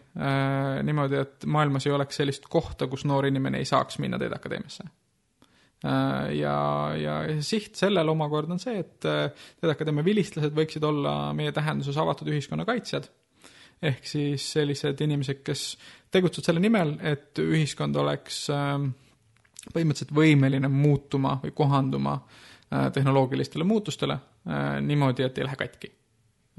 niimoodi, 0.83 1.21
et 1.21 1.47
maailmas 1.47 1.87
ei 1.87 1.93
oleks 1.95 2.19
sellist 2.19 2.49
kohta, 2.51 2.89
kus 2.91 3.05
noor 3.07 3.29
inimene 3.29 3.61
ei 3.63 3.69
saaks 3.71 4.01
minna 4.03 4.19
Teede 4.19 4.35
Akadeemiasse. 4.35 4.89
ja, 6.35 6.57
ja 6.99 7.15
siht 7.39 7.79
sellel 7.79 8.11
omakorda 8.11 8.57
on 8.57 8.65
see, 8.65 8.83
et 8.83 8.99
Teede 8.99 9.77
Akadeemia 9.77 10.09
vilistlased 10.11 10.59
võiksid 10.59 10.89
olla 10.91 11.31
meie 11.39 11.55
tähenduses 11.55 12.03
avatud 12.03 12.35
ühiskonna 12.35 12.67
kaitsjad 12.67 13.07
ehk 13.83 14.07
siis 14.07 14.53
sellised 14.53 15.01
inimesed, 15.01 15.43
kes 15.45 15.75
tegutsevad 16.15 16.51
selle 16.51 16.63
nimel, 16.63 16.95
et 17.03 17.39
ühiskond 17.43 17.97
oleks 18.01 18.47
ähm, 18.55 18.93
põhimõtteliselt 19.73 20.15
võimeline 20.15 20.71
muutuma 20.71 21.39
või 21.43 21.53
kohanduma 21.57 22.15
äh, 22.19 22.89
tehnoloogilistele 22.95 23.67
muutustele 23.67 24.17
äh, 24.17 24.81
niimoodi, 24.85 25.27
et 25.27 25.39
ei 25.39 25.47
lähe 25.49 25.59
katki. 25.61 25.91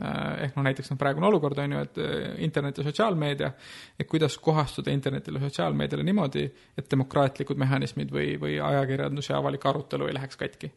Äh, 0.01 0.45
ehk 0.47 0.57
noh, 0.57 0.65
näiteks 0.67 0.91
noh, 0.91 0.99
praegune 0.99 1.29
olukord 1.29 1.59
on 1.63 1.77
ju, 1.77 1.83
et 1.85 1.99
internet 2.43 2.81
ja 2.81 2.87
sotsiaalmeedia, 2.87 3.51
et 3.99 4.09
kuidas 4.11 4.37
kohastuda 4.43 4.91
internetile 4.91 5.43
sotsiaalmeediale 5.43 6.07
niimoodi, 6.07 6.47
et 6.77 6.89
demokraatlikud 6.91 7.61
mehhanismid 7.61 8.11
või, 8.15 8.33
või 8.41 8.57
ajakirjandus 8.63 9.31
ja 9.31 9.39
avalik 9.39 9.65
arutelu 9.69 10.09
ei 10.09 10.17
läheks 10.17 10.41
katki. 10.41 10.71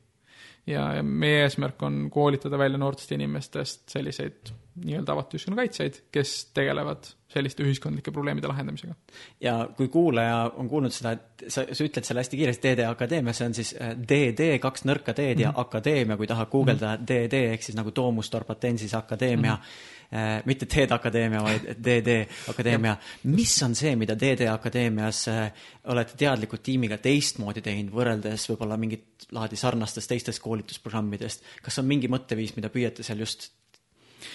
Ja, 0.68 0.90
ja 0.98 1.02
meie 1.02 1.46
eesmärk 1.46 1.82
on 1.82 2.10
koolitada 2.12 2.58
välja 2.60 2.78
noortest 2.78 3.12
inimestest 3.16 3.88
selliseid 3.88 4.50
nii-öelda 4.84 5.14
avatud 5.14 5.38
ühiskonnakaitsjaid, 5.38 6.02
kes 6.14 6.34
tegelevad 6.56 7.10
selliste 7.28 7.64
ühiskondlike 7.64 8.12
probleemide 8.14 8.48
lahendamisega. 8.48 8.94
ja 9.40 9.68
kui 9.76 9.88
kuulaja 9.92 10.52
on 10.56 10.68
kuulnud 10.68 10.94
seda, 10.94 11.12
et 11.12 11.44
sa, 11.52 11.66
sa 11.72 11.84
ütled 11.84 12.06
selle 12.06 12.24
hästi 12.24 12.40
kiiresti, 12.40 12.72
DD 12.72 12.86
Akadeemia, 12.88 13.34
see 13.36 13.50
on 13.50 13.58
siis 13.58 13.74
DD, 13.76 14.48
äh, 14.54 14.60
kaks 14.62 14.86
nõrka 14.88 15.12
D-d 15.12 15.34
mm 15.34 15.36
-hmm. 15.36 15.42
ja 15.42 15.50
mhm. 15.52 15.60
Akadeemia, 15.60 16.16
kui 16.16 16.26
tahad 16.26 16.50
guugeldada 16.50 16.96
mm 16.96 17.04
-hmm. 17.04 17.28
DD 17.28 17.44
ehk 17.52 17.62
siis 17.62 17.76
nagu 17.76 17.92
Domus 17.96 18.32
Dorpatensis 18.32 18.94
Akadeemia 18.94 19.54
mm, 19.54 19.62
-hmm 19.62 19.96
mitte 20.44 20.66
TED 20.66 20.90
Akadeemia, 20.90 21.42
vaid 21.42 21.66
DD 21.84 22.26
Akadeemia. 22.48 22.96
mis 23.22 23.62
on 23.62 23.74
see, 23.74 23.96
mida 23.96 24.14
DD 24.16 24.46
Akadeemias 24.48 25.28
äh, 25.28 25.52
olete 25.84 26.16
teadlikult 26.16 26.62
tiimiga 26.62 26.96
teistmoodi 26.98 27.60
teinud, 27.60 27.92
võrreldes 27.92 28.48
võib-olla 28.48 28.78
mingit 28.80 29.28
laadi 29.36 29.56
sarnastest 29.56 30.08
teistest 30.08 30.42
koolitusprogrammidest? 30.42 31.44
kas 31.62 31.78
on 31.78 31.84
mingi 31.84 32.08
mõtteviis, 32.08 32.56
mida 32.56 32.72
püüate 32.72 33.04
seal 33.04 33.20
just 33.20 33.50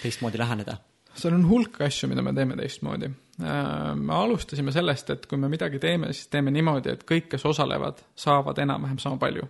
teistmoodi 0.02 0.40
läheneda? 0.40 0.78
seal 1.14 1.34
on 1.36 1.44
hulk 1.46 1.78
asju, 1.86 2.08
mida 2.10 2.22
me 2.26 2.32
teeme 2.34 2.56
teistmoodi. 2.58 3.06
Äh, 3.38 3.92
me 3.94 4.14
alustasime 4.16 4.72
sellest, 4.74 5.10
et 5.14 5.26
kui 5.30 5.38
me 5.38 5.50
midagi 5.52 5.78
teeme, 5.78 6.10
siis 6.12 6.26
teeme 6.32 6.50
niimoodi, 6.54 6.90
et 6.90 7.04
kõik, 7.06 7.28
kes 7.30 7.46
osalevad, 7.46 8.02
saavad 8.18 8.58
enam-vähem 8.64 8.98
sama 9.02 9.20
palju 9.22 9.46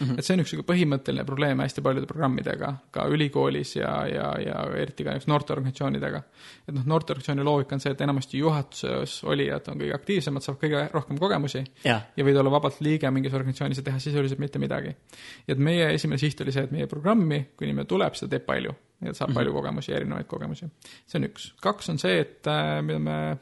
Mm 0.00 0.06
-hmm. 0.06 0.18
et 0.18 0.26
see 0.26 0.34
on 0.34 0.40
üks 0.42 0.50
niisugune 0.50 0.66
põhimõtteline 0.70 1.24
probleem 1.24 1.60
hästi 1.62 1.82
paljude 1.82 2.06
programmidega, 2.10 2.70
ka 2.90 3.06
ülikoolis 3.14 3.76
ja, 3.76 3.92
ja, 4.10 4.30
ja 4.42 4.64
eriti 4.80 5.04
ka 5.04 5.12
näiteks 5.12 5.28
noorteorganisatsioonidega. 5.30 6.22
et 6.68 6.74
noh, 6.74 6.86
noorteorganisatsiooni 6.92 7.44
loogika 7.46 7.76
on 7.76 7.84
see, 7.84 7.92
et 7.94 8.00
enamasti 8.00 8.38
juhatuses 8.38 9.24
olijad 9.24 9.68
on 9.70 9.78
kõige 9.78 9.94
aktiivsemad, 9.94 10.42
saavad 10.42 10.60
kõige 10.64 10.80
rohkem 10.92 11.18
kogemusi 11.18 11.64
ja, 11.84 12.00
ja 12.16 12.24
võid 12.24 12.40
olla 12.40 12.50
vabalt 12.50 12.80
liige 12.80 13.10
mingis 13.10 13.34
organisatsioonis 13.34 13.78
ja 13.78 13.86
teha 13.90 13.98
sisuliselt 13.98 14.42
mitte 14.42 14.58
midagi. 14.58 14.96
ja 15.46 15.54
et 15.54 15.62
meie 15.62 15.92
esimene 15.94 16.18
siht 16.18 16.40
oli 16.40 16.52
see, 16.52 16.66
et 16.66 16.74
meie 16.74 16.90
programmi, 16.90 17.44
kui 17.56 17.68
inimene 17.68 17.86
tuleb, 17.86 18.18
seda 18.18 18.34
teeb 18.34 18.46
palju 18.50 18.74
ja 19.04 19.14
saab 19.14 19.28
mm 19.28 19.32
-hmm. 19.32 19.34
palju 19.34 19.52
kogemusi, 19.52 19.92
erinevaid 19.92 20.26
kogemusi. 20.26 20.66
see 21.06 21.20
on 21.20 21.28
üks. 21.30 21.52
kaks 21.60 21.88
on 21.88 21.98
see, 21.98 22.20
et 22.20 22.46
äh, 22.46 22.82
mida 22.82 22.98
me 22.98 23.38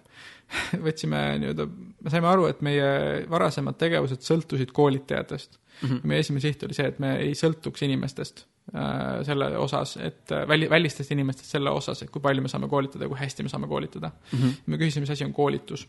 võtsime 0.87 1.39
nii-öelda, 1.39 1.66
me 2.01 2.11
saime 2.11 2.29
aru, 2.29 2.47
et 2.47 2.61
meie 2.61 3.27
varasemad 3.31 3.79
tegevused 3.79 4.20
sõltusid 4.20 4.73
koolitajatest 4.73 5.61
mm. 5.82 5.88
-hmm. 5.88 6.00
meie 6.09 6.20
esimene 6.20 6.40
siht 6.40 6.62
oli 6.62 6.74
see, 6.74 6.86
et 6.88 6.98
me 7.02 7.16
ei 7.16 7.34
sõltuks 7.38 7.84
inimestest 7.86 8.44
äh, 8.74 9.22
selle 9.26 9.50
osas, 9.59 9.96
et 9.96 10.32
äh, 10.32 10.46
väli, 10.48 10.70
välistest 10.70 11.10
inimestest 11.10 11.50
selle 11.50 11.70
osas, 11.70 12.02
et 12.02 12.10
kui 12.10 12.22
palju 12.22 12.42
me 12.42 12.48
saame 12.48 12.68
koolitada 12.68 13.04
ja 13.04 13.12
kui 13.12 13.18
hästi 13.18 13.42
me 13.42 13.52
saame 13.52 13.68
koolitada 13.68 14.10
mm. 14.10 14.38
-hmm. 14.38 14.56
me 14.66 14.76
küsisime, 14.76 15.06
mis 15.06 15.10
asi 15.10 15.24
on 15.24 15.32
koolitus. 15.32 15.88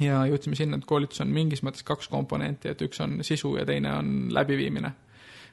ja 0.00 0.26
jõudsime 0.26 0.54
sinna, 0.54 0.76
et 0.76 0.84
koolitus 0.84 1.20
on 1.20 1.28
mingis 1.28 1.62
mõttes 1.62 1.84
kaks 1.84 2.08
komponenti, 2.08 2.68
et 2.68 2.82
üks 2.82 3.00
on 3.02 3.18
sisu 3.24 3.56
ja 3.56 3.66
teine 3.66 3.92
on 3.92 4.28
läbiviimine 4.30 4.92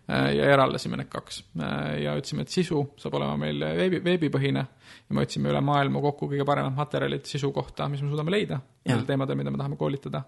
ja 0.08 0.50
eraldasime 0.54 1.00
need 1.00 1.10
kaks. 1.10 1.40
Äh, 1.58 2.04
ja 2.04 2.14
ütlesime, 2.18 2.46
et 2.46 2.54
sisu 2.54 2.82
saab 3.02 3.18
olema 3.18 3.38
meil 3.42 3.64
veebi, 3.80 4.02
veebipõhine 4.06 4.62
ja 4.62 5.16
me 5.18 5.24
otsime 5.24 5.50
üle 5.50 5.62
maailma 5.66 6.02
kokku 6.04 6.30
kõige 6.30 6.46
paremad 6.46 6.76
materjalid 6.78 7.26
sisu 7.30 7.50
kohta, 7.56 7.88
mis 7.90 8.04
me 8.04 8.12
suudame 8.12 8.34
leida 8.34 8.60
nendel 8.86 9.08
teemadel, 9.08 9.40
mida 9.40 9.50
me 9.50 9.58
tahame 9.58 9.80
koolitada. 9.80 10.22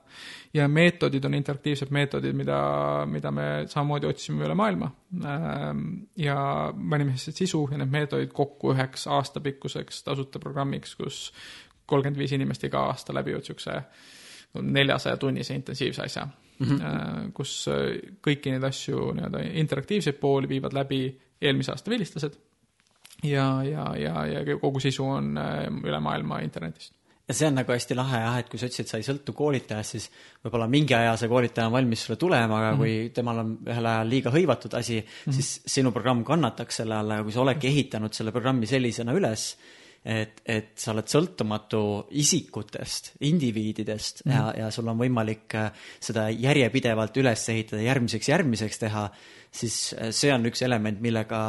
ja 0.53 0.65
meetodid 0.67 1.25
on 1.29 1.37
interaktiivsed 1.37 1.91
meetodid, 1.93 2.33
mida, 2.33 2.57
mida 3.05 3.31
me 3.31 3.45
samamoodi 3.69 4.09
otsime 4.09 4.45
üle 4.47 4.55
maailma. 4.57 4.89
Ähm, 5.21 5.85
ja 6.17 6.73
panime 6.73 7.17
siis 7.17 7.37
sisu 7.37 7.67
ja 7.71 7.77
need 7.77 7.93
meetodid 7.93 8.33
kokku 8.33 8.73
üheks 8.73 9.05
aastapikkuseks 9.13 10.01
tasuta 10.03 10.41
programmiks, 10.41 10.95
kus 10.97 11.21
kolmkümmend 11.85 12.17
viis 12.19 12.33
inimest 12.33 12.65
iga 12.65 12.87
aasta 12.89 13.13
läbivad 13.13 13.45
niisuguse 13.45 13.77
neljasaja 14.57 15.17
tunnise 15.21 15.53
intensiivse 15.53 16.01
asja 16.01 16.25
mm, 16.59 16.67
-hmm. 16.67 17.31
kus 17.37 17.53
äh, 17.71 17.85
kõiki 18.23 18.53
neid 18.53 18.63
asju 18.63 19.11
nii-öelda 19.17 19.45
interaktiivseid 19.63 20.19
pooli 20.21 20.49
viivad 20.49 20.73
läbi 20.73 21.01
eelmise 21.41 21.71
aasta 21.71 21.91
vilistlased 21.91 22.37
ja, 23.23 23.63
ja, 23.63 23.89
ja, 23.97 24.25
ja 24.25 24.57
kogu 24.61 24.79
sisu 24.79 25.05
on 25.05 25.37
äh, 25.37 25.65
üle 25.83 25.99
maailma 25.99 26.39
internetist 26.45 26.97
ja 27.27 27.35
see 27.35 27.47
on 27.49 27.57
nagu 27.59 27.73
hästi 27.73 27.95
lahe 27.97 28.19
jah, 28.23 28.35
et 28.39 28.49
kui 28.49 28.59
sa 28.59 28.69
ütlesid, 28.69 28.87
sa 28.87 28.99
ei 28.99 29.05
sõltu 29.05 29.33
koolitajast, 29.35 29.95
siis 29.95 30.05
võib-olla 30.45 30.67
mingi 30.71 30.95
aja 30.95 31.15
see 31.19 31.27
koolitaja 31.31 31.67
on 31.67 31.73
valmis 31.75 32.05
sulle 32.05 32.15
tulema, 32.19 32.59
aga 32.59 32.69
mm 32.71 32.77
-hmm. 32.77 32.83
kui 32.83 33.09
temal 33.15 33.41
on 33.43 33.57
ühel 33.67 33.89
ajal 33.91 34.09
liiga 34.09 34.31
hõivatud 34.31 34.77
asi 34.79 35.01
mm, 35.01 35.07
-hmm. 35.07 35.33
siis 35.35 35.61
sinu 35.65 35.91
programm 35.91 36.23
kannataks 36.23 36.75
selle 36.81 36.95
all, 36.95 37.11
aga 37.11 37.23
kui 37.23 37.35
sa 37.35 37.41
oledki 37.41 37.67
ehitanud 37.67 38.13
selle 38.13 38.31
programmi 38.31 38.65
sellisena 38.65 39.13
üles, 39.13 39.57
et, 40.05 40.41
et 40.45 40.69
sa 40.79 40.93
oled 40.93 41.07
sõltumatu 41.11 41.81
isikutest, 42.19 43.13
indiviididest 43.27 44.25
mm 44.25 44.31
-hmm. 44.31 44.35
ja, 44.35 44.65
ja 44.65 44.71
sul 44.71 44.87
on 44.87 44.99
võimalik 44.99 45.55
äh, 45.55 45.71
seda 45.99 46.29
järjepidevalt 46.29 47.17
üles 47.17 47.49
ehitada, 47.49 47.81
järgmiseks, 47.81 48.29
järgmiseks 48.29 48.79
teha 48.79 49.09
siis 49.51 49.95
äh, 49.97 50.09
see 50.11 50.31
on 50.33 50.45
üks 50.49 50.61
element, 50.65 50.99
millega 51.01 51.39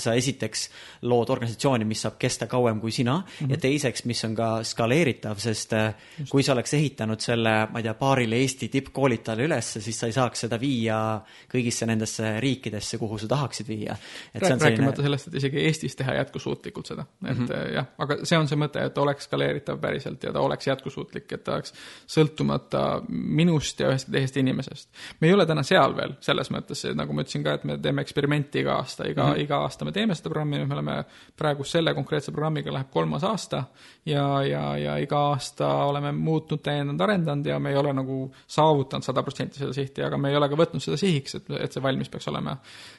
sa 0.00 0.14
esiteks 0.18 0.64
lood 1.08 1.30
organisatsiooni, 1.32 1.86
mis 1.88 2.02
saab 2.04 2.18
kesta 2.20 2.48
kauem 2.50 2.80
kui 2.80 2.92
sina 2.92 3.18
mm 3.18 3.24
-hmm. 3.24 3.50
ja 3.50 3.56
teiseks, 3.56 4.04
mis 4.04 4.24
on 4.24 4.34
ka 4.34 4.48
skaleeritav, 4.64 5.38
sest 5.38 5.72
äh, 5.72 5.94
Just. 6.18 6.30
kui 6.30 6.42
sa 6.42 6.52
oleks 6.52 6.74
ehitanud 6.74 7.20
selle, 7.20 7.54
ma 7.72 7.78
ei 7.78 7.82
tea, 7.82 7.94
paarile 7.94 8.36
Eesti 8.36 8.68
tippkoolitajale 8.68 9.44
ülesse, 9.44 9.80
siis 9.80 10.00
sa 10.00 10.06
ei 10.06 10.12
saaks 10.12 10.40
seda 10.40 10.60
viia 10.60 11.20
kõigisse 11.52 11.86
nendesse 11.86 12.40
riikidesse, 12.40 12.98
kuhu 12.98 13.18
sa 13.18 13.28
tahaksid 13.28 13.68
viia. 13.68 13.96
Rääk, 14.34 14.46
selline... 14.46 14.64
rääkimata 14.64 15.02
sellest, 15.02 15.28
et 15.28 15.34
isegi 15.34 15.58
Eestis 15.58 15.96
teha 15.96 16.14
jätkusuutlikult 16.14 16.86
seda, 16.86 17.06
et 17.26 17.38
mm 17.38 17.46
-hmm. 17.46 17.74
jah, 17.74 17.86
aga 17.98 18.18
see 18.24 18.38
on 18.38 18.48
see 18.48 18.58
mõte, 18.58 18.84
et 18.86 18.98
oleks 18.98 19.24
skaleeritav 19.24 19.78
päriselt 19.80 20.22
ja 20.24 20.32
ta 20.32 20.40
oleks 20.40 20.66
jätkusuutlik, 20.66 21.32
et 21.32 21.44
ta 21.44 21.54
oleks 21.54 21.74
sõltumata 22.06 23.02
minust 23.08 23.80
ja 23.80 23.88
ühest 23.92 24.10
teisest 24.10 24.36
inimesest. 24.36 24.88
me 25.20 25.28
ei 25.28 25.34
ole 25.34 25.46
täna 25.46 25.62
seal 25.62 25.96
veel, 25.96 26.14
selles 26.20 26.50
mõttes, 26.50 26.84
nagu 26.94 27.12
ma 27.12 27.22
ütlesin 27.22 27.41
ka, 27.44 27.54
et 27.58 27.64
me 27.68 27.76
teeme 27.82 28.02
eksperimenti 28.02 28.62
iga 28.62 28.76
aasta, 28.80 29.06
iga 29.08 29.24
mm, 29.24 29.32
-hmm. 29.32 29.42
iga 29.44 29.60
aasta 29.66 29.84
me 29.84 29.92
teeme 29.92 30.14
seda 30.14 30.30
programmi, 30.30 30.64
me 30.64 30.74
oleme 30.74 31.04
praegu 31.38 31.64
selle 31.64 31.94
konkreetse 31.94 32.32
programmiga 32.32 32.72
läheb 32.72 32.90
kolmas 32.90 33.24
aasta 33.24 33.64
ja, 34.06 34.42
ja, 34.42 34.76
ja 34.78 34.96
iga 34.98 35.18
aasta 35.32 35.68
oleme 35.84 36.12
muutnud, 36.12 36.62
täiendanud, 36.62 37.00
arendanud 37.00 37.46
ja 37.46 37.58
me 37.58 37.70
ei 37.70 37.76
ole 37.76 37.92
nagu 37.92 38.32
saavutanud 38.46 39.02
sada 39.04 39.22
protsenti 39.22 39.58
seda 39.58 39.72
sihti, 39.72 40.02
aga 40.02 40.18
me 40.18 40.30
ei 40.30 40.36
ole 40.36 40.48
ka 40.48 40.56
võtnud 40.56 40.80
seda 40.80 40.96
sihiks, 40.96 41.34
et, 41.34 41.50
et 41.60 41.72
see 41.72 41.82
valmis 41.82 42.08
peaks 42.08 42.28
olema. 42.28 42.56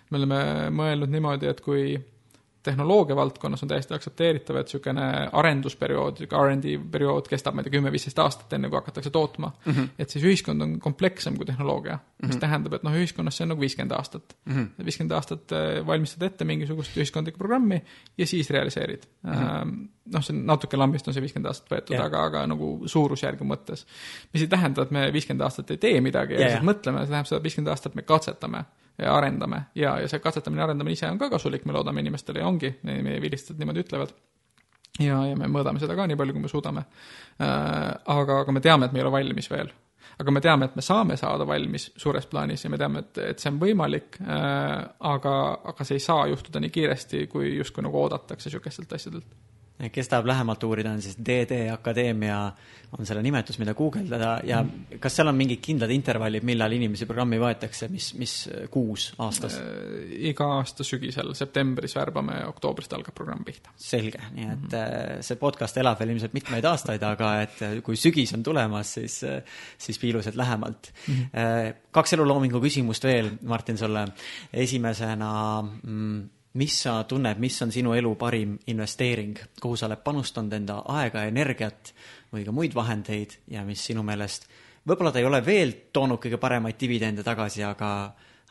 me 0.09 0.17
oleme 0.17 0.41
mõelnud 0.69 1.09
niimoodi, 1.09 1.47
et 1.47 1.61
kui 1.61 1.97
tehnoloogia 2.63 3.15
valdkonnas 3.15 3.63
on 3.63 3.69
täiesti 3.69 3.93
aktsepteeritav, 3.93 4.57
et 4.59 4.69
niisugune 4.69 5.05
arendusperiood, 5.39 6.21
R&D 6.29 6.77
periood 6.91 7.27
kestab, 7.31 7.55
ma 7.55 7.61
ei 7.61 7.67
tea, 7.67 7.75
kümme-viisteist 7.75 8.19
aastat, 8.23 8.53
enne 8.55 8.69
kui 8.71 8.79
hakatakse 8.79 9.11
tootma 9.13 9.51
mm. 9.51 9.71
-hmm. 9.71 9.89
et 9.99 10.09
siis 10.09 10.23
ühiskond 10.23 10.63
on 10.63 10.77
komplekssem 10.79 11.37
kui 11.37 11.45
tehnoloogia 11.45 11.95
mm, 11.95 11.99
-hmm. 11.99 12.27
mis 12.27 12.37
tähendab, 12.37 12.73
et 12.73 12.83
noh, 12.83 12.95
ühiskonnas 12.95 13.37
see 13.37 13.45
on 13.45 13.51
nagu 13.53 13.61
viiskümmend 13.61 13.95
aastat 13.97 14.35
mm. 14.45 14.53
-hmm. 14.53 14.85
viiskümmend 14.85 15.11
aastat 15.11 15.51
äh, 15.51 15.87
valmistad 15.87 16.27
ette 16.27 16.45
mingisugust 16.45 16.97
ühiskondlikku 16.97 17.37
programmi 17.37 17.81
ja 18.17 18.27
siis 18.27 18.49
realiseerid 18.49 19.03
mm. 19.23 19.31
-hmm. 19.31 19.87
noh, 20.13 20.23
see 20.23 20.35
on 20.35 20.45
natuke 20.45 20.77
lambist 20.77 21.07
on 21.07 21.13
see 21.13 21.21
viiskümmend 21.21 21.51
aastat 21.51 21.71
võetud 21.71 21.97
yeah., 21.97 22.05
aga, 22.05 22.23
aga 22.23 22.45
nagu 22.47 22.87
suurusjärgu 22.87 23.43
mõttes. 23.43 23.85
mis 24.33 24.41
ei 24.41 24.47
tähenda, 24.47 24.81
et 24.81 24.91
me 24.91 25.11
viiskümmend 25.13 25.41
aastat 25.41 25.71
ei 25.71 25.77
tee 25.77 26.01
midagi 26.01 26.33
ja 26.33 26.39
yeah, 26.39 26.49
lihtsalt 26.49 26.69
mõtleme, 26.71 27.03
see 27.03 27.11
tähendab 27.11 27.27
seda, 27.27 27.37
et 27.37 27.43
viiskümmend 27.43 27.75
aastat 27.75 27.95
me 27.95 28.01
katsetame 28.01 28.65
arendame 28.99 29.63
ja, 29.75 29.97
ja 30.01 30.09
see 30.09 30.21
katsetamine, 30.21 30.63
arendamine 30.63 30.93
ise 30.97 31.09
on 31.09 31.19
ka 31.21 31.29
kasulik, 31.33 31.65
me 31.65 31.73
loodame 31.73 32.03
inimestele 32.03 32.43
ja 32.43 32.47
ongi, 32.47 32.75
meie 32.83 33.21
vilistajad 33.21 33.61
niimoodi 33.61 33.85
ütlevad. 33.85 34.13
ja, 34.99 35.21
ja 35.29 35.37
me 35.39 35.49
mõõdame 35.49 35.81
seda 35.81 35.95
ka 35.97 36.07
nii 36.09 36.19
palju, 36.19 36.35
kui 36.35 36.43
me 36.43 36.51
suudame 36.51 36.85
äh,. 36.85 37.47
aga, 38.17 38.43
aga 38.43 38.51
me 38.51 38.61
teame, 38.61 38.85
et 38.85 38.93
me 38.93 39.01
ei 39.01 39.05
ole 39.05 39.15
valmis 39.15 39.49
veel. 39.51 39.71
aga 40.19 40.35
me 40.35 40.43
teame, 40.45 40.69
et 40.69 40.75
me 40.75 40.85
saame 40.85 41.17
saada 41.17 41.47
valmis 41.47 41.89
suures 41.97 42.29
plaanis 42.29 42.65
ja 42.65 42.69
me 42.69 42.77
teame, 42.77 43.05
et, 43.05 43.23
et 43.33 43.39
see 43.39 43.49
on 43.53 43.57
võimalik 43.61 44.21
äh,, 44.21 44.77
aga, 45.13 45.39
aga 45.73 45.89
see 45.89 45.97
ei 45.97 46.05
saa 46.05 46.27
juhtuda 46.29 46.61
nii 46.61 46.75
kiiresti, 46.77 47.25
kui 47.33 47.55
justkui 47.57 47.85
nagu 47.85 48.03
oodatakse 48.05 48.49
niisugustelt 48.49 48.93
asjadelt 48.99 49.52
kes 49.91 50.09
tahab 50.09 50.27
lähemalt 50.29 50.63
uurida, 50.63 50.91
on 50.93 51.01
siis 51.01 51.17
DD 51.17 51.67
Akadeemia 51.73 52.37
on 52.93 53.07
selle 53.09 53.23
nimetus, 53.25 53.57
mida 53.57 53.73
guugeldada 53.73 54.35
ja 54.45 54.59
kas 55.01 55.15
seal 55.17 55.31
on 55.31 55.37
mingid 55.37 55.61
kindlad 55.65 55.91
intervallid, 55.93 56.45
millal 56.45 56.75
inimesi 56.75 57.07
programmi 57.09 57.39
võetakse, 57.41 57.89
mis, 57.89 58.11
mis 58.19 58.35
kuus 58.73 59.07
aastas 59.23 59.57
äh,? 59.57 60.11
iga 60.29 60.51
aasta 60.59 60.85
sügisel, 60.85 61.33
septembris 61.37 61.95
värbame, 61.97 62.37
oktoobrist 62.51 62.93
algab 62.93 63.17
programm 63.17 63.41
pihta. 63.47 63.73
selge, 63.75 64.21
nii 64.35 64.45
et 64.45 64.59
mm 64.59 64.69
-hmm. 64.69 65.25
see 65.25 65.41
podcast 65.41 65.77
elab 65.81 65.99
veel 65.99 66.13
ilmselt 66.13 66.37
mitmeid 66.37 66.65
aastaid, 66.69 67.03
aga 67.03 67.33
et 67.41 67.65
kui 67.83 67.97
sügis 67.97 68.33
on 68.37 68.43
tulemas, 68.43 68.93
siis, 68.93 69.19
siis 69.77 69.99
piilused 69.99 70.35
lähemalt 70.35 70.93
mm. 71.07 71.13
-hmm. 71.15 71.73
kaks 71.91 72.13
eluloomingu 72.13 72.61
küsimust 72.61 73.03
veel, 73.03 73.31
Martin, 73.41 73.77
sulle. 73.77 74.07
esimesena 74.53 75.61
mm, 75.61 76.29
mis 76.53 76.75
sa 76.83 76.99
tunned, 77.09 77.39
mis 77.41 77.55
on 77.65 77.71
sinu 77.73 77.93
elu 77.97 78.13
parim 78.19 78.57
investeering, 78.69 79.37
kuhu 79.61 79.77
sa 79.77 79.87
oled 79.87 80.03
panustanud 80.05 80.53
enda 80.53 80.81
aega, 80.93 81.25
energiat 81.29 81.93
või 82.33 82.45
ka 82.45 82.53
muid 82.53 82.75
vahendeid 82.77 83.39
ja 83.53 83.63
mis 83.65 83.81
sinu 83.85 84.03
meelest, 84.05 84.45
võib-olla 84.85 85.13
ta 85.13 85.21
ei 85.21 85.29
ole 85.29 85.41
veel 85.45 85.73
toonud 85.93 86.21
kõige 86.21 86.37
paremaid 86.41 86.77
dividende 86.79 87.25
tagasi, 87.25 87.63
aga, 87.65 87.91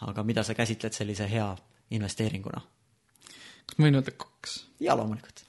aga 0.08 0.24
mida 0.26 0.42
sa 0.42 0.56
käsitled 0.58 0.94
sellise 0.96 1.28
hea 1.30 1.50
investeeringuna? 1.94 2.62
kas 3.62 3.78
ma 3.78 3.86
võin 3.86 4.00
öelda 4.00 4.16
kaks? 4.18 4.56
jaa, 4.82 4.96
loomulikult 4.98 5.44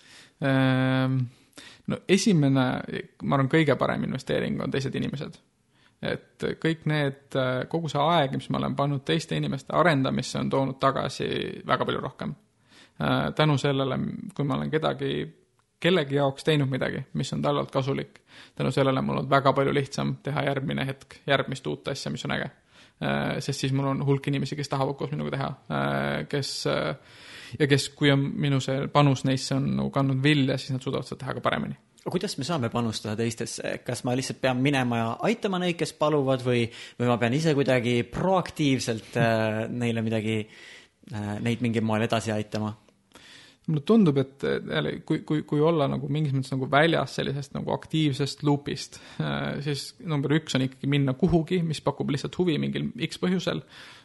ehm,. 0.46 1.18
no 1.90 2.04
esimene, 2.08 2.68
ma 3.24 3.40
arvan, 3.40 3.50
kõige 3.50 3.76
parem 3.80 4.06
investeering 4.06 4.62
on 4.62 4.72
teised 4.72 4.94
inimesed 4.96 5.42
et 6.04 6.46
kõik 6.60 6.84
need, 6.90 7.36
kogu 7.72 7.90
see 7.92 8.02
aeg, 8.02 8.36
mis 8.36 8.50
ma 8.52 8.60
olen 8.60 8.76
pannud 8.76 9.06
teiste 9.08 9.38
inimeste 9.40 9.74
arendamisse, 9.76 10.36
on 10.40 10.50
toonud 10.52 10.80
tagasi 10.82 11.28
väga 11.68 11.88
palju 11.88 12.02
rohkem. 12.04 12.34
Tänu 13.36 13.58
sellele, 13.58 13.98
kui 14.36 14.46
ma 14.46 14.58
olen 14.58 14.72
kedagi, 14.72 15.14
kellegi 15.84 16.16
jaoks 16.16 16.46
teinud 16.48 16.70
midagi, 16.72 17.02
mis 17.20 17.34
on 17.34 17.42
talle 17.42 17.64
olnud 17.64 17.74
kasulik, 17.74 18.22
tänu 18.56 18.72
sellele 18.72 19.02
mul 19.02 19.24
on 19.24 19.30
väga 19.30 19.54
palju 19.54 19.74
lihtsam 19.74 20.18
teha 20.24 20.46
järgmine 20.50 20.86
hetk 20.88 21.18
järgmist 21.28 21.68
uut 21.68 21.88
asja, 21.92 22.12
mis 22.12 22.26
on 22.26 22.36
äge. 22.38 22.52
sest 23.40 23.60
siis 23.60 23.74
mul 23.74 23.90
on 23.90 24.06
hulk 24.06 24.28
inimesi, 24.28 24.56
kes 24.56 24.70
tahavad 24.70 24.96
koos 24.96 25.12
minuga 25.12 25.34
teha, 25.34 25.50
kes 26.30 26.52
ja 27.60 27.68
kes, 27.68 27.90
kui 27.98 28.12
on 28.14 28.28
minu 28.46 28.62
see 28.64 28.88
panus 28.94 29.26
neisse 29.28 29.56
on 29.56 29.74
nagu 29.78 29.90
kandnud 29.94 30.22
vilja, 30.24 30.58
siis 30.58 30.76
nad 30.76 30.86
suudavad 30.86 31.10
seda 31.10 31.26
teha 31.26 31.36
ka 31.40 31.44
paremini 31.46 31.76
kuidas 32.12 32.36
me 32.38 32.44
saame 32.44 32.70
panustada 32.70 33.16
teistesse, 33.16 33.78
kas 33.86 34.04
ma 34.04 34.16
lihtsalt 34.18 34.42
pean 34.44 34.60
minema 34.60 34.98
ja 35.00 35.10
aitama 35.24 35.60
neid, 35.62 35.78
kes 35.80 35.94
paluvad 35.96 36.44
või, 36.44 36.66
või 37.00 37.08
ma 37.08 37.16
pean 37.22 37.36
ise 37.38 37.54
kuidagi 37.56 38.02
proaktiivselt 38.12 39.16
äh, 39.20 39.64
neile 39.72 40.04
midagi 40.04 40.42
äh,, 40.44 41.38
neid 41.44 41.64
mingil 41.64 41.86
moel 41.88 42.04
edasi 42.10 42.34
aitama? 42.36 42.74
Mulle 43.68 43.84
tundub, 43.88 44.18
et 44.20 44.44
jälle, 44.44 44.92
kui, 45.08 45.22
kui, 45.28 45.44
kui 45.48 45.62
olla 45.64 45.88
nagu 45.92 46.10
mingis 46.12 46.34
mõttes 46.36 46.52
nagu 46.52 46.68
väljas 46.72 47.16
sellisest 47.20 47.54
nagu 47.56 47.72
aktiivsest 47.76 48.44
loop'ist, 48.44 49.00
äh, 49.24 49.60
siis 49.64 49.94
number 50.04 50.36
üks 50.36 50.58
on 50.58 50.66
ikkagi 50.66 50.90
minna 50.92 51.16
kuhugi, 51.20 51.62
mis 51.66 51.80
pakub 51.84 52.12
lihtsalt 52.12 52.36
huvi 52.42 52.58
mingil 52.62 52.90
X 53.08 53.22
põhjusel. 53.24 53.64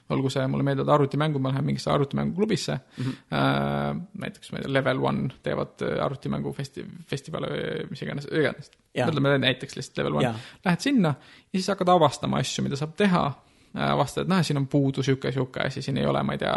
Olgu 0.08 0.30
see, 0.32 0.46
mulle 0.48 0.64
meeldivad 0.64 0.88
arvutimängud, 0.94 1.42
ma 1.44 1.50
lähen 1.52 1.66
mingisse 1.66 1.90
arvutimänguklubisse. 1.92 2.78
Mm, 2.96 3.08
-hmm. 3.10 3.98
näiteks 4.22 4.52
ma 4.52 4.58
ei 4.58 4.64
tea, 4.64 4.72
Level 4.72 5.02
One 5.04 5.34
teevad 5.44 5.82
äh, 5.84 5.98
arvutimängu 6.04 6.54
festi-, 6.56 6.86
festivale 7.10 7.50
või 7.52 7.90
mis 7.90 8.02
iganes, 8.06 8.30
iganes. 8.32 8.70
ütleme 8.94 9.34
näiteks 9.42 9.76
lihtsalt 9.76 10.00
Level 10.00 10.16
One, 10.22 10.32
lähed 10.64 10.80
sinna 10.80 11.12
ja 11.18 11.58
siis 11.58 11.68
hakkad 11.68 11.92
avastama 11.92 12.40
asju, 12.40 12.64
mida 12.64 12.78
saab 12.80 12.96
teha 12.96 13.26
avastad, 13.74 14.24
et 14.24 14.30
noh, 14.30 14.40
siin 14.44 14.58
on 14.60 14.66
puudu 14.70 15.02
niisugune, 15.02 15.30
niisugune 15.30 15.66
asi, 15.66 15.82
siin 15.82 15.98
ei 16.00 16.06
ole, 16.06 16.22
ma 16.24 16.34
ei 16.34 16.40
tea, 16.40 16.54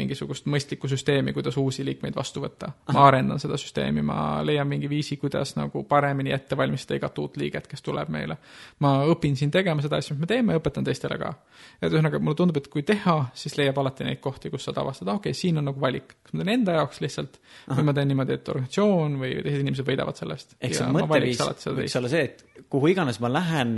mingisugust 0.00 0.46
mõistlikku 0.50 0.88
süsteemi, 0.90 1.34
kuidas 1.36 1.56
uusi 1.60 1.84
liikmeid 1.84 2.16
vastu 2.16 2.42
võtta. 2.42 2.70
ma 2.92 3.06
arendan 3.06 3.40
seda 3.42 3.58
süsteemi, 3.60 4.02
ma 4.06 4.40
leian 4.46 4.68
mingi 4.68 4.88
viisi, 4.90 5.16
kuidas 5.20 5.54
nagu 5.58 5.84
paremini 5.88 6.32
ette 6.34 6.56
valmistada 6.56 6.98
igat 6.98 7.18
uut 7.18 7.36
liiget, 7.40 7.68
kes 7.70 7.84
tuleb 7.86 8.08
meile. 8.08 8.38
ma 8.80 8.94
õpin 9.12 9.36
siin 9.36 9.50
tegema 9.50 9.82
seda 9.82 10.00
asja, 10.00 10.16
mis 10.16 10.24
me 10.24 10.30
teeme, 10.30 10.56
õpetan 10.58 10.86
teistele 10.86 11.18
ka. 11.20 11.34
et 11.80 11.90
ühesõnaga, 11.92 12.18
mulle 12.18 12.40
tundub, 12.40 12.56
et 12.56 12.68
kui 12.72 12.82
teha, 12.82 13.16
siis 13.34 13.56
leiab 13.60 13.78
alati 13.78 14.08
neid 14.08 14.20
kohti, 14.20 14.50
kus 14.50 14.64
saad 14.68 14.80
avastada, 14.80 15.14
okei 15.20 15.30
okay,, 15.30 15.40
siin 15.40 15.60
on 15.60 15.68
nagu 15.70 15.80
valik. 15.80 16.16
kas 16.24 16.34
ma 16.34 16.44
teen 16.44 16.54
enda 16.58 16.78
jaoks 16.80 17.00
lihtsalt 17.04 17.40
Aha. 17.40 17.78
või 17.78 17.90
ma 17.90 17.96
teen 17.96 18.14
niimoodi, 18.14 18.38
et 18.40 18.48
organisatsioon 18.48 19.18
või 19.20 19.34
teised 19.42 19.64
inimesed 19.64 19.86
võidavad 19.86 20.16
sellest. 20.16 20.56
ehk 20.60 20.78
see 20.78 20.92
mõtteviis 20.94 21.42
võiks 21.68 21.98
olla 22.00 22.12
see, 22.12 22.28
et 22.30 22.66
kuhu 22.70 22.94
iganes 22.94 23.20
ma 23.20 23.32
lähen, 23.32 23.76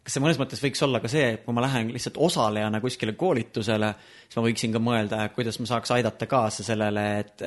kas 0.00 0.16
see 0.16 0.22
mõnes 0.24 0.38
mõttes 0.40 0.62
võiks 0.62 0.80
olla 0.86 1.00
ka 1.02 1.10
see, 1.12 1.26
et 1.34 1.42
kui 1.44 1.54
ma 1.54 1.64
lähen 1.64 1.90
lihtsalt 1.92 2.16
osalejana 2.24 2.80
kuskile 2.80 3.12
koolitusele, 3.20 3.90
siis 4.24 4.38
ma 4.38 4.44
võiksin 4.46 4.72
ka 4.72 4.80
mõelda, 4.82 5.20
kuidas 5.34 5.60
ma 5.60 5.68
saaks 5.68 5.92
aidata 5.96 6.28
kaasa 6.30 6.64
sellele, 6.64 7.04
et, 7.20 7.44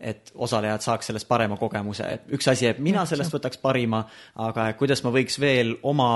et 0.00 0.32
osalejad 0.34 0.82
saaks 0.82 1.12
sellest 1.12 1.28
parema 1.30 1.58
kogemuse, 1.60 2.08
et 2.18 2.28
üks 2.34 2.50
asi, 2.50 2.66
et 2.70 2.82
mina 2.82 3.06
sellest 3.06 3.34
võtaks 3.36 3.62
parima, 3.62 4.02
aga 4.42 4.72
kuidas 4.78 5.04
ma 5.06 5.14
võiks 5.14 5.38
veel 5.40 5.76
oma 5.86 6.10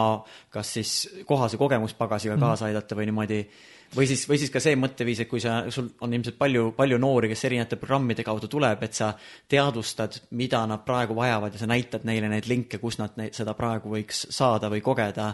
kas 0.50 0.74
siis 0.78 0.94
kohase 1.28 1.60
kogemuspagasiga 1.60 2.34
mhm. 2.34 2.46
kaasa 2.46 2.70
aidata 2.70 2.98
või 2.98 3.10
niimoodi. 3.12 3.42
Või 3.96 4.04
siis, 4.04 4.26
või 4.28 4.36
siis 4.36 4.50
ka 4.52 4.60
see 4.60 4.76
mõtteviis, 4.76 5.22
et 5.22 5.28
kui 5.30 5.40
sa, 5.40 5.62
sul 5.72 5.86
on 6.04 6.12
ilmselt 6.12 6.36
palju, 6.36 6.74
palju 6.76 6.98
noori, 7.00 7.30
kes 7.30 7.46
erinevate 7.48 7.78
programmide 7.80 8.20
kaudu 8.26 8.50
tuleb, 8.52 8.82
et 8.84 8.98
sa 8.98 9.14
teadvustad, 9.48 10.18
mida 10.36 10.60
nad 10.68 10.82
praegu 10.84 11.16
vajavad 11.16 11.56
ja 11.56 11.62
sa 11.62 11.68
näitad 11.70 12.04
neile 12.04 12.28
neid 12.28 12.50
linke, 12.52 12.82
kus 12.82 12.98
nad 13.00 13.16
neid, 13.16 13.32
seda 13.32 13.54
praegu 13.56 13.94
võiks 13.94 14.26
saada 14.36 14.68
või 14.68 14.82
kogeda 14.84 15.30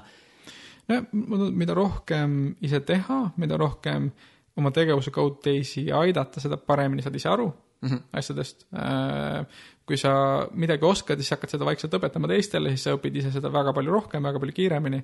no 0.89 1.51
mida 1.51 1.75
rohkem 1.75 2.57
ise 2.63 2.81
teha, 2.81 3.21
mida 3.37 3.57
rohkem 3.61 4.11
oma 4.57 4.71
tegevuse 4.71 5.11
kaudu 5.11 5.41
teisi 5.43 5.89
aidata, 5.93 6.41
seda 6.41 6.57
paremini 6.57 7.03
saad 7.03 7.15
ise 7.19 7.29
aru 7.29 7.53
mm 7.85 7.91
-hmm. 7.91 8.03
asjadest. 8.13 8.67
Äh, 8.75 9.47
kui 9.87 9.97
sa 9.97 10.11
midagi 10.53 10.85
oskad, 10.85 11.17
siis 11.17 11.31
hakkad 11.31 11.51
seda 11.51 11.65
vaikselt 11.65 11.95
õpetama 11.95 12.29
teistele, 12.29 12.69
siis 12.69 12.85
sa 12.87 12.95
õpid 12.97 13.17
ise 13.21 13.33
seda 13.33 13.51
väga 13.53 13.73
palju 13.73 13.93
rohkem, 13.93 14.23
väga 14.23 14.41
palju 14.41 14.53
kiiremini. 14.53 15.01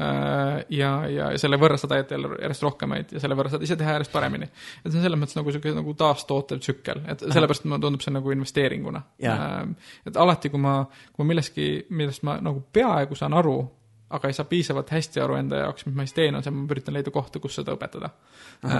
Äh, 0.00 0.64
ja, 0.70 0.92
ja 1.08 1.38
selle 1.38 1.58
võrra 1.60 1.76
sa 1.76 1.88
tajud 1.88 2.10
jälle 2.10 2.28
järjest 2.40 2.62
rohkemaid 2.62 3.12
ja 3.12 3.20
selle 3.20 3.36
võrra 3.36 3.52
saad 3.52 3.62
ise 3.62 3.76
teha 3.76 3.92
järjest 3.92 4.12
paremini. 4.12 4.48
et 4.84 4.92
see 4.92 4.98
on 4.98 5.04
selles 5.04 5.20
mõttes 5.20 5.36
nagu 5.36 5.50
niisugune 5.50 5.74
nagu 5.74 5.94
taastootev 5.94 6.58
tsükkel, 6.58 7.04
et 7.08 7.20
sellepärast 7.20 7.64
mulle 7.64 7.80
tundub 7.80 8.00
see 8.00 8.14
nagu 8.14 8.30
investeeringuna. 8.30 9.02
Äh, 9.22 9.68
et 10.06 10.16
alati, 10.16 10.48
kui 10.48 10.60
ma, 10.60 10.86
kui 11.12 11.24
ma 11.24 11.28
milleski, 11.28 11.86
millest 11.90 12.22
ma 12.22 12.40
nagu 12.40 12.64
peaaegu 12.72 13.14
saan 13.14 13.34
aru, 13.34 13.58
aga 14.12 14.28
ei 14.28 14.36
saa 14.36 14.44
piisavalt 14.48 14.90
hästi 14.92 15.20
aru 15.22 15.36
enda 15.38 15.62
jaoks, 15.62 15.86
mis 15.86 15.96
ma 15.96 16.04
siis 16.06 16.16
teen, 16.16 16.36
on 16.36 16.44
see, 16.44 16.52
ma 16.54 16.66
üritan 16.74 16.96
leida 16.96 17.12
kohta, 17.14 17.40
kus 17.42 17.56
seda 17.58 17.74
õpetada. 17.76 18.10
Äh, 18.66 18.74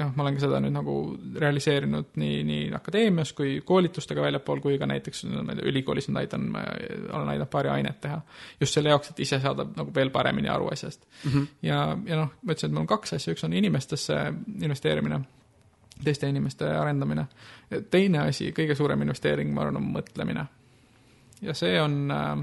jah, 0.00 0.10
ma 0.16 0.24
olen 0.24 0.36
ka 0.36 0.42
seda 0.44 0.60
nüüd 0.64 0.74
nagu 0.74 0.96
realiseerinud 1.44 2.18
nii, 2.20 2.42
nii 2.48 2.66
akadeemias 2.78 3.32
kui 3.38 3.58
koolitustega 3.66 4.24
väljapool, 4.24 4.62
kui 4.64 4.78
ka 4.80 4.88
näiteks 4.90 5.24
ülikoolis 5.62 6.10
nüüd 6.10 6.22
aitan, 6.24 6.50
olen 6.56 7.32
aidanud 7.34 7.52
paari 7.52 7.72
ainet 7.78 8.00
teha. 8.04 8.20
just 8.60 8.74
selle 8.74 8.92
jaoks, 8.92 9.12
et 9.12 9.24
ise 9.24 9.40
saada 9.40 9.66
nagu 9.68 9.94
veel 9.94 10.10
paremini 10.10 10.50
aru 10.52 10.68
asjast 10.72 11.06
mm. 11.06 11.30
-hmm. 11.30 11.46
ja, 11.62 11.80
ja 12.06 12.22
noh, 12.22 12.34
ma 12.42 12.52
ütlesin, 12.52 12.68
et 12.68 12.74
mul 12.74 12.86
on 12.86 12.92
kaks 12.94 13.12
asja, 13.16 13.32
üks 13.32 13.44
on 13.44 13.52
inimestesse 13.52 14.20
investeerimine 14.60 15.22
teiste 16.04 16.28
inimeste 16.28 16.66
arendamine. 16.78 17.26
teine 17.90 18.18
asi, 18.18 18.52
kõige 18.52 18.74
suurem 18.74 19.02
investeering, 19.02 19.50
ma 19.54 19.64
arvan, 19.64 19.76
on 19.76 19.90
mõtlemine. 19.96 20.46
ja 21.42 21.54
see 21.54 21.80
on 21.80 22.10
äh, 22.10 22.38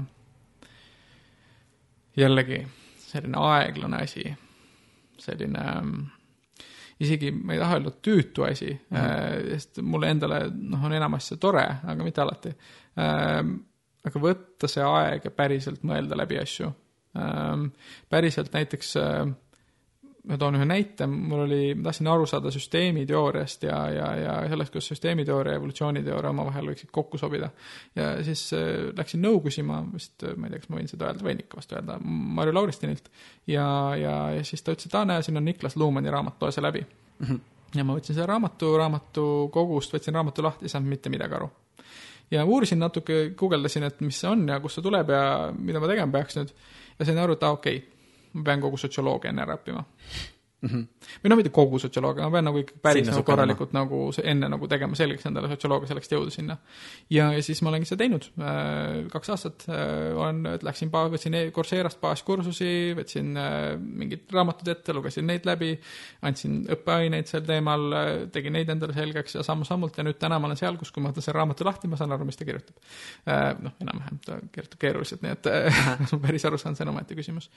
jällegi 2.16 2.60
selline 3.06 3.38
aeglane 3.40 4.02
asi, 4.02 4.24
selline 5.18 5.64
isegi 7.00 7.30
ma 7.30 7.54
ei 7.54 7.60
taha 7.60 7.78
öelda 7.78 7.92
tüütu 8.02 8.46
asi 8.46 8.70
mm, 8.72 8.96
-hmm. 8.96 9.48
sest 9.50 9.82
mulle 9.82 10.10
endale 10.10 10.40
noh, 10.54 10.84
on 10.84 10.92
enamasti 10.92 11.34
see 11.34 11.40
tore, 11.40 11.66
aga 11.84 12.04
mitte 12.04 12.20
alati. 12.20 12.52
aga 14.06 14.20
võtta 14.22 14.68
see 14.70 14.84
aeg 14.84 15.24
ja 15.24 15.30
päriselt 15.30 15.82
mõelda 15.82 16.16
läbi 16.16 16.38
asju. 16.38 16.70
päriselt 18.08 18.52
näiteks 18.52 18.96
ma 20.26 20.36
toon 20.40 20.58
ühe 20.58 20.66
näite, 20.66 21.06
mul 21.06 21.44
oli, 21.44 21.60
ma 21.78 21.86
tahtsin 21.88 22.08
aru 22.10 22.26
saada 22.28 22.50
süsteemiteooriast 22.54 23.66
ja, 23.68 23.78
ja, 23.94 24.06
ja 24.18 24.34
sellest, 24.50 24.72
kuidas 24.74 24.88
süsteemiteooria 24.90 25.54
ja 25.54 25.60
evolutsiooniteooria 25.60 26.32
omavahel 26.32 26.70
võiksid 26.72 26.90
kokku 26.94 27.20
sobida. 27.20 27.50
ja 27.96 28.08
siis 28.26 28.42
äh, 28.56 28.88
läksin 28.96 29.22
nõu 29.22 29.40
küsima, 29.44 29.82
vist 29.92 30.26
ma 30.36 30.48
ei 30.48 30.56
tea, 30.56 30.62
kas 30.64 30.72
ma 30.72 30.80
võin 30.80 30.90
seda 30.90 31.10
öelda, 31.10 31.26
võin 31.28 31.42
ikka 31.44 31.60
vast 31.60 31.76
öelda, 31.76 31.98
Marju 32.02 32.56
Lauristinilt. 32.56 33.10
ja, 33.46 33.68
ja, 34.00 34.16
ja 34.38 34.46
siis 34.46 34.66
ta 34.66 34.74
ütles, 34.74 34.90
et 34.90 34.98
aa, 34.98 35.06
näe, 35.12 35.22
siin 35.26 35.38
on 35.38 35.46
Niklas 35.46 35.78
Luumani 35.78 36.10
raamat, 36.10 36.40
loe 36.42 36.54
see 36.54 36.64
läbi 36.64 36.82
mm. 36.82 37.26
-hmm. 37.26 37.40
ja 37.78 37.86
ma 37.86 37.98
võtsin 37.98 38.18
selle 38.18 38.30
raamatu, 38.32 38.74
raamatukogust 38.82 39.94
võtsin 39.94 40.18
raamatu 40.18 40.42
lahti, 40.42 40.66
ei 40.66 40.74
saanud 40.74 40.90
mitte 40.90 41.12
midagi 41.12 41.38
aru 41.38 41.50
ja 42.30 42.44
uurisin 42.44 42.82
natuke, 42.82 43.30
guugeldasin, 43.38 43.86
et 43.86 44.00
mis 44.00 44.18
see 44.20 44.30
on 44.30 44.48
ja 44.48 44.58
kust 44.60 44.80
see 44.80 44.82
tuleb 44.82 45.10
ja 45.14 45.52
mida 45.54 45.80
ma 45.80 45.86
tegema 45.86 46.18
peaks 46.18 46.40
nüüd. 46.40 46.56
ja 46.98 47.06
sain 47.06 47.18
aru, 47.22 47.38
et 47.38 47.46
aa, 47.46 47.52
okei 47.54 47.76
okay 47.76 47.95
ma 48.36 48.44
pean 48.50 48.62
kogu 48.64 48.78
sotsioloogia 48.80 49.32
enne 49.32 49.44
ära 49.46 49.56
õppima 49.58 49.84
mm. 50.62 50.68
-hmm. 50.68 51.08
või 51.22 51.30
noh, 51.30 51.38
mitte 51.40 51.52
kogu 51.54 51.78
sotsioloogia, 51.80 52.24
ma 52.24 52.32
pean 52.36 52.46
nagu 52.48 52.60
ikka 52.60 52.78
päris 52.82 53.08
nagu 53.10 53.22
korralikult 53.26 53.74
nagu 53.76 54.00
enne 54.22 54.48
nagu 54.52 54.68
tegema 54.70 54.96
selgeks 54.98 55.26
endale 55.28 55.50
sotsioloogia 55.52 55.90
selleks, 55.90 56.08
et 56.08 56.16
jõuda 56.16 56.32
sinna. 56.32 56.56
ja, 57.10 57.30
ja 57.36 57.42
siis 57.42 57.62
ma 57.62 57.70
olengi 57.72 57.88
seda 57.88 58.04
teinud 58.04 58.28
äh,, 58.40 59.06
kaks 59.12 59.32
aastat 59.34 59.66
äh, 59.68 60.16
olen, 60.16 60.42
läksin, 60.62 60.92
võtsin 60.92 61.36
e-, 61.36 61.50
Courserast 61.56 62.00
baaskursusi, 62.00 62.94
võtsin 62.96 63.36
äh, 63.40 63.76
mingid 63.76 64.32
raamatud 64.32 64.68
ette, 64.72 64.94
lugesin 64.96 65.28
neid 65.28 65.46
läbi, 65.48 65.74
andsin 66.26 66.62
õppeaineid 66.76 67.30
sel 67.30 67.44
teemal 67.46 67.86
tegin 68.32 68.56
neid 68.56 68.70
endale 68.72 68.96
selgeks 68.96 69.38
ja 69.38 69.44
samm-sammult 69.46 69.98
ja 69.98 70.06
nüüd 70.06 70.20
täna 70.20 70.40
ma 70.40 70.50
olen 70.50 70.60
seal, 70.60 70.80
kus 70.80 70.92
kui 70.92 71.04
ma 71.04 71.12
võtan 71.12 71.24
selle 71.24 71.38
raamatu 71.40 71.66
lahti, 71.66 71.90
ma 71.90 72.00
saan 72.00 72.14
aru, 72.16 72.26
mis 72.28 72.38
ta 72.38 72.48
kirjutab 72.48 72.80
noh, 73.62 73.76
enam-vähem, 73.82 74.18
ta 74.24 74.38
kirjutab 74.52 74.80
keeruliselt, 74.80 75.22
nii 75.24 75.34
et 75.34 75.48
ma 76.12 76.20
päris 76.22 76.44
aru 76.48 76.58
saan, 76.60 76.76
see 76.78 76.86
on 76.86 76.92
omaette 76.94 77.16
küsimus 77.18 77.48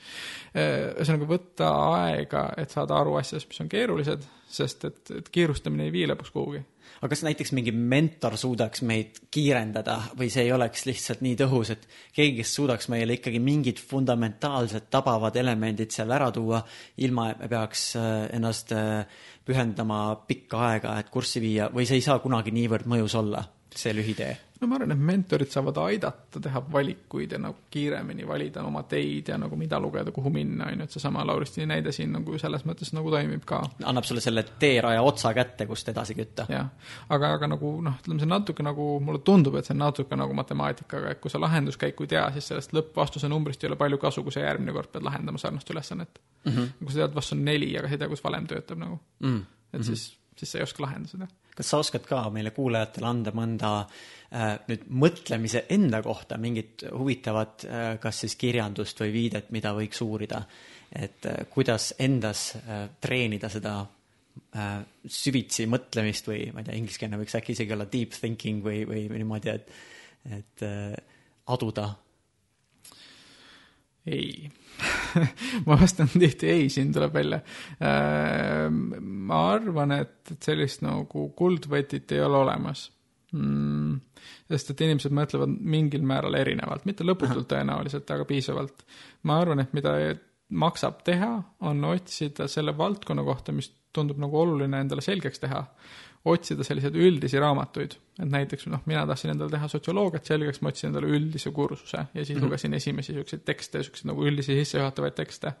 ühesõnaga, 0.54 1.28
võtta 1.30 1.70
aega, 2.00 2.44
et 2.60 2.72
saada 2.72 2.89
aru 2.94 3.16
asjadest, 3.20 3.48
mis 3.50 3.62
on 3.62 3.70
keerulised, 3.70 4.26
sest 4.50 4.84
et, 4.88 5.00
et 5.18 5.30
kiirustamine 5.32 5.86
ei 5.88 5.94
vii 5.94 6.08
lõpuks 6.10 6.32
kuhugi. 6.34 6.60
aga 7.00 7.10
kas 7.12 7.22
näiteks 7.24 7.52
mingi 7.56 7.72
mentor 7.72 8.36
suudaks 8.40 8.82
meid 8.86 9.22
kiirendada 9.30 9.96
või 10.18 10.28
see 10.32 10.44
ei 10.48 10.52
oleks 10.52 10.84
lihtsalt 10.88 11.22
nii 11.24 11.38
tõhus, 11.40 11.70
et 11.72 11.86
keegi, 12.16 12.36
kes 12.42 12.54
suudaks 12.58 12.90
meile 12.92 13.16
ikkagi 13.16 13.40
mingid 13.40 13.80
fundamentaalsed 13.92 14.90
tabavad 14.90 15.36
elemendid 15.36 15.94
seal 15.94 16.12
ära 16.12 16.30
tuua, 16.34 16.60
ilma 16.98 17.30
et 17.30 17.40
me 17.44 17.48
peaks 17.48 17.86
äh, 17.96 18.26
ennast 18.36 18.74
äh, 18.76 19.06
pühendama 19.46 20.02
pikka 20.26 20.66
aega, 20.68 20.98
et 21.00 21.10
kurssi 21.10 21.40
viia, 21.40 21.70
või 21.74 21.88
see 21.88 22.02
ei 22.02 22.06
saa 22.06 22.18
kunagi 22.18 22.54
niivõrd 22.54 22.90
mõjus 22.90 23.18
olla, 23.22 23.46
see 23.74 23.94
lühitee? 23.96 24.49
No 24.60 24.68
ma 24.68 24.76
arvan, 24.76 24.92
et 24.92 25.02
mentorid 25.10 25.48
saavad 25.50 25.78
aidata 25.86 26.40
teha 26.42 26.60
valikuid 26.72 27.32
ja 27.32 27.38
nagu 27.40 27.64
kiiremini 27.72 28.26
valida 28.28 28.62
oma 28.66 28.82
teid 28.88 29.30
ja 29.32 29.38
nagu 29.40 29.56
mida 29.56 29.80
lugeda, 29.80 30.12
kuhu 30.12 30.32
minna, 30.34 30.68
on 30.68 30.82
ju, 30.82 30.86
et 30.88 30.96
seesama 30.96 31.24
Lauristini 31.26 31.66
näide 31.70 31.92
siin 31.96 32.12
nagu 32.12 32.38
selles 32.38 32.66
mõttes 32.68 32.92
nagu 32.96 33.12
toimib 33.12 33.46
ka. 33.48 33.62
annab 33.88 34.08
sulle 34.08 34.20
selle 34.24 34.44
teeraja 34.62 35.02
otsa 35.06 35.32
kätte, 35.36 35.66
kust 35.70 35.88
edasi 35.92 36.16
kütta. 36.18 36.46
jah, 36.52 36.68
aga, 37.08 37.32
aga 37.38 37.50
nagu 37.54 37.72
noh, 37.86 37.96
ütleme 38.02 38.20
see 38.22 38.30
natuke 38.30 38.66
nagu, 38.66 38.90
mulle 39.04 39.24
tundub, 39.24 39.56
et 39.56 39.68
see 39.68 39.76
on 39.76 39.84
natuke 39.86 40.20
nagu 40.20 40.36
matemaatikaga, 40.36 41.16
et 41.16 41.24
kui 41.24 41.32
sa 41.32 41.40
lahenduskäiku 41.40 42.06
ei 42.06 42.14
tea, 42.14 42.26
siis 42.36 42.52
sellest 42.52 42.76
lõppvastuse 42.76 43.32
numbrist 43.32 43.64
ei 43.64 43.72
ole 43.72 43.80
palju 43.80 44.00
kasu, 44.02 44.24
kui 44.26 44.36
sa 44.36 44.44
järgmine 44.44 44.76
kord 44.76 44.92
pead 44.92 45.06
lahendama 45.06 45.40
sarnast 45.40 45.70
ülesannet 45.72 46.20
mm. 46.44 46.52
-hmm. 46.52 46.72
kui 46.84 46.92
sa 46.92 47.04
tead, 47.04 47.14
vastus 47.14 47.38
on 47.38 47.44
neli, 47.44 47.72
aga 47.78 47.88
sa 47.88 47.96
ei 47.96 48.04
tea, 48.04 48.12
kuidas 48.12 48.24
valem 48.24 48.46
töötab 48.46 48.78
nagu 48.78 49.00
mm. 49.20 49.36
-hmm. 49.36 49.44
et 49.72 49.84
siis, 49.84 50.10
siis 50.36 50.52
sa 50.52 50.58
ei 50.58 50.68
oska 50.68 50.82
lahendada 50.84 51.16
seda 51.16 51.32
kas 51.56 51.72
sa 51.72 51.80
oskad 51.82 52.06
ka 52.08 52.22
meile 52.32 52.52
kuulajatele 52.56 53.08
anda 53.08 53.32
mõnda 53.36 53.70
äh, 53.82 54.56
nüüd 54.68 54.88
mõtlemise 55.02 55.64
enda 55.70 56.02
kohta 56.04 56.38
mingit 56.40 56.84
huvitavat 56.90 57.64
äh, 57.66 57.86
kas 58.02 58.24
siis 58.24 58.36
kirjandust 58.40 59.00
või 59.02 59.14
viidet, 59.14 59.50
mida 59.54 59.74
võiks 59.76 60.02
uurida, 60.06 60.42
et 60.92 61.26
äh, 61.26 61.42
kuidas 61.50 61.94
endas 61.98 62.50
äh, 62.60 62.84
treenida 63.00 63.50
seda 63.52 63.78
äh, 63.82 64.76
süvitsi 65.06 65.66
mõtlemist 65.70 66.30
või 66.30 66.50
ma 66.54 66.62
ei 66.62 66.70
tea, 66.70 66.78
ingliskeelne 66.80 67.20
võiks 67.20 67.38
äkki 67.38 67.56
isegi 67.56 67.76
olla 67.76 67.88
deep 67.90 68.14
thinking 68.18 68.62
või, 68.64 68.84
või 68.88 69.08
niimoodi, 69.14 69.56
et, 69.56 69.74
et 70.38 70.66
äh, 70.66 70.94
aduda 71.50 71.90
ei 74.06 74.48
ma 75.66 75.76
vastan 75.80 76.08
tihti 76.08 76.48
ei, 76.48 76.68
siin 76.72 76.92
tuleb 76.92 77.12
välja. 77.14 77.40
Ehm, 77.84 78.78
ma 79.28 79.42
arvan, 79.52 79.92
et, 79.98 80.32
et 80.32 80.50
sellist 80.50 80.84
nagu 80.86 81.28
kuldvõtit 81.36 82.14
ei 82.16 82.22
ole 82.24 82.40
olemas 82.40 82.86
mm,. 83.36 83.98
sest 84.50 84.72
et 84.72 84.84
inimesed 84.86 85.14
mõtlevad 85.16 85.52
mingil 85.60 86.04
määral 86.06 86.38
erinevalt, 86.40 86.86
mitte 86.88 87.06
lõputult 87.06 87.48
tõenäoliselt, 87.50 88.10
aga 88.14 88.26
piisavalt. 88.28 88.84
ma 89.28 89.40
arvan, 89.42 89.64
et 89.64 89.74
mida 89.76 89.96
maksab 90.50 91.04
teha, 91.06 91.34
on 91.66 91.84
otsida 91.92 92.48
selle 92.50 92.74
valdkonna 92.78 93.24
kohta, 93.26 93.52
mis 93.54 93.70
tundub 93.94 94.18
nagu 94.22 94.38
oluline 94.38 94.80
endale 94.82 95.02
selgeks 95.04 95.42
teha, 95.42 95.62
otsida 96.30 96.66
selliseid 96.66 96.96
üldisi 97.00 97.40
raamatuid 97.40 97.96
et 98.20 98.28
näiteks 98.30 98.66
noh, 98.70 98.82
mina 98.90 99.02
tahtsin 99.08 99.32
endale 99.32 99.52
teha 99.54 99.68
sotsioloogiat 99.70 100.28
selgeks, 100.28 100.60
ma 100.60 100.72
otsin 100.72 100.90
endale 100.90 101.08
üldise 101.10 101.52
kursuse 101.56 101.96
ja 101.98 102.06
siis 102.24 102.36
mm 102.36 102.40
-hmm. 102.40 102.44
lugesin 102.44 102.74
esimesi 102.74 103.12
niisuguseid 103.12 103.44
tekste, 103.44 103.78
niisuguseid 103.78 104.10
nagu 104.10 104.26
üldisi 104.26 104.56
sissejuhatavaid 104.58 105.16
tekste. 105.16 105.52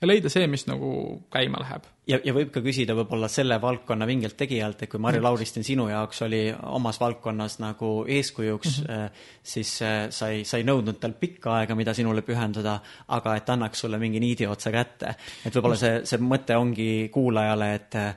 ja 0.00 0.08
leida 0.08 0.28
see, 0.28 0.46
mis 0.46 0.66
nagu 0.66 1.22
käima 1.32 1.60
läheb. 1.60 1.88
ja, 2.06 2.18
ja 2.24 2.34
võib 2.34 2.50
ka 2.50 2.60
küsida 2.60 2.94
võib-olla 2.94 3.28
selle 3.28 3.60
valdkonna 3.60 4.06
vingelt 4.06 4.36
tegijalt, 4.36 4.82
et 4.82 4.90
kui 4.90 5.00
Marju 5.00 5.22
Lauristin 5.22 5.64
sinu 5.64 5.88
jaoks 5.88 6.22
oli 6.22 6.54
omas 6.62 7.00
valdkonnas 7.00 7.58
nagu 7.58 8.04
eeskujuks 8.08 8.80
mm, 8.80 8.86
-hmm. 8.86 9.10
siis 9.42 9.82
äh, 9.82 10.10
sa 10.10 10.28
ei, 10.28 10.44
sa 10.44 10.56
ei 10.56 10.64
nõudnud 10.64 10.98
tal 11.00 11.12
pikka 11.12 11.54
aega, 11.56 11.74
mida 11.74 11.94
sinule 11.94 12.22
pühenduda, 12.22 12.78
aga 13.08 13.36
et 13.36 13.50
annaks 13.50 13.80
sulle 13.80 13.98
mingi 13.98 14.20
niidiotsa 14.20 14.70
kätte. 14.70 15.14
et 15.46 15.54
võib-olla 15.54 15.76
see, 15.76 16.00
see 16.04 16.18
mõte 16.18 16.56
ongi 16.56 17.08
kuulajale, 17.12 17.74
et 17.74 17.94
äh, 17.94 18.16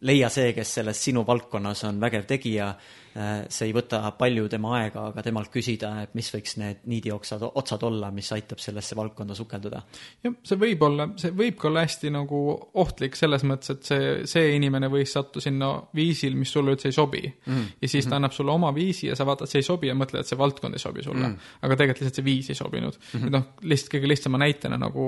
leia 0.00 0.28
see, 0.28 0.52
kes 0.52 0.74
selles 0.74 1.04
sinu 1.04 1.26
valdkonnas 1.26 1.84
on 1.84 2.00
vägev 2.00 2.26
tegija 2.26 2.74
see 3.12 3.68
ei 3.68 3.74
võta 3.76 4.00
palju 4.18 4.48
tema 4.52 4.76
aega, 4.78 5.06
aga 5.12 5.22
temalt 5.24 5.50
küsida, 5.52 5.92
et 6.02 6.14
mis 6.18 6.30
võiks 6.32 6.56
need 6.60 6.82
niidioksad, 6.88 7.44
otsad 7.60 7.82
olla, 7.86 8.10
mis 8.14 8.30
aitab 8.32 8.60
sellesse 8.62 8.96
valdkonda 8.96 9.34
sukelduda. 9.36 9.82
jah, 10.24 10.36
see 10.46 10.60
võib 10.60 10.82
olla, 10.86 11.08
see 11.20 11.32
võib 11.36 11.58
ka 11.60 11.68
olla 11.68 11.84
hästi 11.86 12.12
nagu 12.14 12.42
ohtlik 12.82 13.16
selles 13.18 13.44
mõttes, 13.48 13.74
et 13.76 13.90
see, 13.90 14.10
see 14.30 14.54
inimene 14.56 14.88
võis 14.92 15.12
sattuda 15.12 15.44
sinna 15.44 15.72
viisil, 15.96 16.36
mis 16.38 16.52
sulle 16.52 16.74
üldse 16.76 16.90
ei 16.90 16.96
sobi 16.96 17.22
mm.. 17.26 17.66
ja 17.82 17.88
siis 17.88 18.04
ta 18.04 18.10
-hmm. 18.10 18.16
annab 18.16 18.36
sulle 18.36 18.52
oma 18.52 18.72
viisi 18.74 19.08
ja 19.08 19.16
sa 19.18 19.26
vaatad, 19.28 19.50
see 19.50 19.62
ei 19.62 19.66
sobi 19.68 19.90
ja 19.90 19.96
mõtled, 19.98 20.22
et 20.22 20.30
see 20.30 20.38
valdkond 20.38 20.78
ei 20.78 20.82
sobi 20.82 21.02
sulle 21.02 21.28
mm.. 21.28 21.52
aga 21.62 21.76
tegelikult 21.76 22.02
lihtsalt 22.02 22.20
see 22.20 22.24
viis 22.24 22.50
ei 22.50 22.58
sobinud 22.58 22.96
mm. 22.96 23.20
-hmm. 23.20 23.32
noh, 23.36 23.44
lihtsalt 23.62 23.94
kõige 23.94 24.08
lihtsama 24.08 24.40
näitena 24.42 24.78
nagu 24.80 25.06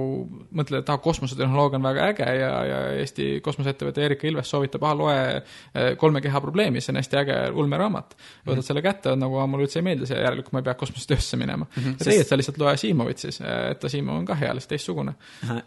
mõtled, 0.52 0.82
et 0.82 0.93
ah, 0.93 1.01
kosmosetehnoloogia 1.01 1.81
on 1.81 1.89
väga 1.89 2.09
äge 2.12 2.28
ja, 2.40 2.52
ja 2.68 2.81
Eesti 3.01 3.40
kosmoseettevõte 3.44 4.05
Erika 4.05 4.26
Ilves 4.28 4.51
soovitab, 4.51 4.82
ah, 4.85 4.97
loe 4.97 5.16
eh, 5.36 5.97
kolme 6.01 6.20
keha 6.20 6.40
probleemi, 6.40 6.81
see 6.81 6.93
on 6.93 7.01
hästi 7.01 7.20
äge 7.22 7.39
ulmeraamat, 7.55 7.93
raamat. 7.94 8.16
võtad 8.46 8.66
selle 8.66 8.82
kätte, 8.82 9.12
on 9.12 9.22
nagu, 9.22 9.38
mulle 9.50 9.66
üldse 9.66 9.80
ei 9.80 9.86
meeldi 9.86 10.08
see, 10.08 10.18
järelikult 10.18 10.52
ma 10.54 10.62
ei 10.62 10.66
pea 10.68 10.74
kosmosetöösse 10.78 11.38
minema 11.40 11.64
mm. 11.64 11.82
-hmm, 11.82 11.92
ja 11.98 12.04
tegelikult 12.04 12.28
sa 12.28 12.38
lihtsalt 12.38 12.58
loe 12.58 12.72
Asimovit 12.72 13.18
siis, 13.18 13.40
et 13.40 13.84
Asimov 13.84 14.18
on 14.18 14.26
ka 14.26 14.34
hea, 14.34 14.54
lihtsalt 14.54 14.74
teistsugune. 14.74 15.14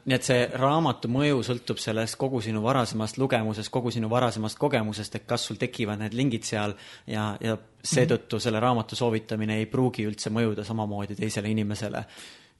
nii 0.05 0.15
et 0.15 0.23
see 0.23 0.47
raamatu 0.53 1.11
mõju 1.11 1.43
sõltub 1.47 1.81
sellest 1.81 2.17
kogu 2.17 2.41
sinu 2.41 2.63
varasemast 2.63 3.17
lugemusest, 3.17 3.71
kogu 3.71 3.91
sinu 3.91 4.09
varasemast 4.09 4.57
kogemusest, 4.57 5.15
et 5.15 5.27
kas 5.27 5.45
sul 5.47 5.57
tekivad 5.57 5.99
need 5.99 6.13
lingid 6.13 6.43
seal 6.43 6.75
ja, 7.07 7.35
ja 7.41 7.57
seetõttu 7.83 8.39
selle 8.39 8.59
raamatu 8.59 8.95
soovitamine 8.95 9.59
ei 9.61 9.65
pruugi 9.65 10.05
üldse 10.07 10.29
mõjuda 10.33 10.65
samamoodi 10.67 11.15
teisele 11.15 11.49
inimesele. 11.49 12.03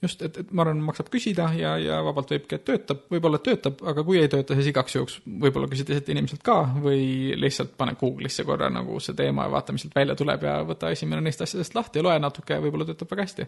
Just, 0.01 0.21
et, 0.21 0.37
et 0.41 0.51
ma 0.55 0.63
arvan, 0.63 0.79
maksab 0.85 1.09
küsida 1.13 1.47
ja, 1.57 1.73
ja 1.81 1.99
vabalt 2.05 2.31
võibki, 2.33 2.57
et 2.59 2.65
töötab, 2.67 3.03
võib-olla 3.11 3.39
töötab, 3.43 3.81
aga 3.89 4.03
kui 4.05 4.19
ei 4.21 4.29
tööta, 4.31 4.57
siis 4.57 4.69
igaks 4.71 4.97
juhuks 4.97 5.19
võib-olla 5.25 5.69
küsi 5.71 5.85
teiselt 5.87 6.11
inimeselt 6.13 6.43
ka 6.45 6.57
või 6.83 7.33
lihtsalt 7.39 7.73
pane 7.79 7.97
Google'isse 7.99 8.45
korra 8.47 8.69
nagu 8.73 8.99
see 9.03 9.17
teema 9.17 9.47
ja 9.47 9.53
vaata, 9.57 9.75
mis 9.75 9.85
sealt 9.85 9.97
välja 9.97 10.17
tuleb 10.19 10.47
ja 10.47 10.57
võta 10.67 10.91
esimene 10.93 11.23
neist 11.25 11.41
asjadest 11.45 11.77
lahti 11.77 12.05
loe 12.05 12.17
natuke 12.21 12.57
ja 12.57 12.63
võib-olla 12.63 12.87
töötab 12.89 13.13
väga 13.13 13.27
hästi. 13.27 13.47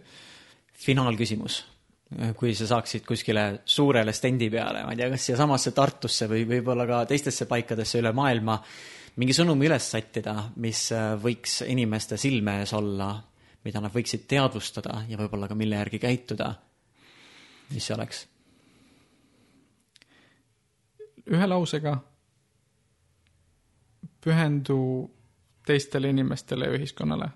finaalküsimus. 0.85 1.65
kui 2.35 2.55
sa 2.57 2.65
saaksid 2.65 3.03
kuskile 3.05 3.61
suurele 3.65 4.13
stendi 4.13 4.49
peale, 4.49 4.81
ma 4.83 4.95
ei 4.95 4.97
tea, 4.97 5.09
kas 5.09 5.25
siiasamasse 5.29 5.71
Tartusse 5.77 6.25
või 6.27 6.47
võib-olla 6.49 6.87
ka 6.89 7.03
teistesse 7.05 7.45
paikadesse 7.45 7.99
üle 7.99 8.11
maailma 8.11 8.57
mingi 9.19 9.33
sõnumi 9.35 9.67
üles 9.67 9.85
sättida, 9.91 10.33
mis 10.55 10.87
võiks 11.21 11.59
inimeste 11.67 12.17
silme 12.17 12.61
ees 12.61 12.73
olla, 12.73 13.11
mida 13.65 13.81
nad 13.83 13.93
võiksid 13.93 14.27
teadvustada 14.29 15.03
ja 15.09 15.17
võib-olla 15.19 15.47
ka 15.47 15.55
mille 15.57 15.79
järgi 15.79 15.99
käituda, 15.99 16.53
mis 17.73 17.87
see 17.87 17.95
oleks? 17.95 18.27
ühe 21.29 21.45
lausega 21.45 21.91
pühendu 24.25 24.79
teistele 25.65 26.09
inimestele 26.09 26.65
ja 26.65 26.77
ühiskonnale. 26.77 27.29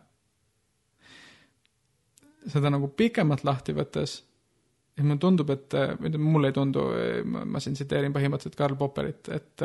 seda 2.47 2.71
nagu 2.73 2.89
pikemalt 2.91 3.43
lahti 3.47 3.71
võttes, 3.75 4.17
mulle 4.99 5.19
tundub, 5.21 5.49
et, 5.53 5.75
mulle 6.17 6.49
ei 6.49 6.55
tundu, 6.55 6.81
ma 7.23 7.61
siin 7.63 7.77
tsiteerin 7.77 8.13
põhimõtteliselt 8.13 8.57
Karl 8.59 8.75
Popperit, 8.75 9.29
et 9.31 9.63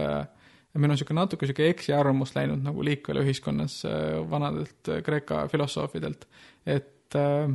et 0.78 0.82
meil 0.82 0.92
on 0.92 0.94
niisugune 0.94 1.18
natuke 1.18 1.42
niisugune 1.42 1.72
eksiarvamus 1.74 2.36
läinud 2.36 2.62
nagu 2.62 2.84
liikvele 2.86 3.24
ühiskonnas 3.26 3.80
äh, 3.88 4.20
vanadelt 4.30 4.90
äh, 4.92 5.02
Kreeka 5.02 5.48
filosoofidelt, 5.50 6.28
et 6.66 7.16
äh, 7.18 7.50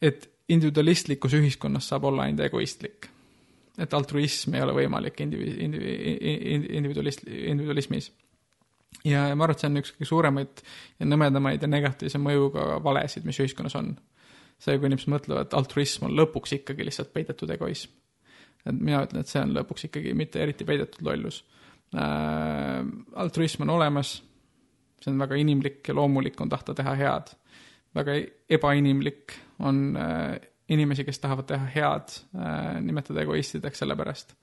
et 0.00 0.30
individualistlikus 0.48 1.34
ühiskonnas 1.36 1.90
saab 1.90 2.06
olla 2.08 2.24
ainult 2.24 2.46
egoistlik. 2.46 3.10
et 3.78 3.92
altruism 3.94 4.54
ei 4.54 4.62
ole 4.62 4.72
võimalik 4.74 5.20
indivi-, 5.20 5.58
indivi-, 5.66 6.72
individualist-, 6.78 7.28
individualismis. 7.28 8.12
ja, 9.04 9.28
ja 9.28 9.36
ma 9.36 9.44
arvan, 9.44 9.54
et 9.54 9.60
see 9.60 9.68
on 9.68 9.82
üks 9.82 9.92
kõige 9.92 10.08
suuremaid 10.08 10.64
ja 10.98 11.06
nõmedamaid 11.06 11.62
ja 11.62 11.68
negatiivse 11.68 12.18
mõjuga 12.18 12.80
valesid, 12.82 13.28
mis 13.28 13.42
ühiskonnas 13.44 13.76
on. 13.76 13.92
see, 14.58 14.78
kui 14.78 14.88
inimesed 14.88 15.12
mõtlevad, 15.12 15.50
et 15.50 15.54
altruism 15.54 16.08
on 16.08 16.16
lõpuks 16.16 16.56
ikkagi 16.56 16.88
lihtsalt 16.88 17.12
peidetud 17.12 17.50
egoism. 17.50 17.92
et 18.64 18.74
mina 18.80 19.04
ütlen, 19.04 19.20
et 19.20 19.28
see 19.28 19.44
on 19.44 19.52
lõpuks 19.52 19.84
ikkagi 19.92 20.16
mitte 20.16 20.40
eriti 20.40 20.64
peidetud 20.64 21.04
lollus 21.04 21.44
äh,. 21.94 22.84
altruism 23.14 23.62
on 23.62 23.70
olemas, 23.70 24.18
see 25.00 25.12
on 25.12 25.20
väga 25.22 25.38
inimlik 25.40 25.88
ja 25.88 25.94
loomulik 25.94 26.40
on 26.40 26.48
tahta 26.48 26.74
teha 26.74 26.94
head. 26.98 27.34
väga 27.94 28.16
ebainimlik 28.50 29.34
on 29.58 29.96
äh, 29.96 30.38
inimesi, 30.68 31.04
kes 31.04 31.18
tahavad 31.18 31.48
teha 31.48 31.70
head 31.74 32.18
äh,, 32.36 32.80
nimetada 32.84 33.22
egoistideks 33.24 33.84
sellepärast, 33.84 34.34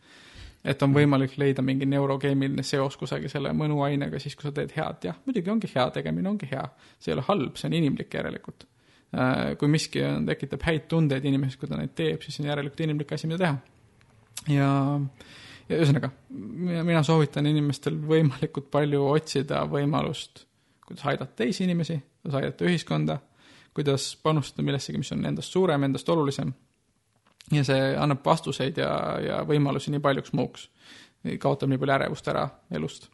et 0.66 0.82
on 0.82 0.94
võimalik 0.96 1.38
leida 1.38 1.62
mingi 1.62 1.86
neurokeemiline 1.86 2.64
seos 2.66 2.98
kusagil 2.98 3.30
selle 3.30 3.54
mõnuainega 3.54 4.20
siis, 4.20 4.36
kui 4.36 4.48
sa 4.48 4.54
teed 4.56 4.74
head. 4.78 5.12
jah, 5.12 5.20
muidugi 5.26 5.54
ongi 5.54 5.70
hea 5.76 5.90
tegemine, 6.00 6.30
ongi 6.30 6.50
hea. 6.52 6.66
see 7.00 7.14
ei 7.14 7.20
ole 7.20 7.28
halb, 7.30 7.62
see 7.62 7.70
on 7.70 7.78
inimlik 7.82 8.14
järelikult 8.18 8.66
äh,. 9.14 9.54
kui 9.60 9.70
miski 9.70 10.04
on, 10.04 10.26
tekitab 10.26 10.66
häid 10.66 10.90
tundeid 10.90 11.26
inimeses, 11.26 11.62
kui 11.62 11.70
ta 11.70 11.78
neid 11.78 11.94
teeb, 11.96 12.22
siis 12.26 12.40
see 12.40 12.48
on 12.48 12.54
järelikult 12.56 12.86
inimlik 12.88 13.14
asi, 13.14 13.30
mida 13.30 13.44
teha. 13.46 13.58
ja 14.58 14.70
ja 14.98 15.55
ühesõnaga, 15.70 16.12
mina 16.30 17.02
soovitan 17.06 17.48
inimestel 17.50 17.98
võimalikult 18.10 18.68
palju 18.74 19.06
otsida 19.10 19.64
võimalust, 19.70 20.46
kuidas 20.86 21.08
aidata 21.10 21.42
teisi 21.42 21.66
inimesi, 21.66 21.98
kuidas 22.22 22.38
aidata 22.42 22.68
ühiskonda, 22.68 23.18
kuidas 23.76 24.12
panustada 24.24 24.66
millessegi, 24.66 25.02
mis 25.02 25.12
on 25.16 25.26
endast 25.26 25.56
suurem, 25.56 25.88
endast 25.88 26.10
olulisem. 26.10 26.54
ja 27.54 27.62
see 27.64 27.82
annab 28.02 28.24
vastuseid 28.26 28.78
ja, 28.82 28.92
ja 29.22 29.42
võimalusi 29.46 29.92
nii 29.94 30.02
paljuks 30.02 30.34
muuks. 30.34 30.70
kaotab 31.40 31.70
nii 31.70 31.82
palju 31.82 31.94
ärevust 31.98 32.28
ära 32.28 32.48
elust. 32.72 33.10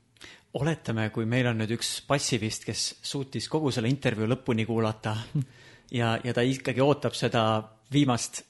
oletame, 0.53 1.09
kui 1.09 1.25
meil 1.25 1.47
on 1.47 1.57
nüüd 1.63 1.71
üks 1.77 2.01
passivist, 2.07 2.65
kes 2.65 2.95
suutis 3.01 3.47
kogu 3.49 3.71
selle 3.71 3.89
intervjuu 3.89 4.27
lõpuni 4.27 4.65
kuulata 4.65 5.15
ja, 5.99 6.17
ja 6.23 6.33
ta 6.33 6.41
ikkagi 6.41 6.81
ootab 6.81 7.15
seda 7.15 7.63
viimast 7.91 8.43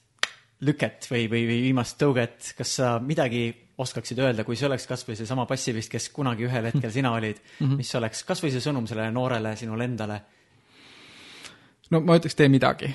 lüket 0.62 1.08
või, 1.10 1.26
või, 1.30 1.46
või 1.46 1.60
viimast 1.68 1.98
tõuget, 1.98 2.52
kas 2.58 2.76
sa 2.78 2.96
midagi 3.02 3.48
oskaksid 3.78 4.18
öelda, 4.20 4.44
kui 4.44 4.56
see 4.58 4.68
oleks 4.68 4.86
kasvõi 4.86 5.16
seesama 5.16 5.46
passivist, 5.48 5.90
kes 5.92 6.10
kunagi 6.12 6.44
ühel 6.48 6.68
hetkel 6.68 6.92
sina 6.92 7.14
olid 7.16 7.38
mm, 7.40 7.66
-hmm. 7.66 7.80
mis 7.80 7.94
oleks 7.94 8.24
kasvõi 8.28 8.52
see 8.52 8.60
sõnum 8.60 8.86
sellele 8.86 9.10
noorele 9.10 9.56
sinule 9.56 9.84
endale? 9.88 10.20
no 11.90 12.00
ma 12.00 12.16
ütleks, 12.20 12.36
tee 12.38 12.48
midagi. 12.52 12.94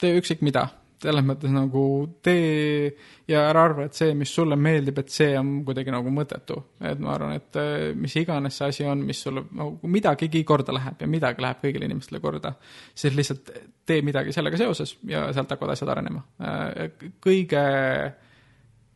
tee 0.00 0.18
ükskõik 0.20 0.44
mida. 0.46 0.68
selles 0.98 1.22
mõttes 1.22 1.52
nagu 1.54 1.82
tee 2.26 2.88
ja 3.30 3.44
ära 3.52 3.62
arva, 3.68 3.84
et 3.86 3.94
see, 3.94 4.14
mis 4.18 4.32
sulle 4.34 4.56
meeldib, 4.58 4.96
et 4.98 5.12
see 5.14 5.36
on 5.38 5.60
kuidagi 5.64 5.92
nagu 5.94 6.10
mõttetu. 6.10 6.56
et 6.80 6.98
ma 6.98 7.12
arvan, 7.14 7.36
et 7.38 7.56
eh, 7.60 7.94
mis 7.94 8.16
iganes 8.16 8.56
see 8.58 8.68
asi 8.72 8.84
on, 8.84 9.04
mis 9.06 9.20
sulle 9.22 9.44
nagu 9.52 9.78
midagigi 9.88 10.42
korda 10.44 10.74
läheb 10.74 11.04
ja 11.04 11.06
midagi 11.06 11.44
läheb 11.44 11.60
kõigile 11.62 11.86
inimestele 11.86 12.20
korda, 12.20 12.54
siis 12.94 13.14
lihtsalt 13.14 13.52
tee 13.86 14.02
midagi 14.02 14.32
sellega 14.32 14.56
seoses 14.56 14.96
ja 15.06 15.28
sealt 15.32 15.50
hakkavad 15.54 15.76
asjad 15.76 15.92
arenema. 15.94 16.24
Eh, 16.40 16.90
kõige 17.22 17.62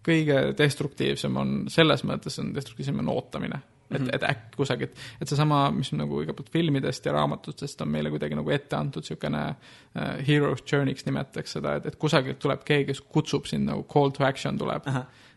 kõige 0.06 0.38
destruktiivsem 0.58 1.36
on, 1.36 1.52
selles 1.72 2.04
mõttes 2.08 2.38
on 2.42 2.50
destruktiivsem 2.54 2.98
on 3.04 3.12
ootamine. 3.12 3.62
et 3.92 4.00
mm, 4.00 4.06
-hmm. 4.06 4.14
et 4.14 4.22
äkki 4.22 4.56
kusagilt, 4.56 4.90
et 5.20 5.28
seesama, 5.28 5.70
mis 5.70 5.90
nagu 5.92 6.22
igalt 6.22 6.36
poolt 6.36 6.50
filmidest 6.50 7.06
ja 7.06 7.12
raamatutest 7.12 7.80
on 7.80 7.88
meile 7.88 8.10
kuidagi 8.10 8.34
nagu 8.34 8.50
ette 8.50 8.76
antud, 8.76 9.02
niisugune 9.02 9.42
uh, 9.50 10.26
hero's 10.28 10.64
journey'ks 10.72 11.04
nimetatakse 11.04 11.58
seda, 11.58 11.74
et, 11.76 11.86
et 11.86 11.96
kusagilt 11.96 12.38
tuleb 12.38 12.64
keegi, 12.64 12.86
kes 12.86 13.00
kutsub 13.00 13.44
sind 13.46 13.68
nagu 13.68 13.84
call 13.84 14.10
to 14.10 14.24
action 14.24 14.58
tuleb. 14.58 14.88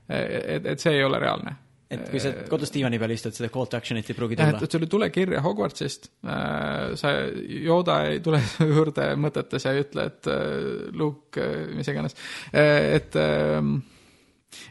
et, 0.09 0.65
et 0.65 0.79
see 0.79 0.93
ei 0.93 1.03
ole 1.03 1.19
reaalne 1.19 1.55
et 1.91 2.05
kui 2.09 2.21
sa 2.21 2.31
kodus 2.49 2.71
diivani 2.73 2.97
peal 3.01 3.13
istud, 3.13 3.35
seda 3.35 3.51
call 3.53 3.69
to 3.69 3.77
action'it 3.77 4.09
ei 4.09 4.17
pruugi 4.17 4.37
tulla 4.39 4.57
et, 4.57 4.71
sul 4.73 4.85
ei 4.85 4.91
tule 4.91 5.09
kirja 5.13 5.41
Hogwartsist 5.45 6.09
äh,, 6.25 6.95
sa, 6.99 7.11
Yoda 7.45 7.99
ei 8.09 8.21
tule 8.25 8.41
su 8.41 8.67
juurde 8.75 9.11
mõtetes 9.21 9.67
ja 9.67 9.75
ei 9.75 9.83
ütle, 9.85 10.07
et 10.09 10.31
äh, 10.31 10.87
Luke 10.97 11.41
äh,, 11.41 11.67
mis 11.77 11.91
iganes 11.91 12.17
äh,, 12.51 12.95
et 12.97 13.17
äh, 13.21 13.61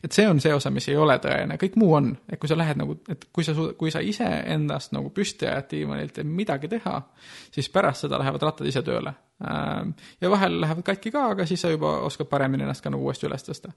et 0.04 0.12
see 0.12 0.26
on 0.28 0.40
see 0.40 0.54
osa, 0.54 0.70
mis 0.74 0.88
ei 0.88 0.96
ole 1.00 1.16
tõene, 1.22 1.58
kõik 1.60 1.78
muu 1.80 1.94
on, 1.98 2.12
et 2.28 2.40
kui 2.40 2.50
sa 2.50 2.58
lähed 2.58 2.80
nagu, 2.80 2.96
et 3.10 3.26
kui 3.32 3.46
sa, 3.46 3.54
kui 3.78 3.92
sa 3.94 4.02
iseendast 4.04 4.94
nagu 4.96 5.10
püsti 5.14 5.48
ajad 5.48 5.70
diivanilt 5.70 6.20
ja 6.20 6.26
midagi 6.28 6.70
teha, 6.72 7.00
siis 7.54 7.70
pärast 7.72 8.06
seda 8.06 8.20
lähevad 8.22 8.42
rattad 8.42 8.68
ise 8.70 8.82
tööle. 8.86 9.14
ja 10.20 10.30
vahel 10.30 10.60
lähevad 10.60 10.86
katki 10.86 11.10
ka, 11.10 11.28
aga 11.34 11.46
siis 11.46 11.60
sa 11.60 11.72
juba 11.72 11.98
oskad 12.06 12.30
paremini 12.30 12.62
ennast 12.64 12.84
ka 12.84 12.92
nagu 12.92 13.04
uuesti 13.04 13.26
üles 13.26 13.44
tõsta 13.44 13.72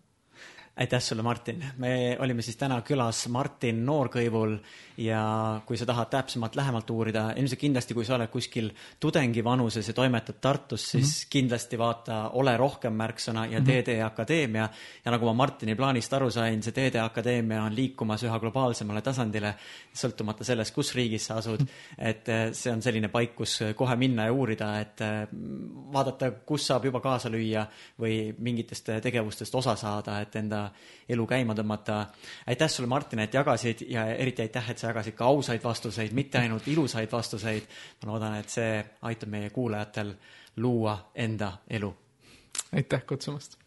aitäh 0.77 1.01
sulle, 1.01 1.21
Martin. 1.21 1.65
me 1.77 2.17
olime 2.19 2.41
siis 2.41 2.57
täna 2.57 2.81
külas 2.85 3.27
Martin 3.33 3.85
Noorkõivul 3.85 4.57
ja 4.97 5.21
kui 5.65 5.77
sa 5.77 5.85
tahad 5.85 6.09
täpsemalt 6.09 6.55
lähemalt 6.57 6.89
uurida, 6.89 7.27
ilmselt 7.37 7.59
kindlasti, 7.61 7.93
kui 7.97 8.05
sa 8.05 8.15
oled 8.15 8.29
kuskil 8.33 8.69
tudengi 8.99 9.43
vanuses 9.43 9.87
ja 9.87 9.93
toimetad 9.93 10.37
Tartus, 10.41 10.89
siis 10.91 11.05
mm 11.05 11.09
-hmm. 11.09 11.29
kindlasti 11.29 11.77
vaata 11.77 12.29
Ole 12.33 12.57
rohkem 12.57 12.93
märksõna 12.93 13.45
ja 13.45 13.59
-hmm. 13.59 13.83
TD 13.83 14.01
Akadeemia. 14.05 14.69
ja 15.05 15.11
nagu 15.11 15.25
ma 15.25 15.33
Martini 15.33 15.75
plaanist 15.75 16.13
aru 16.13 16.31
sain, 16.31 16.63
see 16.63 16.71
TD 16.71 16.95
Akadeemia 16.95 17.63
on 17.63 17.75
liikumas 17.75 18.23
üha 18.23 18.39
globaalsemale 18.39 19.01
tasandile, 19.01 19.55
sõltumata 19.93 20.43
sellest, 20.43 20.73
kus 20.73 20.95
riigis 20.95 21.25
sa 21.25 21.35
asud. 21.35 21.61
et 21.97 22.29
eh, 22.29 22.53
see 22.53 22.73
on 22.73 22.81
selline 22.81 23.07
paik, 23.07 23.35
kus 23.35 23.59
kohe 23.75 23.95
minna 23.95 24.25
ja 24.25 24.33
uurida, 24.33 24.79
et 24.79 25.01
eh, 25.01 25.27
vaadata, 25.93 26.31
kus 26.31 26.67
saab 26.67 26.85
juba 26.85 26.99
kaasa 26.99 27.29
lüüa 27.29 27.67
või 27.99 28.35
mingitest 28.39 28.89
tegevustest 29.01 29.55
osa 29.55 29.75
saada, 29.75 30.21
et 30.21 30.35
enda 30.35 30.66
elu 31.09 31.27
käima 31.27 31.55
tõmmata. 31.55 32.05
aitäh 32.47 32.69
sulle, 32.69 32.87
Martin, 32.87 33.19
et 33.19 33.33
jagasid 33.33 33.85
ja 33.89 34.05
eriti 34.05 34.41
aitäh, 34.41 34.69
et 34.71 34.77
sa 34.77 34.87
jagasid 34.87 35.15
ka 35.15 35.25
ausaid 35.25 35.63
vastuseid, 35.63 36.11
mitte 36.11 36.37
ainult 36.37 36.67
ilusaid 36.67 37.11
vastuseid. 37.11 37.63
ma 38.05 38.11
loodan, 38.11 38.35
et 38.35 38.49
see 38.49 38.85
aitab 39.01 39.29
meie 39.29 39.49
kuulajatel 39.49 40.13
luua 40.57 40.97
enda 41.15 41.57
elu. 41.69 41.95
aitäh 42.73 43.05
kutsumast 43.05 43.66